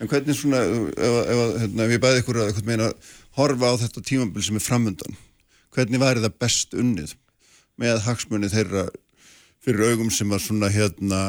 En 0.00 0.08
hvernig 0.08 0.36
svona 0.36 0.62
ef, 0.64 0.96
ef, 0.96 1.40
hérna, 1.60 1.84
ef 1.84 1.90
ég 1.90 2.00
bæði 2.00 2.20
ykkur 2.22 2.38
að 2.40 2.62
meina, 2.64 2.92
horfa 3.36 3.66
á 3.68 3.74
þetta 3.82 4.00
tímambil 4.00 4.42
sem 4.42 4.56
er 4.56 4.64
framöndan 4.64 5.16
hvernig 5.74 6.00
væri 6.00 6.24
það 6.24 6.38
best 6.40 6.74
unnið 6.74 7.14
með 7.80 8.00
hagsmunni 8.06 8.48
þeirra 8.48 8.88
fyrir 9.60 9.92
augum 9.92 10.10
sem 10.10 10.32
að 10.32 10.44
svona 10.46 10.70
hérna 10.72 11.20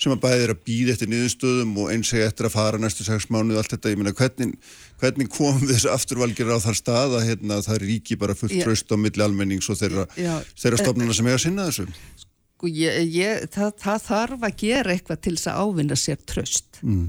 sem 0.00 0.12
að 0.14 0.22
bæðir 0.22 0.54
að 0.54 0.62
býða 0.64 0.94
eftir 0.94 1.10
niðurstöðum 1.12 1.74
og 1.82 1.90
eins 1.92 2.12
og 2.14 2.22
eftir 2.24 2.48
að 2.48 2.54
fara 2.54 2.80
næstu 2.80 3.04
sex 3.04 3.28
mánuð 3.28 3.58
og 3.58 3.62
allt 3.62 3.74
þetta, 3.74 3.92
ég 3.92 4.00
meina 4.00 4.14
hvernig, 4.16 4.54
hvernig 5.00 5.30
komum 5.32 5.62
við 5.64 5.76
þessu 5.76 5.92
afturvalgir 5.94 6.50
á 6.52 6.58
þar 6.62 6.78
stað 6.78 7.18
að 7.18 7.28
hérna, 7.30 7.60
það 7.66 7.84
ríki 7.84 8.18
bara 8.20 8.36
fullt 8.38 8.56
yeah. 8.56 8.66
tröst 8.66 8.92
á 8.92 8.96
milli 9.00 9.24
almennings 9.24 9.70
og 9.72 9.78
þeirra, 9.80 10.08
þeirra 10.54 10.82
stofnuna 10.82 11.16
sem 11.16 11.30
er 11.30 11.38
að 11.38 11.44
sinna 11.46 11.68
þessu? 11.70 11.86
Sko 12.60 12.68
ég, 12.68 12.98
ég, 13.08 13.46
það, 13.54 13.70
það 13.80 14.02
þarf 14.04 14.42
að 14.44 14.58
gera 14.60 14.92
eitthvað 14.92 15.24
til 15.24 15.32
þess 15.38 15.48
að 15.48 15.60
ávinna 15.64 15.96
sér 15.96 16.18
tröst 16.28 16.80
mm. 16.84 17.06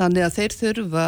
þannig 0.00 0.24
að 0.26 0.32
þeir 0.34 0.56
þurfa 0.58 1.04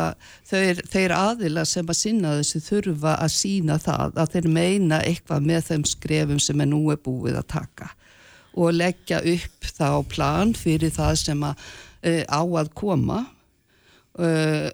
þeir, 0.47 0.83
þeir 0.93 1.15
aðila 1.17 1.65
sem 1.67 1.91
að 1.91 1.99
sinna 1.99 2.35
þessu 2.39 2.61
þurfa 2.69 3.17
að 3.17 3.33
sína 3.35 3.79
það 3.83 4.21
að 4.23 4.37
þeir 4.37 4.49
meina 4.55 5.01
eitthvað 5.03 5.49
með 5.51 5.67
þeim 5.71 5.89
skrefum 5.91 6.43
sem 6.43 6.63
er 6.63 6.71
nú 6.71 6.85
er 6.95 7.03
búið 7.03 7.41
að 7.41 7.49
taka. 7.57 7.91
Og 8.55 8.75
leggja 8.75 9.19
upp 9.35 9.67
þá 9.67 9.89
plan 10.11 10.55
fyrir 10.59 10.95
það 10.95 11.13
sem 11.25 11.45
að, 11.47 11.67
uh, 12.07 12.23
á 12.31 12.43
að 12.63 12.73
koma. 12.79 13.21
Uh, 14.15 14.71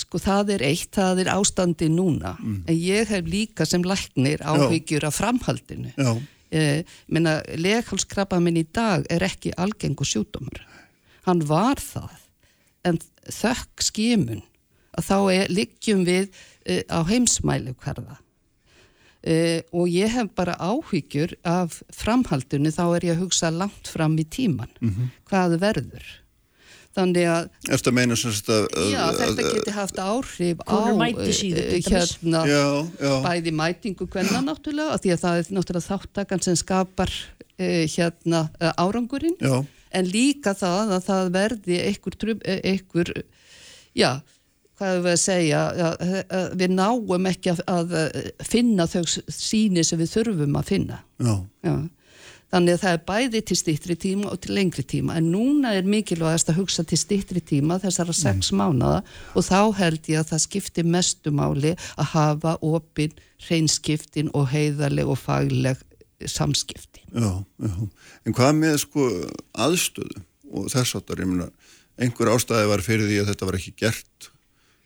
sko 0.00 0.20
það 0.22 0.54
er 0.56 0.64
eitt, 0.70 0.92
það 0.94 1.24
er 1.24 1.32
ástandi 1.34 1.88
núna. 1.92 2.36
Mm. 2.40 2.60
en 2.66 2.76
ég 2.76 3.08
hef 3.08 3.26
líka 3.26 3.66
sem 3.66 3.82
læknir 3.82 4.42
áhyggjur 4.42 5.06
af 5.08 5.18
framhaldinu. 5.18 5.92
Menna 7.08 7.40
leghálskrabba 7.54 8.40
minn 8.42 8.58
í 8.58 8.66
dag 8.66 9.04
er 9.10 9.22
ekki 9.22 9.52
algengur 9.56 10.08
sjúdómur 10.08 10.64
hann 11.28 11.44
var 11.46 11.78
það. 11.82 12.16
En 12.84 12.98
þökk 13.28 13.84
skimun 13.84 14.42
að 14.96 15.06
þá 15.06 15.16
er, 15.34 15.52
liggjum 15.52 16.02
við 16.08 16.30
á 16.88 17.00
heimsmælu 17.06 17.76
hverða 17.78 18.18
Uh, 19.20 19.60
og 19.76 19.84
ég 19.92 20.08
hef 20.08 20.30
bara 20.32 20.54
áhyggjur 20.56 21.34
af 21.44 21.82
framhaldinu 21.92 22.70
þá 22.72 22.84
er 22.96 23.04
ég 23.04 23.18
að 23.18 23.26
hugsa 23.26 23.50
langt 23.52 23.90
fram 23.92 24.14
í 24.16 24.24
tíman 24.24 24.70
mm 24.80 24.88
-hmm. 24.88 25.10
hvað 25.28 25.56
verður 25.60 26.06
þannig 26.96 27.28
að, 27.30 27.50
að, 27.70 28.64
að 28.80 28.88
já, 28.90 29.02
þetta 29.20 29.44
geti 29.46 29.74
haft 29.76 30.00
áhrif 30.02 30.64
á 30.66 30.78
uh, 30.90 30.96
hérna 31.86 32.42
já, 32.50 32.64
já. 32.98 33.12
bæði 33.26 33.52
mætingu 33.60 34.08
hvenna 34.10 34.42
náttúrulega 34.46 34.98
því 35.02 35.14
að 35.14 35.22
það 35.22 35.42
er 35.42 35.52
náttúrulega 35.58 35.86
þáttakann 35.86 36.44
sem 36.46 36.58
skapar 36.58 37.14
uh, 37.14 37.84
hérna 37.94 38.42
árangurinn 38.74 39.38
en 39.90 40.10
líka 40.10 40.54
það 40.58 40.96
að 40.98 41.06
það 41.06 41.32
verði 41.38 41.80
einhver, 41.86 42.36
einhver 42.58 43.14
já 43.94 44.12
hvað 44.80 44.96
er 44.96 45.02
við 45.04 45.12
að 45.12 45.20
segja, 45.20 45.62
við 46.56 46.70
náum 46.72 47.26
ekki 47.28 47.52
að, 47.52 47.58
að 47.68 47.90
finna 48.48 48.86
þau 48.88 49.02
síni 49.28 49.84
sem 49.84 50.00
við 50.00 50.14
þurfum 50.14 50.56
að 50.56 50.70
finna. 50.72 51.02
Já. 51.20 51.34
Já. 51.66 51.74
Þannig 52.50 52.76
að 52.76 52.82
það 52.82 52.94
er 52.96 53.02
bæði 53.06 53.40
til 53.46 53.56
stittri 53.60 53.96
tíma 54.00 54.30
og 54.32 54.40
til 54.42 54.56
lengri 54.56 54.82
tíma 54.82 55.16
en 55.20 55.28
núna 55.30 55.74
er 55.78 55.86
mikilvægast 55.86 56.50
að 56.50 56.58
hugsa 56.62 56.84
til 56.88 56.98
stittri 56.98 57.42
tíma 57.46 57.78
þessara 57.82 58.14
sex 58.16 58.50
mánada 58.50 59.04
og 59.38 59.46
þá 59.46 59.60
held 59.78 60.10
ég 60.10 60.22
að 60.22 60.32
það 60.32 60.42
skiptir 60.46 60.88
mestu 60.96 61.30
máli 61.30 61.76
að 61.94 62.10
hafa 62.14 62.56
opinn, 62.66 63.14
hreinskiptin 63.46 64.32
og 64.34 64.50
heiðarleg 64.50 65.06
og 65.06 65.20
fagleg 65.20 65.78
samskipti. 66.26 67.04
Já, 67.14 67.44
já. 67.62 67.76
En 68.26 68.36
hvað 68.36 68.58
með 68.58 68.76
sko 68.82 69.06
aðstöðu 69.54 70.24
og 70.50 70.66
þess 70.72 70.98
meina, 71.22 71.48
einhver 72.00 72.34
ástæði 72.34 72.68
var 72.70 72.82
fyrir 72.84 73.08
því 73.08 73.22
að 73.22 73.32
þetta 73.32 73.48
var 73.48 73.58
ekki 73.60 73.74
gert 73.78 74.29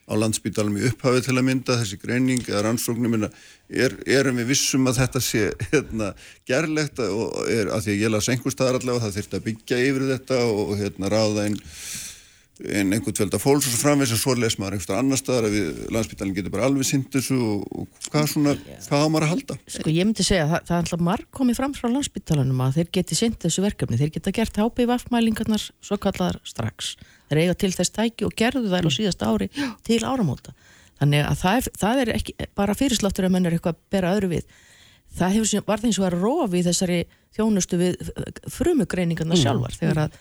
á 0.05 0.13
landsbítalum 0.21 0.77
í 0.77 0.87
upphafi 0.91 1.23
til 1.25 1.37
að 1.39 1.47
mynda 1.49 1.79
þessi 1.81 1.99
greining 2.03 2.43
eða 2.45 2.65
rannsóknum 2.67 3.17
er, 3.25 3.95
erum 4.05 4.41
við 4.43 4.51
vissum 4.53 4.89
að 4.91 5.01
þetta 5.01 5.23
sé 5.25 5.45
hérna, 5.71 6.11
gerlegt 6.49 7.01
og 7.07 7.39
er 7.49 7.73
að 7.73 7.87
því 7.87 7.95
að 7.95 8.03
ég 8.03 8.13
las 8.13 8.31
einhver 8.33 8.55
staðar 8.55 8.81
allavega 8.81 9.07
það 9.07 9.19
þurfti 9.19 9.39
að 9.39 9.47
byggja 9.49 9.85
yfir 9.89 10.09
þetta 10.13 10.41
og 10.51 10.75
hérna 10.81 11.13
ráða 11.13 11.47
einn 11.49 11.61
en 12.63 12.93
einhvern 12.95 13.15
tvölda 13.17 13.39
fólks 13.43 13.67
og 13.67 13.81
framvegs 13.81 14.13
að 14.15 14.21
svo 14.21 14.35
les 14.39 14.55
maður 14.61 14.77
einhverstað 14.77 15.01
annar 15.01 15.19
staðar 15.19 15.49
að 15.49 15.55
við 15.57 15.79
landsbyttalinn 15.95 16.35
getur 16.37 16.53
bara 16.55 16.69
alveg 16.69 16.87
sýnt 16.87 17.09
þessu 17.11 17.39
og, 17.43 17.65
og 17.75 18.11
hvað 18.13 18.29
svona, 18.31 18.53
hvað 18.85 19.03
á 19.03 19.09
maður 19.11 19.27
að 19.27 19.33
halda? 19.33 19.57
Sko 19.75 19.95
ég 19.95 20.07
myndi 20.07 20.27
segja 20.27 20.45
að 20.45 20.53
það, 20.53 20.69
það 20.69 20.77
er 20.77 20.85
alltaf 20.85 21.03
marg 21.09 21.27
komið 21.35 21.59
fram 21.59 21.75
frá 21.75 21.89
landsbyttalannum 21.91 22.63
að 22.63 22.79
þeir 22.79 22.93
geti 22.99 23.19
sýnt 23.19 23.41
þessu 23.43 23.65
verkefni, 23.65 23.99
þeir 23.99 24.13
geta 24.15 24.35
gert 24.39 24.61
HPV-mælingarnar 24.63 25.67
svo 25.83 25.99
kallar 26.05 26.39
strax. 26.47 26.95
Þeir 27.33 27.43
eiga 27.43 27.57
til 27.59 27.73
þess 27.75 27.95
tæki 27.97 28.29
og 28.29 28.37
gerðu 28.39 28.71
þær 28.71 28.87
á 28.87 28.91
síðast 28.95 29.27
ári 29.27 29.51
til 29.83 29.99
áramóta. 30.07 30.55
Þannig 31.01 31.27
að 31.27 31.41
það 31.43 31.59
er, 31.59 31.73
það 31.83 32.05
er 32.05 32.13
ekki 32.15 32.37
bara 32.55 32.79
fyrirsláttur 32.79 33.27
að 33.27 33.35
menn 33.35 33.49
er 33.51 33.57
eitthvað 33.57 33.75
að 33.75 33.83
bera 33.91 34.15
öðru 34.15 34.31
við. 34.37 34.47
Það 35.15 35.35
hefur, 35.39 35.65
var 35.67 35.83
það 35.83 35.89
eins 35.91 35.99
og 35.99 36.07
að 36.07 36.17
rofi 36.23 36.63
þessari 36.67 37.01
þjónustu 37.35 37.79
við 37.81 38.13
frumugreiningarna 38.55 39.39
sjálfar 39.39 39.75
þegar 39.79 40.01
að 40.05 40.17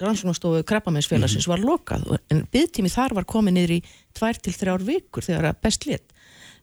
rannsóknastofu 0.00 0.64
krabbamennsfélagsins 0.68 1.46
var 1.50 1.60
lokað 1.60 2.06
en 2.32 2.44
byggtími 2.52 2.92
þar 2.92 3.14
var 3.18 3.26
komið 3.28 3.56
niður 3.58 3.74
í 3.76 3.80
tvær 4.16 4.40
til 4.40 4.54
þrjár 4.56 4.84
vikur 4.86 5.26
þegar 5.26 5.50
að 5.50 5.62
best 5.66 5.86
lit 5.88 6.14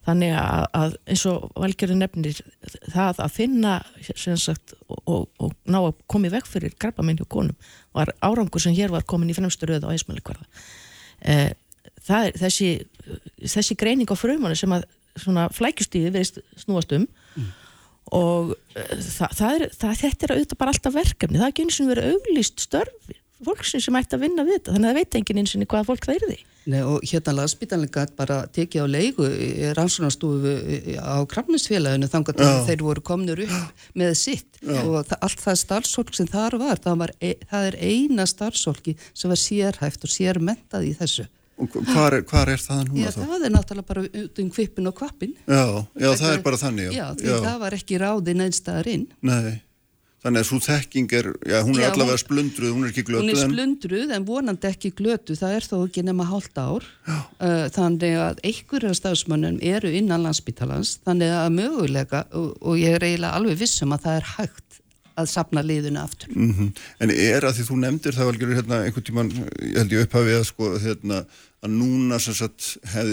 þannig 0.08 0.34
að, 0.34 0.64
að 0.80 0.96
eins 1.14 1.26
og 1.30 1.44
valgjörðu 1.62 1.98
nefnir 2.00 2.40
það 2.90 3.22
að 3.22 3.36
finna 3.36 3.76
sagt, 4.18 4.74
og, 4.90 5.02
og, 5.06 5.28
og 5.38 5.54
ná 5.70 5.78
að 5.84 6.00
komið 6.10 6.38
vekk 6.40 6.50
fyrir 6.50 6.78
krabbamenn 6.82 7.22
hjá 7.22 7.28
konum 7.30 7.70
var 7.94 8.14
árangur 8.26 8.64
sem 8.64 8.74
hér 8.78 8.94
var 8.94 9.06
komin 9.06 9.30
í 9.30 9.38
fremsturöðu 9.38 9.86
á 9.86 9.94
eismælikvarða 9.94 10.48
er 11.22 12.34
þessi, 12.34 12.74
þessi 13.46 13.78
greining 13.78 14.10
á 14.10 14.18
frumunni 14.18 14.58
sem 14.58 14.74
að 14.74 14.88
flækjustíði 15.54 16.16
verið 16.16 16.42
snúast 16.58 16.98
um 16.98 17.06
og 18.12 18.54
eh, 18.76 18.94
það, 18.98 19.36
það 19.40 19.58
er, 19.58 19.66
það, 19.78 19.98
þetta 20.04 20.28
er 20.28 20.36
auðvitað 20.36 20.62
bara 20.62 20.76
alltaf 20.76 20.96
verkefni, 20.96 21.42
það 21.42 21.48
er 21.48 21.54
ekki 21.54 21.66
eins 21.68 21.82
og 21.82 21.92
verið 21.92 22.16
auglýst 22.16 22.64
störfi, 22.66 23.18
fólksinn 23.42 23.84
sem 23.84 23.98
ætti 23.98 24.18
að 24.18 24.26
vinna 24.28 24.46
við 24.48 24.58
þetta 24.60 24.76
þannig 24.76 24.88
að 24.88 24.92
það 24.92 25.02
veit 25.02 25.20
enginn 25.20 25.42
eins 25.42 25.54
og 25.56 25.68
hvaða 25.68 25.88
fólk 25.90 26.08
það 26.08 26.18
er 26.18 26.26
því 26.30 26.40
Nei 26.70 26.84
og 26.86 27.02
hérna 27.10 27.34
landsbytalega 27.40 28.04
bara 28.14 28.36
tekið 28.54 28.84
á 28.86 28.94
leigu 28.94 29.30
rannsónastofu 29.74 30.52
á 31.02 31.18
krafnisfélaginu 31.26 32.10
þannig 32.12 32.44
að 32.46 32.60
þeir 32.68 32.84
voru 32.86 33.02
komnur 33.02 33.42
upp 33.48 33.88
með 33.98 34.14
sitt. 34.20 34.60
Já. 34.62 34.78
og 34.86 35.08
það, 35.10 35.18
allt 35.26 35.42
það 35.42 35.58
starfsólk 35.64 36.14
sem 36.14 36.30
þar 36.30 36.60
var, 36.62 36.78
það, 36.84 37.00
var, 37.02 37.14
e, 37.18 37.32
það 37.50 37.68
er 37.72 37.78
eina 37.82 38.28
starfsólki 38.30 38.94
sem 39.10 39.34
var 39.34 39.42
sérhæft 39.42 40.06
og 40.06 40.14
sérmentað 40.14 40.86
í 40.86 40.94
þessu 41.00 41.26
hvar 41.70 42.18
er, 42.18 42.24
hvar 42.28 42.52
er 42.52 42.62
það 42.62 42.86
núna 42.90 43.04
já, 43.04 43.10
þá? 43.16 43.20
Já, 43.22 43.26
það 43.32 43.48
er 43.48 43.54
náttúrulega 43.56 43.90
bara 43.90 44.06
út 44.22 44.40
um 44.44 44.54
kvipin 44.56 44.92
og 44.92 44.96
kvapin. 44.98 45.36
Já, 45.46 45.66
já 46.04 46.10
það 46.22 46.32
er 46.36 46.46
bara 46.46 46.62
þannig. 46.62 46.88
Já, 46.88 47.02
já 47.02 47.10
því 47.20 47.28
já. 47.30 47.36
það 47.48 47.60
var 47.66 47.78
ekki 47.78 48.00
ráðin 48.02 48.46
einstaðar 48.46 48.90
inn. 48.92 49.06
Nei, 49.30 49.52
þannig 50.26 50.44
að 50.44 50.48
svo 50.50 50.60
þekking 50.66 51.16
er, 51.18 51.30
já, 51.52 51.58
hún 51.68 51.80
er 51.80 51.88
allavega 51.90 52.22
splundruð, 52.22 52.74
hún 52.76 52.88
er 52.88 52.94
ekki 52.94 53.06
glötuð. 53.10 53.28
Hún 53.28 53.34
er 53.36 53.44
splundruð 53.46 54.06
en, 54.08 54.16
en 54.18 54.28
vonandi 54.28 54.72
ekki 54.72 54.94
glötuð, 54.98 55.40
það 55.42 55.56
er 55.58 55.70
þó 55.70 55.78
ekki 55.80 56.06
nema 56.08 56.28
hálft 56.30 56.62
ár. 56.62 56.90
Uh, 57.08 57.68
þannig 57.76 58.18
að 58.22 58.44
einhverja 58.52 58.98
stafsmönnum 59.02 59.62
eru 59.74 59.94
innan 60.02 60.26
landsbytalans, 60.28 60.98
þannig 61.08 61.34
að 61.38 61.56
mögulega, 61.58 62.26
og, 62.38 62.54
og 62.62 62.82
ég 62.82 62.98
er 62.98 63.08
eiginlega 63.10 63.40
alveg 63.40 63.62
vissum 63.62 63.98
að 63.98 64.06
það 64.08 64.22
er 64.22 64.30
hægt 64.36 64.72
að 65.20 65.30
sapna 65.32 65.64
liðinu 65.66 66.02
aftur. 66.02 66.32
Mm 66.36 66.52
-hmm. 66.54 66.70
En 67.00 67.12
er 67.12 67.46
að 67.46 67.56
því 67.58 67.68
þú 67.70 67.78
nefndir 67.80 68.16
það 68.16 68.30
vel 68.30 68.56
hérna, 68.56 68.84
einhvern 68.86 69.08
tíman, 69.08 69.32
ég 69.62 69.78
held 69.78 69.92
ég 69.92 70.06
upphafið 70.06 70.38
að 70.40 70.46
sko 70.50 70.70
hérna, 70.80 71.26
að 71.62 71.74
núna 71.78 72.18
sagt, 72.22 72.72
það, 72.90 73.12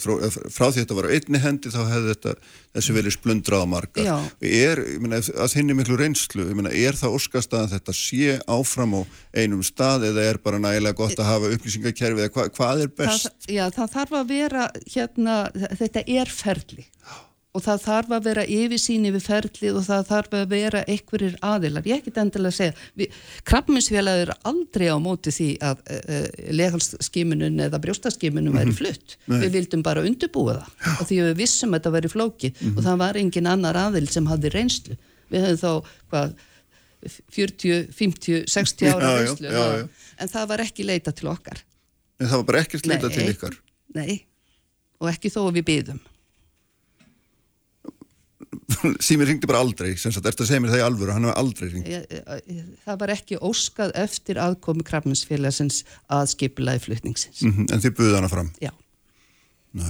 frá 0.00 0.64
því 0.64 0.68
að 0.70 0.78
þetta 0.78 0.96
var 0.96 1.08
á 1.08 1.14
einni 1.14 1.40
hendi 1.42 1.72
þá 1.72 1.80
hefði 1.90 2.14
þetta 2.14 2.34
þessi 2.72 2.94
verið 2.96 3.14
splundrað 3.18 3.64
á 3.64 3.68
margar. 3.68 4.28
Er, 4.40 4.80
myna, 5.02 5.18
að 5.20 5.50
þinni 5.52 5.76
miklu 5.76 5.98
reynslu, 6.00 6.46
myna, 6.56 6.72
er 6.72 6.96
það 6.96 7.18
óskast 7.18 7.56
að 7.58 7.74
þetta 7.74 7.96
sé 7.96 8.38
áfram 8.46 8.96
á 8.96 9.00
einum 9.36 9.64
stað 9.66 10.08
eða 10.08 10.24
er 10.30 10.40
bara 10.44 10.62
nægilega 10.62 10.98
gott 11.02 11.20
að 11.20 11.28
hafa 11.28 11.52
upplýsingakerfið 11.58 12.24
eða 12.28 12.34
hva, 12.38 12.48
hvað 12.56 12.86
er 12.86 12.94
best? 13.02 13.28
Það, 13.28 13.52
já, 13.58 13.64
það 13.76 13.92
þarf 13.98 14.16
að 14.22 14.32
vera, 14.32 14.70
hérna, 14.96 15.36
þetta 15.82 16.06
er 16.16 16.34
ferli. 16.40 16.88
Já 16.88 17.20
og 17.52 17.60
það 17.60 17.82
þarf 17.84 18.12
að 18.16 18.26
vera 18.30 18.42
yfirsýn 18.48 19.08
yfir 19.10 19.22
ferlið 19.26 19.74
og 19.76 19.84
það 19.84 20.06
þarf 20.08 20.36
að 20.38 20.44
vera 20.54 20.80
einhverjir 20.88 21.34
aðilar. 21.44 21.88
Ég 21.88 22.04
get 22.06 22.20
endilega 22.22 22.48
að 22.48 22.56
segja, 22.56 23.08
krabbminsfélagið 23.48 24.22
er 24.24 24.32
aldrei 24.48 24.86
á 24.88 24.96
móti 25.02 25.34
því 25.36 25.48
að 25.68 25.82
uh, 25.82 25.98
eh, 25.98 26.14
eh, 26.16 26.46
legalskiminun 26.56 27.60
eða 27.66 27.80
brjóstaskiminun 27.84 28.56
væri 28.56 28.72
mhm. 28.72 28.78
flutt. 28.78 29.16
Mm 29.26 29.34
-hmm. 29.34 29.42
Við 29.44 29.58
vildum 29.58 29.82
bara 29.84 30.04
undirbúa 30.08 30.54
það 30.54 30.70
Já. 30.86 30.92
og 30.94 31.10
því 31.10 31.18
við 31.26 31.36
vissum 31.42 31.74
að 31.74 31.78
þetta 31.78 31.94
væri 31.96 32.12
flókið 32.14 32.52
mm 32.54 32.68
-hmm. 32.68 32.78
og 32.78 32.86
það 32.86 32.96
var 33.04 33.20
engin 33.20 33.50
annar 33.52 33.76
aðil 33.76 34.08
sem 34.08 34.26
hafði 34.26 34.48
reynslu. 34.56 34.96
Við 35.28 35.44
höfum 35.44 35.60
þá 35.60 35.84
hvað 36.08 36.34
40, 37.28 37.92
50, 37.92 38.46
60 38.46 38.88
ára 38.88 39.12
já, 39.12 39.18
reynslu 39.18 39.48
já, 39.48 39.64
já, 39.76 39.88
en 40.18 40.28
það 40.28 40.48
var 40.48 40.60
ekki 40.60 40.86
leita 40.86 41.12
til 41.12 41.28
okkar. 41.28 41.58
En 42.20 42.28
það 42.28 42.36
var 42.36 42.44
bara 42.44 42.60
ekkert 42.60 42.86
leita 42.86 43.08
nei, 43.08 43.16
til 43.16 43.28
ykkar? 43.28 43.54
Nei, 43.94 44.24
og 45.02 45.10
ekki 45.10 45.28
þó 45.28 45.48
að 45.50 45.54
við 45.58 45.64
byðum. 45.68 46.00
Símir 49.06 49.28
ringdi 49.30 49.48
bara 49.50 49.62
aldrei 49.64 49.94
sem 50.00 50.12
sagt, 50.14 50.26
eftir 50.28 50.46
að 50.46 50.50
segja 50.50 50.62
mér 50.64 50.74
það 50.74 50.82
í 50.82 50.86
alvöru, 50.86 51.14
hann 51.16 51.28
hefði 51.28 51.40
aldrei 51.42 51.68
ringt 51.72 52.78
Það 52.86 53.00
var 53.02 53.14
ekki 53.16 53.40
óskað 53.42 53.94
eftir 54.02 54.40
aðkomi 54.42 54.86
krafninsfélagsins 54.88 55.82
að 56.12 56.30
skipilaði 56.34 56.84
flutningsins. 56.86 57.42
Mm 57.42 57.52
-hmm, 57.56 57.68
En 57.72 57.84
þið 57.84 57.96
buðið 57.98 58.18
hana 58.20 58.32
fram? 58.32 58.50
Já. 58.62 58.72
Ná, 59.72 59.88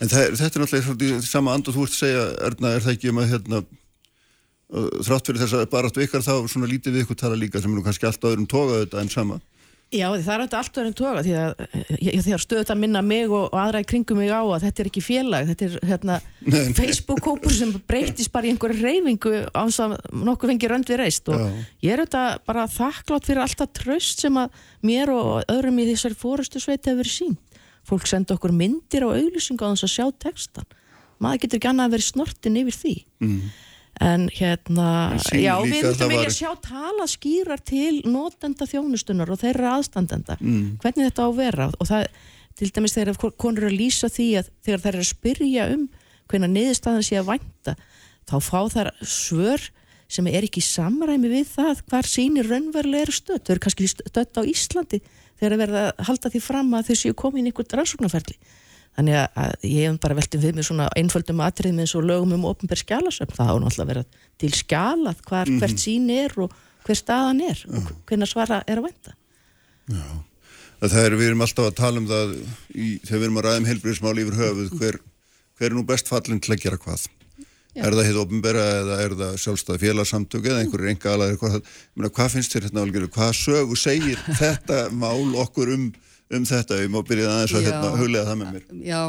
En 0.00 0.08
það, 0.08 0.32
þetta 0.40 0.58
er 0.58 0.64
náttúrulega 0.64 1.20
sama 1.22 1.54
and 1.54 1.68
og 1.68 1.74
þú 1.74 1.84
ert 1.86 1.94
að 1.94 2.02
segja, 2.02 2.24
Erna, 2.48 2.74
er 2.74 2.82
það 2.86 2.96
ekki 2.96 3.12
um 3.12 3.20
að 3.22 3.30
hérna, 3.30 3.62
þrátt 4.70 5.26
fyrir 5.26 5.42
þess 5.42 5.56
að 5.58 5.70
bara 5.70 5.90
áttu 5.90 6.02
ykkar 6.04 6.22
þá 6.22 6.34
svona 6.48 6.68
lítið 6.70 6.94
við 6.94 7.04
ykkur 7.04 7.18
tala 7.18 7.38
líka 7.38 7.60
sem 7.62 7.72
nú 7.74 7.82
kannski 7.82 8.06
alltaf 8.06 8.30
öðrum 8.30 8.46
tóka 8.50 8.84
þetta 8.84 9.00
en 9.02 9.10
sama 9.10 9.40
Já, 9.90 10.06
það 10.22 10.28
er 10.32 10.42
alltaf 10.44 10.68
öðrum 10.78 10.92
toga 10.94 11.22
því 11.26 11.32
að 11.34 11.62
eh, 11.66 12.20
því 12.22 12.34
að 12.36 12.42
stöðut 12.44 12.68
að 12.70 12.78
minna 12.78 13.00
mig 13.02 13.24
og, 13.26 13.48
og 13.48 13.56
aðra 13.58 13.80
í 13.82 13.86
kringum 13.90 14.20
mig 14.22 14.30
á 14.30 14.38
að 14.38 14.66
þetta 14.68 14.82
er 14.82 14.88
ekki 14.90 15.02
félag, 15.02 15.48
þetta 15.48 15.66
er 15.66 15.88
hérna, 15.90 16.18
Facebook-kópur 16.78 17.54
sem 17.56 17.72
breytist 17.90 18.30
bara 18.30 18.46
í 18.46 18.52
einhverju 18.54 18.84
reyfingu 18.84 19.32
á 19.50 19.66
þess 19.66 19.82
að 19.82 19.96
nokkuð 20.28 20.52
fengi 20.52 20.70
rönd 20.70 20.92
við 20.92 21.00
reist 21.02 21.30
og 21.34 21.42
Já. 21.42 21.48
ég 21.82 21.94
er 21.96 22.02
auðvitað 22.04 22.36
bara 22.52 22.66
þakklátt 22.70 23.26
fyrir 23.26 23.42
alltaf 23.42 23.72
tröst 23.80 24.22
sem 24.22 24.38
að 24.38 24.60
mér 24.86 25.10
og 25.16 25.32
öðrum 25.50 25.80
í 25.82 25.88
þessari 25.90 26.18
fórustu 26.20 26.62
sveiti 26.62 26.92
hefur 26.92 27.02
verið 27.02 27.16
sínt. 27.16 27.64
Fólk 27.90 28.06
senda 28.06 28.36
okkur 28.36 28.54
myndir 28.54 29.08
og 29.08 29.16
auglýsingu 29.16 29.66
á 29.66 29.74
þess 29.74 29.88
að 29.88 29.94
sjá 29.96 30.06
textan. 30.22 30.70
Maður 31.18 31.42
getur 31.42 31.58
ekki 31.58 31.72
annað 31.72 31.90
að 31.90 31.96
vera 31.96 32.08
snortin 32.12 32.60
yfir 32.62 32.78
því. 32.78 32.94
Mm 33.24 33.50
en 34.00 34.26
hérna, 34.32 34.90
já, 35.36 35.52
við 35.60 35.74
myndum 35.84 36.08
vilja 36.08 36.28
var... 36.28 36.32
sjá 36.32 36.50
tala 36.64 37.06
skýrar 37.10 37.60
til 37.60 38.00
notenda 38.08 38.64
þjónustunar 38.68 39.32
og 39.32 39.40
þeirra 39.42 39.74
aðstandenda. 39.76 40.38
Mm. 40.40 40.78
hvernig 40.80 41.10
þetta 41.10 41.26
á 41.26 41.28
að 41.28 41.40
vera? 41.40 41.66
Og 41.76 41.90
það, 41.90 42.06
til 42.56 42.70
dæmis 42.76 42.96
þegar 42.96 43.20
konur 43.36 43.66
eru 43.66 43.72
að 43.72 43.76
lýsa 43.76 44.08
því 44.12 44.28
að 44.40 44.48
þegar 44.64 44.84
þeir 44.84 44.92
eru 44.94 45.04
að 45.04 45.10
spyrja 45.10 45.66
um 45.74 45.84
hvernig 46.30 46.52
niðurstaðan 46.54 47.06
sé 47.06 47.20
að 47.20 47.28
vænta 47.34 47.76
þá 48.30 48.34
fá 48.46 48.60
þær 48.72 48.90
svör 49.04 49.68
sem 50.10 50.26
er 50.30 50.46
ekki 50.46 50.62
samræmi 50.64 51.30
við 51.30 51.52
það 51.52 51.84
hvar 51.90 52.08
sínir 52.08 52.48
raunverulega 52.50 53.04
eru 53.04 53.14
stödd. 53.14 53.44
Þau 53.44 53.52
eru 53.54 53.64
kannski 53.66 53.90
stödd 53.90 54.40
á 54.40 54.42
Íslandi 54.42 55.02
þegar 55.38 55.52
þeir 55.52 55.60
verða 55.60 55.84
að 55.90 56.02
halda 56.08 56.32
því 56.32 56.42
fram 56.44 56.72
að 56.74 56.88
þau 56.88 56.98
séu 57.02 57.16
komið 57.20 57.44
í 57.44 57.52
einhvern 57.52 57.78
rannsóknarferli 57.78 58.38
Þannig 58.98 59.16
að 59.16 59.52
ég 59.64 59.86
hef 59.86 60.00
bara 60.02 60.16
veltið 60.18 60.42
við 60.44 60.56
með 60.58 60.66
svona 60.66 60.88
einföldum 60.98 61.44
atriðum 61.44 61.84
eins 61.84 61.94
og 61.96 62.08
lögum 62.08 62.34
um 62.36 62.48
ofnbær 62.50 62.82
skjálasöfn. 62.82 63.36
Það 63.36 63.50
hafa 63.50 63.62
náttúrulega 63.62 63.90
verið 63.92 64.18
til 64.42 64.50
skjálað 64.58 65.22
hvar, 65.28 65.46
mm 65.46 65.54
-hmm. 65.54 65.60
hvert 65.62 65.78
sín 65.80 66.10
er 66.10 66.34
og 66.36 66.56
hver 66.84 66.98
staðan 66.98 67.40
er 67.44 67.58
Já. 67.60 67.76
og 67.76 67.92
hvernig 68.08 68.28
svara 68.28 68.62
er 68.66 68.80
að 68.80 68.88
venda. 68.88 69.14
Já, 69.90 70.88
það 70.88 71.04
er, 71.04 71.16
við 71.20 71.28
erum 71.28 71.46
alltaf 71.46 71.70
að 71.70 71.78
tala 71.80 72.00
um 72.00 72.08
það 72.10 72.34
í, 72.74 73.00
þegar 73.04 73.18
við 73.18 73.26
erum 73.26 73.40
að 73.40 73.46
ræða 73.46 73.60
um 73.60 73.70
heilbríðismál 73.70 74.18
yfir 74.18 74.38
höfuð, 74.40 74.68
hver, 74.80 75.00
hver 75.58 75.70
er 75.70 75.76
nú 75.76 75.86
best 75.86 76.08
fallin 76.08 76.40
til 76.40 76.54
að 76.54 76.62
gera 76.64 76.78
hvað? 76.80 77.06
Já. 77.70 77.84
Er 77.86 77.94
það 77.94 78.06
hitt 78.08 78.18
ofnbæra 78.18 78.62
eða 78.80 78.94
er 79.04 79.12
það 79.14 79.34
sjálfstæði 79.44 79.80
félagsamtöku 79.84 80.48
eða 80.50 80.62
einhverjir 80.64 80.90
enga 80.90 81.12
alaðir? 81.14 81.36
Hvað, 81.38 81.68
hvað 82.16 82.32
finnst 82.32 82.54
þér 82.56 82.64
hérna, 82.66 83.10
hvað 83.14 83.34
sögu 83.38 83.76
segir 83.78 84.18
þetta 84.42 84.88
mál 84.90 85.36
okkur 85.38 85.70
um 85.76 85.84
um 86.30 86.44
þetta 86.46 86.78
um 86.84 86.98
og 87.00 87.06
byrjaði 87.08 87.30
aðeins 87.36 87.54
að 87.56 87.64
hérna, 87.66 87.94
huglega 87.98 88.28
það 88.28 88.38
með 88.40 88.52
mér. 88.54 88.66
Já, 88.86 89.02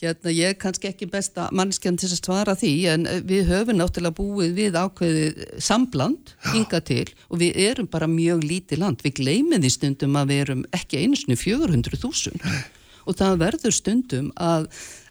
hérna 0.00 0.34
ég 0.34 0.52
er 0.52 0.58
kannski 0.60 0.90
ekki 0.90 1.08
besta 1.12 1.46
mannskjan 1.56 1.98
til 2.00 2.10
að 2.10 2.18
svara 2.18 2.56
því 2.58 2.72
en 2.94 3.06
eh, 3.08 3.22
við 3.30 3.48
höfum 3.50 3.78
náttúrulega 3.80 4.18
búið 4.18 4.52
við 4.58 4.76
ákveðið 4.80 5.40
sambland 5.64 6.34
hinga 6.50 6.82
til 6.90 7.06
og 7.28 7.40
við 7.40 7.62
erum 7.70 7.88
bara 7.90 8.10
mjög 8.10 8.44
lítið 8.44 8.84
land. 8.84 9.06
Við 9.06 9.16
gleymið 9.22 9.64
því 9.64 9.72
stundum 9.76 10.20
að 10.20 10.34
við 10.34 10.44
erum 10.44 10.66
ekki 10.76 11.00
einsinu 11.04 11.38
400.000 11.40 12.52
og 13.08 13.16
það 13.16 13.40
verður 13.40 13.74
stundum 13.74 14.28
að 14.36 14.68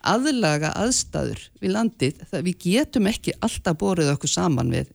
aðlaga 0.08 0.70
aðstæður 0.78 1.42
við 1.60 1.76
landið. 1.76 2.24
Það, 2.30 2.46
við 2.46 2.64
getum 2.68 3.10
ekki 3.10 3.36
alltaf 3.44 3.82
borið 3.82 4.14
okkur 4.14 4.38
saman 4.38 4.72
við 4.74 4.94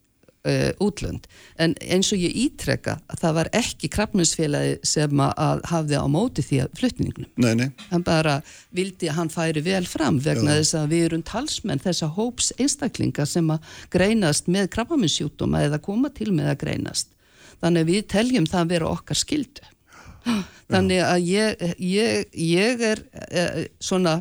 uh, 0.49 0.71
útlönd. 0.85 1.27
En 1.61 1.75
eins 1.83 2.13
og 2.15 2.21
ég 2.23 2.37
ítrekka 2.45 2.99
að 3.11 3.23
það 3.23 3.37
var 3.39 3.51
ekki 3.61 3.91
krafninsfélagi 3.95 4.77
sem 4.87 5.25
að, 5.25 5.65
hafði 5.71 6.01
á 6.01 6.07
móti 6.11 6.45
því 6.47 6.61
að 6.65 6.79
flutningnum. 6.81 7.31
Nei, 7.41 7.53
nei, 7.61 7.69
hann 7.91 8.07
bara 8.07 8.39
vildi 8.77 9.11
að 9.11 9.19
hann 9.19 9.33
færi 9.35 9.65
vel 9.65 9.85
fram 9.89 10.21
vegna 10.25 10.59
þess 10.61 10.79
að 10.79 10.95
við 10.95 11.07
erum 11.09 11.27
talsmenn 11.27 11.83
þessa 11.85 12.11
hóps 12.17 12.53
einstaklinga 12.59 13.27
sem 13.29 13.51
að 13.55 13.77
greinast 13.95 14.51
með 14.53 14.71
krabbaminsjúkdóma 14.77 15.65
eða 15.69 15.83
koma 15.85 16.13
til 16.15 16.33
með 16.33 16.55
að 16.55 16.61
greinast. 16.65 17.13
Þannig 17.63 17.85
að 17.85 17.93
við 17.93 18.09
teljum 18.13 18.51
það 18.51 18.65
að 18.65 18.75
vera 18.75 18.91
okkar 18.93 19.17
skildu 19.17 19.71
þannig 20.73 21.03
að 21.05 21.29
ég, 21.29 21.67
ég, 21.81 22.33
ég 22.33 22.85
er 22.93 23.03
eh, 23.29 23.61
svona 23.83 24.19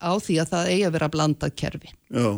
á 0.00 0.12
því 0.16 0.38
að 0.40 0.52
það 0.54 0.70
eigi 0.72 0.86
að 0.86 0.94
vera 0.96 1.10
blandað 1.12 1.56
kerfi. 1.60 1.92
Já, 2.08 2.28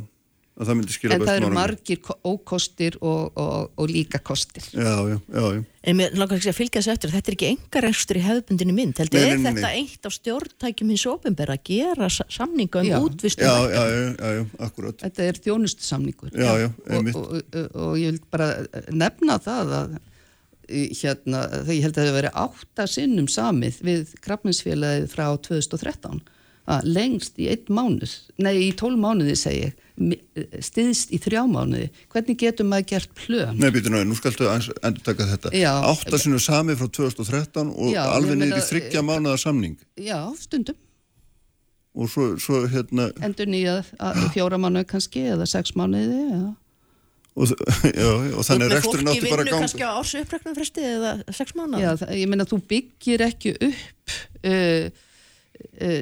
að 0.53 0.69
það 0.69 0.77
myndi 0.79 0.93
skila 0.95 1.15
en 1.17 1.23
það 1.25 1.39
eru 1.41 1.49
margir 1.57 2.01
ko- 2.05 2.17
ókostir 2.29 2.97
og, 3.01 3.31
og, 3.41 3.71
og 3.81 3.89
líka 3.89 4.19
kostir 4.21 4.67
Já, 4.77 4.93
já, 5.09 5.17
já, 5.33 5.45
já. 5.57 5.63
En 5.89 5.97
mér 5.99 6.13
langar 6.21 6.37
ekki 6.39 6.51
að 6.53 6.59
fylgja 6.59 6.83
þessu 6.83 6.93
eftir, 6.93 7.13
þetta 7.15 7.31
er 7.33 7.37
ekki 7.39 7.49
engarekstur 7.55 8.21
í 8.21 8.25
hefðbundinu 8.27 8.75
mynd, 8.77 9.01
heldur 9.01 9.19
Nei, 9.19 9.31
er 9.33 9.41
nei, 9.41 9.43
nei, 9.43 9.55
þetta 9.57 9.71
eitt 9.81 10.07
af 10.11 10.15
stjórntækjum 10.19 10.93
hins 10.93 11.07
ofinbera 11.11 11.57
að 11.57 11.65
gera 11.73 12.11
sa- 12.13 12.29
samninga 12.31 12.83
um 12.85 12.91
Já. 12.93 12.99
útvistun 13.09 13.49
Já, 13.49 13.57
já, 13.73 13.83
já, 13.89 14.05
já, 14.13 14.31
já, 14.37 14.45
akkurat. 14.69 15.01
Þetta 15.03 15.27
er 15.33 15.41
þjónustusamningur. 15.49 16.31
Já, 16.37 16.53
já, 16.61 16.69
og, 16.69 16.93
einmitt. 16.99 17.17
og, 17.17 17.33
og, 17.33 17.77
og 17.89 17.97
ég 17.99 18.13
vil 18.13 18.21
bara 18.31 18.51
nefna 18.93 19.39
það 19.43 19.75
að 19.81 19.97
hérna, 20.73 21.41
þegar 21.51 21.75
ég 21.75 21.83
held 21.85 21.93
að 21.93 21.99
það 21.99 22.07
hefur 22.07 22.19
verið 22.21 22.37
átta 22.45 22.87
sinnum 22.89 23.27
samið 23.29 23.81
við 23.89 24.13
krafninsfélagið 24.25 25.09
frá 25.13 25.27
2013 25.49 26.23
að 26.73 26.87
lengst 26.95 27.41
í 27.43 27.49
einn 27.51 27.67
mánuð, 27.75 28.13
nei 28.39 28.55
í 28.69 28.73
tól 28.79 28.95
mánuði 29.01 29.35
segi 29.37 29.65
ég, 29.67 29.82
styðst 30.65 31.13
í 31.13 31.19
þrjá 31.21 31.43
mánuði. 31.51 31.89
Hvernig 32.13 32.39
getur 32.41 32.67
maður 32.69 32.87
gert 32.95 33.13
plön? 33.19 33.59
Nei, 33.61 33.69
býtu 33.75 33.93
náðu, 33.93 34.09
nú 34.09 34.17
skaltu 34.17 34.49
endur 34.49 35.03
taka 35.05 35.27
þetta. 35.35 35.53
Já. 35.57 35.73
Áttasinu 35.91 36.41
sami 36.43 36.77
frá 36.79 36.89
2013 36.89 37.75
og 37.75 37.93
Já, 37.93 38.03
alveg 38.15 38.41
niður 38.41 38.63
í 38.63 38.65
þryggja 38.71 39.05
mánuða 39.05 39.37
samning. 39.43 39.77
Já, 40.01 40.19
stundum. 40.41 40.79
Og 41.93 42.09
svo, 42.09 42.31
svo 42.41 42.63
hérna, 42.73 43.11
Endur 43.21 43.51
nýjað 43.53 43.91
fjóra 44.33 44.57
mánuði 44.61 44.89
kannski 44.95 45.27
eða 45.35 45.45
sex 45.51 45.75
mánuði, 45.77 46.23
já. 46.33 46.41
og, 47.37 47.53
já, 48.01 48.09
og 48.33 48.47
þannig 48.49 48.65
að 48.65 48.75
reksturinn 48.79 49.11
átti 49.13 49.27
bara 49.29 49.45
að 49.45 49.45
vinnu 49.45 49.53
ganga. 49.53 49.61
kannski 49.67 49.85
á 49.85 49.93
ársu 49.93 50.23
uppræknum 50.25 50.57
fresti 50.57 50.87
eða 50.89 51.13
sex 51.37 51.53
mánuð 51.59 51.85
Já, 51.85 51.91
það, 52.01 52.15
ég 52.17 52.31
meina 52.33 52.49
þú 52.49 52.61
byggir 52.73 53.27
ekki 53.29 53.53
upp 53.69 54.17
uh, 54.49 55.05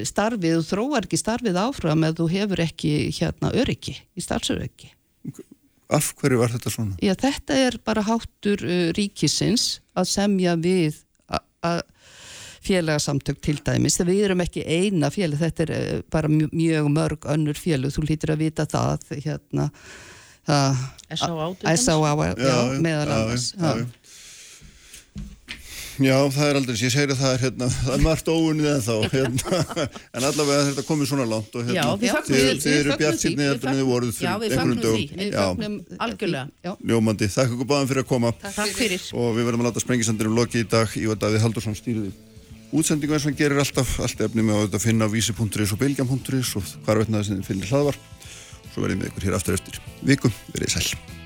starfið, 0.07 0.57
þú 0.59 0.65
þróar 0.69 1.07
ekki 1.07 1.19
starfið 1.19 1.59
áfram 1.61 2.07
ef 2.07 2.17
þú 2.19 2.27
hefur 2.31 2.63
ekki 2.63 2.91
hérna 3.17 3.53
öryggi 3.61 3.95
í 4.15 4.23
starfsöryggi. 4.23 4.91
Af 5.91 6.13
hverju 6.19 6.39
var 6.39 6.53
þetta 6.53 6.71
svona? 6.71 6.97
Já, 7.03 7.13
þetta 7.19 7.57
er 7.67 7.77
bara 7.85 8.03
háttur 8.07 8.61
uh, 8.63 8.91
ríkisins 8.95 9.81
að 9.97 10.11
semja 10.13 10.55
við 10.59 11.01
að 11.61 11.81
félagsamtök 12.61 13.41
til 13.41 13.57
dæmis, 13.65 13.97
þegar 13.97 14.11
við 14.11 14.23
erum 14.27 14.43
ekki 14.43 14.63
eina 14.63 15.09
félag, 15.13 15.41
þetta 15.41 15.65
er 15.65 15.73
uh, 15.75 16.05
bara 16.13 16.31
mjög, 16.31 16.53
mjög 16.53 16.89
mörg 16.93 17.27
önnur 17.33 17.59
félag, 17.59 17.93
þú 17.95 18.05
lítur 18.07 18.35
að 18.35 18.45
vita 18.45 18.67
það 18.69 19.05
hérna 19.25 19.69
S.A.A. 20.47 22.15
meðal 22.81 23.11
annars 23.13 23.51
já, 26.01 26.11
já. 26.11 26.21
Já, 26.21 26.31
það 26.35 26.49
er 26.49 26.59
aldrei, 26.59 26.75
ég 26.81 26.93
segir 26.93 27.13
að 27.13 27.19
það 27.21 27.33
er 27.35 27.43
hérna, 27.45 27.67
það 27.85 27.93
er 27.95 28.03
margt 28.05 28.31
óunnið 28.31 28.69
en 28.71 28.83
þá, 28.85 28.95
hérna, 29.13 29.61
en 30.17 30.27
allavega 30.31 30.65
þetta 30.69 30.85
komið 30.87 31.11
svona 31.11 31.27
langt 31.31 31.55
og 31.55 31.71
Já, 31.71 31.83
hérna, 31.83 32.01
fögnum 32.01 32.41
þið, 32.41 32.63
þið 32.65 32.79
eru 32.79 32.97
bjart 33.01 33.25
heldur 33.27 33.71
en 33.71 33.79
þið 33.79 33.87
voruð 33.91 34.21
Já, 34.21 34.33
fyrir 34.41 34.57
því. 34.57 34.81
dögum. 34.81 35.05
Við 35.21 35.29
Já, 35.31 35.45
fögnum 35.51 35.77
Algjörlega. 36.07 36.43
því, 36.49 36.67
já. 36.67 36.73
ljómandi, 36.91 37.31
þakka 37.35 37.55
ykkur 37.57 37.71
báðum 37.71 37.91
fyrir 37.93 38.05
að 38.05 38.09
koma 38.11 38.33
Takk 38.41 38.75
fyrir 38.81 39.07
og 39.21 39.31
við 39.37 39.47
verðum 39.49 39.63
að 39.65 39.71
láta 39.71 39.85
sprengisandirum 39.85 40.37
loki 40.37 40.63
í 40.63 40.67
dag 40.71 40.97
Ívar 41.01 41.21
Davíð 41.21 41.45
Haldursson 41.45 41.77
stýriði 41.77 42.13
útsendingu 42.71 43.15
eins 43.15 43.25
og 43.25 43.31
hann 43.31 43.39
gerir 43.39 43.59
alltaf 43.59 43.97
allt 43.99 44.21
efni 44.23 44.45
með 44.45 44.55
að 44.55 44.61
auðvitað 44.63 44.85
finna 44.85 45.07
á 45.07 45.11
vísi.is 45.11 45.73
og 45.75 45.81
bilgjam.is 45.81 46.53
og 46.55 46.69
hvar 46.85 47.01
veitnaði 47.03 47.27
sem 47.27 47.41
þið 47.41 47.49
finnir 47.51 47.71
hlaðvarp 47.73 48.11
svo 48.71 48.85
verðum 48.85 49.03
við 49.03 49.11
ykkur 49.11 49.27
hér 49.27 49.39
aftur 49.39 49.59
eftir 49.59 49.81
viku, 50.07 50.31
verið 50.55 50.77
sæl 50.77 51.20